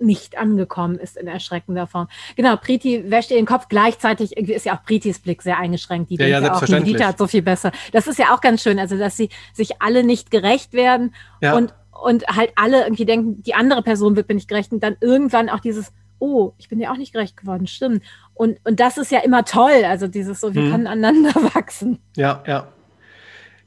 nicht 0.00 0.38
angekommen 0.38 0.98
ist 0.98 1.16
in 1.16 1.26
erschreckender 1.26 1.86
Form. 1.86 2.08
Genau, 2.36 2.56
Priti 2.56 3.10
wäscht 3.10 3.30
ihr 3.30 3.36
den 3.36 3.46
Kopf. 3.46 3.66
Gleichzeitig 3.68 4.36
irgendwie 4.36 4.54
ist 4.54 4.66
ja 4.66 4.76
auch 4.76 4.82
Pritis 4.84 5.18
Blick 5.18 5.42
sehr 5.42 5.58
eingeschränkt. 5.58 6.10
Die 6.10 6.16
Ja, 6.16 6.26
ja, 6.26 6.40
denkt 6.40 6.56
ja 6.68 6.76
auch. 6.76 6.80
Nivedita 6.80 7.06
hat 7.06 7.18
so 7.18 7.26
viel 7.26 7.42
besser. 7.42 7.72
Das 7.92 8.06
ist 8.06 8.18
ja 8.18 8.34
auch 8.34 8.40
ganz 8.40 8.62
schön, 8.62 8.78
also 8.78 8.96
dass 8.98 9.16
sie 9.16 9.28
sich 9.52 9.80
alle 9.82 10.02
nicht 10.04 10.30
gerecht 10.30 10.72
werden 10.72 11.14
Ja. 11.40 11.54
und, 11.56 11.74
und 12.02 12.26
halt 12.28 12.52
alle 12.56 12.82
irgendwie 12.84 13.04
denken, 13.04 13.42
die 13.42 13.54
andere 13.54 13.82
Person 13.82 14.16
wird 14.16 14.28
mir 14.28 14.34
nicht 14.34 14.48
gerecht 14.48 14.72
und 14.72 14.82
dann 14.82 14.96
irgendwann 15.00 15.48
auch 15.48 15.60
dieses, 15.60 15.92
oh, 16.18 16.52
ich 16.58 16.68
bin 16.68 16.78
dir 16.78 16.90
auch 16.92 16.96
nicht 16.96 17.12
gerecht 17.12 17.36
geworden, 17.36 17.66
stimmt. 17.66 18.02
Und, 18.34 18.58
und 18.64 18.80
das 18.80 18.96
ist 18.98 19.10
ja 19.10 19.20
immer 19.20 19.44
toll, 19.44 19.84
also 19.86 20.06
dieses 20.08 20.40
so, 20.40 20.54
wir 20.54 20.62
Mhm. 20.62 20.70
können 20.70 20.86
aneinander 20.86 21.34
wachsen. 21.54 21.98
Ja, 22.16 22.42
ja. 22.46 22.68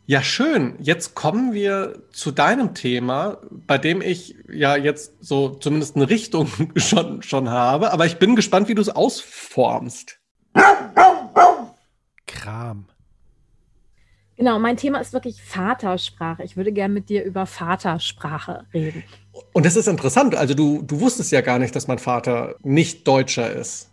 Ja, 0.06 0.22
schön. 0.22 0.76
Jetzt 0.80 1.16
kommen 1.16 1.54
wir 1.54 2.04
zu 2.12 2.32
deinem 2.32 2.74
Thema, 2.74 3.38
bei 3.52 3.78
dem 3.78 4.02
ich 4.02 4.36
ja 4.52 4.76
jetzt 4.76 5.14
so 5.22 5.50
zumindest 5.50 5.96
eine 5.96 6.10
Richtung 6.10 6.50
schon, 6.76 7.22
schon 7.22 7.50
habe, 7.50 7.94
aber 7.94 8.06
ich 8.06 8.18
bin 8.18 8.36
gespannt, 8.36 8.68
wie 8.68 8.76
du 8.76 8.82
es 8.82 8.90
ausformst. 8.90 10.20
Kram. 12.28 12.88
Genau, 14.36 14.60
mein 14.60 14.76
Thema 14.76 15.00
ist 15.00 15.14
wirklich 15.14 15.42
Vatersprache. 15.42 16.44
Ich 16.44 16.58
würde 16.58 16.74
gerne 16.74 16.94
mit 16.94 17.08
dir 17.08 17.24
über 17.24 17.46
Vatersprache 17.46 18.66
reden. 18.74 19.04
Und 19.54 19.66
das 19.66 19.78
ist 19.78 19.88
interessant. 19.88 20.36
Also 20.36 20.54
du, 20.54 20.82
du 20.82 21.00
wusstest 21.00 21.32
ja 21.32 21.40
gar 21.40 21.60
nicht, 21.60 21.76
dass 21.76 21.88
mein 21.88 22.00
Vater 22.00 22.56
nicht 22.62 23.08
Deutscher 23.08 23.50
ist. 23.52 23.93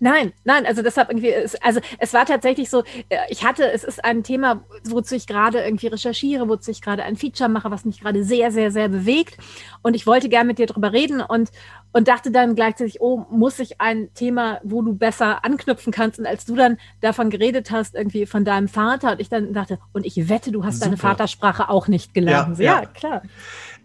Nein, 0.00 0.32
nein, 0.44 0.66
also 0.66 0.82
deshalb 0.82 1.08
irgendwie, 1.10 1.30
es, 1.30 1.54
also 1.62 1.80
es 1.98 2.12
war 2.12 2.26
tatsächlich 2.26 2.70
so, 2.70 2.82
äh, 3.08 3.18
ich 3.28 3.44
hatte, 3.44 3.70
es 3.70 3.84
ist 3.84 4.04
ein 4.04 4.22
Thema, 4.22 4.64
wozu 4.84 5.14
ich 5.14 5.26
gerade 5.26 5.62
irgendwie 5.64 5.86
recherchiere, 5.86 6.48
wozu 6.48 6.70
ich 6.70 6.82
gerade 6.82 7.02
ein 7.04 7.16
Feature 7.16 7.48
mache, 7.48 7.70
was 7.70 7.84
mich 7.84 8.00
gerade 8.00 8.24
sehr, 8.24 8.50
sehr, 8.50 8.70
sehr 8.70 8.88
bewegt. 8.88 9.36
Und 9.82 9.94
ich 9.94 10.06
wollte 10.06 10.28
gerne 10.28 10.46
mit 10.46 10.58
dir 10.58 10.66
drüber 10.66 10.92
reden 10.92 11.20
und, 11.20 11.50
und 11.92 12.08
dachte 12.08 12.30
dann 12.30 12.54
gleichzeitig, 12.54 13.00
oh, 13.00 13.24
muss 13.30 13.58
ich 13.58 13.80
ein 13.80 14.12
Thema, 14.14 14.60
wo 14.64 14.82
du 14.82 14.94
besser 14.94 15.44
anknüpfen 15.44 15.92
kannst. 15.92 16.18
Und 16.18 16.26
als 16.26 16.44
du 16.44 16.54
dann 16.56 16.78
davon 17.00 17.30
geredet 17.30 17.70
hast, 17.70 17.94
irgendwie 17.94 18.26
von 18.26 18.44
deinem 18.44 18.68
Vater, 18.68 19.12
und 19.12 19.20
ich 19.20 19.28
dann 19.28 19.52
dachte, 19.52 19.78
und 19.92 20.04
ich 20.04 20.28
wette, 20.28 20.50
du 20.52 20.64
hast 20.64 20.82
deine 20.82 20.96
Super. 20.96 21.08
Vatersprache 21.10 21.68
auch 21.68 21.88
nicht 21.88 22.14
gelernt. 22.14 22.58
Ja, 22.58 22.64
ja, 22.64 22.82
ja. 22.82 22.86
klar. 22.86 23.22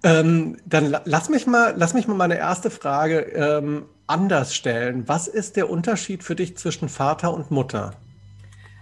Ähm, 0.04 0.58
dann 0.66 0.90
la- 0.90 1.02
lass 1.06 1.30
mich 1.30 1.46
mal, 1.46 1.74
lass 1.78 1.94
mich 1.94 2.08
mal 2.08 2.16
meine 2.16 2.38
erste 2.38 2.70
Frage 2.70 3.20
ähm, 3.20 3.86
anders 4.10 4.56
stellen. 4.56 5.08
Was 5.08 5.28
ist 5.28 5.56
der 5.56 5.70
Unterschied 5.70 6.24
für 6.24 6.36
dich 6.36 6.58
zwischen 6.58 6.90
Vater 6.90 7.34
und 7.34 7.52
Mutter? 7.52 7.94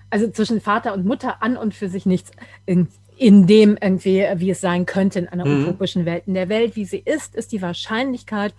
also 0.10 0.30
zwischen 0.32 0.62
Vater 0.62 0.94
und 0.94 1.06
Mutter 1.06 1.44
an 1.44 1.58
und 1.58 1.74
für 1.74 1.90
sich 1.90 2.06
nichts 2.06 2.32
in, 2.66 2.88
in 3.18 3.46
dem 3.46 3.78
irgendwie, 3.82 4.26
wie 4.38 4.52
es 4.52 4.62
sein 4.62 4.86
könnte 4.86 5.20
in 5.20 5.28
einer 5.28 5.46
Mhm. 5.46 5.64
utopischen 5.66 6.06
Welt. 6.06 6.24
In 6.28 6.34
der 6.34 6.48
Welt, 6.48 6.78
wie 6.78 6.86
sie 6.86 7.00
ist, 7.04 7.36
ist 7.36 7.52
die 7.52 7.62
Wahrscheinlichkeit, 7.62 8.54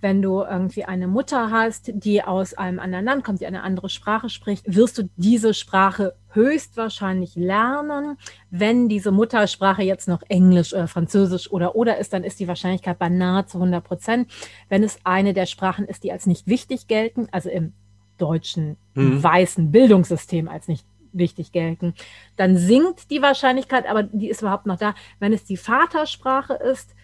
wenn 0.00 0.22
du 0.22 0.42
irgendwie 0.42 0.84
eine 0.84 1.08
Mutter 1.08 1.50
hast, 1.50 1.90
die 1.94 2.22
aus 2.22 2.54
einem 2.54 2.78
anderen 2.78 3.04
Land 3.04 3.24
kommt, 3.24 3.40
die 3.40 3.46
eine 3.46 3.62
andere 3.62 3.88
Sprache 3.88 4.28
spricht, 4.28 4.64
wirst 4.74 4.98
du 4.98 5.08
diese 5.16 5.54
Sprache 5.54 6.14
höchstwahrscheinlich 6.32 7.34
lernen. 7.34 8.18
Wenn 8.50 8.88
diese 8.88 9.10
Muttersprache 9.10 9.82
jetzt 9.82 10.08
noch 10.08 10.22
Englisch 10.28 10.72
oder 10.74 10.88
Französisch 10.88 11.50
oder 11.50 11.76
oder 11.76 11.98
ist, 11.98 12.12
dann 12.12 12.24
ist 12.24 12.40
die 12.40 12.48
Wahrscheinlichkeit 12.48 12.98
bei 12.98 13.08
nahezu 13.08 13.58
100 13.58 13.82
Prozent. 13.82 14.30
Wenn 14.68 14.82
es 14.82 14.98
eine 15.04 15.32
der 15.32 15.46
Sprachen 15.46 15.86
ist, 15.86 16.04
die 16.04 16.12
als 16.12 16.26
nicht 16.26 16.46
wichtig 16.46 16.86
gelten, 16.88 17.28
also 17.32 17.48
im 17.48 17.72
deutschen 18.18 18.76
Mhm. 18.94 19.22
weißen 19.22 19.70
Bildungssystem 19.70 20.48
als 20.48 20.68
nicht 20.68 20.86
wichtig 21.12 21.52
gelten, 21.52 21.94
dann 22.36 22.56
sinkt 22.56 23.10
die 23.10 23.22
Wahrscheinlichkeit, 23.22 23.86
aber 23.88 24.02
die 24.02 24.28
ist 24.28 24.42
überhaupt 24.42 24.66
noch 24.66 24.78
da. 24.78 24.94
Wenn 25.18 25.32
es 25.32 25.44
die 25.44 25.56
Vatersprache 25.56 26.54
ist, 26.54 26.94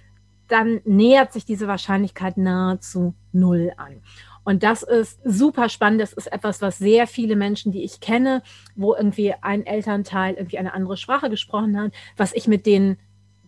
dann 0.48 0.80
nähert 0.84 1.32
sich 1.32 1.44
diese 1.44 1.68
Wahrscheinlichkeit 1.68 2.36
nahezu 2.36 3.14
null 3.32 3.72
an. 3.76 4.02
Und 4.44 4.62
das 4.64 4.82
ist 4.82 5.20
super 5.24 5.68
spannend. 5.68 6.00
Das 6.00 6.12
ist 6.12 6.26
etwas, 6.32 6.60
was 6.60 6.78
sehr 6.78 7.06
viele 7.06 7.36
Menschen, 7.36 7.70
die 7.70 7.84
ich 7.84 8.00
kenne, 8.00 8.42
wo 8.74 8.94
irgendwie 8.94 9.34
ein 9.40 9.64
Elternteil 9.64 10.34
irgendwie 10.34 10.58
eine 10.58 10.74
andere 10.74 10.96
Sprache 10.96 11.30
gesprochen 11.30 11.78
hat, 11.80 11.92
was 12.16 12.32
ich 12.32 12.48
mit 12.48 12.66
denen 12.66 12.98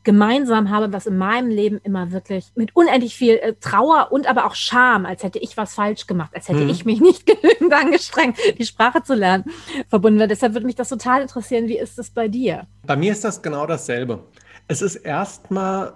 gemeinsam 0.04 0.68
habe, 0.70 0.92
was 0.92 1.06
in 1.06 1.16
meinem 1.16 1.48
Leben 1.48 1.80
immer 1.82 2.12
wirklich 2.12 2.52
mit 2.54 2.76
unendlich 2.76 3.16
viel 3.16 3.36
äh, 3.36 3.54
Trauer 3.54 4.08
und 4.12 4.26
aber 4.28 4.44
auch 4.44 4.54
Scham, 4.54 5.06
als 5.06 5.22
hätte 5.22 5.38
ich 5.38 5.56
was 5.56 5.74
falsch 5.74 6.06
gemacht, 6.06 6.32
als 6.34 6.48
hätte 6.48 6.60
Mhm. 6.64 6.68
ich 6.68 6.84
mich 6.84 7.00
nicht 7.00 7.24
genügend 7.26 7.72
angestrengt, 7.72 8.36
die 8.58 8.66
Sprache 8.66 9.02
zu 9.02 9.14
lernen, 9.14 9.44
verbunden 9.88 10.20
wird. 10.20 10.30
Deshalb 10.30 10.52
würde 10.52 10.66
mich 10.66 10.74
das 10.76 10.90
total 10.90 11.22
interessieren. 11.22 11.68
Wie 11.68 11.78
ist 11.78 11.98
es 11.98 12.10
bei 12.10 12.28
dir? 12.28 12.66
Bei 12.86 12.96
mir 12.96 13.12
ist 13.12 13.24
das 13.24 13.40
genau 13.40 13.66
dasselbe. 13.66 14.24
Es 14.68 14.82
ist 14.82 14.96
erstmal, 14.96 15.94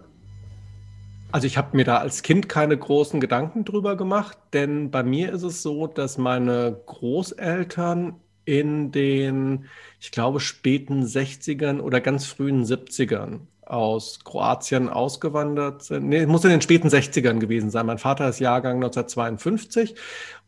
also 1.31 1.47
ich 1.47 1.59
habe 1.59 1.77
mir 1.77 1.85
da 1.85 1.99
als 1.99 2.23
Kind 2.23 2.49
keine 2.49 2.77
großen 2.77 3.21
Gedanken 3.21 3.65
drüber 3.65 3.97
gemacht, 3.97 4.39
denn 4.53 4.91
bei 4.91 5.03
mir 5.03 5.33
ist 5.33 5.43
es 5.43 5.63
so, 5.63 5.87
dass 5.87 6.19
meine 6.19 6.81
Großeltern 6.87 8.21
in 8.45 8.93
den, 8.93 9.67
ich 10.01 10.11
glaube, 10.11 10.41
späten 10.41 11.03
60ern 11.05 11.81
oder 11.81 12.01
ganz 12.01 12.27
frühen 12.27 12.65
70ern 12.65 13.41
aus 13.71 14.21
Kroatien 14.25 14.89
ausgewandert 14.89 15.83
sind. 15.83 16.09
Nee, 16.09 16.27
muss 16.27 16.45
in 16.45 16.51
den 16.51 16.61
späten 16.61 16.89
60ern 16.89 17.39
gewesen 17.39 17.71
sein. 17.71 17.87
Mein 17.87 17.99
Vater 17.99 18.29
ist 18.29 18.41
Jahrgang 18.41 18.77
1952 18.77 19.95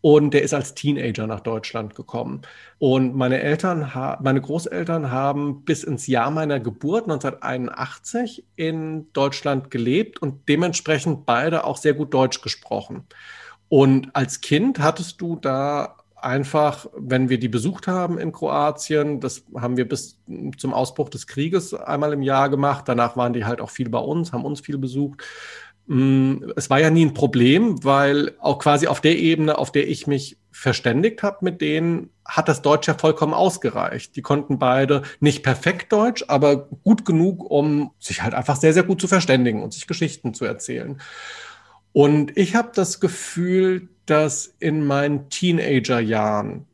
und 0.00 0.32
der 0.32 0.42
ist 0.42 0.54
als 0.54 0.74
Teenager 0.74 1.26
nach 1.26 1.40
Deutschland 1.40 1.94
gekommen. 1.94 2.42
Und 2.78 3.14
meine 3.14 3.40
Eltern, 3.40 3.92
meine 4.20 4.40
Großeltern 4.40 5.10
haben 5.10 5.64
bis 5.64 5.84
ins 5.84 6.06
Jahr 6.06 6.30
meiner 6.30 6.60
Geburt 6.60 7.04
1981 7.04 8.44
in 8.56 9.12
Deutschland 9.12 9.70
gelebt 9.70 10.22
und 10.22 10.48
dementsprechend 10.48 11.26
beide 11.26 11.64
auch 11.64 11.76
sehr 11.76 11.94
gut 11.94 12.14
Deutsch 12.14 12.40
gesprochen. 12.40 13.04
Und 13.68 14.08
als 14.16 14.40
Kind 14.40 14.80
hattest 14.80 15.20
du 15.20 15.36
da 15.36 15.96
einfach, 16.22 16.86
wenn 16.96 17.28
wir 17.28 17.38
die 17.38 17.48
besucht 17.48 17.86
haben 17.86 18.18
in 18.18 18.32
Kroatien, 18.32 19.20
das 19.20 19.44
haben 19.56 19.76
wir 19.76 19.88
bis 19.88 20.18
zum 20.56 20.74
Ausbruch 20.74 21.08
des 21.08 21.26
Krieges 21.26 21.74
einmal 21.74 22.12
im 22.12 22.22
Jahr 22.22 22.48
gemacht. 22.48 22.84
Danach 22.86 23.16
waren 23.16 23.32
die 23.32 23.44
halt 23.44 23.60
auch 23.60 23.70
viel 23.70 23.88
bei 23.88 23.98
uns, 23.98 24.32
haben 24.32 24.44
uns 24.44 24.60
viel 24.60 24.78
besucht. 24.78 25.22
Mm, 25.86 26.50
es 26.56 26.70
war 26.70 26.80
ja 26.80 26.90
nie 26.90 27.04
ein 27.04 27.14
Problem, 27.14 27.82
weil 27.84 28.36
auch 28.38 28.58
quasi 28.58 28.86
auf 28.86 29.00
der 29.00 29.18
Ebene, 29.18 29.58
auf 29.58 29.72
der 29.72 29.88
ich 29.88 30.06
mich 30.06 30.36
verständigt 30.52 31.22
habe 31.22 31.38
mit 31.42 31.60
denen, 31.60 32.10
hat 32.24 32.48
das 32.48 32.62
Deutsch 32.62 32.86
ja 32.86 32.94
vollkommen 32.94 33.34
ausgereicht. 33.34 34.14
Die 34.14 34.22
konnten 34.22 34.58
beide 34.58 35.02
nicht 35.20 35.42
perfekt 35.42 35.92
Deutsch, 35.92 36.24
aber 36.28 36.68
gut 36.84 37.04
genug, 37.04 37.48
um 37.48 37.92
sich 37.98 38.22
halt 38.22 38.34
einfach 38.34 38.56
sehr, 38.56 38.72
sehr 38.72 38.82
gut 38.82 39.00
zu 39.00 39.08
verständigen 39.08 39.62
und 39.62 39.72
sich 39.72 39.86
Geschichten 39.86 40.34
zu 40.34 40.44
erzählen. 40.44 41.00
Und 41.92 42.36
ich 42.36 42.54
habe 42.54 42.70
das 42.74 43.00
Gefühl, 43.00 43.88
dass 44.10 44.54
in 44.58 44.84
meinen 44.86 45.30
Teenagerjahren 45.30 46.66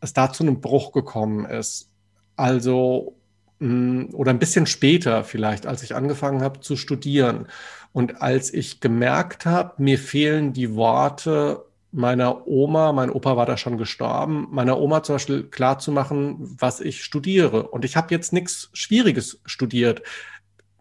es 0.00 0.12
da 0.12 0.32
zu 0.32 0.44
einem 0.44 0.60
Bruch 0.60 0.92
gekommen 0.92 1.44
ist. 1.44 1.90
Also, 2.36 3.16
mm, 3.58 4.06
oder 4.12 4.30
ein 4.30 4.38
bisschen 4.38 4.66
später 4.66 5.24
vielleicht, 5.24 5.66
als 5.66 5.82
ich 5.82 5.94
angefangen 5.94 6.42
habe 6.42 6.60
zu 6.60 6.76
studieren. 6.76 7.48
Und 7.92 8.22
als 8.22 8.52
ich 8.52 8.80
gemerkt 8.80 9.46
habe, 9.46 9.82
mir 9.82 9.98
fehlen 9.98 10.52
die 10.52 10.74
Worte 10.74 11.64
meiner 11.90 12.46
Oma, 12.46 12.92
mein 12.92 13.10
Opa 13.10 13.36
war 13.36 13.46
da 13.46 13.56
schon 13.56 13.78
gestorben, 13.78 14.48
meiner 14.50 14.78
Oma 14.80 15.02
zum 15.02 15.16
Beispiel 15.16 15.44
klarzumachen, 15.44 16.36
was 16.40 16.80
ich 16.80 17.04
studiere. 17.04 17.68
Und 17.68 17.84
ich 17.84 17.96
habe 17.96 18.12
jetzt 18.12 18.32
nichts 18.32 18.68
Schwieriges 18.72 19.40
studiert, 19.44 20.02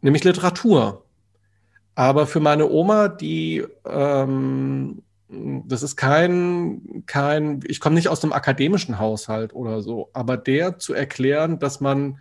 nämlich 0.01 0.23
Literatur. 0.23 1.05
Aber 1.95 2.25
für 2.25 2.39
meine 2.39 2.69
Oma, 2.69 3.07
die, 3.07 3.63
ähm, 3.87 5.03
das 5.65 5.83
ist 5.83 5.95
kein, 5.95 7.03
kein, 7.05 7.61
ich 7.65 7.79
komme 7.79 7.95
nicht 7.95 8.07
aus 8.07 8.23
einem 8.23 8.33
akademischen 8.33 8.99
Haushalt 8.99 9.53
oder 9.53 9.81
so, 9.81 10.09
aber 10.13 10.37
der 10.37 10.79
zu 10.79 10.93
erklären, 10.93 11.59
dass 11.59 11.81
man 11.81 12.19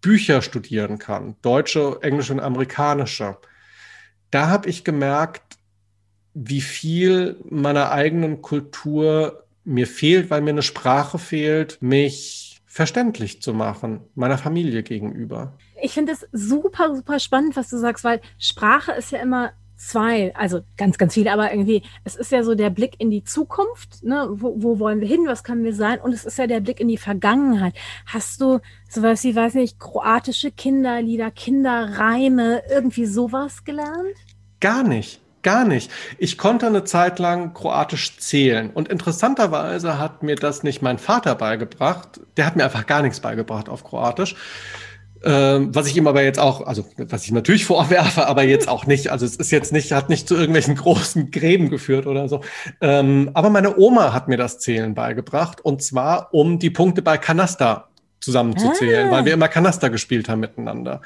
Bücher 0.00 0.42
studieren 0.42 0.98
kann, 0.98 1.36
deutsche, 1.42 1.98
englische 2.02 2.34
und 2.34 2.40
amerikanische, 2.40 3.38
da 4.30 4.48
habe 4.48 4.68
ich 4.68 4.84
gemerkt, 4.84 5.58
wie 6.34 6.60
viel 6.60 7.36
meiner 7.48 7.90
eigenen 7.92 8.42
Kultur 8.42 9.44
mir 9.64 9.86
fehlt, 9.86 10.30
weil 10.30 10.42
mir 10.42 10.50
eine 10.50 10.62
Sprache 10.62 11.18
fehlt, 11.18 11.78
mich 11.80 12.60
verständlich 12.66 13.40
zu 13.40 13.54
machen, 13.54 14.00
meiner 14.14 14.36
Familie 14.36 14.82
gegenüber. 14.82 15.56
Ich 15.80 15.92
finde 15.92 16.12
es 16.12 16.26
super, 16.32 16.94
super 16.94 17.20
spannend, 17.20 17.56
was 17.56 17.70
du 17.70 17.78
sagst, 17.78 18.02
weil 18.04 18.20
Sprache 18.38 18.92
ist 18.92 19.12
ja 19.12 19.20
immer 19.20 19.52
zwei, 19.86 20.34
also 20.34 20.62
ganz, 20.76 20.98
ganz 20.98 21.14
viele, 21.14 21.32
aber 21.32 21.52
irgendwie, 21.52 21.82
es 22.04 22.16
ist 22.16 22.32
ja 22.32 22.42
so 22.42 22.54
der 22.54 22.70
Blick 22.70 22.94
in 22.98 23.10
die 23.10 23.24
Zukunft, 23.24 24.02
ne? 24.02 24.28
wo, 24.30 24.54
wo 24.56 24.78
wollen 24.78 25.00
wir 25.00 25.08
hin, 25.08 25.24
was 25.26 25.44
können 25.44 25.64
wir 25.64 25.74
sein? 25.74 26.00
Und 26.00 26.12
es 26.12 26.24
ist 26.24 26.38
ja 26.38 26.46
der 26.46 26.60
Blick 26.60 26.80
in 26.80 26.88
die 26.88 26.96
Vergangenheit. 26.96 27.74
Hast 28.06 28.40
du 28.40 28.60
sowas 28.88 29.22
wie, 29.24 29.36
weiß 29.36 29.54
nicht, 29.54 29.78
kroatische 29.78 30.50
Kinderlieder, 30.50 31.30
Kinderreime, 31.30 32.62
irgendwie 32.70 33.06
sowas 33.06 33.64
gelernt? 33.64 34.16
Gar 34.60 34.82
nicht. 34.82 35.20
Gar 35.42 35.66
nicht. 35.66 35.90
Ich 36.16 36.38
konnte 36.38 36.66
eine 36.66 36.84
Zeit 36.84 37.18
lang 37.18 37.52
Kroatisch 37.52 38.16
zählen. 38.16 38.70
Und 38.70 38.88
interessanterweise 38.88 39.98
hat 39.98 40.22
mir 40.22 40.36
das 40.36 40.62
nicht 40.62 40.80
mein 40.80 40.96
Vater 40.96 41.34
beigebracht. 41.34 42.20
Der 42.38 42.46
hat 42.46 42.56
mir 42.56 42.64
einfach 42.64 42.86
gar 42.86 43.02
nichts 43.02 43.20
beigebracht 43.20 43.68
auf 43.68 43.84
Kroatisch. 43.84 44.36
Ähm, 45.24 45.74
was 45.74 45.86
ich 45.86 45.96
ihm 45.96 46.06
aber 46.06 46.22
jetzt 46.22 46.38
auch, 46.38 46.66
also 46.66 46.84
was 46.98 47.24
ich 47.24 47.32
natürlich 47.32 47.64
vorwerfe, 47.64 48.26
aber 48.26 48.42
jetzt 48.42 48.68
auch 48.68 48.86
nicht, 48.86 49.08
also 49.08 49.24
es 49.24 49.36
ist 49.36 49.50
jetzt 49.50 49.72
nicht, 49.72 49.92
hat 49.92 50.10
nicht 50.10 50.28
zu 50.28 50.34
irgendwelchen 50.34 50.74
großen 50.76 51.30
Gräben 51.30 51.70
geführt 51.70 52.06
oder 52.06 52.28
so. 52.28 52.42
Ähm, 52.80 53.30
aber 53.32 53.48
meine 53.48 53.78
Oma 53.78 54.12
hat 54.12 54.28
mir 54.28 54.36
das 54.36 54.58
Zählen 54.58 54.94
beigebracht 54.94 55.64
und 55.64 55.82
zwar 55.82 56.34
um 56.34 56.58
die 56.58 56.70
Punkte 56.70 57.00
bei 57.00 57.16
Kanasta 57.16 57.88
zusammenzuzählen, 58.20 59.08
ah. 59.08 59.10
weil 59.12 59.24
wir 59.26 59.34
immer 59.34 59.48
Kanaster 59.48 59.90
gespielt 59.90 60.28
haben 60.28 60.40
miteinander. 60.40 61.02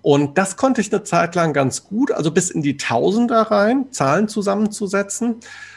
Und 0.00 0.38
das 0.38 0.56
konnte 0.56 0.80
ich 0.80 0.92
eine 0.92 1.04
Zeit 1.04 1.34
lang 1.34 1.52
ganz 1.52 1.84
gut, 1.84 2.10
also 2.12 2.30
bis 2.30 2.50
in 2.50 2.62
die 2.62 2.76
Tausender 2.76 3.42
rein, 3.42 3.86
Zahlen 3.90 4.28
zusammenzusetzen, 4.28 5.36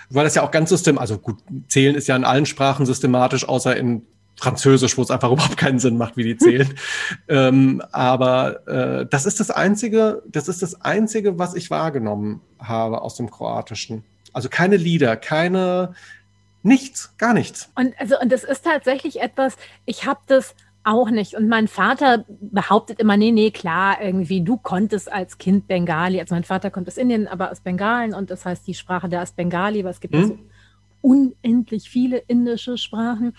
weil 0.09 0.23
das 0.23 0.35
ja 0.35 0.43
auch 0.43 0.51
ganz 0.51 0.69
system, 0.69 0.97
also 0.97 1.17
gut, 1.17 1.37
zählen 1.67 1.95
ist 1.95 2.07
ja 2.07 2.15
in 2.15 2.23
allen 2.23 2.45
Sprachen 2.45 2.85
systematisch, 2.85 3.47
außer 3.47 3.75
in 3.75 4.03
Französisch, 4.37 4.97
wo 4.97 5.01
es 5.01 5.11
einfach 5.11 5.31
überhaupt 5.31 5.57
keinen 5.57 5.79
Sinn 5.79 5.97
macht, 5.97 6.17
wie 6.17 6.23
die 6.23 6.37
zählen. 6.37 6.73
ähm, 7.27 7.81
aber 7.91 8.67
äh, 8.67 9.05
das 9.05 9.25
ist 9.25 9.39
das 9.39 9.51
einzige, 9.51 10.23
das 10.27 10.47
ist 10.47 10.61
das 10.61 10.81
einzige, 10.81 11.39
was 11.39 11.55
ich 11.55 11.69
wahrgenommen 11.69 12.41
habe 12.59 13.01
aus 13.01 13.15
dem 13.15 13.29
Kroatischen. 13.29 14.03
Also 14.33 14.49
keine 14.49 14.77
Lieder, 14.77 15.15
keine 15.15 15.93
nichts, 16.63 17.13
gar 17.17 17.33
nichts. 17.33 17.69
Und 17.75 17.93
also 17.99 18.19
und 18.19 18.31
das 18.31 18.43
ist 18.43 18.65
tatsächlich 18.65 19.21
etwas. 19.21 19.55
Ich 19.85 20.05
habe 20.05 20.19
das 20.27 20.55
auch 20.85 21.09
nicht. 21.09 21.33
Und 21.33 21.49
mein 21.49 21.67
Vater 21.67 22.25
behauptet 22.27 22.99
immer, 22.99 23.17
nee, 23.17 23.31
nee, 23.31 23.51
klar, 23.51 24.01
irgendwie, 24.01 24.41
du 24.41 24.57
konntest 24.57 25.11
als 25.11 25.37
Kind 25.39 25.67
Bengali, 25.67 26.19
also 26.19 26.35
mein 26.35 26.43
Vater 26.43 26.69
kommt 26.69 26.87
aus 26.87 26.97
Indien, 26.97 27.27
aber 27.27 27.51
aus 27.51 27.59
Bengalen 27.59 28.13
und 28.13 28.29
das 28.29 28.45
heißt, 28.45 28.67
die 28.67 28.75
Sprache 28.75 29.09
da 29.09 29.23
ist 29.23 29.35
Bengali, 29.35 29.83
weil 29.83 29.91
es 29.91 29.99
gibt 29.99 30.13
hm? 30.13 30.21
ja 30.21 30.27
so 30.27 30.37
unendlich 31.01 31.89
viele 31.89 32.17
indische 32.17 32.77
Sprachen. 32.77 33.35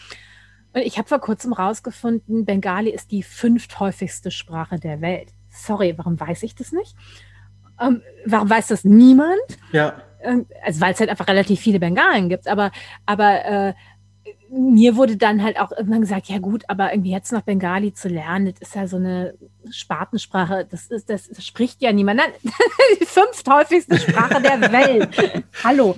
Und 0.77 0.83
ich 0.83 0.99
habe 0.99 1.09
vor 1.09 1.21
kurzem 1.21 1.55
rausgefunden, 1.55 2.45
Bengali 2.45 2.91
ist 2.91 3.11
die 3.11 3.23
fünfthäufigste 3.23 4.31
Sprache 4.31 4.79
der 4.79 5.01
Welt. 5.01 5.29
Sorry, 5.49 5.95
warum 5.97 6.21
weiß 6.21 6.43
ich 6.43 6.55
das 6.55 6.71
nicht? 6.71 6.95
Ähm, 7.81 8.03
warum 8.27 8.51
weiß 8.51 8.67
das 8.67 8.85
niemand? 8.85 9.41
Ja. 9.73 10.03
Ähm, 10.21 10.45
also 10.63 10.83
weil 10.83 10.93
es 10.93 11.01
halt 11.01 11.09
einfach 11.09 11.29
relativ 11.29 11.61
viele 11.61 11.81
Bengalen 11.81 12.29
gibt. 12.29 12.47
Aber, 12.47 12.73
aber 13.07 13.45
äh, 13.47 13.75
mir 14.51 14.97
wurde 14.97 15.17
dann 15.17 15.43
halt 15.43 15.59
auch 15.59 15.73
irgendwann 15.73 16.03
gesagt, 16.03 16.29
ja 16.29 16.41
gut, 16.41 16.65
aber 16.69 16.93
irgendwie 16.93 17.11
jetzt 17.11 17.33
noch 17.33 17.41
Bengali 17.41 17.95
zu 17.95 18.09
lernen, 18.09 18.53
das 18.53 18.69
ist 18.69 18.75
ja 18.75 18.87
so 18.87 18.99
eine 18.99 19.33
Spartensprache, 19.71 20.67
das 20.71 20.89
ist, 20.89 21.09
das, 21.09 21.27
das 21.27 21.47
spricht 21.47 21.81
ja 21.81 21.91
niemand. 21.91 22.19
Nein, 22.19 22.33
die 23.01 23.07
fünfthäufigste 23.07 23.97
Sprache 23.99 24.43
der 24.43 24.61
Welt. 24.71 25.09
Hallo. 25.65 25.97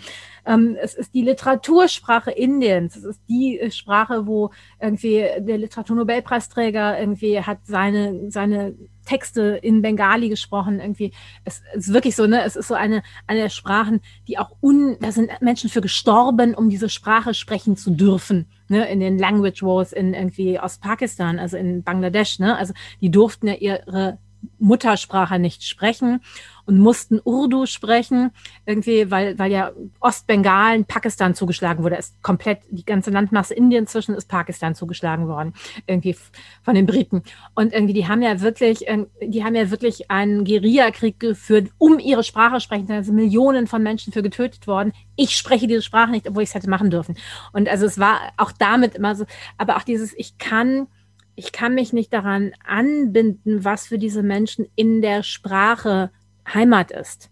Ähm, 0.48 0.78
es 0.80 0.94
ist 0.94 1.12
die 1.12 1.20
Literatursprache 1.20 2.30
Indiens. 2.30 2.96
Es 2.96 3.04
ist 3.04 3.20
die 3.28 3.60
äh, 3.60 3.70
Sprache, 3.70 4.26
wo 4.26 4.50
irgendwie 4.80 5.26
der 5.40 5.58
Literaturnobelpreisträger 5.58 6.98
irgendwie 6.98 7.40
hat 7.42 7.58
seine, 7.64 8.30
seine 8.30 8.74
Texte 9.04 9.58
in 9.62 9.82
Bengali 9.82 10.30
gesprochen. 10.30 10.80
Irgendwie, 10.80 11.12
es 11.44 11.60
ist 11.74 11.92
wirklich 11.92 12.16
so, 12.16 12.26
ne? 12.26 12.44
Es 12.44 12.56
ist 12.56 12.68
so 12.68 12.74
eine, 12.74 13.02
eine 13.26 13.40
der 13.40 13.48
Sprachen, 13.50 14.00
die 14.26 14.38
auch 14.38 14.56
un, 14.62 14.96
da 15.00 15.12
sind 15.12 15.30
Menschen 15.42 15.68
für 15.68 15.82
gestorben, 15.82 16.54
um 16.54 16.70
diese 16.70 16.88
Sprache 16.88 17.34
sprechen 17.34 17.76
zu 17.76 17.90
dürfen. 17.90 18.46
Ne, 18.70 18.86
in 18.90 19.00
den 19.00 19.18
Language 19.18 19.62
Wars 19.62 19.94
in 19.94 20.12
irgendwie 20.12 20.60
Ostpakistan, 20.60 21.38
also 21.38 21.56
in 21.56 21.82
Bangladesch, 21.82 22.38
ne? 22.38 22.56
Also 22.56 22.74
die 23.00 23.10
durften 23.10 23.48
ja 23.48 23.54
ihre 23.54 24.18
Muttersprache 24.58 25.38
nicht 25.38 25.64
sprechen 25.64 26.20
und 26.68 26.78
mussten 26.78 27.18
Urdu 27.24 27.64
sprechen, 27.64 28.30
irgendwie, 28.66 29.10
weil, 29.10 29.38
weil 29.38 29.50
ja 29.50 29.72
Ostbengalen 30.00 30.84
Pakistan 30.84 31.34
zugeschlagen 31.34 31.82
wurde. 31.82 31.96
Es 31.96 32.14
komplett, 32.20 32.60
die 32.68 32.84
ganze 32.84 33.10
Landmasse 33.10 33.54
Indien 33.54 33.86
zwischen 33.86 34.14
ist 34.14 34.28
Pakistan 34.28 34.74
zugeschlagen 34.74 35.28
worden, 35.28 35.54
irgendwie 35.86 36.14
von 36.62 36.74
den 36.74 36.84
Briten. 36.84 37.22
Und 37.54 37.72
irgendwie, 37.72 37.94
die 37.94 38.06
haben 38.06 38.20
ja 38.20 38.42
wirklich, 38.42 38.84
die 39.22 39.44
haben 39.44 39.54
ja 39.54 39.70
wirklich 39.70 40.10
einen 40.10 40.44
Guerillakrieg 40.44 41.18
geführt, 41.18 41.70
um 41.78 41.98
ihre 41.98 42.22
Sprache 42.22 42.60
sprechen. 42.60 42.86
Da 42.86 43.02
sind 43.02 43.14
Millionen 43.14 43.66
von 43.66 43.82
Menschen 43.82 44.12
für 44.12 44.22
getötet 44.22 44.66
worden. 44.66 44.92
Ich 45.16 45.38
spreche 45.38 45.66
diese 45.66 45.80
Sprache 45.80 46.10
nicht, 46.10 46.28
obwohl 46.28 46.42
ich 46.42 46.50
es 46.50 46.54
hätte 46.54 46.68
machen 46.68 46.90
dürfen. 46.90 47.16
Und 47.54 47.66
also 47.70 47.86
es 47.86 47.98
war 47.98 48.20
auch 48.36 48.52
damit 48.52 48.94
immer 48.94 49.14
so, 49.14 49.24
aber 49.56 49.78
auch 49.78 49.84
dieses, 49.84 50.12
ich 50.12 50.36
kann, 50.36 50.86
ich 51.34 51.50
kann 51.52 51.74
mich 51.74 51.94
nicht 51.94 52.12
daran 52.12 52.52
anbinden, 52.66 53.64
was 53.64 53.86
für 53.86 53.96
diese 53.96 54.22
Menschen 54.22 54.66
in 54.76 55.00
der 55.00 55.22
Sprache 55.22 56.10
Heimat 56.54 56.90
ist. 56.90 57.30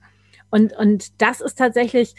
Und, 0.50 0.72
und 0.72 1.20
das 1.20 1.40
ist 1.40 1.58
tatsächlich, 1.58 2.14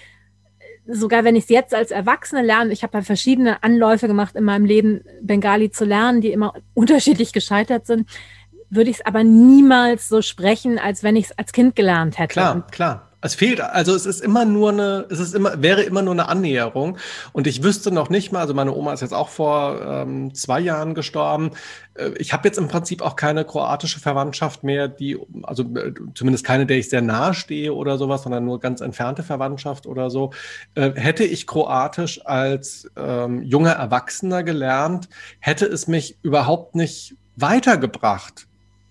sogar 0.86 1.24
wenn 1.24 1.36
ich 1.36 1.45
es 1.45 1.50
jetzt 1.50 1.74
als 1.74 1.91
Erwachsene 1.91 2.41
lerne, 2.41 2.72
ich 2.72 2.84
habe 2.84 2.98
ja 2.98 3.04
verschiedene 3.04 3.64
Anläufe 3.64 4.08
gemacht 4.08 4.36
in 4.36 4.43
meinem 4.43 4.66
Leben, 4.66 5.04
Bengali 5.22 5.72
zu 5.72 5.86
lernen, 5.86 6.22
die 6.22 6.32
immer 6.32 6.54
unterschiedlich 6.74 7.34
gescheitert 7.34 7.86
sind, 7.86 8.10
würde 8.70 8.89
ich 8.89 8.98
es 8.98 9.06
aber 9.06 9.24
niemals 9.24 10.10
so 10.10 10.22
sprechen, 10.22 10.78
als 10.78 11.02
wenn 11.04 11.16
ich 11.16 11.26
es 11.26 11.38
als 11.38 11.54
Kind 11.54 11.76
gelernt 11.76 12.20
hätte. 12.20 12.34
Klar, 12.34 12.68
klar. 12.68 13.07
Es 13.20 13.34
fehlt, 13.34 13.61
also 13.61 13.95
es 13.95 14.05
ist 14.05 14.22
immer 14.22 14.45
nur 14.45 14.70
eine, 14.70 15.05
es 15.09 15.20
ist 15.20 15.34
immer, 15.34 15.59
wäre 15.59 15.82
immer 15.82 16.03
nur 16.03 16.13
eine 16.13 16.30
Annäherung. 16.30 16.97
Und 17.34 17.47
ich 17.47 17.63
wüsste 17.63 17.91
noch 17.91 18.11
nicht 18.11 18.32
mal, 18.32 18.41
also 18.41 18.53
meine 18.53 18.76
Oma 18.76 18.93
ist 18.93 19.01
jetzt 19.01 19.13
auch 19.13 19.30
vor 19.30 19.82
ähm, 19.82 20.36
zwei 20.36 20.59
Jahren 20.59 20.93
gestorben. 20.93 21.51
Äh, 21.95 22.11
ich 22.20 22.32
habe 22.32 22.47
jetzt 22.47 22.59
im 22.59 22.68
Prinzip 22.68 23.01
auch 23.01 23.15
keine 23.15 23.43
kroatische 23.43 23.99
Verwandtschaft 23.99 24.63
mehr, 24.63 24.88
die, 24.88 25.18
also 25.41 25.63
äh, 25.63 25.93
zumindest 26.13 26.45
keine, 26.45 26.68
der 26.68 26.78
ich 26.78 26.89
sehr 26.89 27.01
nahe 27.01 27.34
stehe 27.34 27.74
oder 27.74 27.97
sowas, 27.97 28.22
sondern 28.22 28.45
nur 28.45 28.59
ganz 28.59 28.82
entfernte 28.82 29.24
Verwandtschaft 29.24 29.88
oder 29.88 30.11
so. 30.11 30.32
Äh, 30.76 30.91
hätte 30.93 31.24
ich 31.24 31.47
Kroatisch 31.47 32.24
als 32.24 32.88
ähm, 32.95 33.41
junger 33.41 33.72
Erwachsener 33.72 34.43
gelernt, 34.43 35.09
hätte 35.39 35.65
es 35.65 35.88
mich 35.88 36.20
überhaupt 36.22 36.76
nicht 36.76 37.15
weitergebracht 37.36 38.47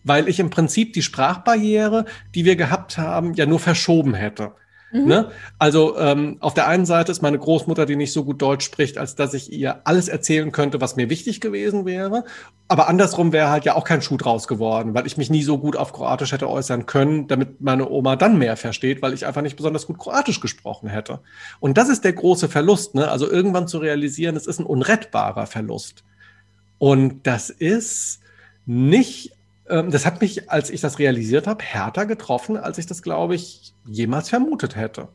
weil 0.07 0.29
ich 0.29 0.39
im 0.39 0.51
Prinzip 0.51 0.93
die 0.93 1.03
Sprachbarriere, 1.03 2.05
die 2.35 2.45
wir 2.45 2.57
gehabt 2.57 2.97
haben, 2.97 3.35
ja 3.35 3.45
nur 3.45 3.59
verschoben 3.59 4.15
hätte. 4.15 4.53
Mhm. 4.93 5.07
Ne? 5.07 5.31
Also 5.59 5.99
ähm, 5.99 6.37
auf 6.41 6.55
der 6.55 6.69
einen 6.69 6.87
Seite 6.87 7.11
ist 7.11 7.23
meine 7.23 7.39
Großmutter, 7.39 7.87
die 7.87 7.97
nicht 7.97 8.13
so 8.13 8.25
gut 8.25 8.41
Deutsch 8.41 8.65
spricht, 8.65 8.99
als 8.99 9.17
dass 9.17 9.35
ich 9.35 9.53
ihr 9.53 9.81
alles 9.85 10.09
erzählen 10.09 10.53
könnte, 10.53 10.81
was 10.81 10.95
mir 10.95 11.11
wichtig 11.11 11.41
gewesen 11.41 11.87
wäre. 11.87 12.25
Aber 12.69 12.89
andersrum 12.89 13.33
wäre 13.33 13.51
halt 13.51 13.65
ja 13.65 13.75
auch 13.75 13.85
kein 13.85 14.01
Schuh 14.01 14.17
draus 14.17 14.47
geworden, 14.47 14.95
weil 14.95 15.07
ich 15.07 15.17
mich 15.17 15.29
nie 15.29 15.43
so 15.43 15.59
gut 15.59 15.77
auf 15.77 15.93
Kroatisch 15.93 16.33
hätte 16.33 16.49
äußern 16.49 16.87
können, 16.87 17.27
damit 17.27 17.61
meine 17.61 17.91
Oma 17.91 18.17
dann 18.17 18.39
mehr 18.39 18.57
versteht, 18.57 19.03
weil 19.03 19.13
ich 19.13 19.27
einfach 19.27 19.43
nicht 19.43 19.57
besonders 19.57 19.87
gut 19.87 19.99
Kroatisch 19.99 20.41
gesprochen 20.41 20.89
hätte. 20.89 21.21
Und 21.59 21.77
das 21.79 21.89
ist 21.89 22.05
der 22.05 22.13
große 22.13 22.49
Verlust. 22.49 22.95
Ne? 22.95 23.11
Also 23.11 23.31
irgendwann 23.31 23.69
zu 23.69 23.79
realisieren, 23.79 24.37
es 24.37 24.47
ist 24.47 24.61
ein 24.61 24.67
unrettbarer 24.67 25.47
Verlust. 25.47 26.05
Und 26.79 27.27
das 27.27 27.51
ist 27.51 28.21
nicht 28.67 29.36
das 29.69 30.07
hat 30.07 30.21
mich, 30.21 30.51
als 30.51 30.71
ich 30.71 30.81
das 30.81 30.99
realisiert 30.99 31.47
habe, 31.47 31.62
härter 31.64 32.07
getroffen, 32.07 32.57
als 32.57 32.79
ich 32.79 32.87
das, 32.87 33.03
glaube 33.03 33.35
ich, 33.35 33.73
jemals 33.85 34.29
vermutet 34.29 34.77
hätte. 34.77 35.09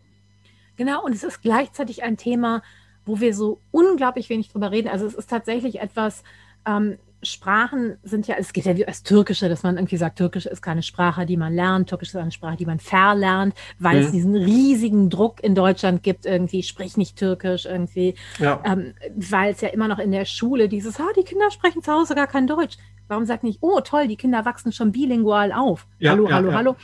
Genau, 0.75 1.03
und 1.03 1.13
es 1.13 1.23
ist 1.23 1.41
gleichzeitig 1.41 2.03
ein 2.03 2.17
Thema, 2.17 2.61
wo 3.05 3.19
wir 3.19 3.33
so 3.33 3.59
unglaublich 3.71 4.29
wenig 4.29 4.49
drüber 4.49 4.71
reden. 4.71 4.89
Also 4.89 5.05
es 5.05 5.13
ist 5.13 5.29
tatsächlich 5.29 5.79
etwas, 5.79 6.23
ähm, 6.65 6.97
Sprachen 7.23 7.97
sind 8.03 8.27
ja, 8.27 8.35
es 8.37 8.53
geht 8.53 8.65
ja 8.65 8.75
wie 8.75 8.83
das 8.83 9.03
Türkische, 9.03 9.49
dass 9.49 9.63
man 9.63 9.77
irgendwie 9.77 9.97
sagt, 9.97 10.17
Türkisch 10.17 10.45
ist 10.45 10.61
keine 10.61 10.83
Sprache, 10.83 11.25
die 11.25 11.37
man 11.37 11.53
lernt, 11.53 11.89
Türkisch 11.89 12.09
ist 12.09 12.15
eine 12.15 12.31
Sprache, 12.31 12.57
die 12.57 12.65
man 12.65 12.79
verlernt, 12.79 13.53
weil 13.79 13.99
mhm. 13.99 14.05
es 14.05 14.11
diesen 14.11 14.35
riesigen 14.35 15.09
Druck 15.09 15.43
in 15.43 15.55
Deutschland 15.55 16.03
gibt, 16.03 16.25
irgendwie, 16.25 16.63
sprich 16.63 16.97
nicht 16.97 17.17
Türkisch, 17.17 17.65
irgendwie, 17.65 18.15
ja. 18.39 18.61
ähm, 18.65 18.93
weil 19.15 19.53
es 19.53 19.61
ja 19.61 19.69
immer 19.69 19.87
noch 19.87 19.99
in 19.99 20.11
der 20.11 20.25
Schule 20.25 20.67
dieses, 20.67 20.99
ah, 20.99 21.09
die 21.15 21.23
Kinder 21.23 21.51
sprechen 21.51 21.83
zu 21.83 21.91
Hause 21.91 22.15
gar 22.15 22.27
kein 22.27 22.47
Deutsch. 22.47 22.77
Warum 23.07 23.25
sagt 23.25 23.43
nicht, 23.43 23.59
oh 23.61 23.81
toll, 23.81 24.07
die 24.07 24.15
Kinder 24.15 24.45
wachsen 24.45 24.71
schon 24.71 24.91
bilingual 24.91 25.51
auf? 25.51 25.87
Ja, 25.99 26.11
hallo, 26.11 26.29
ja, 26.29 26.35
hallo, 26.35 26.53
hallo. 26.53 26.75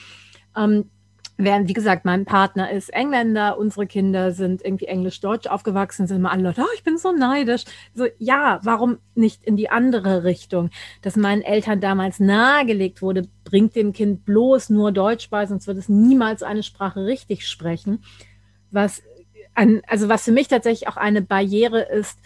Ähm, 0.55 0.89
Während, 1.39 1.69
wie 1.69 1.73
gesagt, 1.73 2.03
mein 2.03 2.25
Partner 2.25 2.71
ist 2.71 2.91
Engländer, 2.91 3.59
unsere 3.59 3.85
Kinder 3.85 4.31
sind 4.31 4.65
irgendwie 4.65 4.85
englisch-deutsch 4.85 5.45
aufgewachsen, 5.45 6.07
sind 6.07 6.17
immer 6.17 6.31
alle 6.31 6.41
Leute, 6.41 6.61
oh, 6.61 6.73
ich 6.75 6.83
bin 6.83 6.97
so 6.97 7.11
neidisch. 7.11 7.63
So, 7.93 8.07
ja, 8.17 8.59
warum 8.63 8.97
nicht 9.13 9.43
in 9.43 9.55
die 9.55 9.69
andere 9.69 10.23
Richtung? 10.23 10.71
Dass 11.03 11.15
meinen 11.15 11.43
Eltern 11.43 11.79
damals 11.79 12.19
nahegelegt 12.19 13.03
wurde, 13.03 13.27
bringt 13.43 13.75
dem 13.75 13.93
Kind 13.93 14.25
bloß 14.25 14.71
nur 14.71 14.91
Deutsch 14.91 15.29
bei, 15.29 15.45
sonst 15.45 15.67
wird 15.67 15.77
es 15.77 15.89
niemals 15.89 16.41
eine 16.41 16.63
Sprache 16.63 17.05
richtig 17.05 17.47
sprechen. 17.47 18.03
Was, 18.71 19.03
an, 19.53 19.81
also 19.87 20.09
was 20.09 20.25
für 20.25 20.31
mich 20.31 20.47
tatsächlich 20.47 20.87
auch 20.87 20.97
eine 20.97 21.21
Barriere 21.21 21.81
ist, 21.81 22.19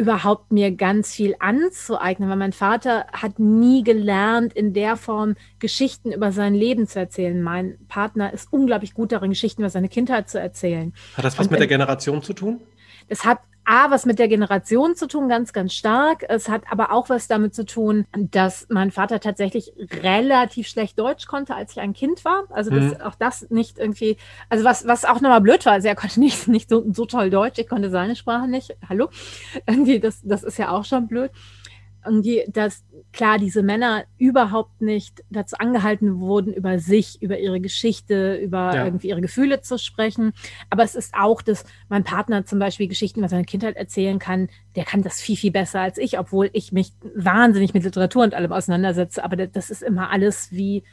überhaupt 0.00 0.50
mir 0.50 0.74
ganz 0.74 1.12
viel 1.12 1.36
anzueignen, 1.40 2.30
weil 2.30 2.38
mein 2.38 2.54
Vater 2.54 3.06
hat 3.12 3.38
nie 3.38 3.84
gelernt, 3.84 4.54
in 4.54 4.72
der 4.72 4.96
Form 4.96 5.34
Geschichten 5.58 6.10
über 6.10 6.32
sein 6.32 6.54
Leben 6.54 6.86
zu 6.86 6.98
erzählen. 6.98 7.42
Mein 7.42 7.76
Partner 7.86 8.32
ist 8.32 8.50
unglaublich 8.50 8.94
gut 8.94 9.12
darin, 9.12 9.28
Geschichten 9.28 9.60
über 9.60 9.68
seine 9.68 9.90
Kindheit 9.90 10.30
zu 10.30 10.40
erzählen. 10.40 10.94
Hat 11.14 11.24
das 11.26 11.38
was 11.38 11.46
Und, 11.46 11.50
mit 11.52 11.60
der 11.60 11.66
Generation 11.66 12.22
zu 12.22 12.32
tun? 12.32 12.60
Es 13.08 13.26
hat 13.26 13.40
A, 13.70 13.88
was 13.88 14.04
mit 14.04 14.18
der 14.18 14.26
Generation 14.26 14.96
zu 14.96 15.06
tun, 15.06 15.28
ganz, 15.28 15.52
ganz 15.52 15.74
stark. 15.74 16.24
Es 16.28 16.48
hat 16.48 16.62
aber 16.68 16.90
auch 16.90 17.08
was 17.08 17.28
damit 17.28 17.54
zu 17.54 17.64
tun, 17.64 18.04
dass 18.16 18.66
mein 18.68 18.90
Vater 18.90 19.20
tatsächlich 19.20 19.72
relativ 20.02 20.66
schlecht 20.66 20.98
Deutsch 20.98 21.28
konnte, 21.28 21.54
als 21.54 21.70
ich 21.72 21.80
ein 21.80 21.92
Kind 21.92 22.24
war. 22.24 22.46
Also 22.50 22.72
das, 22.72 22.98
mhm. 22.98 23.00
auch 23.02 23.14
das 23.14 23.48
nicht 23.48 23.78
irgendwie, 23.78 24.16
also 24.48 24.64
was, 24.64 24.88
was 24.88 25.04
auch 25.04 25.20
nochmal 25.20 25.40
blöd 25.40 25.64
war, 25.66 25.74
also 25.74 25.86
er 25.86 25.94
konnte 25.94 26.18
nicht, 26.20 26.48
nicht 26.48 26.68
so, 26.68 26.84
so 26.92 27.06
toll 27.06 27.30
Deutsch, 27.30 27.60
ich 27.60 27.68
konnte 27.68 27.90
seine 27.90 28.16
Sprache 28.16 28.48
nicht. 28.48 28.76
Hallo? 28.88 29.08
Irgendwie, 29.68 30.00
das, 30.00 30.20
das 30.24 30.42
ist 30.42 30.58
ja 30.58 30.70
auch 30.70 30.84
schon 30.84 31.06
blöd 31.06 31.30
irgendwie, 32.04 32.44
dass 32.48 32.84
klar 33.12 33.38
diese 33.38 33.62
Männer 33.62 34.04
überhaupt 34.18 34.80
nicht 34.80 35.24
dazu 35.30 35.56
angehalten 35.58 36.20
wurden, 36.20 36.52
über 36.52 36.78
sich, 36.78 37.20
über 37.20 37.38
ihre 37.38 37.60
Geschichte, 37.60 38.36
über 38.36 38.74
ja. 38.74 38.84
irgendwie 38.84 39.08
ihre 39.08 39.20
Gefühle 39.20 39.60
zu 39.60 39.78
sprechen. 39.78 40.32
Aber 40.70 40.82
es 40.84 40.94
ist 40.94 41.14
auch, 41.14 41.42
dass 41.42 41.64
mein 41.88 42.04
Partner 42.04 42.44
zum 42.46 42.58
Beispiel 42.58 42.88
Geschichten 42.88 43.20
über 43.20 43.28
seine 43.28 43.44
Kindheit 43.44 43.76
erzählen 43.76 44.18
kann. 44.18 44.48
Der 44.76 44.84
kann 44.84 45.02
das 45.02 45.20
viel, 45.20 45.36
viel 45.36 45.50
besser 45.50 45.80
als 45.80 45.98
ich, 45.98 46.18
obwohl 46.18 46.50
ich 46.52 46.72
mich 46.72 46.92
wahnsinnig 47.14 47.74
mit 47.74 47.84
Literatur 47.84 48.22
und 48.22 48.34
allem 48.34 48.52
auseinandersetze. 48.52 49.24
Aber 49.24 49.36
das 49.36 49.70
ist 49.70 49.82
immer 49.82 50.10
alles 50.10 50.52
wie, 50.52 50.84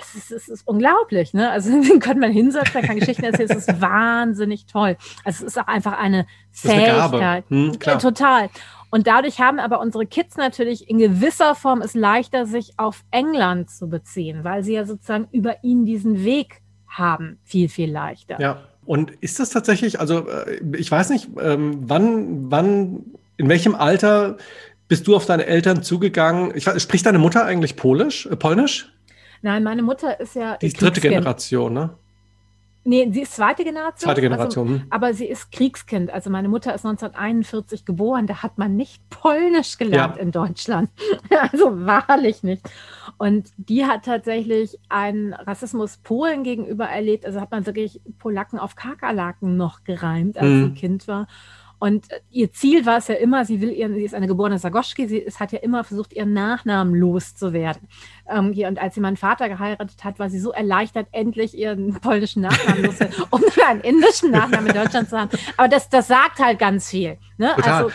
es 0.00 0.14
ist, 0.14 0.30
es 0.30 0.48
ist 0.48 0.66
unglaublich, 0.66 1.34
ne? 1.34 1.50
Also 1.50 1.70
den 1.82 2.00
könnte 2.00 2.20
man 2.20 2.32
hinsetzen, 2.32 2.72
der 2.72 2.82
kann 2.82 2.98
Geschichten 2.98 3.24
erzählen, 3.24 3.50
es 3.50 3.66
ist 3.66 3.80
wahnsinnig 3.80 4.66
toll. 4.66 4.96
Also 5.24 5.44
es 5.44 5.54
ist 5.54 5.58
auch 5.58 5.66
einfach 5.66 5.98
eine 5.98 6.26
Fähigkeit. 6.50 7.44
Hm, 7.48 7.78
total. 7.78 8.50
Und 8.90 9.06
dadurch 9.06 9.40
haben 9.40 9.58
aber 9.58 9.80
unsere 9.80 10.06
Kids 10.06 10.36
natürlich 10.36 10.88
in 10.88 10.98
gewisser 10.98 11.54
Form 11.54 11.82
es 11.82 11.94
leichter, 11.94 12.46
sich 12.46 12.72
auf 12.78 13.04
England 13.10 13.70
zu 13.70 13.88
beziehen, 13.88 14.44
weil 14.44 14.64
sie 14.64 14.74
ja 14.74 14.84
sozusagen 14.84 15.28
über 15.32 15.62
ihn 15.62 15.84
diesen 15.84 16.24
Weg 16.24 16.62
haben, 16.86 17.38
viel, 17.44 17.68
viel 17.68 17.90
leichter. 17.90 18.40
Ja. 18.40 18.62
Und 18.86 19.10
ist 19.20 19.38
das 19.38 19.50
tatsächlich, 19.50 20.00
also 20.00 20.26
äh, 20.28 20.60
ich 20.76 20.90
weiß 20.90 21.10
nicht, 21.10 21.28
ähm, 21.38 21.82
wann, 21.82 22.50
wann, 22.50 23.04
in 23.36 23.48
welchem 23.50 23.74
Alter 23.74 24.38
bist 24.88 25.06
du 25.06 25.14
auf 25.14 25.26
deine 25.26 25.44
Eltern 25.44 25.82
zugegangen? 25.82 26.52
Ich, 26.54 26.64
spricht 26.80 27.04
deine 27.04 27.18
Mutter 27.18 27.44
eigentlich 27.44 27.76
Polisch, 27.76 28.24
äh, 28.24 28.36
Polnisch? 28.36 28.90
Nein, 29.42 29.62
meine 29.62 29.82
Mutter 29.82 30.18
ist 30.18 30.34
ja. 30.34 30.56
Die 30.56 30.72
dritte 30.72 31.00
Generation, 31.00 31.74
ne? 31.74 31.90
Nee, 32.88 33.06
sie 33.12 33.20
ist 33.20 33.34
zweite 33.34 33.64
Generation. 33.64 33.98
Zweite 33.98 34.22
Generation. 34.22 34.68
Also, 34.68 34.84
aber 34.88 35.12
sie 35.12 35.26
ist 35.26 35.52
Kriegskind. 35.52 36.10
Also 36.10 36.30
meine 36.30 36.48
Mutter 36.48 36.74
ist 36.74 36.86
1941 36.86 37.84
geboren. 37.84 38.26
Da 38.26 38.42
hat 38.42 38.56
man 38.56 38.76
nicht 38.76 39.02
Polnisch 39.10 39.76
gelernt 39.76 40.16
ja. 40.16 40.22
in 40.22 40.32
Deutschland. 40.32 40.88
also 41.52 41.84
wahrlich 41.84 42.42
nicht. 42.42 42.62
Und 43.18 43.50
die 43.58 43.84
hat 43.84 44.06
tatsächlich 44.06 44.78
einen 44.88 45.34
Rassismus 45.34 45.98
Polen 45.98 46.44
gegenüber 46.44 46.86
erlebt. 46.86 47.26
Also 47.26 47.42
hat 47.42 47.50
man 47.50 47.66
wirklich 47.66 48.00
Polacken 48.18 48.58
auf 48.58 48.74
Kakerlaken 48.74 49.58
noch 49.58 49.84
gereimt, 49.84 50.38
als 50.38 50.48
mhm. 50.48 50.64
sie 50.64 50.80
Kind 50.80 51.08
war. 51.08 51.26
Und 51.78 52.06
ihr 52.30 52.52
Ziel 52.52 52.86
war 52.86 52.98
es 52.98 53.08
ja 53.08 53.14
immer, 53.14 53.44
sie 53.44 53.60
will 53.60 53.70
ihren, 53.70 53.94
sie 53.94 54.04
ist 54.04 54.14
eine 54.14 54.26
geborene 54.26 54.58
Sagoschki, 54.58 55.06
sie 55.06 55.18
ist, 55.18 55.38
hat 55.38 55.52
ja 55.52 55.60
immer 55.60 55.84
versucht, 55.84 56.12
ihren 56.12 56.32
Nachnamen 56.32 56.94
loszuwerden. 56.94 57.88
Ähm, 58.28 58.52
hier, 58.52 58.68
und 58.68 58.80
als 58.80 58.94
sie 58.94 59.00
meinen 59.00 59.16
Vater 59.16 59.48
geheiratet 59.48 60.02
hat, 60.02 60.18
war 60.18 60.28
sie 60.28 60.40
so 60.40 60.50
erleichtert, 60.50 61.06
endlich 61.12 61.56
ihren 61.56 61.94
polnischen 62.00 62.42
Nachnamen 62.42 62.84
loszuwerden, 62.84 63.24
um 63.30 63.42
einen 63.66 63.80
indischen 63.82 64.30
Nachnamen 64.30 64.68
in 64.68 64.74
Deutschland 64.74 65.08
zu 65.08 65.18
haben. 65.18 65.30
Aber 65.56 65.68
das, 65.68 65.88
das 65.88 66.08
sagt 66.08 66.40
halt 66.40 66.58
ganz 66.58 66.90
viel. 66.90 67.16
Ne? 67.36 67.52
Total. 67.54 67.84
Also, 67.84 67.90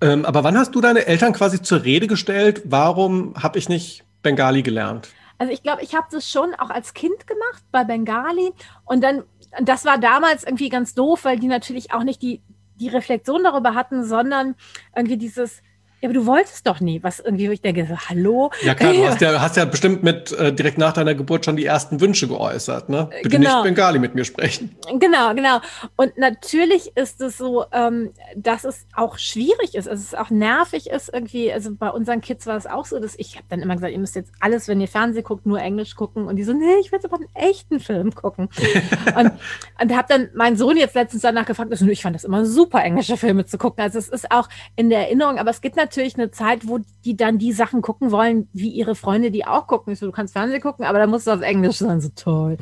ähm, 0.00 0.24
aber 0.24 0.44
wann 0.44 0.56
hast 0.56 0.74
du 0.74 0.80
deine 0.80 1.06
Eltern 1.06 1.32
quasi 1.32 1.60
zur 1.60 1.84
Rede 1.84 2.06
gestellt? 2.06 2.62
Warum 2.64 3.34
habe 3.34 3.58
ich 3.58 3.68
nicht 3.68 4.04
Bengali 4.22 4.62
gelernt? 4.62 5.10
Also 5.38 5.52
ich 5.52 5.62
glaube, 5.62 5.82
ich 5.82 5.94
habe 5.94 6.06
das 6.10 6.28
schon 6.28 6.54
auch 6.54 6.70
als 6.70 6.94
Kind 6.94 7.26
gemacht 7.26 7.62
bei 7.70 7.84
Bengali 7.84 8.52
und 8.84 9.02
dann 9.04 9.22
das 9.60 9.84
war 9.84 9.98
damals 9.98 10.44
irgendwie 10.44 10.68
ganz 10.68 10.94
doof, 10.94 11.24
weil 11.24 11.38
die 11.38 11.46
natürlich 11.46 11.92
auch 11.92 12.04
nicht 12.04 12.22
die 12.22 12.42
die 12.78 12.88
Reflexion 12.88 13.44
darüber 13.44 13.74
hatten, 13.74 14.04
sondern 14.04 14.54
irgendwie 14.94 15.18
dieses, 15.18 15.62
ja, 16.00 16.08
aber 16.08 16.14
du 16.14 16.26
wolltest 16.26 16.66
doch 16.66 16.80
nie, 16.80 17.02
was 17.02 17.20
irgendwie, 17.20 17.48
wo 17.48 17.52
ich 17.52 17.60
denke, 17.60 17.86
so, 17.86 17.96
hallo. 18.08 18.50
Ja, 18.62 18.74
klar, 18.74 18.92
du 18.92 19.06
hast 19.06 19.20
ja, 19.20 19.40
hast 19.40 19.56
ja 19.56 19.64
bestimmt 19.64 20.02
mit 20.02 20.32
äh, 20.32 20.52
direkt 20.52 20.78
nach 20.78 20.92
deiner 20.92 21.14
Geburt 21.14 21.44
schon 21.44 21.56
die 21.56 21.64
ersten 21.64 22.00
Wünsche 22.00 22.28
geäußert, 22.28 22.88
ne? 22.88 23.10
Bitte 23.22 23.36
genau. 23.36 23.56
nicht 23.56 23.64
Bengali 23.64 23.98
mit 23.98 24.14
mir 24.14 24.24
sprechen. 24.24 24.76
Genau, 24.98 25.34
genau. 25.34 25.60
Und 25.96 26.16
natürlich 26.16 26.96
ist 26.96 27.20
es 27.20 27.36
so, 27.36 27.64
ähm, 27.72 28.10
dass 28.36 28.64
es 28.64 28.86
auch 28.94 29.18
schwierig 29.18 29.74
ist, 29.74 29.88
also 29.88 30.00
es 30.00 30.14
auch 30.14 30.30
nervig 30.30 30.88
ist 30.88 31.10
irgendwie. 31.12 31.52
Also 31.52 31.74
bei 31.74 31.90
unseren 31.90 32.20
Kids 32.20 32.46
war 32.46 32.56
es 32.56 32.66
auch 32.66 32.84
so, 32.84 33.00
dass 33.00 33.14
ich 33.18 33.36
habe 33.36 33.46
dann 33.48 33.60
immer 33.60 33.74
gesagt, 33.74 33.92
ihr 33.92 33.98
müsst 33.98 34.14
jetzt 34.14 34.32
alles, 34.40 34.68
wenn 34.68 34.80
ihr 34.80 34.88
Fernsehen 34.88 35.24
guckt, 35.24 35.46
nur 35.46 35.60
Englisch 35.60 35.96
gucken. 35.96 36.26
Und 36.26 36.36
die 36.36 36.44
so, 36.44 36.52
nee, 36.52 36.76
ich 36.80 36.92
will 36.92 36.98
jetzt 36.98 37.06
aber 37.06 37.16
einen 37.16 37.28
echten 37.34 37.80
Film 37.80 38.14
gucken. 38.14 38.48
und 39.16 39.32
und 39.80 39.96
habe 39.96 40.08
dann 40.08 40.28
meinen 40.34 40.56
Sohn 40.56 40.76
jetzt 40.76 40.94
letztens 40.94 41.22
danach 41.22 41.46
gefragt, 41.46 41.70
also, 41.70 41.86
ich 41.86 42.02
fand 42.02 42.14
das 42.14 42.24
immer 42.24 42.44
super, 42.44 42.82
englische 42.82 43.16
Filme 43.16 43.46
zu 43.46 43.58
gucken. 43.58 43.82
Also 43.82 43.98
es 43.98 44.08
ist 44.08 44.30
auch 44.30 44.48
in 44.76 44.90
der 44.90 45.00
Erinnerung, 45.00 45.38
aber 45.38 45.50
es 45.50 45.60
gibt 45.60 45.76
natürlich 45.76 45.87
natürlich 45.88 46.16
eine 46.16 46.30
Zeit, 46.30 46.68
wo 46.68 46.80
die 47.04 47.16
dann 47.16 47.38
die 47.38 47.52
Sachen 47.52 47.82
gucken 47.82 48.10
wollen, 48.10 48.48
wie 48.52 48.68
ihre 48.68 48.94
Freunde, 48.94 49.30
die 49.30 49.46
auch 49.46 49.66
gucken. 49.66 49.92
Ich 49.92 49.98
so, 49.98 50.06
du 50.06 50.12
kannst 50.12 50.34
Fernsehen 50.34 50.60
gucken, 50.60 50.84
aber 50.84 50.98
da 50.98 51.06
musst 51.06 51.26
du 51.26 51.30
auf 51.30 51.40
Englisch 51.40 51.76
sein. 51.76 52.00
So 52.00 52.10
toll. 52.14 52.58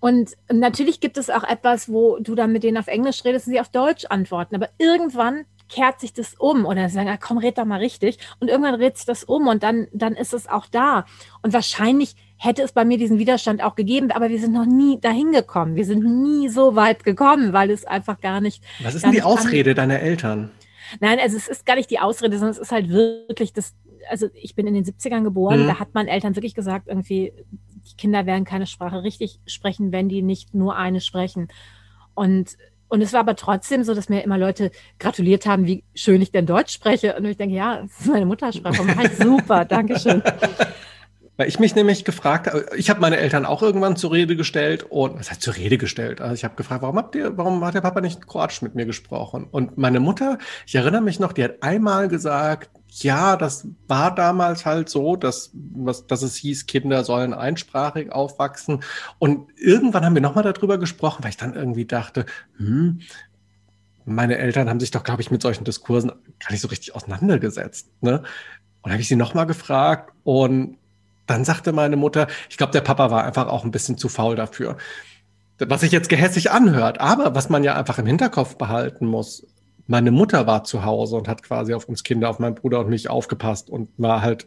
Und 0.00 0.32
natürlich 0.52 1.00
gibt 1.00 1.16
es 1.16 1.30
auch 1.30 1.44
etwas, 1.44 1.88
wo 1.88 2.18
du 2.18 2.34
dann 2.34 2.52
mit 2.52 2.62
denen 2.62 2.76
auf 2.76 2.86
Englisch 2.86 3.24
redest 3.24 3.46
und 3.46 3.52
sie 3.52 3.60
auf 3.60 3.68
Deutsch 3.68 4.04
antworten. 4.08 4.54
Aber 4.54 4.68
irgendwann 4.78 5.44
kehrt 5.68 6.00
sich 6.00 6.12
das 6.12 6.34
um 6.34 6.64
oder 6.64 6.88
sagen, 6.88 7.08
ah, 7.08 7.18
komm, 7.20 7.38
red 7.38 7.58
doch 7.58 7.64
mal 7.64 7.78
richtig. 7.78 8.18
Und 8.38 8.48
irgendwann 8.48 8.78
dreht 8.78 8.96
sich 8.96 9.06
das 9.06 9.24
um 9.24 9.48
und 9.48 9.62
dann, 9.62 9.88
dann 9.92 10.14
ist 10.14 10.32
es 10.32 10.48
auch 10.48 10.66
da. 10.66 11.06
Und 11.42 11.52
wahrscheinlich 11.52 12.14
hätte 12.36 12.62
es 12.62 12.72
bei 12.72 12.84
mir 12.84 12.98
diesen 12.98 13.18
Widerstand 13.18 13.62
auch 13.62 13.74
gegeben, 13.74 14.10
aber 14.12 14.28
wir 14.28 14.38
sind 14.38 14.52
noch 14.52 14.66
nie 14.66 15.00
dahin 15.00 15.32
gekommen. 15.32 15.74
Wir 15.74 15.84
sind 15.84 16.04
nie 16.04 16.48
so 16.48 16.76
weit 16.76 17.02
gekommen, 17.02 17.52
weil 17.52 17.70
es 17.70 17.84
einfach 17.84 18.20
gar 18.20 18.40
nicht. 18.40 18.62
Was 18.82 18.94
ist 18.94 19.04
denn 19.04 19.12
die 19.12 19.22
Ausrede 19.22 19.74
deiner 19.74 20.00
Eltern? 20.00 20.50
Nein, 21.00 21.18
also 21.20 21.36
es 21.36 21.48
ist 21.48 21.66
gar 21.66 21.76
nicht 21.76 21.90
die 21.90 21.98
Ausrede, 21.98 22.38
sondern 22.38 22.52
es 22.52 22.58
ist 22.58 22.72
halt 22.72 22.88
wirklich 22.88 23.52
das, 23.52 23.74
also 24.08 24.28
ich 24.34 24.54
bin 24.54 24.66
in 24.66 24.74
den 24.74 24.84
70ern 24.84 25.22
geboren, 25.22 25.62
mhm. 25.62 25.66
da 25.66 25.78
hat 25.78 25.94
man 25.94 26.08
Eltern 26.08 26.36
wirklich 26.36 26.54
gesagt, 26.54 26.88
irgendwie, 26.88 27.32
die 27.90 27.96
Kinder 27.96 28.26
werden 28.26 28.44
keine 28.44 28.66
Sprache 28.66 29.02
richtig 29.02 29.40
sprechen, 29.46 29.92
wenn 29.92 30.08
die 30.08 30.22
nicht 30.22 30.54
nur 30.54 30.76
eine 30.76 31.00
sprechen. 31.00 31.48
Und 32.14 32.56
und 32.88 33.00
es 33.00 33.12
war 33.12 33.20
aber 33.20 33.34
trotzdem 33.34 33.82
so, 33.82 33.94
dass 33.94 34.08
mir 34.08 34.22
immer 34.22 34.38
Leute 34.38 34.70
gratuliert 34.98 35.46
haben, 35.46 35.66
wie 35.66 35.82
schön 35.94 36.22
ich 36.22 36.30
denn 36.30 36.46
Deutsch 36.46 36.72
spreche. 36.72 37.16
Und 37.16 37.24
ich 37.24 37.36
denke, 37.36 37.56
ja, 37.56 37.82
das 37.82 38.00
ist 38.00 38.06
meine 38.06 38.26
Muttersprache. 38.26 38.84
Mach 38.84 39.02
ich 39.02 39.16
super, 39.16 39.64
Dankeschön. 39.64 40.22
Weil 41.36 41.48
ich 41.48 41.58
mich 41.58 41.74
nämlich 41.74 42.04
gefragt 42.04 42.46
habe, 42.46 42.66
ich 42.76 42.88
habe 42.88 43.00
meine 43.00 43.18
Eltern 43.18 43.44
auch 43.44 43.62
irgendwann 43.62 43.96
zur 43.96 44.12
Rede 44.12 44.36
gestellt 44.36 44.84
und 44.88 45.18
was 45.18 45.30
heißt 45.30 45.42
zur 45.42 45.56
Rede 45.56 45.76
gestellt? 45.76 46.20
Also 46.20 46.34
ich 46.34 46.44
habe 46.44 46.56
gefragt, 46.56 46.80
warum 46.82 46.96
habt 46.96 47.14
ihr, 47.14 47.36
warum 47.36 47.62
hat 47.62 47.74
der 47.74 47.82
Papa 47.82 48.00
nicht 48.00 48.26
Kroatisch 48.26 48.62
mit 48.62 48.74
mir 48.74 48.86
gesprochen? 48.86 49.46
Und 49.50 49.76
meine 49.76 50.00
Mutter, 50.00 50.38
ich 50.66 50.74
erinnere 50.74 51.02
mich 51.02 51.20
noch, 51.20 51.34
die 51.34 51.44
hat 51.44 51.62
einmal 51.62 52.08
gesagt, 52.08 52.70
ja, 53.02 53.36
das 53.36 53.68
war 53.86 54.14
damals 54.14 54.64
halt 54.64 54.88
so, 54.88 55.16
dass, 55.16 55.50
was, 55.52 56.06
dass 56.06 56.22
es 56.22 56.36
hieß, 56.36 56.66
Kinder 56.66 57.04
sollen 57.04 57.34
einsprachig 57.34 58.12
aufwachsen. 58.12 58.82
Und 59.18 59.50
irgendwann 59.58 60.04
haben 60.06 60.14
wir 60.14 60.22
nochmal 60.22 60.44
darüber 60.44 60.78
gesprochen, 60.78 61.22
weil 61.22 61.30
ich 61.30 61.36
dann 61.36 61.54
irgendwie 61.54 61.84
dachte, 61.84 62.24
hm, 62.56 63.00
meine 64.06 64.38
Eltern 64.38 64.70
haben 64.70 64.80
sich 64.80 64.92
doch, 64.92 65.04
glaube 65.04 65.20
ich, 65.20 65.30
mit 65.30 65.42
solchen 65.42 65.64
Diskursen 65.64 66.12
gar 66.38 66.52
nicht 66.52 66.60
so 66.60 66.68
richtig 66.68 66.94
auseinandergesetzt. 66.94 67.90
Ne? 68.00 68.22
Und 68.80 68.92
habe 68.92 69.02
ich 69.02 69.08
sie 69.08 69.16
nochmal 69.16 69.46
gefragt 69.46 70.12
und 70.22 70.78
dann 71.26 71.44
sagte 71.44 71.72
meine 71.72 71.96
Mutter, 71.96 72.26
ich 72.48 72.56
glaube, 72.56 72.72
der 72.72 72.80
Papa 72.80 73.10
war 73.10 73.24
einfach 73.24 73.48
auch 73.48 73.64
ein 73.64 73.70
bisschen 73.70 73.98
zu 73.98 74.08
faul 74.08 74.36
dafür. 74.36 74.76
Was 75.58 75.80
sich 75.80 75.92
jetzt 75.92 76.08
gehässig 76.08 76.50
anhört, 76.50 77.00
aber 77.00 77.34
was 77.34 77.48
man 77.48 77.64
ja 77.64 77.74
einfach 77.76 77.98
im 77.98 78.06
Hinterkopf 78.06 78.56
behalten 78.56 79.06
muss. 79.06 79.46
Meine 79.86 80.10
Mutter 80.10 80.46
war 80.46 80.64
zu 80.64 80.84
Hause 80.84 81.16
und 81.16 81.28
hat 81.28 81.42
quasi 81.42 81.72
auf 81.72 81.88
uns 81.88 82.02
Kinder, 82.02 82.28
auf 82.28 82.38
meinen 82.38 82.56
Bruder 82.56 82.80
und 82.80 82.88
mich 82.88 83.08
aufgepasst 83.08 83.70
und 83.70 83.88
war 83.96 84.20
halt 84.20 84.46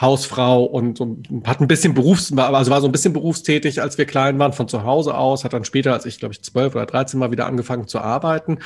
Hausfrau 0.00 0.64
und, 0.64 1.00
und 1.00 1.46
hat 1.46 1.60
ein 1.60 1.68
bisschen 1.68 1.94
Berufs, 1.94 2.32
also 2.36 2.70
war 2.70 2.80
so 2.80 2.88
ein 2.88 2.92
bisschen 2.92 3.12
berufstätig, 3.12 3.82
als 3.82 3.98
wir 3.98 4.06
klein 4.06 4.38
waren, 4.38 4.52
von 4.52 4.66
zu 4.66 4.84
Hause 4.84 5.16
aus, 5.16 5.44
hat 5.44 5.52
dann 5.52 5.64
später, 5.64 5.92
als 5.92 6.06
ich 6.06 6.18
glaube 6.18 6.32
ich 6.32 6.42
zwölf 6.42 6.74
oder 6.74 6.86
dreizehn 6.86 7.20
mal 7.20 7.30
wieder 7.30 7.46
angefangen 7.46 7.86
zu 7.86 8.00
arbeiten. 8.00 8.58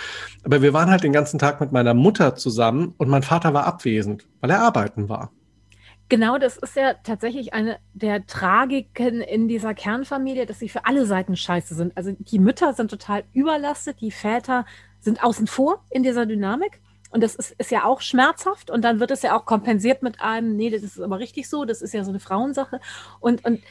Aber 0.44 0.62
wir 0.62 0.72
waren 0.72 0.90
halt 0.90 1.02
den 1.02 1.12
ganzen 1.12 1.38
Tag 1.38 1.60
mit 1.60 1.72
meiner 1.72 1.94
Mutter 1.94 2.36
zusammen 2.36 2.94
und 2.98 3.08
mein 3.08 3.22
Vater 3.22 3.52
war 3.52 3.66
abwesend, 3.66 4.26
weil 4.40 4.50
er 4.50 4.62
arbeiten 4.62 5.08
war. 5.08 5.30
Genau, 6.10 6.36
das 6.36 6.58
ist 6.58 6.76
ja 6.76 6.94
tatsächlich 6.94 7.54
eine 7.54 7.78
der 7.94 8.26
Tragiken 8.26 9.22
in 9.22 9.48
dieser 9.48 9.74
Kernfamilie, 9.74 10.44
dass 10.44 10.58
sie 10.58 10.68
für 10.68 10.84
alle 10.84 11.06
Seiten 11.06 11.34
scheiße 11.34 11.74
sind. 11.74 11.96
Also 11.96 12.14
die 12.18 12.38
Mütter 12.38 12.74
sind 12.74 12.90
total 12.90 13.24
überlastet, 13.32 14.00
die 14.00 14.10
Väter 14.10 14.66
sind 15.00 15.24
außen 15.24 15.46
vor 15.46 15.82
in 15.90 16.02
dieser 16.02 16.26
Dynamik. 16.26 16.80
Und 17.10 17.22
das 17.22 17.36
ist, 17.36 17.52
ist 17.52 17.70
ja 17.70 17.84
auch 17.84 18.00
schmerzhaft. 18.00 18.70
Und 18.70 18.82
dann 18.82 19.00
wird 19.00 19.12
es 19.12 19.22
ja 19.22 19.36
auch 19.36 19.46
kompensiert 19.46 20.02
mit 20.02 20.20
einem, 20.20 20.56
nee, 20.56 20.68
das 20.68 20.82
ist 20.82 21.00
aber 21.00 21.20
richtig 21.20 21.48
so, 21.48 21.64
das 21.64 21.80
ist 21.80 21.94
ja 21.94 22.04
so 22.04 22.10
eine 22.10 22.20
Frauensache. 22.20 22.80
Und, 23.20 23.44
und 23.44 23.62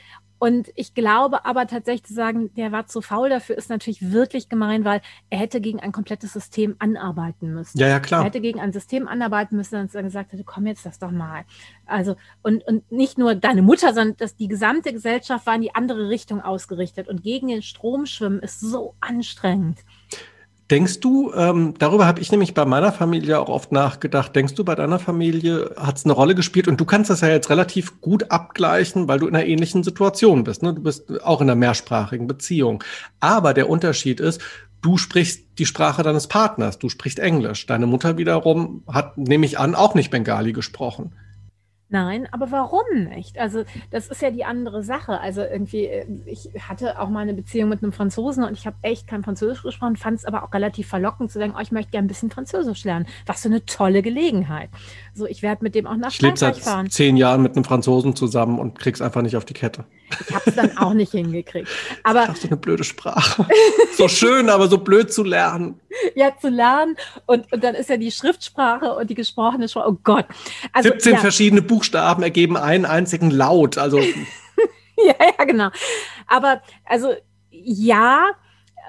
und 0.43 0.73
ich 0.75 0.93
glaube 0.93 1.45
aber 1.45 1.67
tatsächlich 1.67 2.03
zu 2.03 2.13
sagen, 2.13 2.53
der 2.55 2.73
war 2.73 2.85
zu 2.85 2.99
faul 2.99 3.29
dafür, 3.29 3.57
ist 3.57 3.69
natürlich 3.69 4.11
wirklich 4.11 4.49
gemein, 4.49 4.83
weil 4.83 4.99
er 5.29 5.39
hätte 5.39 5.61
gegen 5.61 5.79
ein 5.79 5.93
komplettes 5.93 6.33
System 6.33 6.75
anarbeiten 6.79 7.53
müssen. 7.53 7.77
Ja, 7.77 7.87
ja, 7.87 8.01
klar. 8.01 8.23
Er 8.23 8.25
hätte 8.25 8.41
gegen 8.41 8.59
ein 8.59 8.73
System 8.73 9.07
anarbeiten 9.07 9.55
müssen 9.55 9.79
und 9.79 9.95
dann 9.95 10.03
gesagt 10.03 10.33
hätte, 10.33 10.43
komm 10.43 10.67
jetzt 10.67 10.85
das 10.85 10.99
doch 10.99 11.11
mal. 11.11 11.45
Also, 11.85 12.17
und, 12.41 12.61
und 12.67 12.91
nicht 12.91 13.17
nur 13.17 13.35
deine 13.35 13.61
Mutter, 13.61 13.93
sondern 13.93 14.17
dass 14.17 14.35
die 14.35 14.49
gesamte 14.49 14.91
Gesellschaft 14.91 15.45
war 15.45 15.55
in 15.55 15.61
die 15.61 15.75
andere 15.75 16.09
Richtung 16.09 16.41
ausgerichtet. 16.41 17.07
Und 17.07 17.23
gegen 17.23 17.47
den 17.47 17.61
Strom 17.61 18.05
schwimmen 18.05 18.39
ist 18.39 18.59
so 18.59 18.95
anstrengend. 18.99 19.79
Denkst 20.73 21.01
du, 21.01 21.31
ähm, 21.35 21.75
darüber 21.77 22.07
habe 22.07 22.19
ich 22.19 22.31
nämlich 22.31 22.55
bei 22.55 22.65
meiner 22.65 22.91
Familie 22.91 23.39
auch 23.39 23.49
oft 23.49 23.71
nachgedacht, 23.71 24.35
denkst 24.35 24.55
du, 24.55 24.63
bei 24.63 24.73
deiner 24.73 24.97
Familie 24.97 25.69
hat 25.77 25.97
es 25.97 26.03
eine 26.03 26.13
Rolle 26.13 26.33
gespielt 26.33 26.67
und 26.67 26.81
du 26.81 26.85
kannst 26.85 27.11
das 27.11 27.21
ja 27.21 27.27
jetzt 27.27 27.51
relativ 27.51 28.01
gut 28.01 28.31
abgleichen, 28.31 29.07
weil 29.07 29.19
du 29.19 29.27
in 29.27 29.35
einer 29.35 29.45
ähnlichen 29.45 29.83
Situation 29.83 30.43
bist. 30.43 30.63
Ne? 30.63 30.73
Du 30.73 30.81
bist 30.81 31.21
auch 31.21 31.41
in 31.41 31.47
einer 31.47 31.55
mehrsprachigen 31.55 32.25
Beziehung. 32.25 32.83
Aber 33.19 33.53
der 33.53 33.69
Unterschied 33.69 34.19
ist, 34.19 34.41
du 34.81 34.97
sprichst 34.97 35.43
die 35.59 35.67
Sprache 35.67 36.01
deines 36.01 36.25
Partners, 36.25 36.79
du 36.79 36.89
sprichst 36.89 37.19
Englisch. 37.19 37.67
Deine 37.67 37.85
Mutter 37.85 38.17
wiederum 38.17 38.81
hat, 38.87 39.15
nehme 39.15 39.45
ich 39.45 39.59
an, 39.59 39.75
auch 39.75 39.93
nicht 39.93 40.09
Bengali 40.09 40.53
gesprochen. 40.53 41.13
Nein, 41.93 42.27
aber 42.31 42.49
warum 42.49 43.03
nicht? 43.09 43.37
Also 43.37 43.65
das 43.91 44.07
ist 44.07 44.23
ja 44.23 44.31
die 44.31 44.45
andere 44.45 44.81
Sache. 44.81 45.19
Also 45.19 45.41
irgendwie, 45.41 45.85
äh, 45.85 46.07
ich 46.25 46.49
hatte 46.67 46.99
auch 46.99 47.07
mal 47.07 47.19
eine 47.19 47.35
Beziehung 47.35 47.69
mit 47.69 47.83
einem 47.83 47.91
Franzosen 47.91 48.43
und 48.43 48.53
ich 48.53 48.65
habe 48.65 48.75
echt 48.81 49.05
kein 49.05 49.23
Französisch 49.23 49.61
gesprochen, 49.61 49.95
fand 49.95 50.17
es 50.17 50.25
aber 50.25 50.41
auch 50.41 50.51
relativ 50.51 50.87
verlockend 50.87 51.31
zu 51.31 51.37
sagen, 51.37 51.53
oh, 51.55 51.61
ich 51.61 51.71
möchte 51.71 51.91
gerne 51.91 52.05
ein 52.05 52.07
bisschen 52.07 52.31
Französisch 52.31 52.83
lernen. 52.83 53.05
Was 53.27 53.43
für 53.43 53.49
eine 53.49 53.63
tolle 53.67 54.01
Gelegenheit. 54.01 54.71
So, 55.13 55.27
ich 55.27 55.43
werde 55.43 55.63
mit 55.63 55.75
dem 55.75 55.85
auch 55.85 55.95
nach 55.95 56.09
ich 56.09 56.17
Frankreich 56.17 56.55
seit 56.55 56.57
fahren. 56.63 56.89
zehn 56.89 57.15
Jahren 57.15 57.43
mit 57.43 57.55
einem 57.55 57.63
Franzosen 57.63 58.15
zusammen 58.15 58.57
und 58.57 58.79
krieg's 58.79 58.99
einfach 58.99 59.21
nicht 59.21 59.37
auf 59.37 59.45
die 59.45 59.53
Kette. 59.53 59.85
Ich 60.27 60.34
habe 60.34 60.44
es 60.45 60.56
dann 60.56 60.77
auch 60.77 60.94
nicht 60.94 61.11
hingekriegt. 61.11 61.68
Aber 62.03 62.27
das 62.27 62.40
ist 62.40 62.45
eine 62.45 62.57
blöde 62.57 62.84
Sprache. 62.84 63.45
so 63.98 64.07
schön, 64.07 64.49
aber 64.49 64.68
so 64.68 64.77
blöd 64.77 65.11
zu 65.11 65.23
lernen. 65.23 65.80
Ja, 66.15 66.31
zu 66.40 66.49
lernen 66.49 66.95
und, 67.26 67.52
und 67.52 67.64
dann 67.64 67.76
ist 67.76 67.90
ja 67.90 67.98
die 67.98 68.11
Schriftsprache 68.11 68.94
und 68.94 69.10
die 69.10 69.15
gesprochene 69.15 69.68
Sprache. 69.68 69.90
Oh 69.90 69.98
Gott. 70.03 70.26
Also, 70.72 70.90
17 70.90 71.14
ja. 71.14 71.19
verschiedene 71.19 71.61
Buchstaben 71.61 72.23
ergeben 72.23 72.57
einen 72.57 72.85
einzigen 72.85 73.30
Laut. 73.30 73.77
Also 73.77 73.99
ja, 74.98 75.15
ja, 75.38 75.45
genau. 75.45 75.69
Aber 76.27 76.61
also 76.85 77.14
ja, 77.52 78.31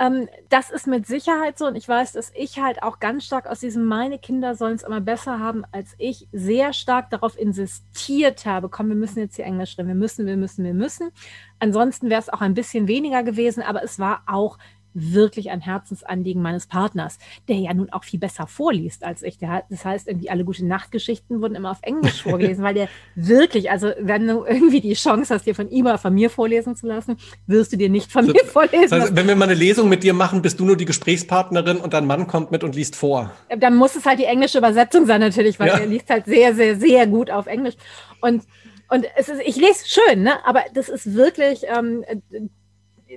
ähm, 0.00 0.28
das 0.48 0.70
ist 0.70 0.86
mit 0.86 1.06
Sicherheit 1.06 1.58
so. 1.58 1.66
Und 1.66 1.76
ich 1.76 1.88
weiß, 1.88 2.12
dass 2.12 2.32
ich 2.34 2.58
halt 2.58 2.82
auch 2.82 2.98
ganz 2.98 3.24
stark 3.24 3.46
aus 3.46 3.60
diesem, 3.60 3.84
meine 3.84 4.18
Kinder 4.18 4.54
sollen 4.54 4.74
es 4.74 4.82
immer 4.82 5.00
besser 5.00 5.38
haben 5.38 5.64
als 5.72 5.94
ich, 5.98 6.28
sehr 6.32 6.72
stark 6.72 7.10
darauf 7.10 7.38
insistiert 7.38 8.46
habe, 8.46 8.68
komm, 8.68 8.88
wir 8.88 8.96
müssen 8.96 9.20
jetzt 9.20 9.36
hier 9.36 9.44
Englisch 9.44 9.78
reden, 9.78 9.88
wir 9.88 9.94
müssen, 9.94 10.26
wir 10.26 10.36
müssen, 10.36 10.64
wir 10.64 10.74
müssen. 10.74 11.10
Ansonsten 11.58 12.10
wäre 12.10 12.20
es 12.20 12.28
auch 12.28 12.40
ein 12.40 12.54
bisschen 12.54 12.88
weniger 12.88 13.22
gewesen, 13.22 13.62
aber 13.62 13.82
es 13.82 13.98
war 13.98 14.22
auch 14.26 14.58
wirklich 14.94 15.50
ein 15.50 15.60
Herzensanliegen 15.60 16.40
meines 16.40 16.66
Partners, 16.66 17.18
der 17.48 17.56
ja 17.56 17.74
nun 17.74 17.90
auch 17.90 18.04
viel 18.04 18.20
besser 18.20 18.46
vorliest 18.46 19.04
als 19.04 19.22
ich. 19.22 19.38
Der 19.38 19.64
das 19.68 19.84
heißt, 19.84 20.08
irgendwie 20.08 20.30
alle 20.30 20.44
gute 20.44 20.64
Nachtgeschichten 20.64 21.42
wurden 21.42 21.56
immer 21.56 21.72
auf 21.72 21.78
Englisch 21.82 22.22
vorgelesen, 22.22 22.64
weil 22.64 22.74
der 22.74 22.88
wirklich, 23.14 23.70
also 23.70 23.90
wenn 24.00 24.26
du 24.26 24.44
irgendwie 24.44 24.80
die 24.80 24.94
Chance 24.94 25.34
hast, 25.34 25.46
dir 25.46 25.54
von 25.54 25.70
ihm 25.70 25.86
oder 25.86 25.98
von 25.98 26.14
mir 26.14 26.30
vorlesen 26.30 26.76
zu 26.76 26.86
lassen, 26.86 27.16
wirst 27.46 27.72
du 27.72 27.76
dir 27.76 27.90
nicht 27.90 28.10
von 28.10 28.26
mir 28.26 28.44
vorlesen. 28.44 28.90
Das 28.90 29.02
heißt, 29.02 29.16
wenn 29.16 29.28
wir 29.28 29.36
mal 29.36 29.46
eine 29.46 29.54
Lesung 29.54 29.88
mit 29.88 30.02
dir 30.02 30.14
machen, 30.14 30.42
bist 30.42 30.60
du 30.60 30.64
nur 30.64 30.76
die 30.76 30.84
Gesprächspartnerin 30.84 31.78
und 31.78 31.92
dein 31.92 32.06
Mann 32.06 32.26
kommt 32.26 32.50
mit 32.50 32.64
und 32.64 32.74
liest 32.74 32.96
vor. 32.96 33.32
Dann 33.58 33.76
muss 33.76 33.96
es 33.96 34.06
halt 34.06 34.18
die 34.18 34.24
englische 34.24 34.58
Übersetzung 34.58 35.06
sein 35.06 35.20
natürlich, 35.20 35.58
weil 35.58 35.68
ja. 35.68 35.78
er 35.78 35.86
liest 35.86 36.08
halt 36.08 36.26
sehr, 36.26 36.54
sehr, 36.54 36.76
sehr 36.76 37.06
gut 37.06 37.30
auf 37.30 37.46
Englisch. 37.46 37.74
Und 38.20 38.44
und 38.90 39.06
es 39.16 39.28
ist, 39.28 39.40
ich 39.44 39.56
lese 39.56 39.86
schön, 39.86 40.22
ne? 40.22 40.44
aber 40.46 40.62
das 40.74 40.88
ist 40.88 41.14
wirklich, 41.14 41.62
ähm, 41.66 42.04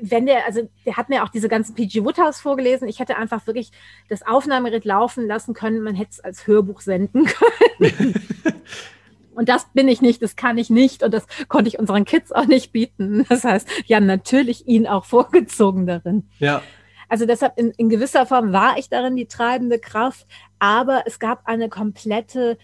wenn 0.01 0.25
der, 0.25 0.45
also 0.45 0.69
der 0.85 0.97
hat 0.97 1.09
mir 1.09 1.23
auch 1.23 1.29
diese 1.29 1.49
ganzen 1.49 1.75
PG 1.75 2.03
Woodhouse 2.03 2.39
vorgelesen. 2.39 2.87
Ich 2.87 2.99
hätte 2.99 3.17
einfach 3.17 3.47
wirklich 3.47 3.71
das 4.09 4.25
Aufnahmegerät 4.25 4.85
laufen 4.85 5.27
lassen 5.27 5.53
können. 5.53 5.81
Man 5.81 5.95
hätte 5.95 6.11
es 6.11 6.19
als 6.19 6.47
Hörbuch 6.47 6.81
senden 6.81 7.25
können. 7.25 8.13
und 9.35 9.49
das 9.49 9.67
bin 9.73 9.87
ich 9.87 10.01
nicht, 10.01 10.21
das 10.21 10.35
kann 10.35 10.57
ich 10.57 10.69
nicht 10.69 11.03
und 11.03 11.13
das 11.13 11.25
konnte 11.47 11.69
ich 11.69 11.79
unseren 11.79 12.05
Kids 12.05 12.31
auch 12.31 12.45
nicht 12.45 12.71
bieten. 12.71 13.25
Das 13.29 13.43
heißt, 13.43 13.87
wir 13.87 13.95
haben 13.95 14.05
natürlich 14.05 14.67
ihn 14.67 14.87
auch 14.87 15.05
vorgezogen 15.05 15.87
darin. 15.87 16.27
Ja. 16.39 16.61
Also 17.09 17.25
deshalb 17.25 17.57
in, 17.57 17.71
in 17.71 17.89
gewisser 17.89 18.25
Form 18.25 18.51
war 18.51 18.77
ich 18.77 18.89
darin 18.89 19.15
die 19.15 19.27
treibende 19.27 19.79
Kraft, 19.79 20.27
aber 20.59 21.03
es 21.05 21.19
gab 21.19 21.47
eine 21.47 21.69
komplette 21.69 22.57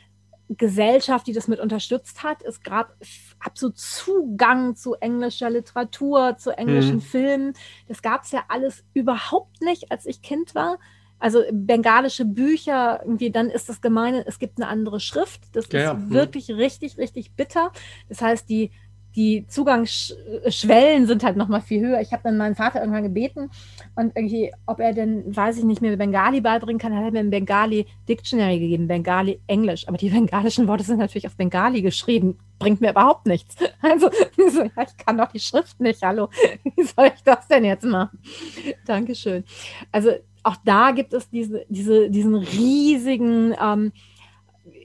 Gesellschaft, 0.50 1.28
die 1.28 1.34
das 1.34 1.48
mit 1.48 1.60
unterstützt 1.60 2.24
hat. 2.24 2.42
Es 2.44 2.62
gab 2.62 2.96
absolut 3.40 3.78
Zugang 3.78 4.76
zu 4.76 4.96
englischer 4.96 5.50
Literatur, 5.50 6.38
zu 6.38 6.52
englischen 6.52 6.96
mhm. 6.96 7.02
Filmen. 7.02 7.54
Das 7.88 8.02
gab 8.02 8.24
es 8.24 8.32
ja 8.32 8.44
alles 8.50 8.84
überhaupt 8.94 9.62
nicht, 9.62 9.92
als 9.92 10.06
ich 10.06 10.22
Kind 10.22 10.56
war. 10.56 10.80
Also 11.20 11.42
bengalische 11.54 12.26
Bücher, 12.26 13.00
irgendwie, 13.02 13.32
dann 13.32 13.50
ist 13.50 13.70
das 13.70 13.80
gemeine, 13.80 14.26
es 14.28 14.40
gibt 14.40 14.58
eine 14.58 14.68
andere 14.68 15.00
Schrift. 15.00 15.56
Das 15.56 15.70
ja, 15.72 15.80
ist 15.80 15.86
ja. 15.86 15.94
Mhm. 15.94 16.10
wirklich 16.12 16.52
richtig, 16.52 16.98
richtig 16.98 17.34
bitter. 17.34 17.72
Das 18.10 18.22
heißt, 18.22 18.50
die 18.50 18.72
die 19.16 19.46
Zugangsschwellen 19.48 21.06
sind 21.06 21.24
halt 21.24 21.38
nochmal 21.38 21.62
viel 21.62 21.82
höher. 21.82 22.02
Ich 22.02 22.12
habe 22.12 22.24
dann 22.24 22.38
meinen 22.38 22.56
Vater 22.56 22.80
irgendwann 22.80 23.04
gebeten 23.04 23.50
und 23.96 24.16
irgendwie, 24.16 24.52
ob 24.66 24.80
er 24.80 24.94
denn, 24.94 25.36
weiß 25.36 25.58
ich 25.58 25.64
nicht, 25.64 25.82
mir 25.82 25.96
Bengali 25.98 26.42
beibringen 26.42 26.80
kann, 26.80 26.96
hat 26.96 27.04
er 27.04 27.12
mir 27.12 27.20
ein 27.20 27.30
Bengali 27.30 27.86
Dictionary 28.10 28.60
gegeben, 28.60 28.88
Bengali 28.88 29.40
Englisch. 29.48 29.88
Aber 29.88 29.98
die 29.98 30.10
bengalischen 30.12 30.68
Worte 30.68 30.84
sind 30.84 30.98
natürlich 30.98 31.28
auf 31.28 31.36
Bengali 31.36 31.82
geschrieben. 31.82 32.38
Bringt 32.60 32.82
mir 32.82 32.92
überhaupt 32.92 33.26
nichts. 33.26 33.56
Also, 33.82 34.10
ich 34.38 35.06
kann 35.06 35.18
doch 35.18 35.30
die 35.30 35.42
Schrift 35.42 35.80
nicht. 35.82 36.02
Hallo, 36.02 36.30
wie 36.64 36.84
soll 36.84 37.12
ich 37.14 37.22
das 37.24 37.48
denn 37.50 37.66
jetzt 37.66 37.84
machen? 37.84 38.18
Dankeschön. 38.86 39.44
Also, 39.92 40.12
auch 40.42 40.56
da 40.64 40.92
gibt 40.92 41.14
es 41.14 41.30
diese, 41.30 41.66
diese, 41.68 42.10
diesen 42.10 42.36
riesigen, 42.36 43.54
ähm, 43.62 43.92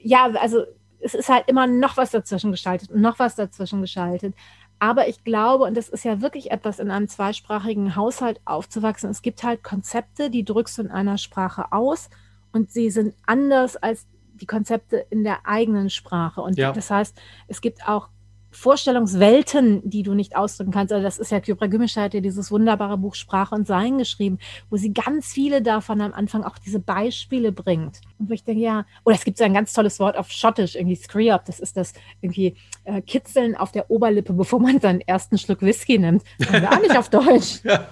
ja, 0.03 0.29
also 0.39 0.63
es 1.01 1.13
ist 1.13 1.29
halt 1.29 1.47
immer 1.47 1.67
noch 1.67 1.97
was 1.97 2.11
dazwischen 2.11 2.51
geschaltet 2.51 2.91
und 2.91 3.01
noch 3.01 3.19
was 3.19 3.35
dazwischen 3.35 3.81
geschaltet. 3.81 4.35
Aber 4.79 5.07
ich 5.07 5.23
glaube, 5.23 5.65
und 5.65 5.75
das 5.75 5.89
ist 5.89 6.05
ja 6.05 6.21
wirklich 6.21 6.51
etwas, 6.51 6.79
in 6.79 6.89
einem 6.89 7.09
zweisprachigen 7.09 7.95
Haushalt 7.95 8.39
aufzuwachsen, 8.45 9.09
es 9.09 9.21
gibt 9.21 9.43
halt 9.43 9.63
Konzepte, 9.63 10.29
die 10.29 10.45
drückst 10.45 10.77
du 10.77 10.83
in 10.83 10.91
einer 10.91 11.17
Sprache 11.17 11.71
aus 11.71 12.09
und 12.53 12.71
sie 12.71 12.89
sind 12.89 13.13
anders 13.25 13.75
als 13.75 14.07
die 14.33 14.45
Konzepte 14.45 15.05
in 15.09 15.25
der 15.25 15.45
eigenen 15.45 15.89
Sprache. 15.89 16.41
Und 16.41 16.57
ja. 16.57 16.71
das 16.71 16.89
heißt, 16.89 17.19
es 17.49 17.59
gibt 17.59 17.87
auch 17.87 18.07
Vorstellungswelten, 18.51 19.87
die 19.87 20.03
du 20.03 20.13
nicht 20.13 20.35
ausdrücken 20.35 20.71
kannst. 20.71 20.91
Also 20.91 21.03
das 21.03 21.19
ist 21.19 21.31
ja 21.31 21.39
Kypra 21.39 21.67
Gümüşay 21.67 22.03
hat 22.03 22.13
ja 22.13 22.19
dieses 22.19 22.51
wunderbare 22.51 22.97
Buch 22.97 23.15
Sprache 23.15 23.53
und 23.53 23.67
Sein 23.67 23.97
geschrieben, 23.97 24.39
wo 24.69 24.77
sie 24.77 24.93
ganz 24.93 25.27
viele 25.27 25.61
davon 25.61 26.01
am 26.01 26.13
Anfang 26.13 26.43
auch 26.43 26.57
diese 26.57 26.79
Beispiele 26.79 27.51
bringt. 27.51 28.01
Und 28.17 28.29
wo 28.29 28.33
ich 28.33 28.43
denke, 28.43 28.61
ja, 28.61 28.85
oder 29.03 29.15
es 29.15 29.23
gibt 29.23 29.37
so 29.37 29.43
ein 29.43 29.53
ganz 29.53 29.73
tolles 29.73 29.99
Wort 29.99 30.17
auf 30.17 30.31
Schottisch, 30.31 30.75
irgendwie 30.75 30.95
Screop, 30.95 31.45
das 31.45 31.59
ist 31.59 31.77
das 31.77 31.93
irgendwie 32.21 32.55
äh, 32.85 33.01
Kitzeln 33.01 33.55
auf 33.55 33.71
der 33.71 33.91
Oberlippe, 33.91 34.33
bevor 34.33 34.59
man 34.59 34.79
seinen 34.79 35.01
ersten 35.01 35.37
Schluck 35.37 35.61
Whisky 35.61 35.99
nimmt. 35.99 36.23
Das 36.39 36.51
haben 36.51 36.61
wir 36.61 36.71
auch 36.71 36.81
nicht 36.81 36.97
auf 36.97 37.09
Deutsch. 37.09 37.63
Ja. 37.63 37.87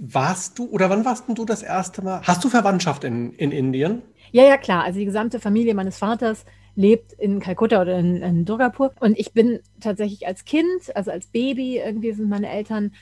Warst 0.00 0.58
du, 0.58 0.68
oder 0.70 0.88
wann 0.90 1.04
warst 1.04 1.24
du 1.28 1.44
das 1.44 1.62
erste 1.62 2.02
Mal? 2.02 2.22
Hast 2.22 2.44
du 2.44 2.48
Verwandtschaft 2.48 3.04
in, 3.04 3.32
in 3.34 3.50
Indien? 3.50 4.02
Ja, 4.30 4.44
ja, 4.44 4.56
klar. 4.56 4.84
Also 4.84 4.98
die 5.00 5.04
gesamte 5.04 5.40
Familie 5.40 5.74
meines 5.74 5.98
Vaters 5.98 6.44
lebt 6.78 7.12
in 7.12 7.40
Kalkutta 7.40 7.82
oder 7.82 7.98
in, 7.98 8.22
in 8.22 8.44
Durgapur. 8.44 8.92
Und 9.00 9.18
ich 9.18 9.32
bin 9.32 9.58
tatsächlich 9.80 10.28
als 10.28 10.44
Kind, 10.44 10.94
also 10.94 11.10
als 11.10 11.26
Baby, 11.26 11.78
irgendwie 11.78 12.12
sind 12.12 12.28
meine 12.28 12.48
Eltern 12.48 12.92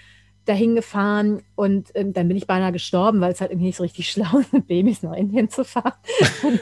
dahin 0.46 0.74
gefahren 0.74 1.42
und 1.56 1.90
ähm, 1.94 2.14
dann 2.14 2.26
bin 2.28 2.38
ich 2.38 2.46
beinahe 2.46 2.72
gestorben, 2.72 3.20
weil 3.20 3.32
es 3.32 3.42
halt 3.42 3.50
irgendwie 3.50 3.66
nicht 3.66 3.76
so 3.76 3.82
richtig 3.82 4.10
schlau 4.12 4.38
ist, 4.38 4.54
mit 4.54 4.66
Babys 4.66 5.02
nach 5.02 5.12
Indien 5.12 5.50
zu 5.50 5.62
fahren. 5.62 5.92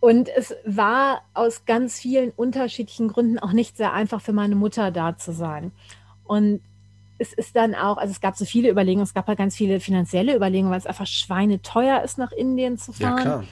und 0.00 0.28
es 0.28 0.54
war 0.66 1.22
aus 1.32 1.64
ganz 1.64 1.98
vielen 1.98 2.32
unterschiedlichen 2.32 3.08
Gründen 3.08 3.38
auch 3.38 3.52
nicht 3.52 3.78
sehr 3.78 3.94
einfach 3.94 4.20
für 4.20 4.34
meine 4.34 4.56
Mutter 4.56 4.90
da 4.90 5.16
zu 5.16 5.32
sein. 5.32 5.72
Und 6.24 6.60
es 7.18 7.32
ist 7.32 7.56
dann 7.56 7.74
auch, 7.74 7.96
also 7.96 8.12
es 8.12 8.20
gab 8.20 8.36
so 8.36 8.44
viele 8.44 8.70
Überlegungen, 8.70 9.04
es 9.04 9.14
gab 9.14 9.26
halt 9.26 9.38
ganz 9.38 9.56
viele 9.56 9.80
finanzielle 9.80 10.34
Überlegungen, 10.34 10.70
weil 10.70 10.78
es 10.78 10.86
einfach 10.86 11.06
schweineteuer 11.06 12.02
ist, 12.02 12.18
nach 12.18 12.32
Indien 12.32 12.78
zu 12.78 12.92
fahren. 12.92 13.16
Ja, 13.18 13.22
klar. 13.22 13.44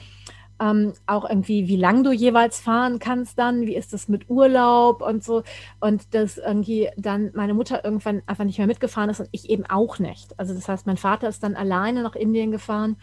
Ähm, 0.59 0.93
auch 1.05 1.29
irgendwie, 1.29 1.67
wie 1.67 1.75
lang 1.75 2.03
du 2.03 2.11
jeweils 2.11 2.59
fahren 2.59 2.97
kannst 2.97 3.37
dann, 3.37 3.67
wie 3.67 3.75
ist 3.75 3.93
das 3.93 4.07
mit 4.07 4.27
Urlaub 4.27 5.03
und 5.03 5.23
so. 5.23 5.43
Und 5.79 6.15
dass 6.15 6.39
irgendwie 6.39 6.89
dann 6.97 7.29
meine 7.35 7.53
Mutter 7.53 7.85
irgendwann 7.85 8.23
einfach 8.25 8.43
nicht 8.43 8.57
mehr 8.57 8.65
mitgefahren 8.65 9.11
ist 9.11 9.19
und 9.19 9.29
ich 9.31 9.51
eben 9.51 9.67
auch 9.67 9.99
nicht. 9.99 10.39
Also 10.39 10.55
das 10.55 10.67
heißt, 10.67 10.87
mein 10.87 10.97
Vater 10.97 11.29
ist 11.29 11.43
dann 11.43 11.55
alleine 11.55 12.01
nach 12.01 12.15
Indien 12.15 12.49
gefahren 12.49 12.95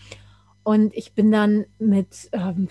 und 0.64 0.94
ich 0.96 1.12
bin 1.12 1.30
dann 1.30 1.66
mit 1.78 2.28
ähm, 2.32 2.68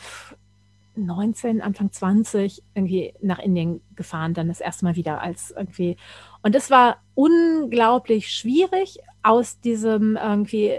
19, 0.96 1.62
Anfang 1.62 1.92
20 1.92 2.62
irgendwie 2.74 3.14
nach 3.22 3.40
Indien 3.40 3.82
gefahren, 3.96 4.34
dann 4.34 4.48
das 4.48 4.60
erste 4.60 4.84
Mal 4.86 4.96
wieder 4.96 5.22
als 5.22 5.54
irgendwie. 5.56 5.98
Und 6.44 6.56
es 6.56 6.70
war 6.70 6.98
unglaublich 7.16 8.32
schwierig 8.32 9.00
aus 9.24 9.60
diesem 9.60 10.18
irgendwie 10.18 10.74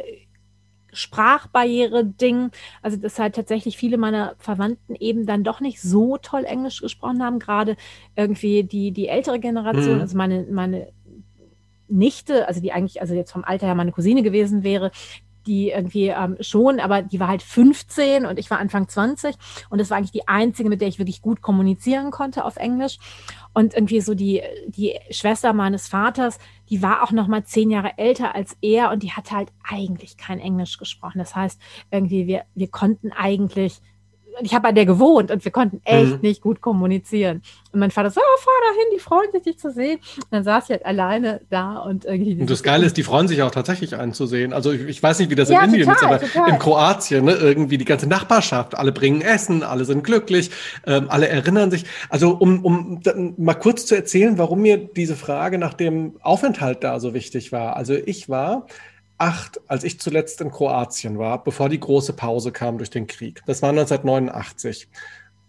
Sprachbarriere-Ding. 0.93 2.51
Also, 2.83 2.97
dass 2.97 3.19
halt 3.19 3.35
tatsächlich 3.35 3.77
viele 3.77 3.99
meiner 3.99 4.37
Verwandten 4.39 4.95
eben 4.95 5.27
dann 5.27 5.43
doch 5.43 5.61
nicht 5.61 5.81
so 5.81 6.19
toll 6.19 6.45
Englisch 6.45 6.81
gesprochen 6.81 7.23
haben, 7.23 7.39
gerade 7.39 7.77
irgendwie 8.15 8.63
die, 8.63 8.93
die 8.93 9.09
ältere 9.09 9.41
Generation, 9.41 9.97
mhm. 9.97 10.01
also 10.01 10.17
meine, 10.17 10.47
meine 10.51 10.93
Nichte, 11.89 12.49
also 12.49 12.61
die 12.61 12.73
eigentlich, 12.73 13.01
also 13.01 13.15
jetzt 13.15 13.33
vom 13.33 13.45
Alter 13.45 13.67
her 13.67 13.75
meine 13.75 13.93
Cousine 13.93 14.23
gewesen 14.23 14.63
wäre, 14.63 14.91
die 15.47 15.71
irgendwie 15.71 16.09
ähm, 16.09 16.37
schon, 16.41 16.81
aber 16.81 17.03
die 17.03 17.21
war 17.21 17.29
halt 17.29 17.43
15 17.43 18.27
und 18.27 18.39
ich 18.39 18.51
war 18.51 18.59
Anfang 18.59 18.89
20 18.89 19.37
und 19.71 19.81
das 19.81 19.91
war 19.91 19.99
eigentlich 19.99 20.13
die 20.13 20.29
einzige, 20.29 20.69
mit 20.69 20.81
der 20.81 20.89
ich 20.89 20.99
wirklich 20.99 21.23
gut 21.23 21.43
kommunizieren 21.43 22.11
konnte 22.11 22.45
auf 22.45 22.57
Englisch. 22.57 22.99
Und 23.53 23.75
irgendwie 23.75 24.01
so 24.01 24.15
die, 24.15 24.43
die 24.67 24.99
Schwester 25.11 25.53
meines 25.53 25.87
Vaters, 25.87 26.39
die 26.71 26.83
war 26.83 27.05
auch 27.05 27.13
noch 27.13 27.29
mal 27.29 27.45
zehn 27.45 27.71
Jahre 27.71 27.97
älter 27.99 28.35
als 28.35 28.57
er 28.61 28.91
und 28.91 29.03
die 29.03 29.13
hatte 29.13 29.37
halt 29.37 29.53
eigentlich 29.63 30.17
kein 30.17 30.41
Englisch 30.41 30.77
gesprochen. 30.79 31.19
Das 31.19 31.37
heißt, 31.37 31.61
irgendwie 31.91 32.27
wir, 32.27 32.45
wir 32.55 32.69
konnten 32.69 33.13
eigentlich 33.13 33.81
ich 34.41 34.55
habe 34.55 34.63
bei 34.63 34.73
der 34.73 34.87
gewohnt 34.87 35.31
und 35.31 35.45
wir 35.45 35.53
konnten 35.53 35.81
echt 35.85 36.13
mhm. 36.13 36.19
nicht 36.21 36.43
gut 36.43 36.61
kommunizieren. 36.61 37.43
Und 37.73 37.81
mein 37.81 37.91
Vater 37.91 38.11
so, 38.11 38.21
oh, 38.21 38.41
fahr 38.41 38.55
da 38.69 38.79
hin, 38.79 38.87
die 38.95 39.01
freuen 39.01 39.33
sich, 39.33 39.43
dich 39.43 39.59
zu 39.59 39.71
sehen. 39.71 39.99
Und 40.17 40.27
dann 40.31 40.45
saß 40.45 40.65
ich 40.65 40.71
halt 40.71 40.87
alleine 40.87 41.41
da 41.51 41.79
und 41.79 42.05
irgendwie. 42.05 42.41
Und 42.41 42.49
das 42.49 42.63
Geile 42.63 42.87
ist, 42.87 42.97
die 42.97 43.03
freuen 43.03 43.29
sich 43.29 43.43
auch 43.43 43.51
tatsächlich 43.51 43.97
einzusehen. 43.97 44.53
Also 44.53 44.73
ich, 44.73 44.83
ich 44.83 45.03
weiß 45.03 45.19
nicht, 45.19 45.31
wie 45.31 45.35
das 45.35 45.49
ja, 45.49 45.61
in 45.61 45.71
Indien 45.71 45.89
total, 45.89 46.23
ist, 46.23 46.37
aber 46.37 46.49
in 46.49 46.59
Kroatien, 46.59 47.25
ne, 47.25 47.33
irgendwie 47.33 47.79
die 47.79 47.85
ganze 47.85 48.09
Nachbarschaft, 48.09 48.77
alle 48.77 48.93
bringen 48.93 49.21
Essen, 49.21 49.63
alle 49.63 49.85
sind 49.85 50.05
glücklich, 50.05 50.51
ähm, 50.87 51.07
alle 51.09 51.29
erinnern 51.29 51.71
sich. 51.71 51.85
Also 52.09 52.31
um, 52.31 52.65
um 52.65 53.01
mal 53.37 53.55
kurz 53.55 53.87
zu 53.87 53.95
erzählen, 53.95 54.39
warum 54.39 54.63
mir 54.63 54.79
diese 54.79 55.17
Frage 55.17 55.59
nach 55.59 55.75
dem 55.75 56.17
Aufenthalt 56.21 56.85
da 56.85 57.01
so 57.01 57.15
wichtig 57.15 57.53
war. 57.53 57.77
Also 57.77 57.95
ich 57.95 58.29
war 58.29 58.67
2008, 59.25 59.61
als 59.69 59.85
ich 59.85 60.01
zuletzt 60.01 60.41
in 60.41 60.51
Kroatien 60.51 61.19
war, 61.19 61.43
bevor 61.43 61.69
die 61.69 61.81
große 61.81 62.13
Pause 62.13 62.53
kam 62.53 62.79
durch 62.79 62.91
den 62.91 63.07
Krieg. 63.07 63.43
Das 63.47 63.63
war 63.63 63.71
1989. 63.71 64.89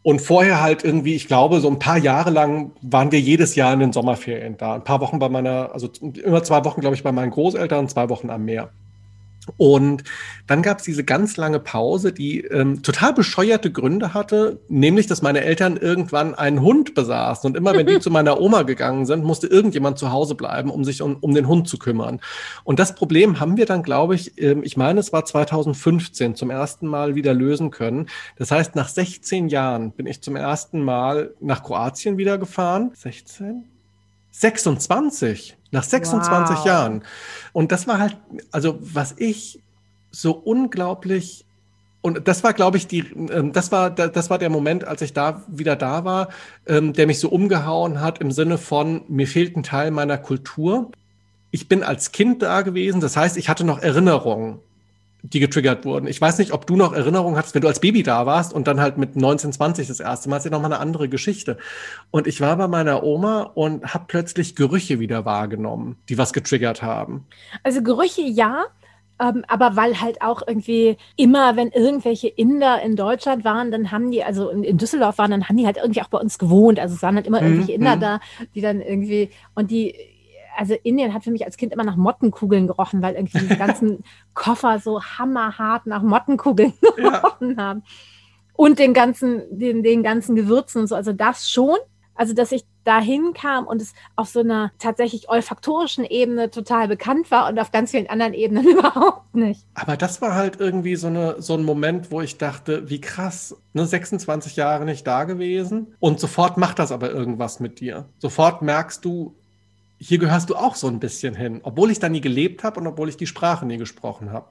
Und 0.03 0.22
vorher 0.22 0.61
halt 0.61 0.84
irgendwie, 0.84 1.15
ich 1.15 1.27
glaube, 1.27 1.60
so 1.60 1.68
ein 1.68 1.80
paar 1.80 1.97
Jahre 1.97 2.30
lang 2.30 2.72
waren 2.81 3.11
wir 3.11 3.19
jedes 3.19 3.56
Jahr 3.56 3.73
in 3.73 3.80
den 3.80 3.93
Sommerferien 3.93 4.56
da. 4.57 4.76
Ein 4.76 4.84
paar 4.84 5.02
Wochen 5.02 5.18
bei 5.18 5.30
meiner, 5.30 5.72
also 5.73 5.89
immer 6.23 6.43
zwei 6.43 6.64
Wochen, 6.64 6.81
glaube 6.81 6.95
ich, 6.95 7.03
bei 7.03 7.11
meinen 7.11 7.31
Großeltern, 7.31 7.89
zwei 7.89 8.07
Wochen 8.10 8.30
am 8.30 8.45
Meer. 8.45 8.69
Und 9.57 10.03
dann 10.47 10.61
gab 10.61 10.80
es 10.80 10.85
diese 10.85 11.03
ganz 11.03 11.38
lange 11.38 11.59
Pause, 11.59 12.11
die 12.11 12.41
ähm, 12.41 12.84
total 12.84 13.13
bescheuerte 13.13 13.72
Gründe 13.72 14.13
hatte, 14.13 14.59
nämlich, 14.67 15.07
dass 15.07 15.22
meine 15.22 15.41
Eltern 15.41 15.77
irgendwann 15.77 16.35
einen 16.35 16.61
Hund 16.61 16.95
besaßen. 16.95 17.49
Und 17.49 17.57
immer 17.57 17.73
wenn 17.73 17.88
die 17.88 17.99
zu 17.99 18.09
meiner 18.09 18.39
Oma 18.39 18.63
gegangen 18.63 19.05
sind, 19.05 19.23
musste 19.23 19.47
irgendjemand 19.47 19.97
zu 19.97 20.11
Hause 20.11 20.35
bleiben, 20.35 20.69
um 20.69 20.84
sich 20.84 21.01
um, 21.01 21.17
um 21.22 21.34
den 21.34 21.47
Hund 21.47 21.67
zu 21.67 21.77
kümmern. 21.77 22.19
Und 22.63 22.80
das 22.80 22.95
Problem 22.95 23.39
haben 23.39 23.57
wir 23.57 23.65
dann, 23.65 23.84
glaube 23.84 24.15
ich, 24.15 24.41
ähm, 24.41 24.63
ich 24.63 24.77
meine, 24.77 24.99
es 24.99 25.13
war 25.13 25.26
2015 25.26 26.35
zum 26.35 26.49
ersten 26.49 26.88
Mal 26.88 27.15
wieder 27.15 27.34
lösen 27.34 27.72
können. 27.72 28.07
Das 28.38 28.51
heißt, 28.51 28.76
nach 28.76 28.89
16 28.89 29.49
Jahren 29.49 29.91
bin 29.91 30.07
ich 30.07 30.22
zum 30.22 30.35
ersten 30.35 30.84
Mal 30.84 31.34
nach 31.39 31.63
Kroatien 31.63 32.17
wieder 32.17 32.38
gefahren. 32.38 32.91
16? 32.95 33.74
26. 34.40 35.57
Nach 35.72 35.84
26 35.84 36.57
wow. 36.57 36.66
Jahren. 36.66 37.03
Und 37.53 37.72
das 37.72 37.88
war 37.88 37.99
halt, 37.99 38.18
also 38.52 38.78
was 38.82 39.16
ich 39.18 39.62
so 40.12 40.32
unglaublich 40.32 41.45
und 42.02 42.28
das 42.28 42.44
war, 42.44 42.53
glaube 42.53 42.78
ich, 42.78 42.86
die, 42.86 42.99
ähm, 42.99 43.52
das 43.52 43.72
war, 43.72 43.90
das 43.90 44.30
war 44.30 44.38
der 44.38 44.52
Moment, 44.52 44.84
als 44.84 45.02
ich 45.02 45.14
da 45.14 45.41
wieder 45.48 45.76
da 45.76 46.06
war, 46.06 46.30
ähm, 46.68 46.94
der 46.94 47.07
mich 47.07 47.20
so 47.20 47.30
umgehauen 47.30 47.99
hat 47.99 48.20
im 48.20 48.32
Sinne 48.32 48.60
von, 48.60 49.02
mir 49.07 49.28
fehlt 49.28 49.57
ein 49.57 49.64
Teil 49.64 49.90
meiner 49.90 50.20
Kultur. 50.20 50.91
Ich 51.49 51.68
bin 51.68 51.82
als 51.82 52.12
Kind 52.12 52.44
da 52.44 52.62
gewesen, 52.62 53.02
das 53.02 53.18
heißt, 53.18 53.38
ich 53.38 53.49
hatte 53.49 53.64
noch 53.64 53.80
Erinnerungen 53.80 54.60
die 55.30 55.39
getriggert 55.39 55.85
wurden. 55.85 56.07
Ich 56.07 56.22
weiß 56.22 56.38
nicht, 56.38 56.52
ob 56.52 56.68
du 56.68 56.76
noch 56.76 56.93
Erinnerungen 56.93 57.38
hast, 57.38 57.56
wenn 57.56 57.61
du 57.61 57.68
als 57.68 57.80
Baby 57.80 58.03
da 58.03 58.26
warst 58.26 58.53
und 58.53 58.68
dann 58.68 58.80
halt 58.80 58.97
mit 58.97 59.15
19, 59.15 59.53
20 59.53 59.88
das 59.88 59.99
erste 59.99 60.30
Mal, 60.30 60.38
ist 60.38 60.45
ja 60.45 60.52
nochmal 60.52 60.72
eine 60.72 60.81
andere 60.81 61.10
Geschichte. 61.10 61.57
Und 62.11 62.27
ich 62.27 62.41
war 62.41 62.56
bei 62.57 62.68
meiner 62.68 63.03
Oma 63.03 63.41
und 63.41 63.93
habe 63.93 64.06
plötzlich 64.07 64.56
Gerüche 64.56 64.99
wieder 64.99 65.26
wahrgenommen, 65.26 65.97
die 66.10 66.18
was 66.18 66.34
getriggert 66.34 66.81
haben. 66.81 67.26
Also 67.64 67.81
Gerüche 67.81 68.22
ja, 68.22 68.65
ähm, 69.19 69.45
aber 69.47 69.76
weil 69.76 70.02
halt 70.02 70.22
auch 70.22 70.41
irgendwie 70.45 70.97
immer, 71.15 71.56
wenn 71.56 71.69
irgendwelche 71.69 72.27
Inder 72.27 72.81
in 72.81 72.95
Deutschland 72.95 73.45
waren, 73.45 73.72
dann 73.72 73.91
haben 73.91 74.11
die, 74.11 74.23
also 74.23 74.49
in, 74.49 74.64
in 74.64 74.77
Düsseldorf 74.77 75.18
waren, 75.18 75.31
dann 75.31 75.47
haben 75.47 75.57
die 75.57 75.65
halt 75.65 75.77
irgendwie 75.77 76.02
auch 76.02 76.10
bei 76.10 76.18
uns 76.18 76.38
gewohnt. 76.38 76.80
Also 76.80 76.95
es 76.95 77.02
waren 77.02 77.15
halt 77.15 77.26
immer 77.26 77.39
mhm. 77.39 77.47
irgendwelche 77.47 77.73
Inder 77.73 77.95
mhm. 77.95 78.02
da, 78.02 78.19
die 78.53 78.61
dann 78.61 78.81
irgendwie, 78.81 79.30
und 79.53 79.72
die 79.72 79.95
also 80.56 80.76
Indien 80.84 81.14
hat 81.14 81.23
für 81.23 81.32
mich 81.32 81.45
als 81.45 81.57
Kind 81.57 81.73
immer 81.73 81.84
nach 81.84 81.95
Mottenkugeln 81.95 82.68
gerochen, 82.68 83.02
weil 83.02 83.15
irgendwie 83.15 83.40
die 83.40 83.57
ganzen 83.57 84.03
Koffer 84.34 84.80
so 84.80 85.02
hammerhart 85.03 85.86
nach 85.86 86.02
Mottenkugeln 86.02 86.73
gerochen 86.95 87.56
ja. 87.57 87.57
haben. 87.57 87.84
Und 88.53 88.80
den 88.80 88.94
ganzen, 88.94 89.44
den, 89.52 89.84
den 89.84 90.02
ganzen 90.02 90.36
Gewürzen 90.36 90.82
und 90.82 90.88
so. 90.88 90.95
Also 90.95 91.11
das 91.11 91.49
schon. 91.49 91.76
Also, 92.18 92.34
dass 92.34 92.53
ich 92.53 92.64
dahin 92.86 93.34
kam 93.34 93.68
und 93.68 93.82
es 93.82 93.94
auf 94.15 94.30
so 94.30 94.40
einer 94.40 94.72
tatsächlich 94.80 95.27
olfaktorischen 95.27 96.06
Ebene 96.06 96.49
total 96.49 96.88
bekannt 96.88 97.30
war 97.32 97.49
und 97.49 97.60
auf 97.60 97.72
ganz 97.72 97.91
vielen 97.91 98.07
anderen 98.07 98.34
Ebenen 98.34 98.65
überhaupt 98.77 99.36
nicht. 99.36 99.65
Aber 99.73 99.98
das 99.98 100.22
war 100.22 100.36
halt 100.36 100.60
irgendwie 100.61 100.95
so, 100.95 101.07
eine, 101.07 101.41
so 101.41 101.56
ein 101.56 101.64
Moment, 101.64 102.11
wo 102.11 102.22
ich 102.22 102.38
dachte, 102.38 102.90
wie 102.90 103.02
krass, 103.02 103.57
ne, 103.73 103.86
26 103.86 104.56
Jahre 104.56 104.86
nicht 104.86 105.06
da 105.06 105.26
gewesen 105.26 105.95
und 105.99 106.19
sofort 106.19 106.57
macht 106.57 106.80
das 106.80 106.94
aber 106.94 107.11
irgendwas 107.11 107.60
mit 107.60 107.82
dir. 107.82 108.06
Sofort 108.19 108.61
merkst 108.61 109.03
du, 109.03 109.36
hier 109.99 110.17
gehörst 110.17 110.49
du 110.49 110.55
auch 110.55 110.76
so 110.76 110.88
ein 110.88 110.99
bisschen 110.99 111.35
hin, 111.35 111.61
obwohl 111.63 111.91
ich 111.91 111.99
da 111.99 112.09
nie 112.09 112.22
gelebt 112.22 112.63
habe 112.63 112.80
und 112.80 112.88
obwohl 112.88 113.09
ich 113.09 113.17
die 113.17 113.27
Sprache 113.27 113.65
nie 113.65 113.77
gesprochen 113.77 114.31
habe. 114.31 114.47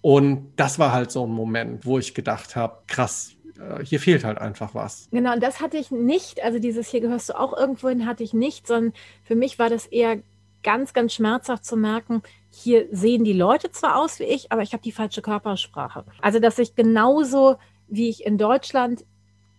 Und 0.00 0.52
das 0.56 0.78
war 0.78 0.92
halt 0.92 1.10
so 1.10 1.26
ein 1.26 1.32
Moment, 1.32 1.86
wo 1.86 1.98
ich 1.98 2.14
gedacht 2.14 2.54
habe, 2.54 2.78
krass, 2.86 3.32
äh, 3.58 3.84
hier 3.84 4.00
fehlt 4.00 4.24
halt 4.24 4.38
einfach 4.38 4.74
was. 4.74 5.08
Genau, 5.10 5.32
und 5.32 5.42
das 5.42 5.60
hatte 5.60 5.78
ich 5.78 5.90
nicht. 5.90 6.42
Also 6.44 6.58
dieses 6.58 6.88
hier 6.88 7.00
gehörst 7.00 7.30
du 7.30 7.38
auch 7.38 7.56
irgendwo 7.56 7.88
hin, 7.88 8.06
hatte 8.06 8.22
ich 8.22 8.34
nicht, 8.34 8.66
sondern 8.66 8.92
für 9.24 9.34
mich 9.34 9.58
war 9.58 9.70
das 9.70 9.86
eher 9.86 10.18
ganz, 10.62 10.92
ganz 10.92 11.14
schmerzhaft 11.14 11.64
zu 11.64 11.76
merken, 11.76 12.22
hier 12.50 12.88
sehen 12.90 13.22
die 13.22 13.32
Leute 13.32 13.70
zwar 13.70 13.96
aus 13.96 14.18
wie 14.18 14.24
ich, 14.24 14.50
aber 14.50 14.62
ich 14.62 14.72
habe 14.72 14.82
die 14.82 14.92
falsche 14.92 15.22
Körpersprache. 15.22 16.04
Also 16.20 16.40
dass 16.40 16.58
ich 16.58 16.74
genauso 16.74 17.56
wie 17.86 18.08
ich 18.08 18.26
in 18.26 18.36
Deutschland 18.36 19.04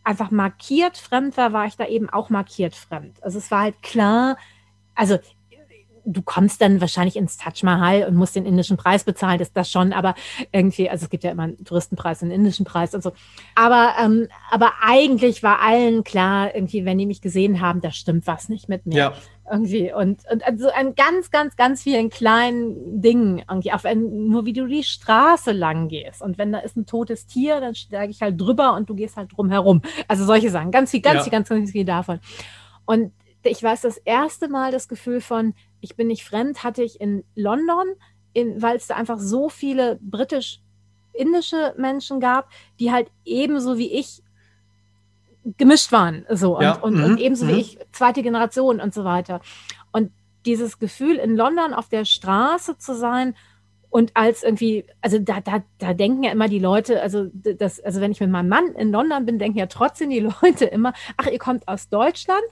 einfach 0.04 0.32
markiert 0.32 0.98
fremd 0.98 1.38
war, 1.38 1.54
war 1.54 1.66
ich 1.66 1.78
da 1.78 1.86
eben 1.86 2.10
auch 2.10 2.30
markiert 2.30 2.76
fremd. 2.76 3.24
Also 3.24 3.38
es 3.38 3.52
war 3.52 3.62
halt 3.62 3.82
klar, 3.82 4.38
also 4.98 5.18
du 6.08 6.22
kommst 6.22 6.62
dann 6.62 6.82
wahrscheinlich 6.82 7.18
ins 7.18 7.38
Taj 7.38 7.64
Mahal 7.64 8.06
und 8.08 8.16
musst 8.16 8.36
den 8.36 8.46
indischen 8.46 8.78
Preis 8.78 9.04
bezahlen, 9.04 9.40
ist 9.42 9.56
das 9.56 9.70
schon, 9.70 9.94
aber 9.94 10.16
irgendwie, 10.52 10.90
also 10.90 11.04
es 11.04 11.10
gibt 11.10 11.24
ja 11.24 11.32
immer 11.32 11.44
einen 11.44 11.64
Touristenpreis 11.64 12.22
und 12.22 12.30
einen 12.30 12.40
indischen 12.40 12.66
Preis 12.66 12.96
und 12.96 13.04
so. 13.04 13.12
Aber, 13.56 13.94
ähm, 14.02 14.28
aber 14.50 14.72
eigentlich 14.82 15.44
war 15.44 15.62
allen 15.62 16.04
klar, 16.04 16.56
irgendwie, 16.56 16.86
wenn 16.86 16.98
die 16.98 17.06
mich 17.06 17.22
gesehen 17.22 17.62
haben, 17.62 17.82
da 17.82 17.92
stimmt 17.92 18.26
was 18.26 18.48
nicht 18.48 18.70
mit 18.70 18.86
mir. 18.86 18.98
Ja. 18.98 19.14
Irgendwie. 19.50 19.94
Und, 19.94 20.24
und 20.30 20.46
also 20.46 20.70
an 20.70 20.96
ganz, 20.96 21.32
ganz, 21.32 21.56
ganz 21.56 21.84
vielen 21.84 22.10
kleinen 22.10 23.02
Dingen, 23.02 23.44
irgendwie, 23.50 23.72
auch 23.72 23.84
wenn, 23.84 24.28
nur 24.28 24.46
wie 24.46 24.54
du 24.54 24.66
die 24.68 24.84
Straße 24.84 25.54
lang 25.54 25.88
gehst. 25.88 26.22
Und 26.22 26.38
wenn 26.38 26.52
da 26.52 26.60
ist 26.60 26.76
ein 26.76 26.86
totes 26.86 27.28
Tier, 27.28 27.62
dann 27.62 27.74
steige 27.74 28.12
ich 28.12 28.22
halt 28.22 28.40
drüber 28.40 28.74
und 28.74 28.90
du 28.90 28.96
gehst 28.96 29.16
halt 29.16 29.32
drum 29.36 29.50
herum. 29.50 29.82
Also 30.08 30.26
solche 30.26 30.50
Sachen. 30.50 30.72
Ganz 30.72 30.92
viel, 30.92 31.02
ganz 31.02 31.18
ja. 31.18 31.24
viel, 31.24 31.32
ganz, 31.32 31.48
ganz 31.48 31.72
viel 31.72 31.86
davon. 31.86 32.20
Und 32.86 33.14
ich 33.44 33.62
weiß 33.62 33.82
das 33.82 33.98
erste 33.98 34.48
Mal 34.48 34.72
das 34.72 34.88
Gefühl 34.88 35.22
von, 35.22 35.54
ich 35.82 35.96
bin 35.96 36.08
nicht 36.08 36.24
fremd, 36.24 36.64
hatte 36.64 36.84
ich 36.84 37.00
in 37.00 37.24
London, 37.36 37.88
weil 38.34 38.76
es 38.76 38.88
da 38.88 38.96
einfach 38.96 39.20
so 39.20 39.50
viele 39.50 40.00
britisch-indische 40.02 41.74
Menschen 41.78 42.20
gab, 42.20 42.50
die 42.80 42.92
halt 42.92 43.10
ebenso 43.26 43.78
wie 43.78 43.92
ich 43.92 44.22
gemischt 45.58 45.92
waren. 45.92 46.26
So, 46.30 46.60
ja. 46.62 46.74
und, 46.74 46.96
und, 46.96 46.98
mhm. 46.98 47.12
und, 47.12 47.20
ebenso 47.20 47.46
mhm. 47.46 47.50
wie 47.50 47.60
ich, 47.60 47.80
zweite 47.92 48.22
Generation 48.22 48.82
und 48.82 48.94
so 48.94 49.04
weiter. 49.04 49.42
Und 49.92 50.12
dieses 50.46 50.80
Gefühl, 50.80 51.18
in 51.18 51.36
London 51.36 51.74
auf 51.74 51.90
der 51.90 52.06
Straße 52.06 52.78
zu 52.78 52.96
sein 52.96 53.36
und 53.90 54.12
als 54.16 54.44
irgendwie, 54.44 54.86
also 55.02 55.18
da, 55.18 55.40
da, 55.40 55.64
da 55.78 55.94
denken 55.94 56.24
ja 56.24 56.32
immer 56.32 56.50
die 56.50 56.60
Leute, 56.60 57.02
also 57.02 57.28
das, 57.34 57.80
also 57.80 58.02
wenn 58.02 58.12
ich 58.12 58.20
mit 58.20 58.30
meinem 58.30 58.50
Mann 58.50 58.74
in 58.76 58.92
London 58.92 59.26
bin, 59.26 59.40
denken 59.40 59.58
ja 59.58 59.68
trotzdem 59.68 60.10
die 60.10 60.20
Leute 60.42 60.66
immer, 60.66 60.94
ach, 61.16 61.28
ihr 61.28 61.40
kommt 61.40 61.68
aus 61.68 61.88
Deutschland. 61.90 62.44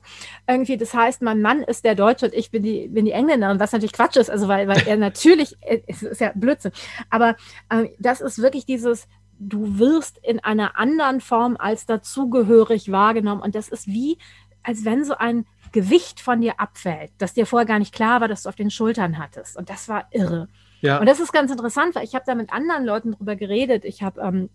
Irgendwie, 0.47 0.77
das 0.77 0.93
heißt, 0.93 1.21
mein 1.21 1.41
Mann 1.41 1.61
ist 1.61 1.83
der 1.83 1.95
Deutsche 1.95 2.27
und 2.27 2.33
ich 2.33 2.51
bin 2.51 2.63
die, 2.63 2.87
bin 2.87 3.05
die 3.05 3.11
Engländerin, 3.11 3.59
was 3.59 3.73
natürlich 3.73 3.93
Quatsch 3.93 4.15
ist, 4.15 4.29
also 4.29 4.47
weil, 4.47 4.67
weil 4.67 4.87
er 4.87 4.97
natürlich, 4.97 5.57
es 5.87 6.03
ist 6.03 6.21
ja 6.21 6.31
Blödsinn. 6.33 6.71
Aber 7.09 7.35
äh, 7.69 7.89
das 7.99 8.21
ist 8.21 8.41
wirklich 8.41 8.65
dieses, 8.65 9.07
du 9.37 9.77
wirst 9.77 10.17
in 10.23 10.39
einer 10.39 10.79
anderen 10.79 11.19
Form 11.19 11.57
als 11.59 11.85
dazugehörig 11.85 12.91
wahrgenommen. 12.91 13.41
Und 13.41 13.55
das 13.55 13.67
ist 13.67 13.87
wie, 13.87 14.17
als 14.63 14.85
wenn 14.85 15.03
so 15.03 15.15
ein 15.15 15.45
Gewicht 15.73 16.21
von 16.21 16.39
dir 16.39 16.59
abfällt, 16.59 17.11
das 17.17 17.33
dir 17.33 17.45
vorher 17.45 17.65
gar 17.65 17.79
nicht 17.79 17.93
klar 17.93 18.21
war, 18.21 18.29
dass 18.29 18.43
du 18.43 18.49
auf 18.49 18.55
den 18.55 18.71
Schultern 18.71 19.17
hattest. 19.17 19.57
Und 19.57 19.69
das 19.69 19.89
war 19.89 20.07
irre. 20.11 20.47
Ja. 20.85 20.99
Und 20.99 21.07
das 21.07 21.19
ist 21.19 21.33
ganz 21.33 21.51
interessant, 21.51 21.95
weil 21.95 22.03
ich 22.03 22.15
habe 22.15 22.25
da 22.25 22.35
mit 22.35 22.53
anderen 22.53 22.85
Leuten 22.85 23.11
drüber 23.11 23.35
geredet. 23.35 23.83
Ich 23.85 24.03
habe 24.03 24.21
ähm, 24.21 24.49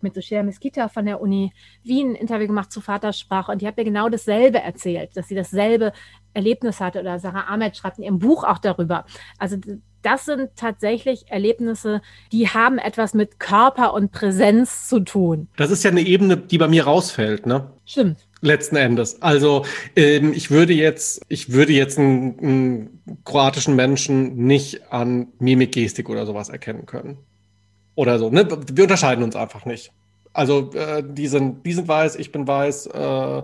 mit 0.00 0.16
Dushia 0.16 0.42
Meskita 0.42 0.88
von 0.88 1.06
der 1.06 1.20
Uni 1.20 1.52
Wien 1.82 2.10
ein 2.10 2.14
Interview 2.16 2.46
gemacht 2.46 2.72
zu 2.72 2.80
Vatersprache 2.80 3.52
und 3.52 3.62
die 3.62 3.66
hat 3.66 3.76
mir 3.76 3.84
genau 3.84 4.08
dasselbe 4.08 4.60
erzählt, 4.60 5.16
dass 5.16 5.28
sie 5.28 5.34
dasselbe 5.34 5.92
Erlebnis 6.34 6.80
hatte 6.80 7.00
oder 7.00 7.18
Sarah 7.18 7.52
Ahmed 7.52 7.76
schreibt 7.76 7.98
in 7.98 8.04
ihrem 8.04 8.18
Buch 8.18 8.44
auch 8.44 8.58
darüber. 8.58 9.06
Also 9.38 9.56
das 10.02 10.24
sind 10.24 10.50
tatsächlich 10.54 11.30
Erlebnisse, 11.30 12.02
die 12.30 12.48
haben 12.48 12.78
etwas 12.78 13.14
mit 13.14 13.40
Körper 13.40 13.94
und 13.94 14.12
Präsenz 14.12 14.88
zu 14.88 15.00
tun. 15.00 15.48
Das 15.56 15.70
ist 15.70 15.82
ja 15.82 15.90
eine 15.90 16.02
Ebene, 16.02 16.36
die 16.36 16.58
bei 16.58 16.68
mir 16.68 16.84
rausfällt, 16.84 17.46
ne? 17.46 17.70
Stimmt. 17.84 18.25
Letzten 18.46 18.76
Endes. 18.76 19.20
Also 19.20 19.64
ähm, 19.96 20.32
ich 20.32 20.50
würde 20.50 20.72
jetzt, 20.72 21.20
ich 21.28 21.52
würde 21.52 21.72
jetzt 21.72 21.98
einen, 21.98 22.38
einen 22.38 23.20
kroatischen 23.24 23.74
Menschen 23.74 24.36
nicht 24.36 24.92
an 24.92 25.28
Mimik, 25.40 25.72
Gestik 25.72 26.08
oder 26.08 26.26
sowas 26.26 26.48
erkennen 26.48 26.86
können. 26.86 27.18
Oder 27.96 28.18
so. 28.18 28.30
Ne? 28.30 28.46
Wir 28.72 28.84
unterscheiden 28.84 29.24
uns 29.24 29.34
einfach 29.34 29.64
nicht. 29.64 29.92
Also 30.32 30.70
äh, 30.74 31.02
die, 31.04 31.26
sind, 31.26 31.66
die 31.66 31.72
sind 31.72 31.88
weiß, 31.88 32.16
ich 32.16 32.30
bin 32.30 32.46
weiß. 32.46 32.86
Äh, 32.86 33.42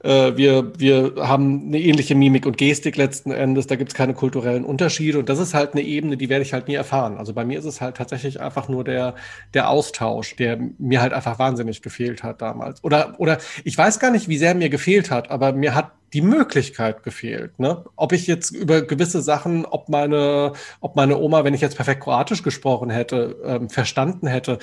äh, 0.00 0.36
wir, 0.36 0.78
wir 0.78 1.14
haben 1.18 1.66
eine 1.68 1.80
ähnliche 1.80 2.14
Mimik 2.14 2.46
und 2.46 2.56
Gestik 2.56 2.96
letzten 2.96 3.30
Endes. 3.30 3.66
Da 3.66 3.76
gibt 3.76 3.90
es 3.90 3.94
keine 3.94 4.14
kulturellen 4.14 4.64
Unterschiede. 4.64 5.18
Und 5.18 5.28
das 5.28 5.38
ist 5.38 5.54
halt 5.54 5.72
eine 5.72 5.82
Ebene, 5.82 6.16
die 6.16 6.28
werde 6.28 6.42
ich 6.42 6.52
halt 6.52 6.68
nie 6.68 6.74
erfahren. 6.74 7.18
Also 7.18 7.32
bei 7.32 7.44
mir 7.44 7.58
ist 7.58 7.64
es 7.64 7.80
halt 7.80 7.96
tatsächlich 7.96 8.40
einfach 8.40 8.68
nur 8.68 8.84
der, 8.84 9.14
der 9.54 9.68
Austausch, 9.70 10.36
der 10.36 10.58
mir 10.78 11.00
halt 11.00 11.12
einfach 11.12 11.38
wahnsinnig 11.38 11.82
gefehlt 11.82 12.22
hat 12.22 12.40
damals. 12.40 12.82
Oder, 12.84 13.14
oder 13.18 13.38
ich 13.64 13.76
weiß 13.76 13.98
gar 13.98 14.10
nicht, 14.10 14.28
wie 14.28 14.38
sehr 14.38 14.54
mir 14.54 14.68
gefehlt 14.68 15.10
hat, 15.10 15.30
aber 15.30 15.52
mir 15.52 15.74
hat 15.74 15.92
die 16.12 16.22
Möglichkeit 16.22 17.02
gefehlt. 17.02 17.58
Ne? 17.58 17.84
Ob 17.96 18.12
ich 18.12 18.26
jetzt 18.26 18.50
über 18.50 18.82
gewisse 18.82 19.20
Sachen, 19.20 19.66
ob 19.66 19.88
meine, 19.88 20.52
ob 20.80 20.96
meine 20.96 21.18
Oma, 21.18 21.44
wenn 21.44 21.54
ich 21.54 21.60
jetzt 21.60 21.76
perfekt 21.76 22.02
Kroatisch 22.02 22.42
gesprochen 22.42 22.88
hätte, 22.88 23.36
ähm, 23.44 23.68
verstanden 23.68 24.26
hätte, 24.26 24.58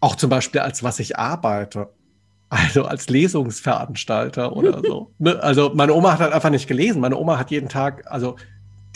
auch 0.00 0.16
zum 0.16 0.30
Beispiel 0.30 0.60
als 0.60 0.82
was 0.82 0.98
ich 1.00 1.18
arbeite. 1.18 1.88
Also 2.50 2.84
als 2.84 3.08
Lesungsveranstalter 3.08 4.56
oder 4.56 4.82
so. 4.84 5.14
Ne? 5.18 5.40
Also 5.40 5.70
meine 5.72 5.94
Oma 5.94 6.12
hat 6.12 6.20
halt 6.20 6.32
einfach 6.32 6.50
nicht 6.50 6.66
gelesen. 6.66 7.00
Meine 7.00 7.16
Oma 7.16 7.38
hat 7.38 7.52
jeden 7.52 7.68
Tag, 7.68 8.02
also 8.10 8.36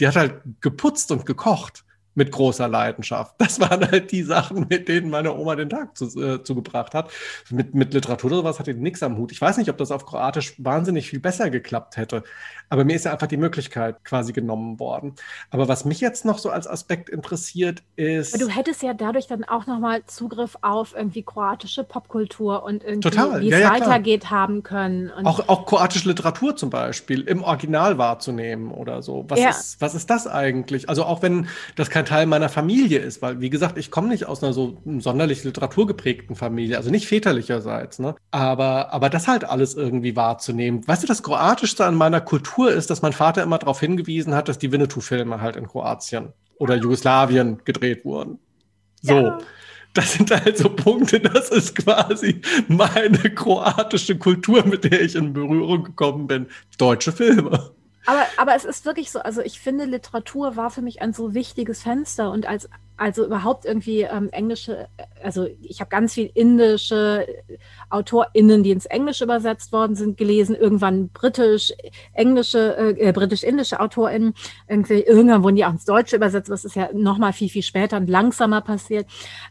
die 0.00 0.08
hat 0.08 0.16
halt 0.16 0.40
geputzt 0.60 1.12
und 1.12 1.24
gekocht 1.24 1.84
mit 2.16 2.32
großer 2.32 2.68
Leidenschaft. 2.68 3.34
Das 3.38 3.60
waren 3.60 3.88
halt 3.88 4.10
die 4.12 4.22
Sachen, 4.22 4.66
mit 4.68 4.88
denen 4.88 5.10
meine 5.10 5.34
Oma 5.34 5.56
den 5.56 5.68
Tag 5.68 5.96
zu, 5.96 6.06
äh, 6.20 6.42
zugebracht 6.42 6.94
hat. 6.94 7.12
Mit, 7.50 7.74
mit 7.74 7.94
Literatur 7.94 8.30
oder 8.30 8.36
sowas 8.38 8.58
hatte 8.58 8.74
die 8.74 8.80
nichts 8.80 9.02
am 9.02 9.16
Hut. 9.16 9.32
Ich 9.32 9.40
weiß 9.40 9.56
nicht, 9.56 9.70
ob 9.70 9.78
das 9.78 9.90
auf 9.90 10.06
Kroatisch 10.06 10.54
wahnsinnig 10.58 11.08
viel 11.10 11.20
besser 11.20 11.50
geklappt 11.50 11.96
hätte. 11.96 12.24
Aber 12.68 12.84
mir 12.84 12.96
ist 12.96 13.04
ja 13.04 13.12
einfach 13.12 13.26
die 13.26 13.36
Möglichkeit 13.36 14.04
quasi 14.04 14.32
genommen 14.32 14.78
worden. 14.78 15.14
Aber 15.50 15.68
was 15.68 15.84
mich 15.84 16.00
jetzt 16.00 16.24
noch 16.24 16.38
so 16.38 16.50
als 16.50 16.66
Aspekt 16.66 17.08
interessiert 17.08 17.82
ist. 17.96 18.34
Aber 18.34 18.44
du 18.44 18.50
hättest 18.50 18.82
ja 18.82 18.94
dadurch 18.94 19.26
dann 19.26 19.44
auch 19.44 19.66
nochmal 19.66 20.02
Zugriff 20.06 20.56
auf 20.62 20.94
irgendwie 20.96 21.22
kroatische 21.22 21.84
Popkultur 21.84 22.64
und 22.64 22.82
irgendwie, 22.82 23.10
Total. 23.10 23.40
wie 23.40 23.48
ja, 23.48 23.58
es 23.58 23.62
ja, 23.62 23.70
weitergeht, 23.70 24.22
klar. 24.22 24.42
haben 24.42 24.62
können. 24.62 25.10
auch, 25.24 25.48
auch 25.48 25.66
kroatische 25.66 26.08
Literatur 26.08 26.56
zum 26.56 26.70
Beispiel 26.70 27.22
im 27.22 27.42
Original 27.42 27.98
wahrzunehmen 27.98 28.70
oder 28.70 29.02
so. 29.02 29.24
Was, 29.28 29.40
ja. 29.40 29.50
ist, 29.50 29.80
was 29.80 29.94
ist 29.94 30.10
das 30.10 30.26
eigentlich? 30.26 30.88
Also 30.88 31.04
auch 31.04 31.22
wenn 31.22 31.48
das 31.76 31.90
kein 31.90 32.06
Teil 32.06 32.26
meiner 32.26 32.48
Familie 32.48 32.98
ist, 32.98 33.22
weil, 33.22 33.40
wie 33.40 33.50
gesagt, 33.50 33.78
ich 33.78 33.90
komme 33.90 34.08
nicht 34.08 34.26
aus 34.26 34.42
einer 34.42 34.52
so 34.52 34.78
sonderlich 34.98 35.44
literaturgeprägten 35.44 36.36
Familie, 36.36 36.76
also 36.76 36.90
nicht 36.90 37.06
väterlicherseits, 37.06 37.98
ne? 37.98 38.14
Aber, 38.30 38.92
aber 38.92 39.10
das 39.10 39.28
halt 39.28 39.44
alles 39.44 39.74
irgendwie 39.74 40.16
wahrzunehmen. 40.16 40.86
Weißt 40.86 41.02
du, 41.02 41.06
das 41.06 41.22
Kroatischste 41.22 41.84
an 41.84 41.94
meiner 41.94 42.20
Kultur 42.20 42.53
ist, 42.70 42.90
dass 42.90 43.02
mein 43.02 43.12
Vater 43.12 43.42
immer 43.42 43.58
darauf 43.58 43.80
hingewiesen 43.80 44.34
hat, 44.34 44.48
dass 44.48 44.58
die 44.58 44.72
Winnetou-Filme 44.72 45.40
halt 45.40 45.56
in 45.56 45.66
Kroatien 45.66 46.32
oder 46.58 46.76
Jugoslawien 46.76 47.62
gedreht 47.64 48.04
wurden. 48.04 48.38
So. 49.02 49.14
Ja. 49.14 49.38
Das 49.92 50.14
sind 50.14 50.32
halt 50.32 50.58
so 50.58 50.70
Punkte, 50.70 51.20
das 51.20 51.50
ist 51.50 51.76
quasi 51.76 52.40
meine 52.66 53.18
kroatische 53.18 54.18
Kultur, 54.18 54.66
mit 54.66 54.82
der 54.82 55.00
ich 55.00 55.14
in 55.14 55.32
Berührung 55.32 55.84
gekommen 55.84 56.26
bin. 56.26 56.46
Deutsche 56.78 57.12
Filme. 57.12 57.70
Aber, 58.06 58.26
aber 58.36 58.54
es 58.54 58.64
ist 58.64 58.84
wirklich 58.84 59.10
so, 59.10 59.20
also 59.20 59.40
ich 59.40 59.60
finde, 59.60 59.84
Literatur 59.84 60.56
war 60.56 60.70
für 60.70 60.82
mich 60.82 61.00
ein 61.00 61.12
so 61.12 61.34
wichtiges 61.34 61.82
Fenster 61.82 62.30
und 62.30 62.46
als 62.46 62.68
also 62.96 63.24
überhaupt 63.26 63.64
irgendwie 63.64 64.02
ähm, 64.02 64.28
englische, 64.30 64.86
also 65.22 65.48
ich 65.62 65.80
habe 65.80 65.88
ganz 65.88 66.14
viel 66.14 66.30
indische 66.32 67.26
AutorInnen, 67.90 68.62
die 68.62 68.70
ins 68.70 68.86
Englische 68.86 69.24
übersetzt 69.24 69.72
worden 69.72 69.96
sind, 69.96 70.16
gelesen, 70.16 70.54
irgendwann 70.54 71.08
britisch, 71.08 71.72
englische, 72.12 72.76
äh, 72.76 73.12
britisch-indische 73.12 73.80
AutorInnen, 73.80 74.34
irgendwie, 74.68 75.02
irgendwann 75.02 75.42
wurden 75.42 75.56
die 75.56 75.64
auch 75.64 75.72
ins 75.72 75.84
Deutsche 75.84 76.16
übersetzt, 76.16 76.50
was 76.50 76.64
ist 76.64 76.76
ja 76.76 76.90
nochmal 76.92 77.32
viel, 77.32 77.48
viel 77.48 77.62
später 77.62 77.96
und 77.96 78.08
langsamer 78.08 78.60
passiert. 78.60 79.06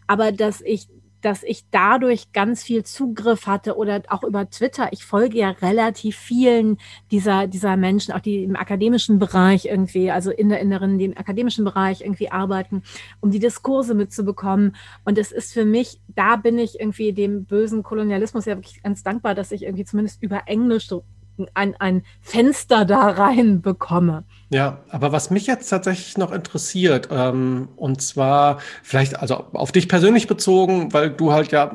Aber 0.08 0.32
dass 0.32 0.62
ich 0.62 0.88
dass 1.24 1.42
ich 1.42 1.64
dadurch 1.72 2.34
ganz 2.34 2.64
viel 2.64 2.84
Zugriff 2.84 3.48
hatte 3.48 3.78
oder 3.78 4.04
auch 4.10 4.24
über 4.24 4.50
Twitter. 4.50 4.90
Ich 4.92 5.06
folge 5.06 5.38
ja 5.38 5.50
relativ 5.50 6.18
vielen 6.18 6.78
dieser, 7.12 7.48
dieser 7.48 7.78
Menschen, 7.78 8.14
auch 8.14 8.20
die 8.20 8.44
im 8.44 8.58
akademischen 8.58 9.20
Bereich 9.20 9.66
irgendwie, 9.66 10.12
also 10.12 10.32
in 10.32 10.50
der 10.50 10.60
Inneren, 10.60 10.98
die 10.98 11.06
im 11.06 11.18
akademischen 11.18 11.64
Bereich 11.64 12.02
irgendwie 12.02 12.30
arbeiten, 12.30 12.84
um 13.22 13.32
die 13.32 13.40
Diskurse 13.40 13.94
mitzubekommen. 13.96 14.76
Und 15.06 15.18
es 15.18 15.32
ist 15.32 15.54
für 15.54 15.66
mich, 15.66 16.02
da 16.10 16.36
bin 16.36 16.60
ich 16.60 16.80
irgendwie 16.80 17.14
dem 17.14 17.46
bösen 17.46 17.84
Kolonialismus 17.84 18.46
ja 18.46 18.58
wirklich 18.58 18.84
ganz 18.84 19.04
dankbar, 19.04 19.34
dass 19.34 19.52
ich 19.52 19.64
irgendwie 19.64 19.86
zumindest 19.86 20.22
über 20.22 20.44
Englisch 20.48 20.88
so 20.88 21.06
ein, 21.54 21.76
ein 21.80 22.04
Fenster 22.22 22.86
da 22.86 23.10
rein 23.10 23.62
bekomme. 23.62 24.24
Ja, 24.50 24.80
aber 24.90 25.12
was 25.12 25.32
mich 25.32 25.48
jetzt 25.48 25.68
tatsächlich 25.70 26.18
noch 26.18 26.32
interessiert, 26.32 27.10
ähm, 27.12 27.70
und 27.76 28.02
zwar 28.02 28.60
vielleicht 28.84 29.20
also 29.20 29.46
auf 29.54 29.72
dich 29.72 29.90
persönlich 29.90 30.28
bezogen, 30.28 30.94
weil 30.94 31.10
du 31.10 31.34
halt 31.34 31.52
ja 31.52 31.72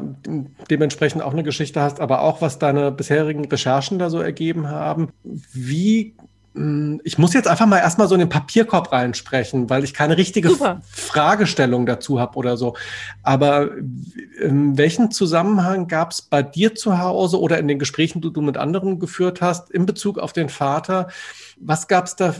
dementsprechend 0.70 1.22
auch 1.22 1.32
eine 1.32 1.42
Geschichte 1.42 1.80
hast, 1.80 2.00
aber 2.00 2.22
auch 2.22 2.40
was 2.40 2.58
deine 2.58 2.92
bisherigen 2.92 3.44
Recherchen 3.46 3.98
da 3.98 4.10
so 4.10 4.20
ergeben 4.20 4.68
haben. 4.68 5.08
Wie 5.24 6.14
ich 7.04 7.18
muss 7.18 7.34
jetzt 7.34 7.48
einfach 7.48 7.66
mal 7.66 7.78
erstmal 7.78 8.08
so 8.08 8.14
in 8.14 8.20
den 8.20 8.28
Papierkorb 8.28 8.92
reinsprechen, 8.92 9.70
weil 9.70 9.84
ich 9.84 9.94
keine 9.94 10.16
richtige 10.16 10.50
Super. 10.50 10.80
Fragestellung 10.90 11.86
dazu 11.86 12.20
habe 12.20 12.36
oder 12.36 12.56
so. 12.56 12.74
Aber 13.22 13.70
in 14.40 14.76
welchem 14.76 15.10
Zusammenhang 15.10 15.88
gab 15.88 16.12
es 16.12 16.22
bei 16.22 16.42
dir 16.42 16.74
zu 16.74 16.98
Hause 16.98 17.40
oder 17.40 17.58
in 17.58 17.68
den 17.68 17.78
Gesprächen, 17.78 18.20
die 18.20 18.32
du 18.32 18.40
mit 18.40 18.56
anderen 18.56 18.98
geführt 18.98 19.40
hast, 19.40 19.70
in 19.70 19.86
Bezug 19.86 20.18
auf 20.18 20.32
den 20.32 20.48
Vater, 20.48 21.08
was 21.60 21.88
gab 21.88 22.06
es 22.06 22.16
da 22.16 22.34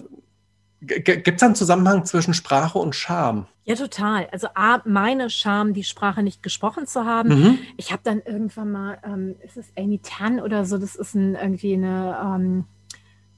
Gibt 0.81 1.29
es 1.29 1.43
einen 1.43 1.57
Zusammenhang 1.57 2.05
zwischen 2.05 2.35
Sprache 2.35 2.79
und 2.79 2.95
Scham? 2.95 3.49
Ja, 3.65 3.75
total. 3.75 4.29
Also 4.31 4.47
A, 4.55 4.81
meine 4.85 5.29
Scham, 5.29 5.75
die 5.75 5.83
Sprache 5.83 6.23
nicht 6.23 6.41
gesprochen 6.41 6.87
zu 6.87 7.05
haben. 7.05 7.29
Mhm. 7.31 7.59
Ich 7.77 7.91
habe 7.91 8.03
dann 8.05 8.23
irgendwann 8.25 8.71
mal, 8.71 8.99
ähm, 9.03 9.35
ist 9.45 9.57
es 9.57 9.73
Amy 9.77 9.99
Tan 9.99 10.39
oder 10.39 10.65
so, 10.65 10.79
das 10.79 10.95
ist 10.95 11.17
ein, 11.17 11.35
irgendwie 11.35 11.75
eine 11.75 12.17
ähm, 12.25 12.65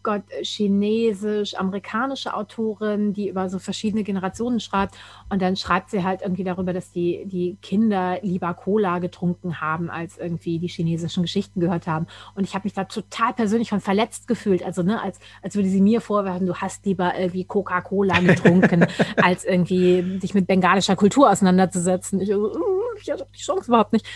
Gott, 0.03 0.23
äh, 0.31 0.45
chinesisch, 0.45 1.55
amerikanische 1.55 2.35
Autorin, 2.35 3.13
die 3.13 3.29
über 3.29 3.49
so 3.49 3.59
verschiedene 3.59 4.03
Generationen 4.03 4.61
schreibt. 4.61 4.95
Und 5.29 5.43
dann 5.43 5.57
schreibt 5.57 5.91
sie 5.91 6.05
halt 6.05 6.23
irgendwie 6.23 6.45
darüber, 6.45 6.73
dass 6.73 6.93
die, 6.93 7.25
die 7.27 7.57
Kinder 7.63 8.19
lieber 8.23 8.55
Cola 8.55 8.99
getrunken 8.99 9.61
haben, 9.61 9.91
als 9.91 10.19
irgendwie 10.19 10.59
die 10.59 10.69
chinesischen 10.69 11.23
Geschichten 11.23 11.61
gehört 11.61 11.87
haben. 11.87 12.07
Und 12.35 12.45
ich 12.45 12.55
habe 12.55 12.65
mich 12.65 12.73
da 12.73 12.85
total 12.85 13.33
persönlich 13.33 13.71
von 13.71 13.81
verletzt 13.81 14.29
gefühlt. 14.29 14.65
Also, 14.65 14.83
ne, 14.83 15.03
als, 15.03 15.19
als 15.43 15.55
würde 15.55 15.69
sie 15.69 15.81
mir 15.81 16.01
vorwerfen, 16.01 16.47
du 16.47 16.57
hast 16.57 16.85
lieber 16.87 17.19
irgendwie 17.19 17.45
Coca-Cola 17.45 18.21
getrunken, 18.21 18.87
als 19.17 19.45
irgendwie 19.45 20.19
dich 20.19 20.35
mit 20.35 20.47
bengalischer 20.47 20.97
Kultur 20.97 21.31
auseinanderzusetzen. 21.31 22.21
Ich, 22.21 22.35
uh, 22.35 22.51
ich 23.03 23.11
hatte 23.11 23.27
die 23.35 23.41
Chance 23.41 23.69
überhaupt 23.69 23.93
nicht. 23.93 24.07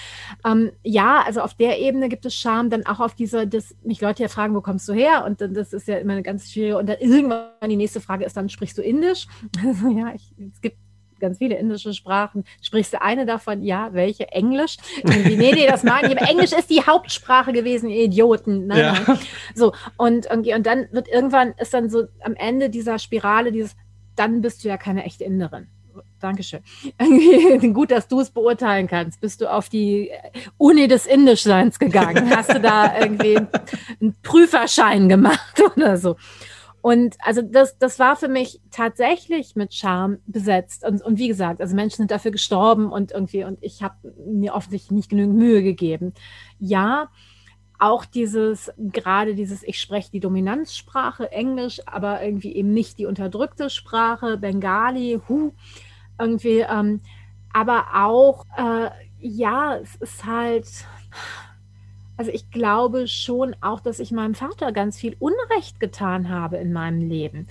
Ähm, 0.44 0.72
ja, 0.82 1.22
also 1.24 1.40
auf 1.40 1.54
der 1.54 1.78
Ebene 1.78 2.08
gibt 2.08 2.26
es 2.26 2.34
Scham, 2.34 2.70
dann 2.70 2.86
auch 2.86 3.00
auf 3.00 3.14
dieser, 3.14 3.46
dass 3.46 3.74
mich 3.82 4.00
Leute 4.00 4.22
ja 4.22 4.28
fragen, 4.28 4.54
wo 4.54 4.60
kommst 4.60 4.88
du 4.88 4.92
her? 4.92 5.24
Und 5.26 5.40
dann, 5.40 5.54
das 5.54 5.72
ist 5.74 5.88
ja 5.88 5.98
immer 5.98 6.12
eine 6.14 6.22
ganz 6.22 6.50
schwierige. 6.50 6.78
Und 6.78 6.88
dann 6.88 6.98
irgendwann 7.00 7.68
die 7.68 7.76
nächste 7.76 8.00
Frage 8.00 8.24
ist 8.24 8.36
dann, 8.36 8.48
sprichst 8.48 8.78
du 8.78 8.82
Indisch? 8.82 9.26
Also, 9.64 9.88
ja, 9.88 10.12
ich, 10.14 10.32
es 10.52 10.60
gibt 10.60 10.76
ganz 11.20 11.38
viele 11.38 11.56
indische 11.56 11.94
Sprachen. 11.94 12.44
Sprichst 12.60 12.92
du 12.92 13.00
eine 13.00 13.24
davon? 13.26 13.62
Ja, 13.62 13.92
welche? 13.92 14.30
Englisch? 14.32 14.76
Nee, 15.02 15.52
nee, 15.52 15.66
das 15.66 15.82
meine 15.82 16.12
ich. 16.12 16.20
Englisch 16.20 16.52
ist 16.52 16.70
die 16.70 16.82
Hauptsprache 16.82 17.52
gewesen, 17.52 17.88
ihr 17.88 18.04
Idioten. 18.04 18.66
Nein, 18.66 18.78
ja. 18.78 18.96
nein. 19.06 19.18
So, 19.54 19.72
und, 19.96 20.30
und 20.30 20.46
dann 20.66 20.88
wird 20.92 21.08
irgendwann, 21.08 21.54
ist 21.58 21.72
dann 21.72 21.88
so 21.88 22.04
am 22.20 22.34
Ende 22.34 22.68
dieser 22.68 22.98
Spirale 22.98 23.52
dieses, 23.52 23.76
dann 24.16 24.40
bist 24.42 24.64
du 24.64 24.68
ja 24.68 24.76
keine 24.76 25.04
echte 25.04 25.24
Inderin. 25.24 25.68
Dankeschön. 26.20 26.60
Gut, 27.74 27.90
dass 27.90 28.08
du 28.08 28.20
es 28.20 28.30
beurteilen 28.30 28.86
kannst. 28.86 29.20
Bist 29.20 29.40
du 29.40 29.52
auf 29.52 29.68
die 29.68 30.10
Uni 30.56 30.88
des 30.88 31.06
Indischseins 31.06 31.78
gegangen? 31.78 32.30
Hast 32.36 32.52
du 32.52 32.60
da 32.60 32.98
irgendwie 32.98 33.36
einen 33.36 34.14
Prüferschein 34.22 35.08
gemacht 35.08 35.62
oder 35.76 35.96
so? 35.96 36.16
Und 36.80 37.16
also 37.20 37.40
das, 37.40 37.78
das 37.78 37.98
war 37.98 38.14
für 38.14 38.28
mich 38.28 38.60
tatsächlich 38.70 39.56
mit 39.56 39.72
Charme 39.72 40.18
besetzt. 40.26 40.86
Und, 40.86 41.02
und 41.02 41.18
wie 41.18 41.28
gesagt, 41.28 41.62
also 41.62 41.74
Menschen 41.74 41.96
sind 41.96 42.10
dafür 42.10 42.30
gestorben 42.30 42.92
und 42.92 43.10
irgendwie, 43.10 43.44
und 43.44 43.58
ich 43.62 43.82
habe 43.82 43.94
mir 44.26 44.54
offensichtlich 44.54 44.90
nicht 44.90 45.08
genügend 45.08 45.36
Mühe 45.36 45.62
gegeben. 45.62 46.12
Ja, 46.58 47.08
auch 47.78 48.04
dieses, 48.04 48.72
gerade 48.76 49.34
dieses, 49.34 49.62
ich 49.62 49.80
spreche 49.80 50.10
die 50.10 50.20
Dominanzsprache, 50.20 51.32
Englisch, 51.32 51.80
aber 51.86 52.22
irgendwie 52.22 52.54
eben 52.54 52.72
nicht 52.72 52.98
die 52.98 53.06
unterdrückte 53.06 53.70
Sprache, 53.70 54.38
Bengali, 54.38 55.20
hu, 55.28 55.52
irgendwie, 56.18 56.60
ähm, 56.60 57.00
aber 57.52 57.86
auch, 57.94 58.44
äh, 58.56 58.90
ja, 59.20 59.76
es 59.76 59.94
ist 59.96 60.24
halt, 60.24 60.66
also 62.16 62.30
ich 62.30 62.50
glaube 62.50 63.06
schon 63.08 63.56
auch, 63.60 63.80
dass 63.80 64.00
ich 64.00 64.12
meinem 64.12 64.34
Vater 64.34 64.72
ganz 64.72 64.98
viel 64.98 65.16
Unrecht 65.18 65.80
getan 65.80 66.28
habe 66.28 66.56
in 66.56 66.72
meinem 66.72 67.08
Leben. 67.08 67.46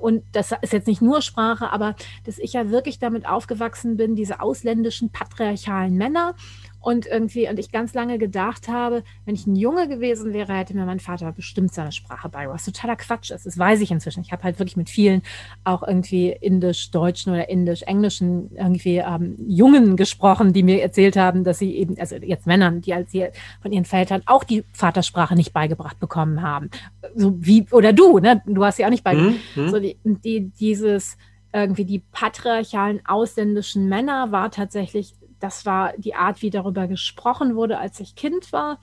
Und 0.00 0.24
das 0.32 0.52
ist 0.62 0.72
jetzt 0.72 0.86
nicht 0.86 1.02
nur 1.02 1.20
Sprache, 1.20 1.70
aber 1.70 1.96
dass 2.24 2.38
ich 2.38 2.54
ja 2.54 2.70
wirklich 2.70 2.98
damit 2.98 3.28
aufgewachsen 3.28 3.96
bin, 3.96 4.14
diese 4.14 4.40
ausländischen 4.40 5.10
patriarchalen 5.10 5.96
Männer 5.96 6.34
und 6.80 7.06
irgendwie, 7.06 7.48
und 7.48 7.58
ich 7.58 7.72
ganz 7.72 7.94
lange 7.94 8.18
gedacht 8.18 8.68
habe, 8.68 9.02
wenn 9.24 9.34
ich 9.34 9.46
ein 9.46 9.56
Junge 9.56 9.88
gewesen 9.88 10.32
wäre, 10.32 10.54
hätte 10.54 10.74
mir 10.74 10.84
mein 10.84 11.00
Vater 11.00 11.32
bestimmt 11.32 11.74
seine 11.74 11.92
Sprache 11.92 12.28
beigebracht. 12.28 12.60
Was 12.60 12.64
totaler 12.64 12.96
Quatsch 12.96 13.30
ist. 13.30 13.44
Das 13.44 13.58
weiß 13.58 13.80
ich 13.80 13.90
inzwischen. 13.90 14.20
Ich 14.20 14.32
habe 14.32 14.44
halt 14.44 14.58
wirklich 14.58 14.76
mit 14.76 14.88
vielen 14.88 15.22
auch 15.64 15.82
irgendwie 15.82 16.30
indisch-deutschen 16.30 17.32
oder 17.32 17.48
indisch-englischen 17.48 18.50
irgendwie 18.54 18.98
ähm, 18.98 19.36
Jungen 19.48 19.96
gesprochen, 19.96 20.52
die 20.52 20.62
mir 20.62 20.80
erzählt 20.80 21.16
haben, 21.16 21.44
dass 21.44 21.58
sie 21.58 21.76
eben, 21.76 21.98
also 21.98 22.16
jetzt 22.16 22.46
Männern, 22.46 22.80
die 22.80 22.94
als 22.94 23.10
sie 23.10 23.26
von 23.60 23.72
ihren 23.72 23.84
Vätern 23.84 24.22
auch 24.26 24.44
die 24.44 24.64
Vatersprache 24.72 25.34
nicht 25.34 25.52
beigebracht 25.52 25.98
bekommen 25.98 26.42
haben. 26.42 26.70
So 27.14 27.34
wie, 27.38 27.66
oder 27.72 27.92
du, 27.92 28.18
ne? 28.18 28.42
Du 28.46 28.64
hast 28.64 28.76
sie 28.76 28.84
auch 28.84 28.90
nicht 28.90 29.04
beigebracht. 29.04 29.36
Mhm. 29.56 29.68
So 29.70 29.80
die, 29.80 29.98
die, 30.04 30.50
dieses, 30.50 31.16
irgendwie 31.52 31.84
die 31.84 32.02
patriarchalen 32.12 33.00
ausländischen 33.06 33.88
Männer 33.88 34.30
war 34.30 34.50
tatsächlich 34.50 35.14
das 35.46 35.64
war 35.64 35.92
die 35.96 36.16
Art, 36.16 36.42
wie 36.42 36.50
darüber 36.50 36.88
gesprochen 36.88 37.54
wurde, 37.54 37.78
als 37.78 38.00
ich 38.00 38.16
Kind 38.16 38.52
war. 38.52 38.80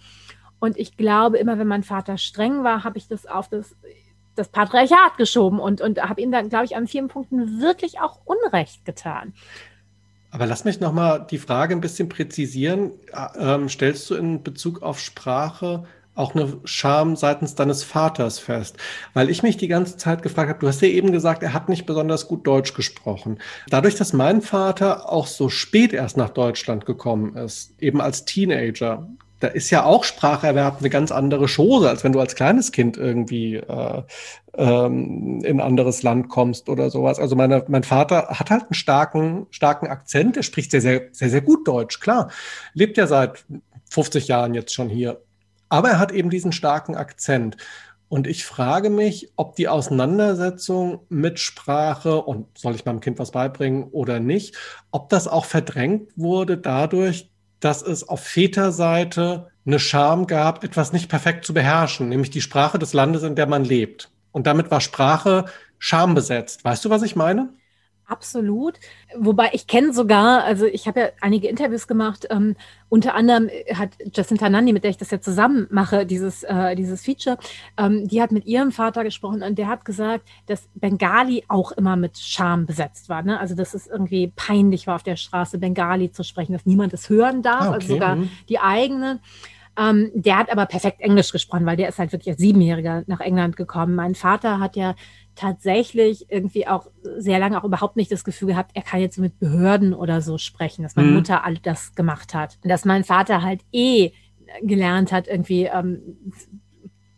Und 0.60 0.77
ich 0.77 0.95
glaube, 0.95 1.38
immer 1.38 1.60
wenn 1.60 1.68
mein 1.68 1.84
Vater 1.84 2.18
streng 2.18 2.64
war, 2.64 2.85
habe 2.85 2.98
ich 2.98 3.10
das 3.10 3.26
auf 3.26 3.49
das, 3.49 3.76
das 4.35 4.48
Patriarchat 4.48 5.18
geschoben 5.18 5.60
und, 5.60 5.81
und 5.81 6.02
habe 6.02 6.22
ihm 6.22 6.31
dann, 6.31 6.48
glaube 6.48 6.64
ich, 6.64 6.77
an 6.77 6.88
vielen 6.88 7.10
Punkten 7.10 7.60
wirklich 7.60 7.99
auch 7.99 8.22
Unrecht 8.23 8.85
getan. 8.85 9.34
Aber 10.31 10.45
lass 10.45 10.64
mich 10.64 10.80
nochmal 10.80 11.27
die 11.30 11.38
Frage 11.38 11.76
ein 11.76 11.81
bisschen 11.81 12.07
präzisieren. 12.07 12.91
Ähm, 13.38 13.68
stellst 13.68 14.10
du 14.10 14.15
in 14.15 14.41
Bezug 14.41 14.81
auf 14.81 15.02
Sprache 15.02 15.84
auch 16.15 16.35
eine 16.35 16.57
Scham 16.65 17.15
seitens 17.15 17.56
deines 17.56 17.84
Vaters 17.84 18.40
fest? 18.40 18.77
Weil 19.14 19.30
ich 19.30 19.44
mich 19.44 19.57
die 19.57 19.68
ganze 19.68 19.98
Zeit 19.98 20.22
gefragt 20.22 20.49
habe, 20.49 20.60
du 20.60 20.68
hast 20.68 20.81
ja 20.81 20.88
eben 20.88 21.11
gesagt, 21.11 21.44
er 21.44 21.53
hat 21.53 21.69
nicht 21.69 21.85
besonders 21.85 22.27
gut 22.27 22.45
Deutsch 22.48 22.73
gesprochen. 22.73 23.40
Dadurch, 23.69 23.95
dass 23.95 24.14
mein 24.14 24.41
Vater 24.41 25.11
auch 25.11 25.27
so 25.27 25.49
spät 25.49 25.94
erst 25.94 26.18
nach 26.18 26.30
Deutschland 26.30 26.85
gekommen 26.85 27.35
ist, 27.35 27.73
eben 27.80 28.02
als 28.02 28.26
Teenager, 28.26 29.07
da 29.44 29.49
ist 29.49 29.69
ja 29.72 29.84
auch 29.84 30.06
Spracherwerb 30.06 30.77
eine 30.80 30.90
ganz 30.90 31.11
andere 31.11 31.48
Chose, 31.48 31.90
als 31.90 32.06
wenn 32.06 32.14
du 32.14 32.22
als 32.22 32.35
kleines 32.35 32.72
Kind 32.72 32.95
irgendwie 32.95 33.56
äh, 33.56 34.03
ähm, 34.56 35.41
in 35.44 35.60
ein 35.60 35.60
anderes 35.60 36.02
Land 36.02 36.30
kommst 36.30 36.69
oder 36.69 36.90
sowas. 36.90 37.19
Also 37.19 37.35
meine, 37.35 37.65
mein 37.68 37.84
Vater 37.84 38.27
hat 38.30 38.49
halt 38.49 38.64
einen 38.64 38.73
starken, 38.73 39.48
starken 39.49 39.88
Akzent, 39.88 40.38
der 40.38 40.44
spricht 40.44 40.72
sehr, 40.72 40.80
sehr, 40.80 41.10
sehr, 41.11 41.30
sehr 41.30 41.41
gut 41.41 41.68
Deutsch, 41.68 41.99
klar. 41.99 42.31
Lebt 42.73 42.95
ja 42.95 43.06
seit 43.06 43.44
50 43.90 44.30
Jahren 44.30 44.53
jetzt 44.53 44.73
schon 44.73 44.88
hier. 44.88 45.22
Aber 45.74 45.90
er 45.90 45.98
hat 45.98 46.12
eben 46.12 46.30
diesen 46.30 46.52
starken 46.52 46.95
Akzent. 46.95 47.58
Und 48.08 48.28
ich 48.28 48.45
frage 48.45 48.91
mich, 48.91 49.32
ob 49.38 49.56
die 49.56 49.68
Auseinandersetzung 49.68 51.00
mit 51.10 51.40
Sprache 51.40 52.22
und 52.22 52.56
soll 52.56 52.76
ich 52.76 52.86
meinem 52.86 53.00
Kind 53.00 53.18
was 53.18 53.32
beibringen 53.32 53.86
oder 53.86 54.20
nicht, 54.20 54.56
ob 54.91 55.10
das 55.10 55.28
auch 55.28 55.45
verdrängt 55.45 56.12
wurde 56.16 56.60
dadurch, 56.60 57.32
dass 57.60 57.82
es 57.82 58.08
auf 58.08 58.20
Väterseite 58.20 59.48
eine 59.66 59.80
Scham 59.80 60.28
gab, 60.28 60.64
etwas 60.64 60.94
nicht 60.94 61.10
perfekt 61.10 61.44
zu 61.44 61.56
beherrschen, 61.56 62.08
nämlich 62.08 62.30
die 62.30 62.41
Sprache 62.41 62.78
des 62.78 62.94
Landes, 62.94 63.24
in 63.24 63.34
der 63.34 63.48
man 63.48 63.66
lebt. 63.66 64.12
Und 64.32 64.45
damit 64.45 64.70
war 64.70 64.80
Sprache 64.80 65.45
schambesetzt. 65.80 66.64
Weißt 66.64 66.86
du, 66.86 66.91
was 66.91 67.02
ich 67.02 67.16
meine? 67.16 67.50
Absolut. 68.05 68.80
Wobei 69.17 69.51
ich 69.53 69.65
kenne 69.65 69.93
sogar, 69.93 70.43
also 70.43 70.65
ich 70.65 70.88
habe 70.88 70.99
ja 70.99 71.09
einige 71.21 71.47
Interviews 71.47 71.88
gemacht, 71.88 72.27
ähm, 72.30 72.55
unter 72.89 73.15
anderem 73.15 73.49
hat 73.73 73.91
Jacinta 74.13 74.49
Nandi, 74.49 74.73
mit 74.73 74.84
der 74.84 74.91
ich 74.91 74.97
das 74.97 75.09
ja 75.09 75.21
zusammen 75.21 75.67
mache, 75.71 76.05
dieses, 76.05 76.43
äh, 76.43 76.75
dieses 76.75 77.01
Feature, 77.03 77.38
ähm, 77.77 78.07
die 78.07 78.21
hat 78.21 78.31
mit 78.31 78.45
ihrem 78.45 78.71
Vater 78.73 79.03
gesprochen 79.03 79.41
und 79.41 79.57
der 79.57 79.67
hat 79.67 79.85
gesagt, 79.85 80.27
dass 80.47 80.67
Bengali 80.75 81.45
auch 81.47 81.71
immer 81.71 81.95
mit 81.95 82.17
Scham 82.17 82.65
besetzt 82.65 83.07
war. 83.07 83.23
Ne? 83.23 83.39
Also 83.39 83.55
dass 83.55 83.73
es 83.73 83.88
irgendwie 83.88 84.31
peinlich 84.35 84.85
war, 84.85 84.95
auf 84.95 85.03
der 85.03 85.15
Straße 85.15 85.57
Bengali 85.57 86.11
zu 86.11 86.23
sprechen, 86.23 86.53
dass 86.53 86.65
niemand 86.65 86.93
es 86.93 87.09
hören 87.09 87.41
darf, 87.41 87.61
ah, 87.61 87.71
also 87.71 87.75
okay. 87.75 87.84
also 87.84 87.93
sogar 87.93 88.15
mhm. 88.17 88.30
die 88.49 88.59
eigenen. 88.59 89.19
Ähm, 89.75 90.11
der 90.13 90.38
hat 90.38 90.51
aber 90.51 90.65
perfekt 90.67 91.01
Englisch 91.01 91.31
gesprochen, 91.31 91.65
weil 91.65 91.77
der 91.77 91.89
ist 91.89 91.97
halt 91.97 92.11
wirklich 92.11 92.34
als 92.34 92.39
Siebenjähriger 92.39 93.03
nach 93.07 93.21
England 93.21 93.55
gekommen. 93.55 93.95
Mein 93.95 94.13
Vater 94.13 94.59
hat 94.59 94.75
ja 94.75 94.93
tatsächlich 95.35 96.30
irgendwie 96.30 96.68
auch 96.68 96.88
sehr 97.18 97.39
lange 97.39 97.60
auch 97.60 97.65
überhaupt 97.65 97.95
nicht 97.95 98.11
das 98.11 98.23
Gefühl 98.23 98.49
gehabt, 98.49 98.72
er 98.73 98.81
kann 98.84 98.99
jetzt 98.99 99.18
mit 99.18 99.39
Behörden 99.39 99.93
oder 99.93 100.22
so 100.22 100.38
sprechen, 100.38 100.84
dass 100.84 100.95
meine 100.95 101.10
mhm. 101.10 101.15
Mutter 101.15 101.43
all 101.43 101.57
das 101.57 101.95
gemacht 101.95 102.34
hat. 102.34 102.60
Dass 102.64 102.85
mein 102.85 103.03
Vater 103.03 103.41
halt 103.41 103.61
eh 103.72 104.11
gelernt 104.61 105.11
hat, 105.11 105.27
irgendwie, 105.27 105.65
ähm, 105.65 106.18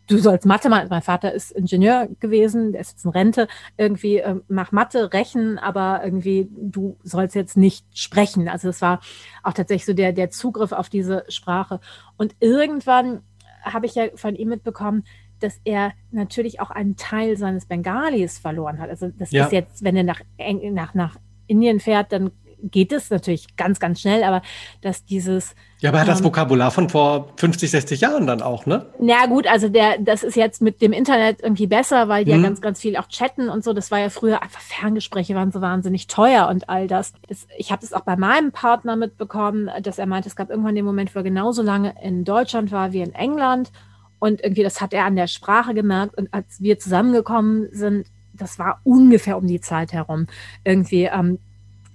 du 0.06 0.18
sollst 0.18 0.46
Mathe 0.46 0.68
machen. 0.68 0.88
Mein 0.88 1.02
Vater 1.02 1.32
ist 1.32 1.50
Ingenieur 1.50 2.08
gewesen, 2.20 2.72
der 2.72 2.80
ist 2.80 2.92
jetzt 2.92 3.04
in 3.04 3.10
Rente. 3.10 3.48
Irgendwie 3.76 4.18
ähm, 4.18 4.42
mach 4.48 4.72
Mathe, 4.72 5.12
Rechen, 5.12 5.58
aber 5.58 6.02
irgendwie 6.04 6.48
du 6.50 6.96
sollst 7.02 7.34
jetzt 7.34 7.56
nicht 7.56 7.86
sprechen. 7.96 8.48
Also 8.48 8.68
es 8.68 8.80
war 8.80 9.00
auch 9.42 9.52
tatsächlich 9.52 9.86
so 9.86 9.94
der, 9.94 10.12
der 10.12 10.30
Zugriff 10.30 10.72
auf 10.72 10.88
diese 10.88 11.24
Sprache. 11.28 11.80
Und 12.16 12.36
irgendwann 12.40 13.22
habe 13.62 13.86
ich 13.86 13.96
ja 13.96 14.04
von 14.14 14.36
ihm 14.36 14.48
mitbekommen, 14.48 15.04
dass 15.40 15.60
er 15.64 15.92
natürlich 16.10 16.60
auch 16.60 16.70
einen 16.70 16.96
Teil 16.96 17.36
seines 17.36 17.66
Bengalis 17.66 18.38
verloren 18.38 18.78
hat. 18.78 18.90
Also 18.90 19.08
das 19.08 19.30
ja. 19.30 19.44
ist 19.44 19.52
jetzt, 19.52 19.84
wenn 19.84 19.96
er 19.96 20.04
nach, 20.04 20.20
nach, 20.38 20.94
nach 20.94 21.16
Indien 21.46 21.80
fährt, 21.80 22.12
dann 22.12 22.30
geht 22.62 22.92
es 22.92 23.10
natürlich 23.10 23.56
ganz, 23.56 23.80
ganz 23.80 24.00
schnell, 24.00 24.24
aber 24.24 24.42
dass 24.80 25.04
dieses. 25.04 25.54
Ja, 25.80 25.90
aber 25.90 25.98
er 25.98 26.00
hat 26.02 26.08
ähm, 26.08 26.14
das 26.14 26.24
Vokabular 26.24 26.70
von 26.70 26.88
vor 26.88 27.28
50, 27.36 27.70
60 27.70 28.00
Jahren 28.00 28.26
dann 28.26 28.42
auch, 28.42 28.66
ne? 28.66 28.86
Na 28.98 29.26
gut, 29.26 29.46
also 29.46 29.68
der, 29.68 29.98
das 29.98 30.22
ist 30.22 30.36
jetzt 30.36 30.62
mit 30.62 30.80
dem 30.80 30.92
Internet 30.92 31.42
irgendwie 31.42 31.66
besser, 31.66 32.08
weil 32.08 32.24
die 32.24 32.32
mhm. 32.32 32.38
ja 32.38 32.48
ganz, 32.48 32.60
ganz 32.60 32.80
viel 32.80 32.96
auch 32.96 33.08
chatten 33.08 33.48
und 33.48 33.62
so. 33.62 33.72
Das 33.72 33.90
war 33.90 33.98
ja 33.98 34.08
früher 34.08 34.42
einfach 34.42 34.60
Ferngespräche 34.60 35.34
waren 35.34 35.52
so 35.52 35.60
wahnsinnig 35.60 36.06
teuer 36.06 36.48
und 36.48 36.68
all 36.68 36.86
das. 36.86 37.12
das 37.28 37.46
ich 37.58 37.70
habe 37.70 37.82
das 37.82 37.92
auch 37.92 38.02
bei 38.02 38.16
meinem 38.16 38.52
Partner 38.52 38.96
mitbekommen, 38.96 39.70
dass 39.82 39.98
er 39.98 40.06
meinte, 40.06 40.28
es 40.28 40.36
gab 40.36 40.50
irgendwann 40.50 40.74
den 40.74 40.84
Moment, 40.84 41.14
wo 41.14 41.20
er 41.20 41.24
genauso 41.24 41.62
lange 41.62 41.94
in 42.02 42.24
Deutschland 42.24 42.72
war 42.72 42.92
wie 42.92 43.00
in 43.00 43.14
England 43.14 43.70
und 44.18 44.42
irgendwie, 44.42 44.62
das 44.62 44.80
hat 44.80 44.92
er 44.92 45.04
an 45.04 45.16
der 45.16 45.26
Sprache 45.26 45.74
gemerkt. 45.74 46.16
Und 46.16 46.32
als 46.32 46.60
wir 46.60 46.78
zusammengekommen 46.78 47.68
sind, 47.72 48.06
das 48.32 48.58
war 48.58 48.80
ungefähr 48.84 49.36
um 49.36 49.46
die 49.46 49.60
Zeit 49.60 49.92
herum, 49.92 50.26
irgendwie 50.64 51.04
ähm, 51.04 51.38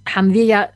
haben 0.06 0.32
wir 0.32 0.44
ja 0.44 0.68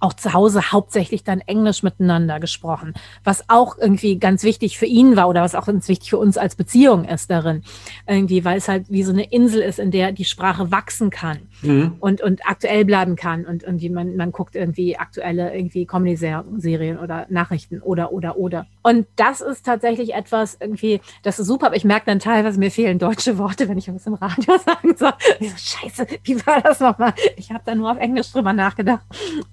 auch 0.00 0.12
zu 0.12 0.34
Hause 0.34 0.70
hauptsächlich 0.70 1.24
dann 1.24 1.40
Englisch 1.40 1.82
miteinander 1.82 2.38
gesprochen, 2.38 2.92
was 3.24 3.48
auch 3.48 3.78
irgendwie 3.78 4.18
ganz 4.18 4.42
wichtig 4.42 4.76
für 4.76 4.84
ihn 4.84 5.16
war 5.16 5.28
oder 5.30 5.40
was 5.40 5.54
auch 5.54 5.64
ganz 5.64 5.88
wichtig 5.88 6.10
für 6.10 6.18
uns 6.18 6.36
als 6.36 6.56
Beziehung 6.56 7.06
ist 7.06 7.30
darin. 7.30 7.62
Irgendwie, 8.06 8.44
weil 8.44 8.58
es 8.58 8.68
halt 8.68 8.90
wie 8.90 9.02
so 9.02 9.12
eine 9.12 9.24
Insel 9.24 9.62
ist, 9.62 9.78
in 9.78 9.90
der 9.90 10.12
die 10.12 10.26
Sprache 10.26 10.70
wachsen 10.70 11.08
kann 11.08 11.38
mhm. 11.62 11.96
und, 12.00 12.20
und 12.20 12.46
aktuell 12.46 12.84
bleiben 12.84 13.16
kann 13.16 13.44
und 13.44 13.62
irgendwie 13.62 13.90
man, 13.90 14.16
man 14.16 14.32
guckt 14.32 14.56
irgendwie 14.56 14.96
aktuelle 14.96 15.54
irgendwie 15.54 15.86
Comedy-Serien 15.86 16.98
oder 16.98 17.26
Nachrichten 17.28 17.80
oder, 17.80 18.12
oder, 18.12 18.36
oder. 18.36 18.66
Und 18.82 19.06
das 19.16 19.40
ist 19.40 19.64
tatsächlich 19.66 20.14
etwas 20.14 20.56
irgendwie, 20.60 21.00
das 21.22 21.38
ist 21.38 21.46
super, 21.46 21.66
aber 21.66 21.76
ich 21.76 21.84
merke 21.84 22.06
dann 22.06 22.18
teilweise, 22.18 22.58
mir 22.58 22.70
fehlen 22.70 22.98
deutsche 22.98 23.38
Worte, 23.38 23.68
wenn 23.68 23.78
ich 23.78 23.92
was 23.92 24.06
im 24.06 24.14
Radio 24.14 24.58
sagen 24.64 24.96
soll. 24.96 25.12
So, 25.40 25.56
scheiße, 25.56 26.06
wie 26.24 26.46
war 26.46 26.60
das 26.60 26.80
nochmal? 26.80 27.14
Ich 27.36 27.50
habe 27.50 27.62
da 27.64 27.74
nur 27.74 27.90
auf 27.90 27.98
Englisch 27.98 28.32
drüber 28.32 28.52
nachgedacht. 28.52 29.04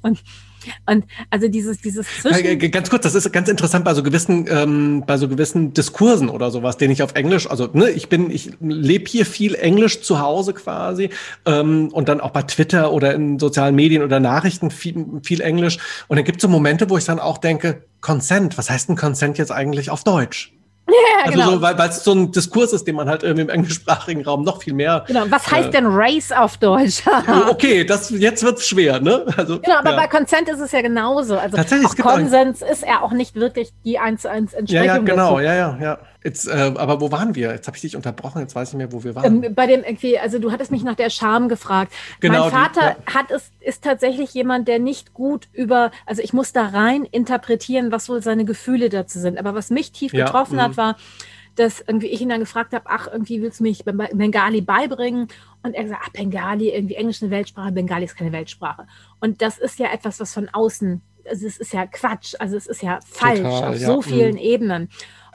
Und 0.02 0.22
und 0.86 1.06
also 1.30 1.48
dieses, 1.48 1.80
dieses 1.82 2.08
Zwischen 2.22 2.72
Ganz 2.72 2.90
kurz, 2.90 3.04
das 3.04 3.16
ist 3.16 3.32
ganz 3.32 3.50
interessant 3.50 3.86
bei 3.86 3.94
so 3.94 4.04
gewissen, 4.04 4.46
ähm, 4.50 5.04
bei 5.06 5.18
so 5.18 5.28
gewissen 5.28 5.74
Diskursen 5.74 6.30
oder 6.30 6.52
sowas, 6.52 6.78
den 6.78 6.92
ich 6.92 7.04
auf 7.04 7.16
Englisch, 7.16 7.50
also 7.50 7.70
ne, 7.74 7.90
ich 7.90 8.10
bin, 8.10 8.30
ich 8.30 8.52
lebe 8.60 9.06
hier 9.10 9.26
viel 9.26 9.56
Englisch 9.56 10.02
zu 10.02 10.20
Hause 10.20 10.54
quasi 10.54 11.10
ähm, 11.46 11.90
und 11.92 12.10
dann 12.10 12.22
auch 12.22 12.32
bei 12.32 12.44
Twitter 12.44 12.92
oder 12.92 13.14
in 13.14 13.40
sozialen 13.40 13.76
Medien 13.76 14.04
oder 14.04 14.20
Nachrichten 14.20 14.72
viel, 14.72 15.06
viel 15.24 15.42
Englisch. 15.42 15.78
Und 16.08 16.18
dann 16.18 16.26
gibt 16.26 16.38
es 16.38 16.42
so 16.42 16.48
Momente, 16.48 16.90
wo 16.90 16.98
ich 16.98 17.06
dann 17.06 17.20
auch 17.20 17.38
denke, 17.38 17.84
Consent, 18.02 18.58
was 18.58 18.70
heißt 18.70 18.90
denn 18.90 18.96
Consent 18.96 19.38
jetzt 19.38 19.52
eigentlich 19.52 19.90
auf 19.90 20.04
Deutsch? 20.04 20.54
Ja, 20.88 21.26
also 21.26 21.38
genau. 21.38 21.52
so, 21.52 21.62
weil 21.62 21.90
es 21.90 22.04
so 22.04 22.12
ein 22.12 22.32
Diskurs 22.32 22.74
ist, 22.74 22.86
den 22.86 22.96
man 22.96 23.08
halt 23.08 23.24
im 23.24 23.50
englischsprachigen 23.50 24.26
Raum 24.26 24.44
noch 24.44 24.62
viel 24.62 24.74
mehr. 24.74 25.06
Genau. 25.08 25.24
Was 25.30 25.50
heißt 25.50 25.70
äh, 25.70 25.72
denn 25.72 25.86
Race 25.88 26.32
auf 26.32 26.58
Deutsch? 26.58 27.04
okay, 27.50 27.86
das 27.86 28.10
jetzt 28.10 28.44
wird's 28.44 28.68
schwer, 28.68 29.00
ne? 29.00 29.26
Also, 29.38 29.60
genau, 29.60 29.78
aber 29.78 29.92
ja. 29.92 29.98
bei 29.98 30.08
Consent 30.08 30.50
ist 30.50 30.60
es 30.60 30.72
ja 30.72 30.82
genauso. 30.82 31.38
Also 31.38 31.56
Tatsächlich, 31.56 31.96
Konsens 31.98 32.62
ist 32.62 32.84
ja 32.86 33.02
auch 33.02 33.12
nicht 33.12 33.36
wirklich 33.36 33.72
die 33.86 34.00
eins 34.00 34.24
zu 34.24 34.30
eins 34.30 34.54
Entsprechung. 34.54 34.86
Ja, 34.86 34.96
ja, 34.96 35.02
genau, 35.02 35.32
dazu. 35.36 35.44
ja, 35.44 35.54
ja, 35.54 35.78
ja. 35.82 36.00
Jetzt, 36.24 36.48
äh, 36.48 36.74
aber 36.76 37.02
wo 37.02 37.12
waren 37.12 37.34
wir? 37.34 37.52
Jetzt 37.52 37.66
habe 37.68 37.78
ich 37.78 37.82
dich 37.82 37.96
unterbrochen, 37.96 38.42
jetzt 38.42 38.56
weiß 38.56 38.70
ich 38.70 38.74
nicht 38.76 38.92
mehr, 38.92 38.92
wo 38.92 39.04
wir 39.04 39.16
waren. 39.16 39.44
Ähm, 39.44 39.56
bei 39.56 39.66
dem 39.66 39.84
irgendwie, 39.84 40.20
also 40.20 40.38
du 40.38 40.52
hattest 40.52 40.72
mich 40.72 40.84
nach 40.84 40.96
der 40.96 41.10
Scham 41.10 41.50
gefragt. 41.50 41.92
Genau, 42.20 42.42
mein 42.42 42.52
Vater 42.52 42.96
die, 43.00 43.12
ja. 43.12 43.20
hat 43.20 43.32
es, 43.32 43.52
ist 43.60 43.84
tatsächlich 43.84 44.32
jemand, 44.34 44.68
der 44.68 44.78
nicht 44.78 45.14
gut 45.14 45.48
über, 45.52 45.90
also 46.06 46.22
ich 46.22 46.32
muss 46.32 46.54
da 46.54 46.68
rein 46.68 47.06
interpretieren, 47.06 47.92
was 47.92 48.08
wohl 48.08 48.22
seine 48.22 48.46
Gefühle 48.46 48.90
dazu 48.90 49.20
sind. 49.20 49.40
Aber 49.40 49.56
was 49.56 49.72
mich 49.72 49.92
tief 49.94 50.14
ja, 50.14 50.26
getroffen 50.26 50.58
mh. 50.58 50.64
hat, 50.64 50.78
war, 50.78 50.96
dass 51.56 51.82
irgendwie 51.82 52.08
ich 52.08 52.22
ihn 52.22 52.30
dann 52.30 52.40
gefragt 52.40 52.74
habe, 52.74 52.86
ach, 52.88 53.08
irgendwie 53.12 53.42
willst 53.42 53.60
du 53.60 53.64
mich 53.64 53.84
Bengali 53.84 54.62
beibringen? 54.62 55.28
Und 55.64 55.74
er 55.74 55.84
gesagt, 55.84 56.02
ach, 56.06 56.10
Bengali, 56.10 56.70
irgendwie 56.70 56.96
Englisch 56.96 57.22
eine 57.22 57.32
Weltsprache, 57.32 57.72
Bengali 57.72 58.06
ist 58.06 58.16
keine 58.16 58.32
Weltsprache. 58.32 58.88
Und 59.20 59.42
das 59.42 59.58
ist 59.58 59.80
ja 59.80 59.92
etwas, 59.92 60.20
was 60.20 60.34
von 60.34 60.50
außen, 60.50 61.02
also 61.30 61.48
es 61.48 61.58
ist 61.58 61.74
ja 61.74 61.86
Quatsch, 61.88 62.36
also 62.40 62.58
es 62.58 62.68
ist 62.68 62.82
ja 62.82 63.00
falsch 63.06 63.42
Total, 63.42 63.70
auf 63.70 63.80
ja. 63.80 63.88
so 63.88 64.02
vielen 64.02 64.34
mhm. 64.34 64.38
Ebenen. 64.38 64.90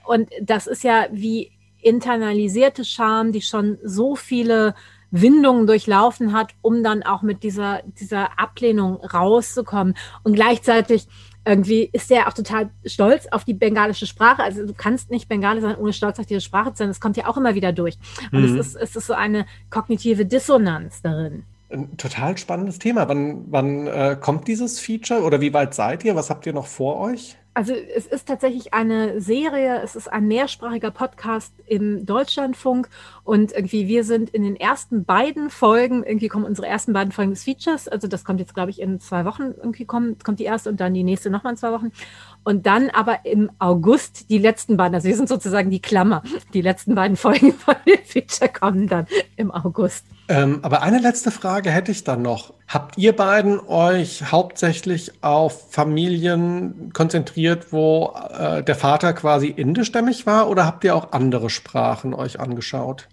Und 0.07 0.31
das 0.41 0.67
ist 0.67 0.85
ja 0.85 1.07
wie 1.11 1.53
internalisierte 1.81 2.85
Scham, 2.85 3.33
die 3.33 3.43
schon 3.43 3.79
so 3.83 4.17
viele 4.17 4.75
Windungen 5.11 5.67
durchlaufen 5.67 6.33
hat, 6.33 6.53
um 6.63 6.83
dann 6.83 7.03
auch 7.03 7.23
mit 7.23 7.43
dieser, 7.43 7.83
dieser 8.01 8.39
Ablehnung 8.39 8.97
rauszukommen. 8.97 9.95
Und 10.25 10.35
gleichzeitig 10.35 11.07
irgendwie 11.45 11.89
ist 11.93 12.11
er 12.11 12.27
auch 12.27 12.33
total 12.33 12.71
stolz 12.85 13.29
auf 13.31 13.45
die 13.45 13.55
bengalische 13.55 14.07
Sprache. 14.07 14.43
Also 14.43 14.67
du 14.67 14.75
kannst 14.75 15.11
nicht 15.11 15.29
Bengali 15.29 15.61
sein, 15.61 15.77
ohne 15.77 15.93
stolz 15.93 16.19
auf 16.19 16.27
diese 16.27 16.41
Sprache 16.41 16.73
zu 16.73 16.79
sein. 16.79 16.89
Das 16.89 17.01
kommt 17.01 17.17
ja 17.17 17.29
auch 17.29 17.37
immer 17.37 17.55
wieder 17.55 17.73
durch. 17.73 17.97
Und 18.33 18.41
mhm. 18.41 18.59
es, 18.59 18.67
ist, 18.67 18.77
es 18.77 18.97
ist 18.97 19.07
so 19.07 19.15
eine 19.15 19.47
kognitive 19.71 20.27
Dissonanz 20.27 21.03
darin. 21.03 21.45
Ein 21.69 21.97
total 21.97 22.39
spannendes 22.39 22.79
Thema. 22.79 23.09
Wann, 23.09 23.45
wann 23.51 23.87
äh, 23.87 24.17
kommt 24.21 24.47
dieses 24.47 24.79
Feature 24.79 25.23
oder 25.23 25.41
wie 25.41 25.53
weit 25.53 25.75
seid 25.75 26.05
ihr? 26.05 26.15
Was 26.15 26.31
habt 26.31 26.47
ihr 26.47 26.53
noch 26.53 26.67
vor 26.67 27.01
euch? 27.01 27.37
Also 27.57 27.73
es 27.73 28.07
ist 28.07 28.29
tatsächlich 28.29 28.75
eine 28.75 29.19
Serie, 29.19 29.81
es 29.83 29.97
ist 29.97 30.13
ein 30.13 30.29
mehrsprachiger 30.29 30.91
Podcast 30.91 31.55
im 31.65 32.05
Deutschlandfunk 32.05 32.91
und 33.25 33.51
irgendwie 33.51 33.89
wir 33.89 34.05
sind 34.05 34.29
in 34.29 34.43
den 34.43 34.57
ersten 34.57 35.07
beiden 35.07 35.49
Folgen, 35.49 36.05
irgendwie 36.05 36.29
kommen 36.29 36.45
unsere 36.45 36.67
ersten 36.67 36.93
beiden 36.93 37.13
Folgen 37.13 37.31
des 37.31 37.45
Features, 37.45 37.89
also 37.89 38.09
das 38.09 38.27
kommt 38.27 38.41
jetzt 38.41 38.53
glaube 38.53 38.69
ich 38.69 38.79
in 38.79 39.01
zwei 39.01 39.25
Wochen 39.25 39.55
irgendwie 39.57 39.87
kommt, 39.87 40.23
kommt 40.23 40.39
die 40.39 40.45
erste 40.45 40.69
und 40.69 40.81
dann 40.81 40.93
die 40.93 41.03
nächste 41.03 41.31
nochmal 41.31 41.55
in 41.55 41.57
zwei 41.57 41.73
Wochen 41.73 41.93
und 42.47 42.65
dann 42.65 42.91
aber 42.91 43.25
im 43.25 43.51
August 43.59 44.31
die 44.31 44.39
letzten 44.39 44.77
beiden, 44.77 44.95
also 44.95 45.09
wir 45.09 45.17
sind 45.17 45.29
sozusagen 45.29 45.69
die 45.69 45.83
Klammer, 45.83 46.23
die 46.55 46.61
letzten 46.61 46.95
beiden 46.95 47.17
Folgen 47.17 47.53
von 47.59 47.75
dem 47.89 47.99
Feature 48.05 48.49
kommen 48.49 48.87
dann 48.87 49.09
im 49.37 49.51
August. 49.51 50.05
Ähm, 50.29 50.61
aber 50.63 50.83
eine 50.83 51.01
letzte 51.01 51.33
Frage 51.33 51.71
hätte 51.71 51.91
ich 51.91 52.05
dann 52.05 52.23
noch. 52.23 52.55
Habt 52.69 52.99
ihr 52.99 53.17
beiden 53.17 53.59
euch 53.59 54.31
hauptsächlich 54.31 55.25
auf 55.25 55.73
Familien 55.73 56.93
konzentriert, 56.93 57.73
wo 57.73 58.15
äh, 58.39 58.63
der 58.63 58.77
Vater 58.77 59.13
quasi 59.13 59.49
indischstämmig 59.49 60.25
war 60.25 60.49
oder 60.49 60.67
habt 60.67 60.85
ihr 60.85 60.95
auch 60.95 61.11
andere 61.11 61.51
Sprachen 61.51 62.15
euch 62.15 62.39
angeschaut? 62.39 63.09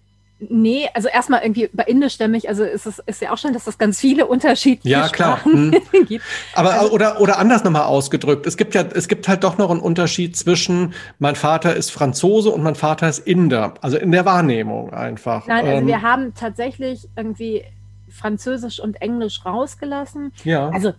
Nee, 0.49 0.89
also 0.93 1.07
erstmal 1.07 1.41
irgendwie 1.43 1.69
bei 1.73 1.83
indischstämmig, 1.83 2.49
also 2.49 2.63
ist 2.63 2.85
es 2.85 2.99
ist 2.99 3.21
ja 3.21 3.31
auch 3.31 3.37
schon, 3.37 3.53
dass 3.53 3.65
das 3.65 3.77
ganz 3.77 3.99
viele 3.99 4.25
unterschiedliche 4.25 4.89
ja, 4.89 5.07
klar. 5.09 5.37
Sprachen 5.37 5.73
hm. 5.91 6.05
gibt. 6.07 6.25
Aber 6.53 6.73
also, 6.73 6.91
oder 6.91 7.21
oder 7.21 7.37
anders 7.37 7.63
nochmal 7.63 7.83
ausgedrückt, 7.83 8.45
es 8.47 8.57
gibt 8.57 8.75
ja 8.75 8.83
es 8.83 9.07
gibt 9.07 9.27
halt 9.27 9.43
doch 9.43 9.57
noch 9.57 9.69
einen 9.69 9.79
Unterschied 9.79 10.35
zwischen 10.35 10.93
mein 11.19 11.35
Vater 11.35 11.75
ist 11.75 11.91
Franzose 11.91 12.49
und 12.49 12.63
mein 12.63 12.75
Vater 12.75 13.09
ist 13.09 13.19
Inder, 13.19 13.73
also 13.81 13.97
in 13.97 14.11
der 14.11 14.25
Wahrnehmung 14.25 14.93
einfach. 14.93 15.47
Nein, 15.47 15.65
also 15.65 15.77
ähm, 15.79 15.87
wir 15.87 16.01
haben 16.01 16.33
tatsächlich 16.33 17.07
irgendwie 17.15 17.63
Französisch 18.09 18.79
und 18.79 19.01
Englisch 19.01 19.45
rausgelassen. 19.45 20.31
Ja. 20.43 20.69
Also 20.69 20.93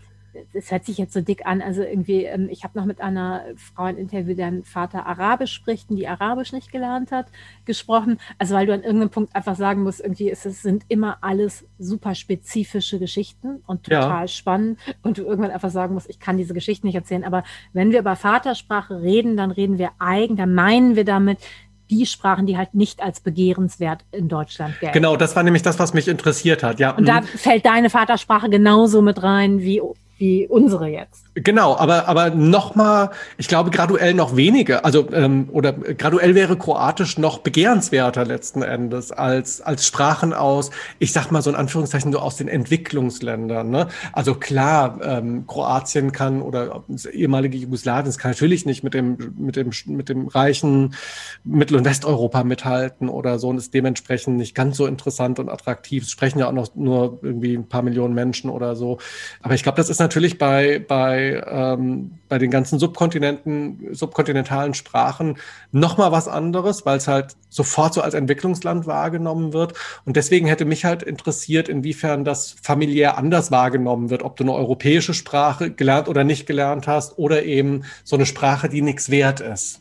es 0.52 0.70
hört 0.70 0.85
sich 0.85 0.98
jetzt 0.98 1.12
so 1.12 1.20
dick 1.20 1.47
an. 1.47 1.62
Also 1.62 1.82
irgendwie, 1.82 2.24
ähm, 2.24 2.48
ich 2.51 2.65
habe 2.65 2.78
noch 2.78 2.86
mit 2.86 3.01
einer 3.01 3.44
Frau 3.56 3.85
ein 3.85 3.97
Interview, 3.97 4.35
deren 4.35 4.65
Vater 4.65 5.06
Arabisch 5.06 5.52
spricht 5.52 5.90
und 5.90 5.97
die 5.97 6.09
Arabisch 6.09 6.52
nicht 6.52 6.73
gelernt 6.73 7.12
hat, 7.12 7.27
gesprochen. 7.65 8.19
Also 8.39 8.55
weil 8.55 8.66
du 8.66 8.74
an 8.74 8.82
irgendeinem 8.82 9.11
Punkt 9.11 9.35
einfach 9.35 9.56
sagen 9.56 9.82
musst, 9.82 10.01
irgendwie 10.01 10.31
ist 10.31 10.47
es 10.47 10.62
sind 10.62 10.85
immer 10.89 11.19
alles 11.20 11.65
super 11.78 12.15
spezifische 12.15 12.98
Geschichten 12.98 13.62
und 13.66 13.85
total 13.85 14.23
ja. 14.23 14.28
spannend. 14.28 14.78
Und 15.02 15.19
du 15.19 15.24
irgendwann 15.24 15.51
einfach 15.51 15.70
sagen 15.70 15.94
musst, 15.94 16.11
ich 16.11 16.19
kann 16.19 16.36
diese 16.36 16.55
Geschichten 16.55 16.86
nicht 16.86 16.97
erzählen. 16.97 17.24
Aber 17.24 17.44
wenn 17.73 17.90
wir 17.90 18.01
über 18.01 18.16
Vatersprache 18.16 19.02
reden, 19.02 19.36
dann 19.36 19.51
reden 19.51 19.78
wir 19.78 19.90
eigen, 19.98 20.36
dann 20.36 20.55
meinen 20.55 20.97
wir 20.97 21.05
damit 21.05 21.39
die 21.90 22.06
Sprachen, 22.06 22.47
die 22.47 22.56
halt 22.56 22.74
nicht 22.74 23.02
als 23.02 23.20
begehrenswert 23.20 24.05
in 24.11 24.28
Deutschland 24.28 24.78
gelten. 24.81 24.94
Genau, 24.94 25.16
das 25.16 25.36
war 25.36 25.43
nämlich 25.43 25.62
das, 25.62 25.78
was 25.78 25.94
mich 25.94 26.09
interessiert 26.09 26.62
hat. 26.62 26.81
Ja. 26.81 26.93
Und 26.93 27.06
da 27.06 27.20
mhm. 27.20 27.24
fällt 27.27 27.66
deine 27.66 27.90
Vatersprache 27.90 28.48
genauso 28.48 29.02
mit 29.02 29.23
rein 29.23 29.61
wie 29.61 29.81
wie 30.24 30.46
unsere 30.46 30.88
jetzt. 30.88 31.26
Genau, 31.34 31.76
aber, 31.76 32.09
aber 32.09 32.30
nochmal, 32.30 33.10
ich 33.36 33.46
glaube, 33.46 33.70
graduell 33.70 34.14
noch 34.14 34.36
weniger, 34.36 34.84
also 34.84 35.12
ähm, 35.12 35.48
oder 35.52 35.72
graduell 35.72 36.34
wäre 36.34 36.56
Kroatisch 36.56 37.18
noch 37.18 37.38
begehrenswerter 37.38 38.24
letzten 38.24 38.62
Endes 38.62 39.12
als, 39.12 39.60
als 39.60 39.86
Sprachen 39.86 40.32
aus, 40.32 40.70
ich 40.98 41.12
sag 41.12 41.30
mal 41.30 41.42
so 41.42 41.51
in 41.51 41.56
Anführungszeichen, 41.56 42.10
nur 42.10 42.22
aus 42.22 42.36
den 42.36 42.48
Entwicklungsländern. 42.48 43.68
Ne? 43.68 43.88
Also 44.12 44.34
klar, 44.34 44.98
ähm, 45.02 45.46
Kroatien 45.46 46.12
kann 46.12 46.40
oder 46.40 46.84
ehemalige 47.12 47.59
Jugoslawien, 47.59 48.06
das 48.06 48.16
kann 48.16 48.30
natürlich 48.30 48.64
nicht 48.64 48.82
mit 48.82 48.94
dem, 48.94 49.18
mit 49.36 49.56
dem, 49.56 49.70
mit 49.86 50.09
dem 50.09 50.28
reichen 50.28 50.94
Mittel- 51.42 51.76
und 51.76 51.84
Westeuropa 51.84 52.44
mithalten 52.44 53.10
oder 53.10 53.38
so 53.38 53.48
und 53.48 53.59
ist 53.59 53.74
dementsprechend 53.74 54.38
nicht 54.38 54.55
ganz 54.55 54.78
so 54.78 54.86
interessant 54.86 55.38
und 55.38 55.51
attraktiv. 55.51 56.05
Es 56.05 56.10
sprechen 56.10 56.38
ja 56.38 56.48
auch 56.48 56.52
noch 56.52 56.74
nur 56.74 57.18
irgendwie 57.20 57.55
ein 57.55 57.68
paar 57.68 57.82
Millionen 57.82 58.14
Menschen 58.14 58.48
oder 58.48 58.74
so. 58.74 58.98
Aber 59.42 59.55
ich 59.55 59.62
glaube, 59.62 59.76
das 59.76 59.90
ist 59.90 59.98
natürlich 59.98 60.14
bei, 60.39 60.78
bei, 60.78 61.43
ähm, 61.47 62.19
bei 62.28 62.39
den 62.39 62.51
ganzen 62.51 62.78
Subkontinenten, 62.78 63.95
subkontinentalen 63.95 64.74
Sprachen 64.74 65.39
nochmal 65.73 66.12
was 66.12 66.28
anderes, 66.28 66.86
weil 66.86 66.97
es 66.97 67.09
halt 67.09 67.36
sofort 67.49 67.95
so 67.95 68.03
als 68.03 68.15
Entwicklungsland 68.15 68.86
wahrgenommen 68.86 69.53
wird. 69.53 69.74
Und 70.05 70.16
deswegen 70.16 70.47
hätte 70.47 70.65
mich 70.65 70.85
halt 70.85 71.03
interessiert, 71.03 71.69
inwiefern 71.69 72.24
das 72.24 72.57
familiär 72.62 73.19
anders 73.19 73.51
wahrgenommen 73.51 74.11
wird, 74.11 74.23
ob 74.23 74.36
du 74.36 74.45
eine 74.45 74.53
europäische 74.55 75.15
Sprache 75.15 75.70
gelernt 75.70 76.09
oder 76.09 76.24
nicht 76.24 76.47
gelernt 76.47 76.86
hast 76.86 77.19
oder 77.19 77.45
eben 77.45 77.85
so 78.05 78.16
eine 78.16 78.27
Sprache, 78.27 78.69
die 78.69 78.82
nichts 78.82 79.11
wert 79.11 79.41
ist. 79.41 79.81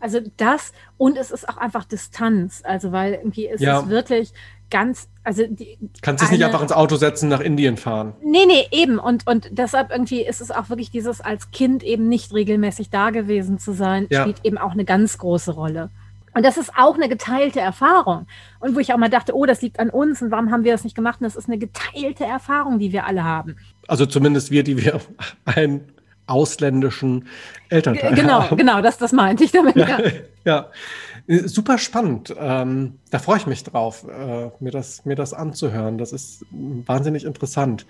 Also 0.00 0.20
das 0.38 0.72
und 0.96 1.18
es 1.18 1.30
ist 1.30 1.48
auch 1.48 1.58
einfach 1.58 1.84
Distanz, 1.84 2.62
also 2.64 2.90
weil 2.90 3.14
irgendwie 3.14 3.46
ist 3.46 3.60
ja. 3.60 3.80
es 3.80 3.88
wirklich 3.88 4.32
ganz, 4.70 5.08
also 5.24 5.44
die, 5.46 5.78
Kannst 6.02 6.22
du 6.22 6.26
es 6.26 6.32
nicht 6.32 6.44
einfach 6.44 6.62
ins 6.62 6.72
Auto 6.72 6.96
setzen, 6.96 7.28
nach 7.28 7.40
Indien 7.40 7.76
fahren? 7.76 8.14
Nee, 8.22 8.46
nee, 8.46 8.66
eben. 8.70 8.98
Und, 8.98 9.26
und 9.26 9.48
deshalb 9.50 9.90
irgendwie 9.90 10.22
ist 10.22 10.40
es 10.40 10.50
auch 10.50 10.68
wirklich 10.68 10.90
dieses 10.90 11.20
als 11.20 11.50
Kind 11.50 11.82
eben 11.82 12.08
nicht 12.08 12.32
regelmäßig 12.32 12.90
da 12.90 13.10
gewesen 13.10 13.58
zu 13.58 13.72
sein, 13.72 14.06
ja. 14.10 14.22
spielt 14.22 14.44
eben 14.44 14.58
auch 14.58 14.72
eine 14.72 14.84
ganz 14.84 15.18
große 15.18 15.52
Rolle. 15.52 15.90
Und 16.32 16.44
das 16.44 16.56
ist 16.56 16.72
auch 16.76 16.94
eine 16.94 17.08
geteilte 17.08 17.60
Erfahrung. 17.60 18.26
Und 18.60 18.76
wo 18.76 18.78
ich 18.78 18.92
auch 18.92 18.98
mal 18.98 19.10
dachte, 19.10 19.34
oh, 19.34 19.46
das 19.46 19.62
liegt 19.62 19.80
an 19.80 19.90
uns 19.90 20.22
und 20.22 20.30
warum 20.30 20.52
haben 20.52 20.64
wir 20.64 20.72
das 20.72 20.84
nicht 20.84 20.94
gemacht? 20.94 21.20
Und 21.20 21.24
das 21.24 21.36
ist 21.36 21.48
eine 21.48 21.58
geteilte 21.58 22.24
Erfahrung, 22.24 22.78
die 22.78 22.92
wir 22.92 23.06
alle 23.06 23.24
haben. 23.24 23.56
Also 23.88 24.06
zumindest 24.06 24.50
wir, 24.50 24.62
die 24.62 24.82
wir 24.82 25.00
einen 25.44 25.92
ausländischen 26.26 27.26
Elternteil 27.68 28.14
genau, 28.14 28.42
haben. 28.44 28.56
Genau, 28.56 28.74
genau, 28.74 28.82
das, 28.82 28.98
das 28.98 29.12
meinte 29.12 29.42
ich 29.42 29.50
damit. 29.50 29.76
ja. 29.76 29.98
ja. 30.44 30.70
Äh, 31.09 31.09
super 31.30 31.78
spannend. 31.78 32.34
Ähm, 32.38 32.98
da 33.10 33.18
freue 33.18 33.38
ich 33.38 33.46
mich 33.46 33.62
drauf, 33.62 34.04
äh, 34.08 34.50
mir, 34.58 34.70
das, 34.72 35.04
mir 35.04 35.14
das 35.14 35.32
anzuhören. 35.32 35.96
Das 35.96 36.12
ist 36.12 36.44
wahnsinnig 36.50 37.24
interessant. 37.24 37.86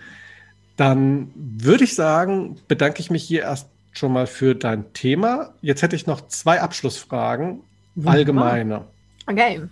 Dann 0.76 1.30
würde 1.34 1.84
ich 1.84 1.94
sagen, 1.94 2.56
bedanke 2.68 3.00
ich 3.00 3.10
mich 3.10 3.22
hier 3.22 3.42
erst 3.42 3.68
schon 3.92 4.12
mal 4.12 4.26
für 4.26 4.54
dein 4.54 4.92
Thema. 4.92 5.54
Jetzt 5.62 5.82
hätte 5.82 5.96
ich 5.96 6.06
noch 6.06 6.28
zwei 6.28 6.60
Abschlussfragen, 6.60 7.62
Wunderbar. 7.94 8.14
allgemeine. 8.14 8.84
Okay. 9.26 9.62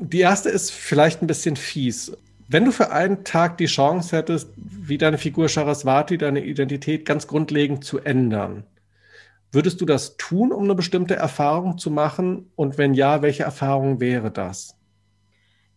Die 0.00 0.20
erste 0.20 0.48
ist 0.48 0.70
vielleicht 0.70 1.22
ein 1.22 1.26
bisschen 1.26 1.56
fies. 1.56 2.12
Wenn 2.48 2.64
du 2.64 2.72
für 2.72 2.90
einen 2.92 3.24
Tag 3.24 3.58
die 3.58 3.66
Chance 3.66 4.16
hättest, 4.16 4.50
wie 4.56 4.96
deine 4.96 5.18
Figur 5.18 5.48
Saraswati, 5.48 6.18
deine 6.18 6.44
Identität 6.44 7.04
ganz 7.04 7.26
grundlegend 7.26 7.84
zu 7.84 7.98
ändern, 7.98 8.64
würdest 9.52 9.80
du 9.80 9.84
das 9.84 10.16
tun, 10.16 10.52
um 10.52 10.64
eine 10.64 10.74
bestimmte 10.74 11.16
Erfahrung 11.16 11.78
zu 11.78 11.90
machen? 11.90 12.50
Und 12.56 12.78
wenn 12.78 12.94
ja, 12.94 13.22
welche 13.22 13.44
Erfahrung 13.44 14.00
wäre 14.00 14.30
das? 14.30 14.76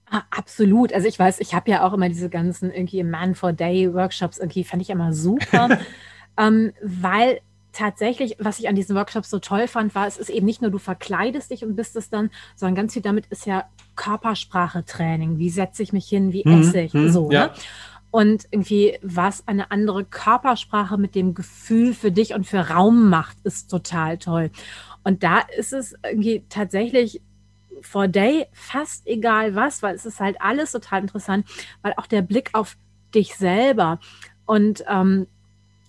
Ah, 0.10 0.24
absolut. 0.30 0.92
Also 0.94 1.08
ich 1.08 1.18
weiß, 1.18 1.40
ich 1.40 1.54
habe 1.54 1.72
ja 1.72 1.88
auch 1.88 1.94
immer 1.94 2.10
diese 2.10 2.30
ganzen 2.30 2.70
irgendwie 2.70 3.04
Man 3.04 3.34
for 3.34 3.54
Day 3.54 3.94
Workshops 3.94 4.40
irgendwie 4.40 4.66
fand 4.66 4.82
ich 4.82 4.90
immer 4.90 5.14
super, 5.14 5.80
ähm, 6.38 6.74
weil 6.84 7.40
tatsächlich, 7.72 8.36
was 8.38 8.60
ich 8.60 8.68
an 8.68 8.76
diesen 8.76 8.96
Workshops 8.96 9.30
so 9.30 9.40
toll 9.40 9.68
fand, 9.68 9.96
war, 9.96 10.08
es 10.08 10.18
ist 10.18 10.30
eben 10.30 10.46
nicht 10.46 10.62
nur, 10.62 10.72
du 10.72 10.78
verkleidest 10.78 11.52
dich 11.52 11.64
und 11.64 11.78
bist 11.78 11.96
es 11.96 12.10
dann, 12.10 12.30
sondern 12.56 12.76
ganz 12.76 12.94
viel 12.94 13.02
damit 13.02 13.28
ist 13.28 13.46
ja 13.46 13.66
Körpersprache-Training. 13.96 15.38
Wie 15.38 15.50
setze 15.50 15.84
ich 15.84 15.94
mich 15.94 16.08
hin? 16.08 16.34
Wie 16.34 16.44
mhm, 16.46 16.62
esse 16.62 16.82
ich? 16.82 16.94
Mhm, 16.94 17.10
so, 17.10 17.32
ja. 17.32 17.48
ne? 17.48 17.54
Und 18.12 18.46
irgendwie, 18.52 18.98
was 19.02 19.48
eine 19.48 19.72
andere 19.72 20.04
Körpersprache 20.04 20.98
mit 20.98 21.16
dem 21.16 21.34
Gefühl 21.34 21.94
für 21.94 22.12
dich 22.12 22.34
und 22.34 22.46
für 22.46 22.70
Raum 22.70 23.10
macht, 23.10 23.38
ist 23.44 23.72
total 23.72 24.18
toll. 24.18 24.52
Und 25.04 25.24
da 25.24 25.40
ist 25.58 25.74
es 25.74 25.96
irgendwie 26.04 26.44
tatsächlich 26.50 27.22
for 27.82 28.08
day 28.08 28.46
fast 28.52 29.08
egal 29.08 29.56
was, 29.56 29.82
weil 29.82 29.96
es 29.96 30.06
ist 30.06 30.20
halt 30.20 30.40
alles 30.40 30.72
total 30.72 31.02
interessant, 31.02 31.48
weil 31.82 31.94
auch 31.98 32.06
der 32.06 32.22
Blick 32.22 32.50
auf 32.54 32.78
dich 33.16 33.36
selber 33.36 34.00
und 34.46 34.84
ähm, 34.88 35.28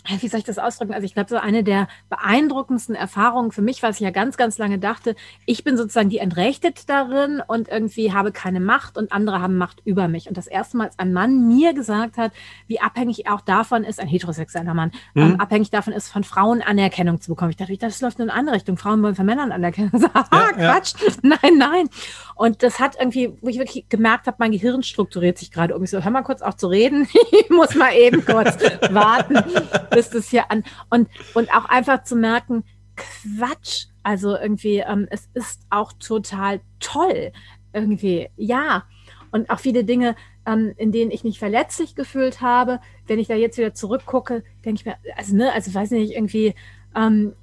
wie 0.05 0.29
soll 0.29 0.39
ich 0.39 0.45
das 0.45 0.59
ausdrücken? 0.59 0.95
Also 0.95 1.05
ich 1.05 1.15
glaube, 1.15 1.31
so 1.31 1.37
eine 1.37 1.63
der 1.63 1.87
beeindruckendsten 2.09 2.95
Erfahrungen 2.95 3.53
für 3.53 3.63
mich, 3.63 3.83
was 3.83 3.97
ich 3.97 4.01
ja 4.03 4.11
ganz, 4.11 4.37
ganz 4.37 4.59
lange 4.59 4.79
dachte, 4.79 5.15
ich 5.47 5.63
bin 5.63 5.77
sozusagen 5.77 6.09
die 6.09 6.19
Entrechtet 6.19 6.89
darin 6.89 7.41
und 7.47 7.69
irgendwie 7.69 8.13
habe 8.13 8.33
keine 8.33 8.59
Macht 8.59 8.99
und 8.99 9.13
andere 9.13 9.41
haben 9.41 9.57
Macht 9.57 9.81
über 9.85 10.09
mich. 10.09 10.29
Und 10.29 10.37
das 10.37 10.49
erste 10.49 10.77
Mal, 10.77 10.87
als 10.87 10.99
ein 10.99 11.13
Mann 11.13 11.47
mir 11.47 11.73
gesagt 11.73 12.17
hat, 12.17 12.33
wie 12.67 12.81
abhängig 12.81 13.27
er 13.27 13.35
auch 13.35 13.41
davon 13.41 13.85
ist, 13.85 14.01
ein 14.01 14.09
heterosexueller 14.09 14.75
Mann, 14.75 14.91
mhm. 15.15 15.23
ähm, 15.23 15.41
abhängig 15.41 15.71
davon 15.71 15.93
ist, 15.93 16.09
von 16.09 16.25
Frauen 16.25 16.63
Anerkennung 16.63 17.21
zu 17.21 17.31
bekommen. 17.31 17.51
Ich 17.51 17.57
dachte, 17.57 17.77
das 17.77 18.01
läuft 18.01 18.19
in 18.19 18.29
eine 18.29 18.39
andere 18.39 18.57
Richtung. 18.57 18.77
Frauen 18.77 19.03
wollen 19.03 19.15
von 19.15 19.27
Männern 19.27 19.53
Anerkennung. 19.53 19.93
ah, 20.15 20.25
ja, 20.33 20.53
Quatsch. 20.53 20.95
Ja. 21.01 21.13
Nein, 21.23 21.59
nein. 21.59 21.89
Und 22.35 22.63
das 22.63 22.81
hat 22.81 22.97
irgendwie, 22.99 23.33
wo 23.41 23.49
ich 23.49 23.59
wirklich 23.59 23.89
gemerkt 23.89 24.27
habe, 24.27 24.37
mein 24.41 24.53
Gehirn 24.53 24.83
strukturiert 24.83 25.39
sich 25.39 25.51
gerade 25.51 25.77
um. 25.77 25.85
Ich 25.85 25.91
so, 25.91 26.03
hör 26.03 26.11
mal 26.11 26.23
kurz 26.23 26.43
auch 26.43 26.55
zu 26.55 26.67
reden. 26.67 27.09
ich 27.31 27.51
muss 27.51 27.75
mal 27.75 27.95
eben 27.95 28.25
kurz 28.25 28.57
warten 28.91 29.37
bis 29.93 30.11
das 30.11 30.29
hier 30.29 30.51
an. 30.51 30.65
Und, 30.91 31.09
und 31.35 31.53
auch 31.55 31.67
einfach 31.67 32.05
zu 32.05 32.17
merken, 32.17 32.65
Quatsch. 32.97 33.87
Also 34.03 34.37
irgendwie, 34.37 34.79
ähm, 34.79 35.07
es 35.11 35.29
ist 35.35 35.63
auch 35.71 35.93
total 35.93 36.61
toll. 36.81 37.33
Irgendwie, 37.73 38.29
ja. 38.37 38.85
Und 39.31 39.49
auch 39.49 39.61
viele 39.61 39.85
Dinge, 39.85 40.17
ähm, 40.45 40.75
in 40.77 40.93
denen 40.93 41.11
ich 41.11 41.25
mich 41.25 41.39
verletzlich 41.39 41.95
gefühlt 41.95 42.41
habe, 42.41 42.81
wenn 43.07 43.19
ich 43.19 43.29
da 43.29 43.35
jetzt 43.35 43.59
wieder 43.59 43.75
zurückgucke, 43.75 44.43
denke 44.65 44.81
ich 44.81 44.85
mir, 44.85 44.97
also, 45.17 45.37
ne, 45.37 45.53
also 45.53 45.73
weiß 45.73 45.93
nicht, 45.93 46.13
irgendwie, 46.13 46.55
ähm, 46.95 47.35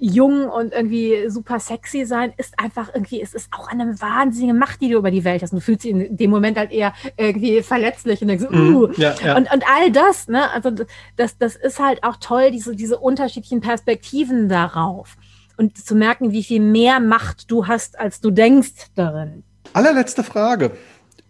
jung 0.00 0.48
und 0.48 0.72
irgendwie 0.72 1.28
super 1.28 1.60
sexy 1.60 2.06
sein, 2.06 2.32
ist 2.38 2.58
einfach 2.58 2.92
irgendwie, 2.92 3.20
es 3.20 3.34
ist 3.34 3.48
auch 3.52 3.68
eine 3.68 4.00
wahnsinnige 4.00 4.54
Macht, 4.54 4.80
die 4.80 4.88
du 4.88 4.98
über 4.98 5.10
die 5.10 5.24
Welt 5.24 5.42
hast. 5.42 5.52
Und 5.52 5.60
du 5.60 5.64
fühlst 5.64 5.84
dich 5.84 5.92
in 5.92 6.16
dem 6.16 6.30
Moment 6.30 6.56
halt 6.56 6.72
eher 6.72 6.94
irgendwie 7.16 7.62
verletzlich 7.62 8.22
und 8.22 8.28
denkst, 8.28 8.46
mhm. 8.50 8.76
uh, 8.76 8.88
ja, 8.96 9.14
ja. 9.22 9.36
Und, 9.36 9.52
und 9.52 9.64
all 9.68 9.92
das, 9.92 10.26
ne, 10.26 10.50
also 10.50 10.70
das, 11.16 11.38
das 11.38 11.54
ist 11.54 11.78
halt 11.78 12.02
auch 12.02 12.16
toll, 12.16 12.50
diese, 12.50 12.74
diese 12.74 12.98
unterschiedlichen 12.98 13.60
Perspektiven 13.60 14.48
darauf. 14.48 15.16
Und 15.56 15.76
zu 15.76 15.94
merken, 15.94 16.32
wie 16.32 16.42
viel 16.42 16.60
mehr 16.60 17.00
Macht 17.00 17.50
du 17.50 17.66
hast, 17.66 17.98
als 17.98 18.20
du 18.20 18.30
denkst 18.30 18.88
darin. 18.94 19.44
Allerletzte 19.74 20.24
Frage. 20.24 20.72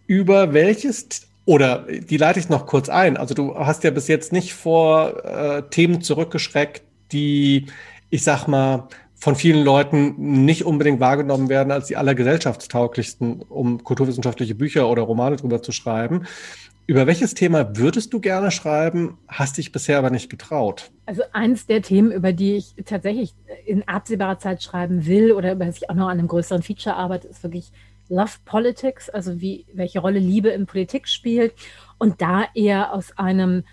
Über 0.07 0.53
welches 0.53 1.27
oder 1.45 1.85
die 1.89 2.17
leite 2.17 2.39
ich 2.39 2.49
noch 2.49 2.65
kurz 2.65 2.87
ein. 2.87 3.17
Also 3.17 3.33
du 3.33 3.55
hast 3.55 3.83
ja 3.83 3.91
bis 3.91 4.07
jetzt 4.07 4.31
nicht 4.31 4.53
vor 4.53 5.25
äh, 5.25 5.63
Themen 5.69 6.01
zurückgeschreckt, 6.01 6.83
die 7.11 7.65
ich 8.11 8.23
sag 8.23 8.47
mal, 8.47 8.87
von 9.15 9.35
vielen 9.35 9.63
Leuten 9.63 10.45
nicht 10.45 10.65
unbedingt 10.65 10.99
wahrgenommen 10.99 11.47
werden 11.49 11.71
als 11.71 11.87
die 11.87 11.95
allergesellschaftstauglichsten, 11.95 13.41
um 13.43 13.83
kulturwissenschaftliche 13.83 14.55
Bücher 14.55 14.89
oder 14.89 15.03
Romane 15.03 15.37
drüber 15.37 15.61
zu 15.61 15.71
schreiben. 15.71 16.25
Über 16.87 17.07
welches 17.07 17.35
Thema 17.35 17.77
würdest 17.77 18.11
du 18.13 18.19
gerne 18.19 18.51
schreiben, 18.51 19.17
hast 19.27 19.57
dich 19.57 19.71
bisher 19.71 19.99
aber 19.99 20.09
nicht 20.09 20.29
getraut? 20.29 20.91
Also 21.05 21.21
eins 21.31 21.67
der 21.67 21.83
Themen, 21.83 22.11
über 22.11 22.33
die 22.33 22.55
ich 22.55 22.73
tatsächlich 22.83 23.33
in 23.65 23.87
absehbarer 23.87 24.39
Zeit 24.39 24.61
schreiben 24.61 25.05
will 25.05 25.31
oder 25.31 25.53
über 25.53 25.65
das 25.65 25.77
ich 25.77 25.89
auch 25.89 25.95
noch 25.95 26.07
an 26.07 26.17
einem 26.17 26.27
größeren 26.27 26.63
Feature 26.63 26.95
arbeite, 26.95 27.27
ist 27.27 27.43
wirklich 27.43 27.71
Love 28.09 28.39
Politics, 28.43 29.09
also 29.09 29.39
wie, 29.39 29.65
welche 29.71 29.99
Rolle 29.99 30.19
Liebe 30.19 30.49
in 30.49 30.65
Politik 30.65 31.07
spielt. 31.07 31.53
Und 31.97 32.21
da 32.21 32.45
eher 32.55 32.91
aus 32.91 33.17
einem 33.17 33.63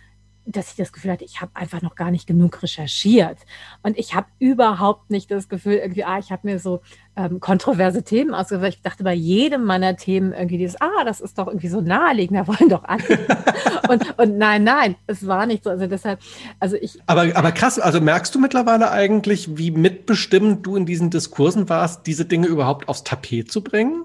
dass 0.49 0.71
ich 0.71 0.77
das 0.77 0.93
Gefühl 0.93 1.13
hatte, 1.13 1.25
ich 1.25 1.41
habe 1.41 1.53
einfach 1.55 1.83
noch 1.83 1.95
gar 1.95 2.11
nicht 2.11 2.27
genug 2.27 2.63
recherchiert. 2.63 3.39
Und 3.83 3.99
ich 3.99 4.15
habe 4.15 4.27
überhaupt 4.39 5.11
nicht 5.11 5.31
das 5.31 5.49
Gefühl, 5.49 5.75
irgendwie, 5.75 6.05
ah, 6.05 6.19
ich 6.19 6.33
habe 6.33 6.49
mir 6.49 6.59
so 6.59 6.81
ähm, 7.17 7.39
kontroverse 7.39 8.03
Themen 8.03 8.33
ausgewählt. 8.35 8.77
Ich 8.77 8.83
dachte 8.83 9.05
bei 9.05 9.13
jedem 9.13 9.65
meiner 9.65 9.97
Themen 9.97 10.33
irgendwie 10.33 10.57
dieses, 10.57 10.81
ah, 10.81 11.05
das 11.05 11.21
ist 11.21 11.39
doch 11.39 11.49
irgendwie 11.49 11.69
so 11.69 11.81
naheliegend, 11.83 12.39
da 12.39 12.47
wollen 12.47 12.71
doch 12.71 12.85
alle. 12.85 13.03
und, 13.91 14.19
und 14.19 14.39
nein, 14.39 14.65
nein, 14.65 14.97
es 15.07 15.27
war 15.27 15.45
nicht 15.45 15.65
so. 15.65 15.71
Also 15.71 15.87
deshalb, 15.87 16.21
also 16.59 16.77
ich. 16.77 16.99
Aber, 17.07 17.37
aber 17.37 17.53
krass, 17.53 17.79
also 17.79 18.01
merkst 18.01 18.35
du 18.35 18.39
mittlerweile 18.39 18.91
eigentlich, 18.91 19.59
wie 19.59 19.71
mitbestimmend 19.71 20.65
du 20.65 20.77
in 20.77 20.87
diesen 20.87 21.11
Diskursen 21.11 21.69
warst, 21.69 22.07
diese 22.07 22.25
Dinge 22.25 22.47
überhaupt 22.47 22.89
aufs 22.89 23.05
Tapet 23.05 23.53
zu 23.53 23.63
bringen? 23.63 24.05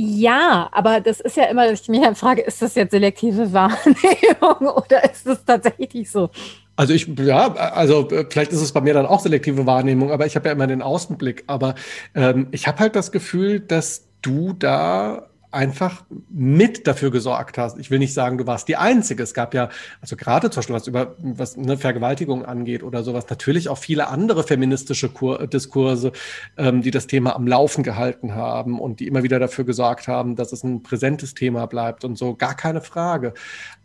Ja, 0.00 0.68
aber 0.70 1.00
das 1.00 1.18
ist 1.18 1.36
ja 1.36 1.46
immer, 1.46 1.68
dass 1.68 1.80
ich 1.80 1.88
mich 1.88 2.00
dann 2.00 2.14
frage, 2.14 2.42
ist 2.42 2.62
das 2.62 2.76
jetzt 2.76 2.92
selektive 2.92 3.52
Wahrnehmung 3.52 4.68
oder 4.68 5.02
ist 5.10 5.26
es 5.26 5.44
tatsächlich 5.44 6.08
so? 6.08 6.30
Also 6.76 6.94
ich, 6.94 7.08
ja, 7.18 7.52
also 7.52 8.08
vielleicht 8.30 8.52
ist 8.52 8.60
es 8.60 8.70
bei 8.70 8.80
mir 8.80 8.94
dann 8.94 9.06
auch 9.06 9.18
selektive 9.18 9.66
Wahrnehmung, 9.66 10.12
aber 10.12 10.24
ich 10.24 10.36
habe 10.36 10.46
ja 10.46 10.52
immer 10.52 10.68
den 10.68 10.82
Außenblick. 10.82 11.42
Aber 11.48 11.74
ähm, 12.14 12.46
ich 12.52 12.68
habe 12.68 12.78
halt 12.78 12.94
das 12.94 13.10
Gefühl, 13.10 13.58
dass 13.58 14.06
du 14.22 14.52
da 14.52 15.27
einfach 15.50 16.04
mit 16.28 16.86
dafür 16.86 17.10
gesorgt 17.10 17.56
hast. 17.56 17.78
Ich 17.78 17.90
will 17.90 17.98
nicht 17.98 18.12
sagen, 18.12 18.38
du 18.38 18.46
warst 18.46 18.68
die 18.68 18.76
Einzige. 18.76 19.22
Es 19.22 19.32
gab 19.32 19.54
ja, 19.54 19.70
also 20.00 20.16
gerade 20.16 20.50
zum 20.50 20.60
Beispiel 20.60 20.74
was 20.74 20.86
über 20.86 21.16
was 21.18 21.56
eine 21.56 21.78
Vergewaltigung 21.78 22.44
angeht 22.44 22.82
oder 22.82 23.02
sowas, 23.02 23.28
natürlich 23.30 23.68
auch 23.68 23.78
viele 23.78 24.08
andere 24.08 24.44
feministische 24.44 25.08
Kur 25.08 25.46
Diskurse, 25.46 26.12
ähm, 26.56 26.82
die 26.82 26.90
das 26.90 27.06
Thema 27.06 27.34
am 27.34 27.46
Laufen 27.46 27.82
gehalten 27.82 28.34
haben 28.34 28.78
und 28.78 29.00
die 29.00 29.06
immer 29.06 29.22
wieder 29.22 29.38
dafür 29.38 29.64
gesorgt 29.64 30.06
haben, 30.06 30.36
dass 30.36 30.52
es 30.52 30.64
ein 30.64 30.82
präsentes 30.82 31.34
Thema 31.34 31.66
bleibt 31.66 32.04
und 32.04 32.18
so. 32.18 32.34
Gar 32.34 32.54
keine 32.54 32.80
Frage. 32.80 33.32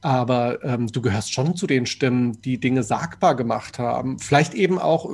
Aber 0.03 0.63
ähm, 0.63 0.87
du 0.87 1.01
gehörst 1.01 1.33
schon 1.33 1.55
zu 1.55 1.65
den 1.65 1.85
Stimmen, 1.85 2.41
die 2.41 2.59
Dinge 2.59 2.83
sagbar 2.83 3.35
gemacht 3.35 3.79
haben. 3.79 4.19
Vielleicht 4.19 4.53
eben 4.53 4.77
auch 4.77 5.09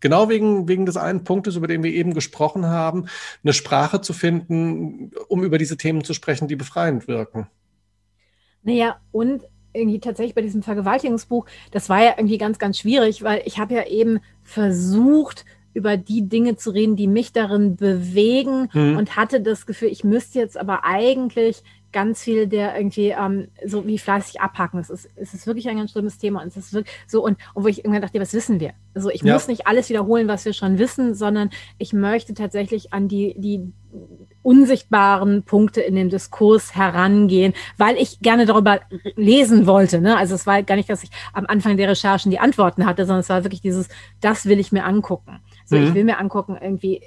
genau 0.00 0.28
wegen, 0.28 0.66
wegen 0.66 0.86
des 0.86 0.96
einen 0.96 1.22
Punktes, 1.22 1.54
über 1.54 1.68
den 1.68 1.84
wir 1.84 1.92
eben 1.92 2.14
gesprochen 2.14 2.66
haben, 2.66 3.06
eine 3.44 3.52
Sprache 3.52 4.00
zu 4.00 4.12
finden, 4.12 5.12
um 5.28 5.44
über 5.44 5.56
diese 5.56 5.76
Themen 5.76 6.02
zu 6.02 6.14
sprechen, 6.14 6.48
die 6.48 6.56
befreiend 6.56 7.06
wirken. 7.06 7.46
Naja, 8.64 8.96
und 9.12 9.44
irgendwie 9.72 10.00
tatsächlich 10.00 10.34
bei 10.34 10.42
diesem 10.42 10.62
Vergewaltigungsbuch, 10.62 11.46
das 11.70 11.88
war 11.88 12.02
ja 12.02 12.14
irgendwie 12.16 12.38
ganz, 12.38 12.58
ganz 12.58 12.78
schwierig, 12.78 13.22
weil 13.22 13.42
ich 13.44 13.58
habe 13.58 13.74
ja 13.74 13.86
eben 13.86 14.18
versucht, 14.42 15.44
über 15.74 15.96
die 15.96 16.28
Dinge 16.28 16.56
zu 16.56 16.70
reden, 16.70 16.96
die 16.96 17.08
mich 17.08 17.32
darin 17.32 17.76
bewegen 17.76 18.68
mhm. 18.72 18.96
und 18.96 19.16
hatte 19.16 19.40
das 19.40 19.66
Gefühl, 19.66 19.88
ich 19.88 20.04
müsste 20.04 20.38
jetzt 20.38 20.56
aber 20.56 20.84
eigentlich 20.84 21.62
ganz 21.94 22.22
viel 22.22 22.48
der 22.48 22.76
irgendwie 22.76 23.14
ähm, 23.18 23.48
so 23.64 23.86
wie 23.86 23.98
fleißig 23.98 24.40
abhaken. 24.40 24.80
Es 24.80 24.90
ist, 24.90 25.08
es 25.14 25.32
ist 25.32 25.46
wirklich 25.46 25.68
ein 25.68 25.76
ganz 25.76 25.92
schlimmes 25.92 26.18
Thema 26.18 26.42
und 26.42 26.48
es 26.48 26.56
ist 26.56 26.74
wirklich 26.74 26.94
so 27.06 27.24
und, 27.24 27.38
und 27.54 27.64
wo 27.64 27.68
ich 27.68 27.78
irgendwann 27.78 28.02
dachte, 28.02 28.20
was 28.20 28.34
wissen 28.34 28.58
wir? 28.60 28.72
Also 28.94 29.10
ich 29.10 29.22
ja. 29.22 29.32
muss 29.32 29.46
nicht 29.46 29.66
alles 29.68 29.88
wiederholen, 29.88 30.28
was 30.28 30.44
wir 30.44 30.52
schon 30.52 30.78
wissen, 30.78 31.14
sondern 31.14 31.50
ich 31.78 31.92
möchte 31.92 32.34
tatsächlich 32.34 32.92
an 32.92 33.06
die, 33.06 33.34
die 33.38 33.72
unsichtbaren 34.42 35.44
Punkte 35.44 35.82
in 35.82 35.94
dem 35.94 36.10
Diskurs 36.10 36.74
herangehen, 36.74 37.54
weil 37.78 37.96
ich 37.96 38.18
gerne 38.20 38.44
darüber 38.44 38.80
lesen 39.14 39.66
wollte. 39.66 40.00
Ne? 40.00 40.16
Also 40.16 40.34
es 40.34 40.46
war 40.46 40.62
gar 40.64 40.74
nicht, 40.74 40.90
dass 40.90 41.04
ich 41.04 41.10
am 41.32 41.46
Anfang 41.46 41.76
der 41.76 41.88
Recherchen 41.88 42.32
die 42.32 42.40
Antworten 42.40 42.86
hatte, 42.86 43.06
sondern 43.06 43.20
es 43.20 43.28
war 43.28 43.44
wirklich 43.44 43.62
dieses, 43.62 43.88
das 44.20 44.46
will 44.46 44.58
ich 44.58 44.72
mir 44.72 44.84
angucken. 44.84 45.38
So, 45.64 45.76
mhm. 45.76 45.84
ich 45.84 45.94
will 45.94 46.04
mir 46.04 46.18
angucken, 46.18 46.58
irgendwie 46.60 47.00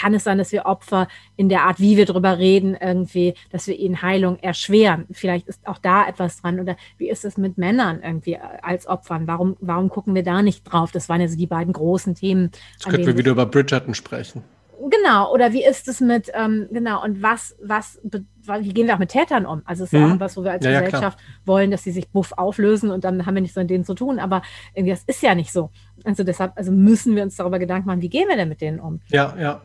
kann 0.00 0.14
es 0.14 0.24
sein, 0.24 0.38
dass 0.38 0.52
wir 0.52 0.64
Opfer 0.64 1.08
in 1.36 1.48
der 1.48 1.62
Art, 1.62 1.78
wie 1.78 1.96
wir 1.96 2.06
darüber 2.06 2.38
reden, 2.38 2.74
irgendwie, 2.80 3.34
dass 3.50 3.66
wir 3.66 3.78
ihnen 3.78 4.00
Heilung 4.00 4.38
erschweren? 4.38 5.06
Vielleicht 5.10 5.46
ist 5.46 5.66
auch 5.66 5.78
da 5.78 6.08
etwas 6.08 6.40
dran. 6.40 6.58
Oder 6.58 6.76
wie 6.96 7.10
ist 7.10 7.24
es 7.24 7.36
mit 7.36 7.58
Männern 7.58 8.00
irgendwie 8.02 8.38
als 8.38 8.86
Opfern? 8.86 9.26
Warum, 9.26 9.56
warum 9.60 9.90
gucken 9.90 10.14
wir 10.14 10.22
da 10.22 10.40
nicht 10.42 10.64
drauf? 10.64 10.90
Das 10.90 11.08
waren 11.08 11.20
ja 11.20 11.28
so 11.28 11.36
die 11.36 11.46
beiden 11.46 11.74
großen 11.74 12.14
Themen. 12.14 12.50
Jetzt 12.72 12.88
könnten 12.88 13.06
wir 13.06 13.18
wieder 13.18 13.32
über 13.32 13.44
Bridgerton 13.44 13.94
sprechen. 13.94 14.42
Genau, 14.88 15.32
oder 15.32 15.52
wie 15.52 15.64
ist 15.64 15.88
es 15.88 16.00
mit, 16.00 16.30
ähm, 16.32 16.68
genau, 16.70 17.04
und 17.04 17.22
was, 17.22 17.54
was, 17.62 18.00
wie 18.02 18.72
gehen 18.72 18.86
wir 18.86 18.94
auch 18.94 18.98
mit 18.98 19.10
Tätern 19.10 19.44
um? 19.44 19.60
Also 19.66 19.84
es 19.84 19.92
ist 19.92 19.98
mhm. 19.98 20.06
ja 20.06 20.14
auch 20.14 20.20
was, 20.20 20.36
wo 20.36 20.44
wir 20.44 20.52
als 20.52 20.64
ja, 20.64 20.80
Gesellschaft 20.80 21.18
ja, 21.20 21.26
wollen, 21.44 21.70
dass 21.70 21.84
sie 21.84 21.90
sich 21.90 22.08
buff 22.08 22.32
auflösen 22.36 22.90
und 22.90 23.04
dann 23.04 23.26
haben 23.26 23.34
wir 23.34 23.42
nichts 23.42 23.56
mit 23.56 23.68
denen 23.68 23.84
zu 23.84 23.94
tun, 23.94 24.18
aber 24.18 24.40
irgendwie 24.74 24.92
das 24.92 25.02
ist 25.04 25.22
ja 25.22 25.34
nicht 25.34 25.52
so. 25.52 25.70
Also 26.04 26.24
deshalb, 26.24 26.52
also 26.56 26.72
müssen 26.72 27.14
wir 27.14 27.22
uns 27.22 27.36
darüber 27.36 27.58
Gedanken 27.58 27.88
machen, 27.88 28.00
wie 28.00 28.08
gehen 28.08 28.28
wir 28.28 28.36
denn 28.36 28.48
mit 28.48 28.62
denen 28.62 28.80
um? 28.80 29.00
Ja, 29.08 29.34
ja. 29.38 29.60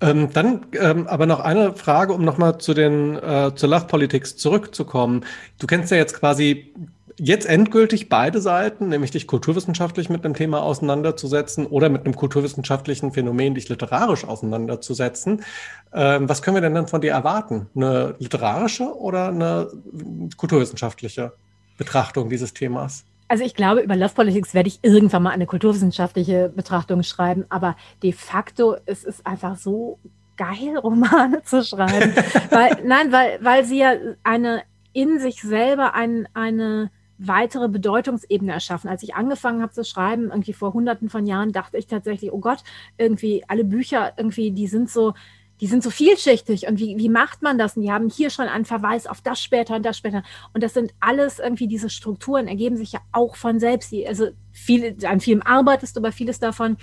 Ähm, 0.00 0.30
dann 0.32 0.66
ähm, 0.72 1.06
aber 1.06 1.26
noch 1.26 1.40
eine 1.40 1.74
Frage, 1.74 2.12
um 2.12 2.24
nochmal 2.24 2.58
zu 2.58 2.74
den, 2.74 3.16
äh, 3.16 3.52
zur 3.54 3.68
Lachpolitik 3.68 4.26
zurückzukommen. 4.26 5.24
Du 5.60 5.68
kennst 5.68 5.92
ja 5.92 5.96
jetzt 5.96 6.18
quasi 6.18 6.74
jetzt 7.18 7.46
endgültig 7.46 8.08
beide 8.08 8.40
Seiten, 8.40 8.88
nämlich 8.88 9.10
dich 9.10 9.26
kulturwissenschaftlich 9.26 10.10
mit 10.10 10.24
einem 10.24 10.34
Thema 10.34 10.62
auseinanderzusetzen 10.62 11.66
oder 11.66 11.88
mit 11.88 12.04
einem 12.04 12.14
kulturwissenschaftlichen 12.14 13.12
Phänomen 13.12 13.54
dich 13.54 13.68
literarisch 13.68 14.24
auseinanderzusetzen. 14.24 15.42
Ähm, 15.92 16.28
was 16.28 16.42
können 16.42 16.56
wir 16.56 16.60
denn 16.60 16.74
dann 16.74 16.88
von 16.88 17.00
dir 17.00 17.12
erwarten? 17.12 17.68
Eine 17.74 18.14
literarische 18.18 18.94
oder 18.96 19.28
eine 19.28 19.68
kulturwissenschaftliche 20.36 21.32
Betrachtung 21.78 22.28
dieses 22.28 22.52
Themas? 22.52 23.04
Also 23.28 23.44
ich 23.44 23.54
glaube, 23.54 23.80
über 23.80 23.96
Love 23.96 24.14
Politics 24.14 24.54
werde 24.54 24.68
ich 24.68 24.78
irgendwann 24.82 25.22
mal 25.22 25.30
eine 25.30 25.46
kulturwissenschaftliche 25.46 26.52
Betrachtung 26.54 27.02
schreiben, 27.02 27.44
aber 27.48 27.76
de 28.02 28.12
facto 28.12 28.76
ist 28.86 29.04
es 29.04 29.24
einfach 29.26 29.56
so 29.56 29.98
geil, 30.36 30.76
Romane 30.82 31.42
zu 31.42 31.64
schreiben. 31.64 32.14
weil, 32.50 32.82
nein, 32.84 33.10
weil, 33.10 33.38
weil 33.42 33.64
sie 33.64 33.78
ja 33.78 33.94
eine 34.22 34.62
in 34.92 35.18
sich 35.18 35.42
selber 35.42 35.94
ein, 35.94 36.26
eine 36.32 36.90
weitere 37.18 37.68
Bedeutungsebene 37.68 38.52
erschaffen. 38.52 38.88
Als 38.88 39.02
ich 39.02 39.14
angefangen 39.14 39.62
habe 39.62 39.72
zu 39.72 39.84
schreiben, 39.84 40.30
irgendwie 40.30 40.52
vor 40.52 40.72
hunderten 40.74 41.08
von 41.08 41.26
Jahren, 41.26 41.52
dachte 41.52 41.78
ich 41.78 41.86
tatsächlich, 41.86 42.32
oh 42.32 42.38
Gott, 42.38 42.62
irgendwie 42.98 43.44
alle 43.48 43.64
Bücher, 43.64 44.12
irgendwie, 44.16 44.50
die 44.50 44.66
sind 44.66 44.90
so, 44.90 45.14
die 45.60 45.66
sind 45.66 45.82
so 45.82 45.90
vielschichtig 45.90 46.66
und 46.66 46.78
wie, 46.78 46.98
wie 46.98 47.08
macht 47.08 47.42
man 47.42 47.56
das? 47.56 47.76
Und 47.76 47.82
die 47.82 47.92
haben 47.92 48.10
hier 48.10 48.28
schon 48.28 48.46
einen 48.46 48.66
Verweis 48.66 49.06
auf 49.06 49.22
das 49.22 49.40
später 49.40 49.76
und 49.76 49.86
das 49.86 49.96
später. 49.96 50.22
Und 50.52 50.62
das 50.62 50.74
sind 50.74 50.92
alles 51.00 51.38
irgendwie 51.38 51.66
diese 51.66 51.88
Strukturen, 51.88 52.46
ergeben 52.46 52.76
sich 52.76 52.92
ja 52.92 53.00
auch 53.12 53.36
von 53.36 53.58
selbst. 53.58 53.94
Also 54.06 54.28
viel, 54.52 54.96
an 55.06 55.20
vielem 55.20 55.42
arbeitest 55.42 55.96
du, 55.96 56.00
aber 56.00 56.12
vieles 56.12 56.38
davon. 56.38 56.76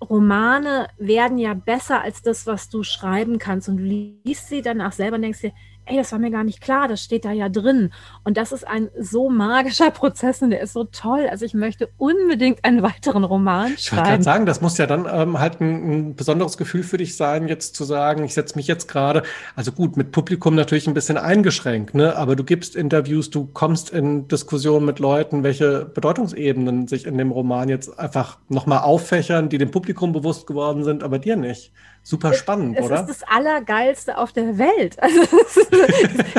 Romane 0.00 0.88
werden 0.98 1.38
ja 1.38 1.54
besser 1.54 2.00
als 2.00 2.22
das, 2.22 2.46
was 2.46 2.68
du 2.70 2.82
schreiben 2.82 3.38
kannst. 3.38 3.68
Und 3.68 3.78
du 3.78 3.84
liest 3.84 4.48
sie 4.48 4.62
danach 4.62 4.92
selber 4.92 5.16
und 5.16 5.22
denkst 5.22 5.40
dir, 5.40 5.52
ey, 5.86 5.96
das 5.96 6.12
war 6.12 6.18
mir 6.18 6.30
gar 6.30 6.44
nicht 6.44 6.60
klar, 6.60 6.88
das 6.88 7.02
steht 7.02 7.24
da 7.24 7.32
ja 7.32 7.48
drin. 7.48 7.92
Und 8.24 8.36
das 8.36 8.52
ist 8.52 8.66
ein 8.66 8.88
so 8.98 9.30
magischer 9.30 9.90
Prozess 9.92 10.42
und 10.42 10.50
der 10.50 10.60
ist 10.60 10.72
so 10.72 10.84
toll. 10.84 11.26
Also 11.30 11.44
ich 11.44 11.54
möchte 11.54 11.88
unbedingt 11.98 12.64
einen 12.64 12.82
weiteren 12.82 13.24
Roman 13.24 13.66
schreiben. 13.66 13.78
Ich 13.78 13.92
wollte 13.92 14.08
gerade 14.08 14.22
sagen, 14.22 14.46
das 14.46 14.60
muss 14.60 14.78
ja 14.78 14.86
dann 14.86 15.06
ähm, 15.10 15.38
halt 15.38 15.60
ein, 15.60 15.90
ein, 15.90 16.14
besonderes 16.14 16.56
Gefühl 16.56 16.82
für 16.82 16.96
dich 16.96 17.16
sein, 17.16 17.48
jetzt 17.48 17.74
zu 17.74 17.84
sagen, 17.84 18.24
ich 18.24 18.34
setze 18.34 18.56
mich 18.56 18.66
jetzt 18.66 18.88
gerade, 18.88 19.22
also 19.56 19.72
gut, 19.72 19.96
mit 19.96 20.12
Publikum 20.12 20.54
natürlich 20.54 20.86
ein 20.86 20.94
bisschen 20.94 21.18
eingeschränkt, 21.18 21.94
ne? 21.94 22.16
aber 22.16 22.36
du 22.36 22.44
gibst 22.44 22.76
Interviews, 22.76 23.30
du 23.30 23.46
kommst 23.46 23.90
in 23.90 24.28
Diskussionen 24.28 24.86
mit 24.86 24.98
Leuten, 24.98 25.42
welche 25.42 25.84
Bedeutungsebenen 25.84 26.88
sich 26.88 27.06
in 27.06 27.18
dem 27.18 27.30
Roman 27.30 27.68
jetzt 27.68 27.98
einfach 27.98 28.38
nochmal 28.48 28.80
auffächern, 28.80 29.48
die 29.48 29.58
dem 29.58 29.70
Publikum 29.70 30.12
bewusst 30.12 30.46
geworden 30.46 30.84
sind, 30.84 31.02
aber 31.02 31.18
dir 31.18 31.36
nicht. 31.36 31.72
Super 32.06 32.34
spannend, 32.34 32.76
es, 32.78 32.84
oder? 32.84 32.96
Es 32.96 33.08
ist 33.08 33.22
das 33.22 33.28
Allergeilste 33.28 34.18
auf 34.18 34.32
der 34.32 34.58
Welt. 34.58 34.96
Also, 35.04 35.20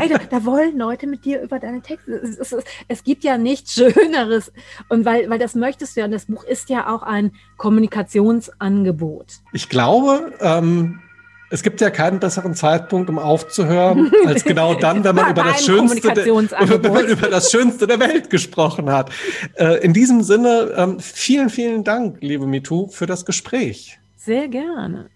ey, 0.02 0.10
da, 0.10 0.18
da, 0.18 0.46
wollen 0.46 0.78
Leute 0.78 1.08
mit 1.08 1.26
dir 1.26 1.42
über 1.42 1.60
deine 1.60 1.82
Texte. 1.82 2.12
Es, 2.14 2.38
es, 2.38 2.64
es, 2.88 3.04
gibt 3.04 3.24
ja 3.24 3.38
nichts 3.38 3.74
Schöneres. 3.74 4.52
Und 4.90 5.06
weil, 5.06 5.30
weil 5.30 5.40
das 5.40 5.56
möchtest 5.56 5.96
du 5.96 6.02
ja. 6.02 6.06
Und 6.06 6.12
das 6.12 6.26
Buch 6.26 6.44
ist 6.44 6.70
ja 6.70 6.94
auch 6.94 7.02
ein 7.02 7.32
Kommunikationsangebot. 7.58 9.26
Ich 9.54 9.70
glaube, 9.70 10.34
ähm, 10.40 11.02
es 11.50 11.64
gibt 11.64 11.82
ja 11.82 11.90
keinen 11.90 12.20
besseren 12.20 12.54
Zeitpunkt, 12.54 13.10
um 13.10 13.18
aufzuhören, 13.18 14.12
als 14.26 14.44
genau 14.44 14.76
dann, 14.76 15.04
wenn 15.04 15.16
man, 15.16 15.32
über 15.32 15.44
das, 15.44 15.66
Schönste 15.66 16.14
der, 16.14 16.26
wenn 16.26 16.94
man 16.94 17.08
über 17.08 17.28
das 17.28 17.52
Schönste 17.52 17.88
der 17.88 18.00
Welt 18.00 18.30
gesprochen 18.30 18.92
hat. 18.92 19.10
Äh, 19.56 19.84
in 19.84 19.94
diesem 19.94 20.22
Sinne, 20.22 20.74
ähm, 20.76 21.00
vielen, 21.00 21.50
vielen 21.50 21.84
Dank, 21.84 22.18
liebe 22.22 22.46
MeToo, 22.46 22.88
für 22.88 23.06
das 23.06 23.26
Gespräch. 23.26 24.00
Sehr 24.16 24.48
gerne. 24.48 25.10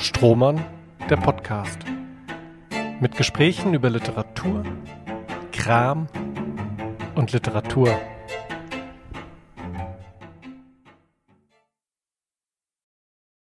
Strohmann, 0.00 0.64
der 1.10 1.18
Podcast. 1.18 1.78
Mit 3.00 3.16
Gesprächen 3.18 3.74
über 3.74 3.90
Literatur, 3.90 4.64
Kram 5.52 6.06
und 7.16 7.32
Literatur. 7.32 8.00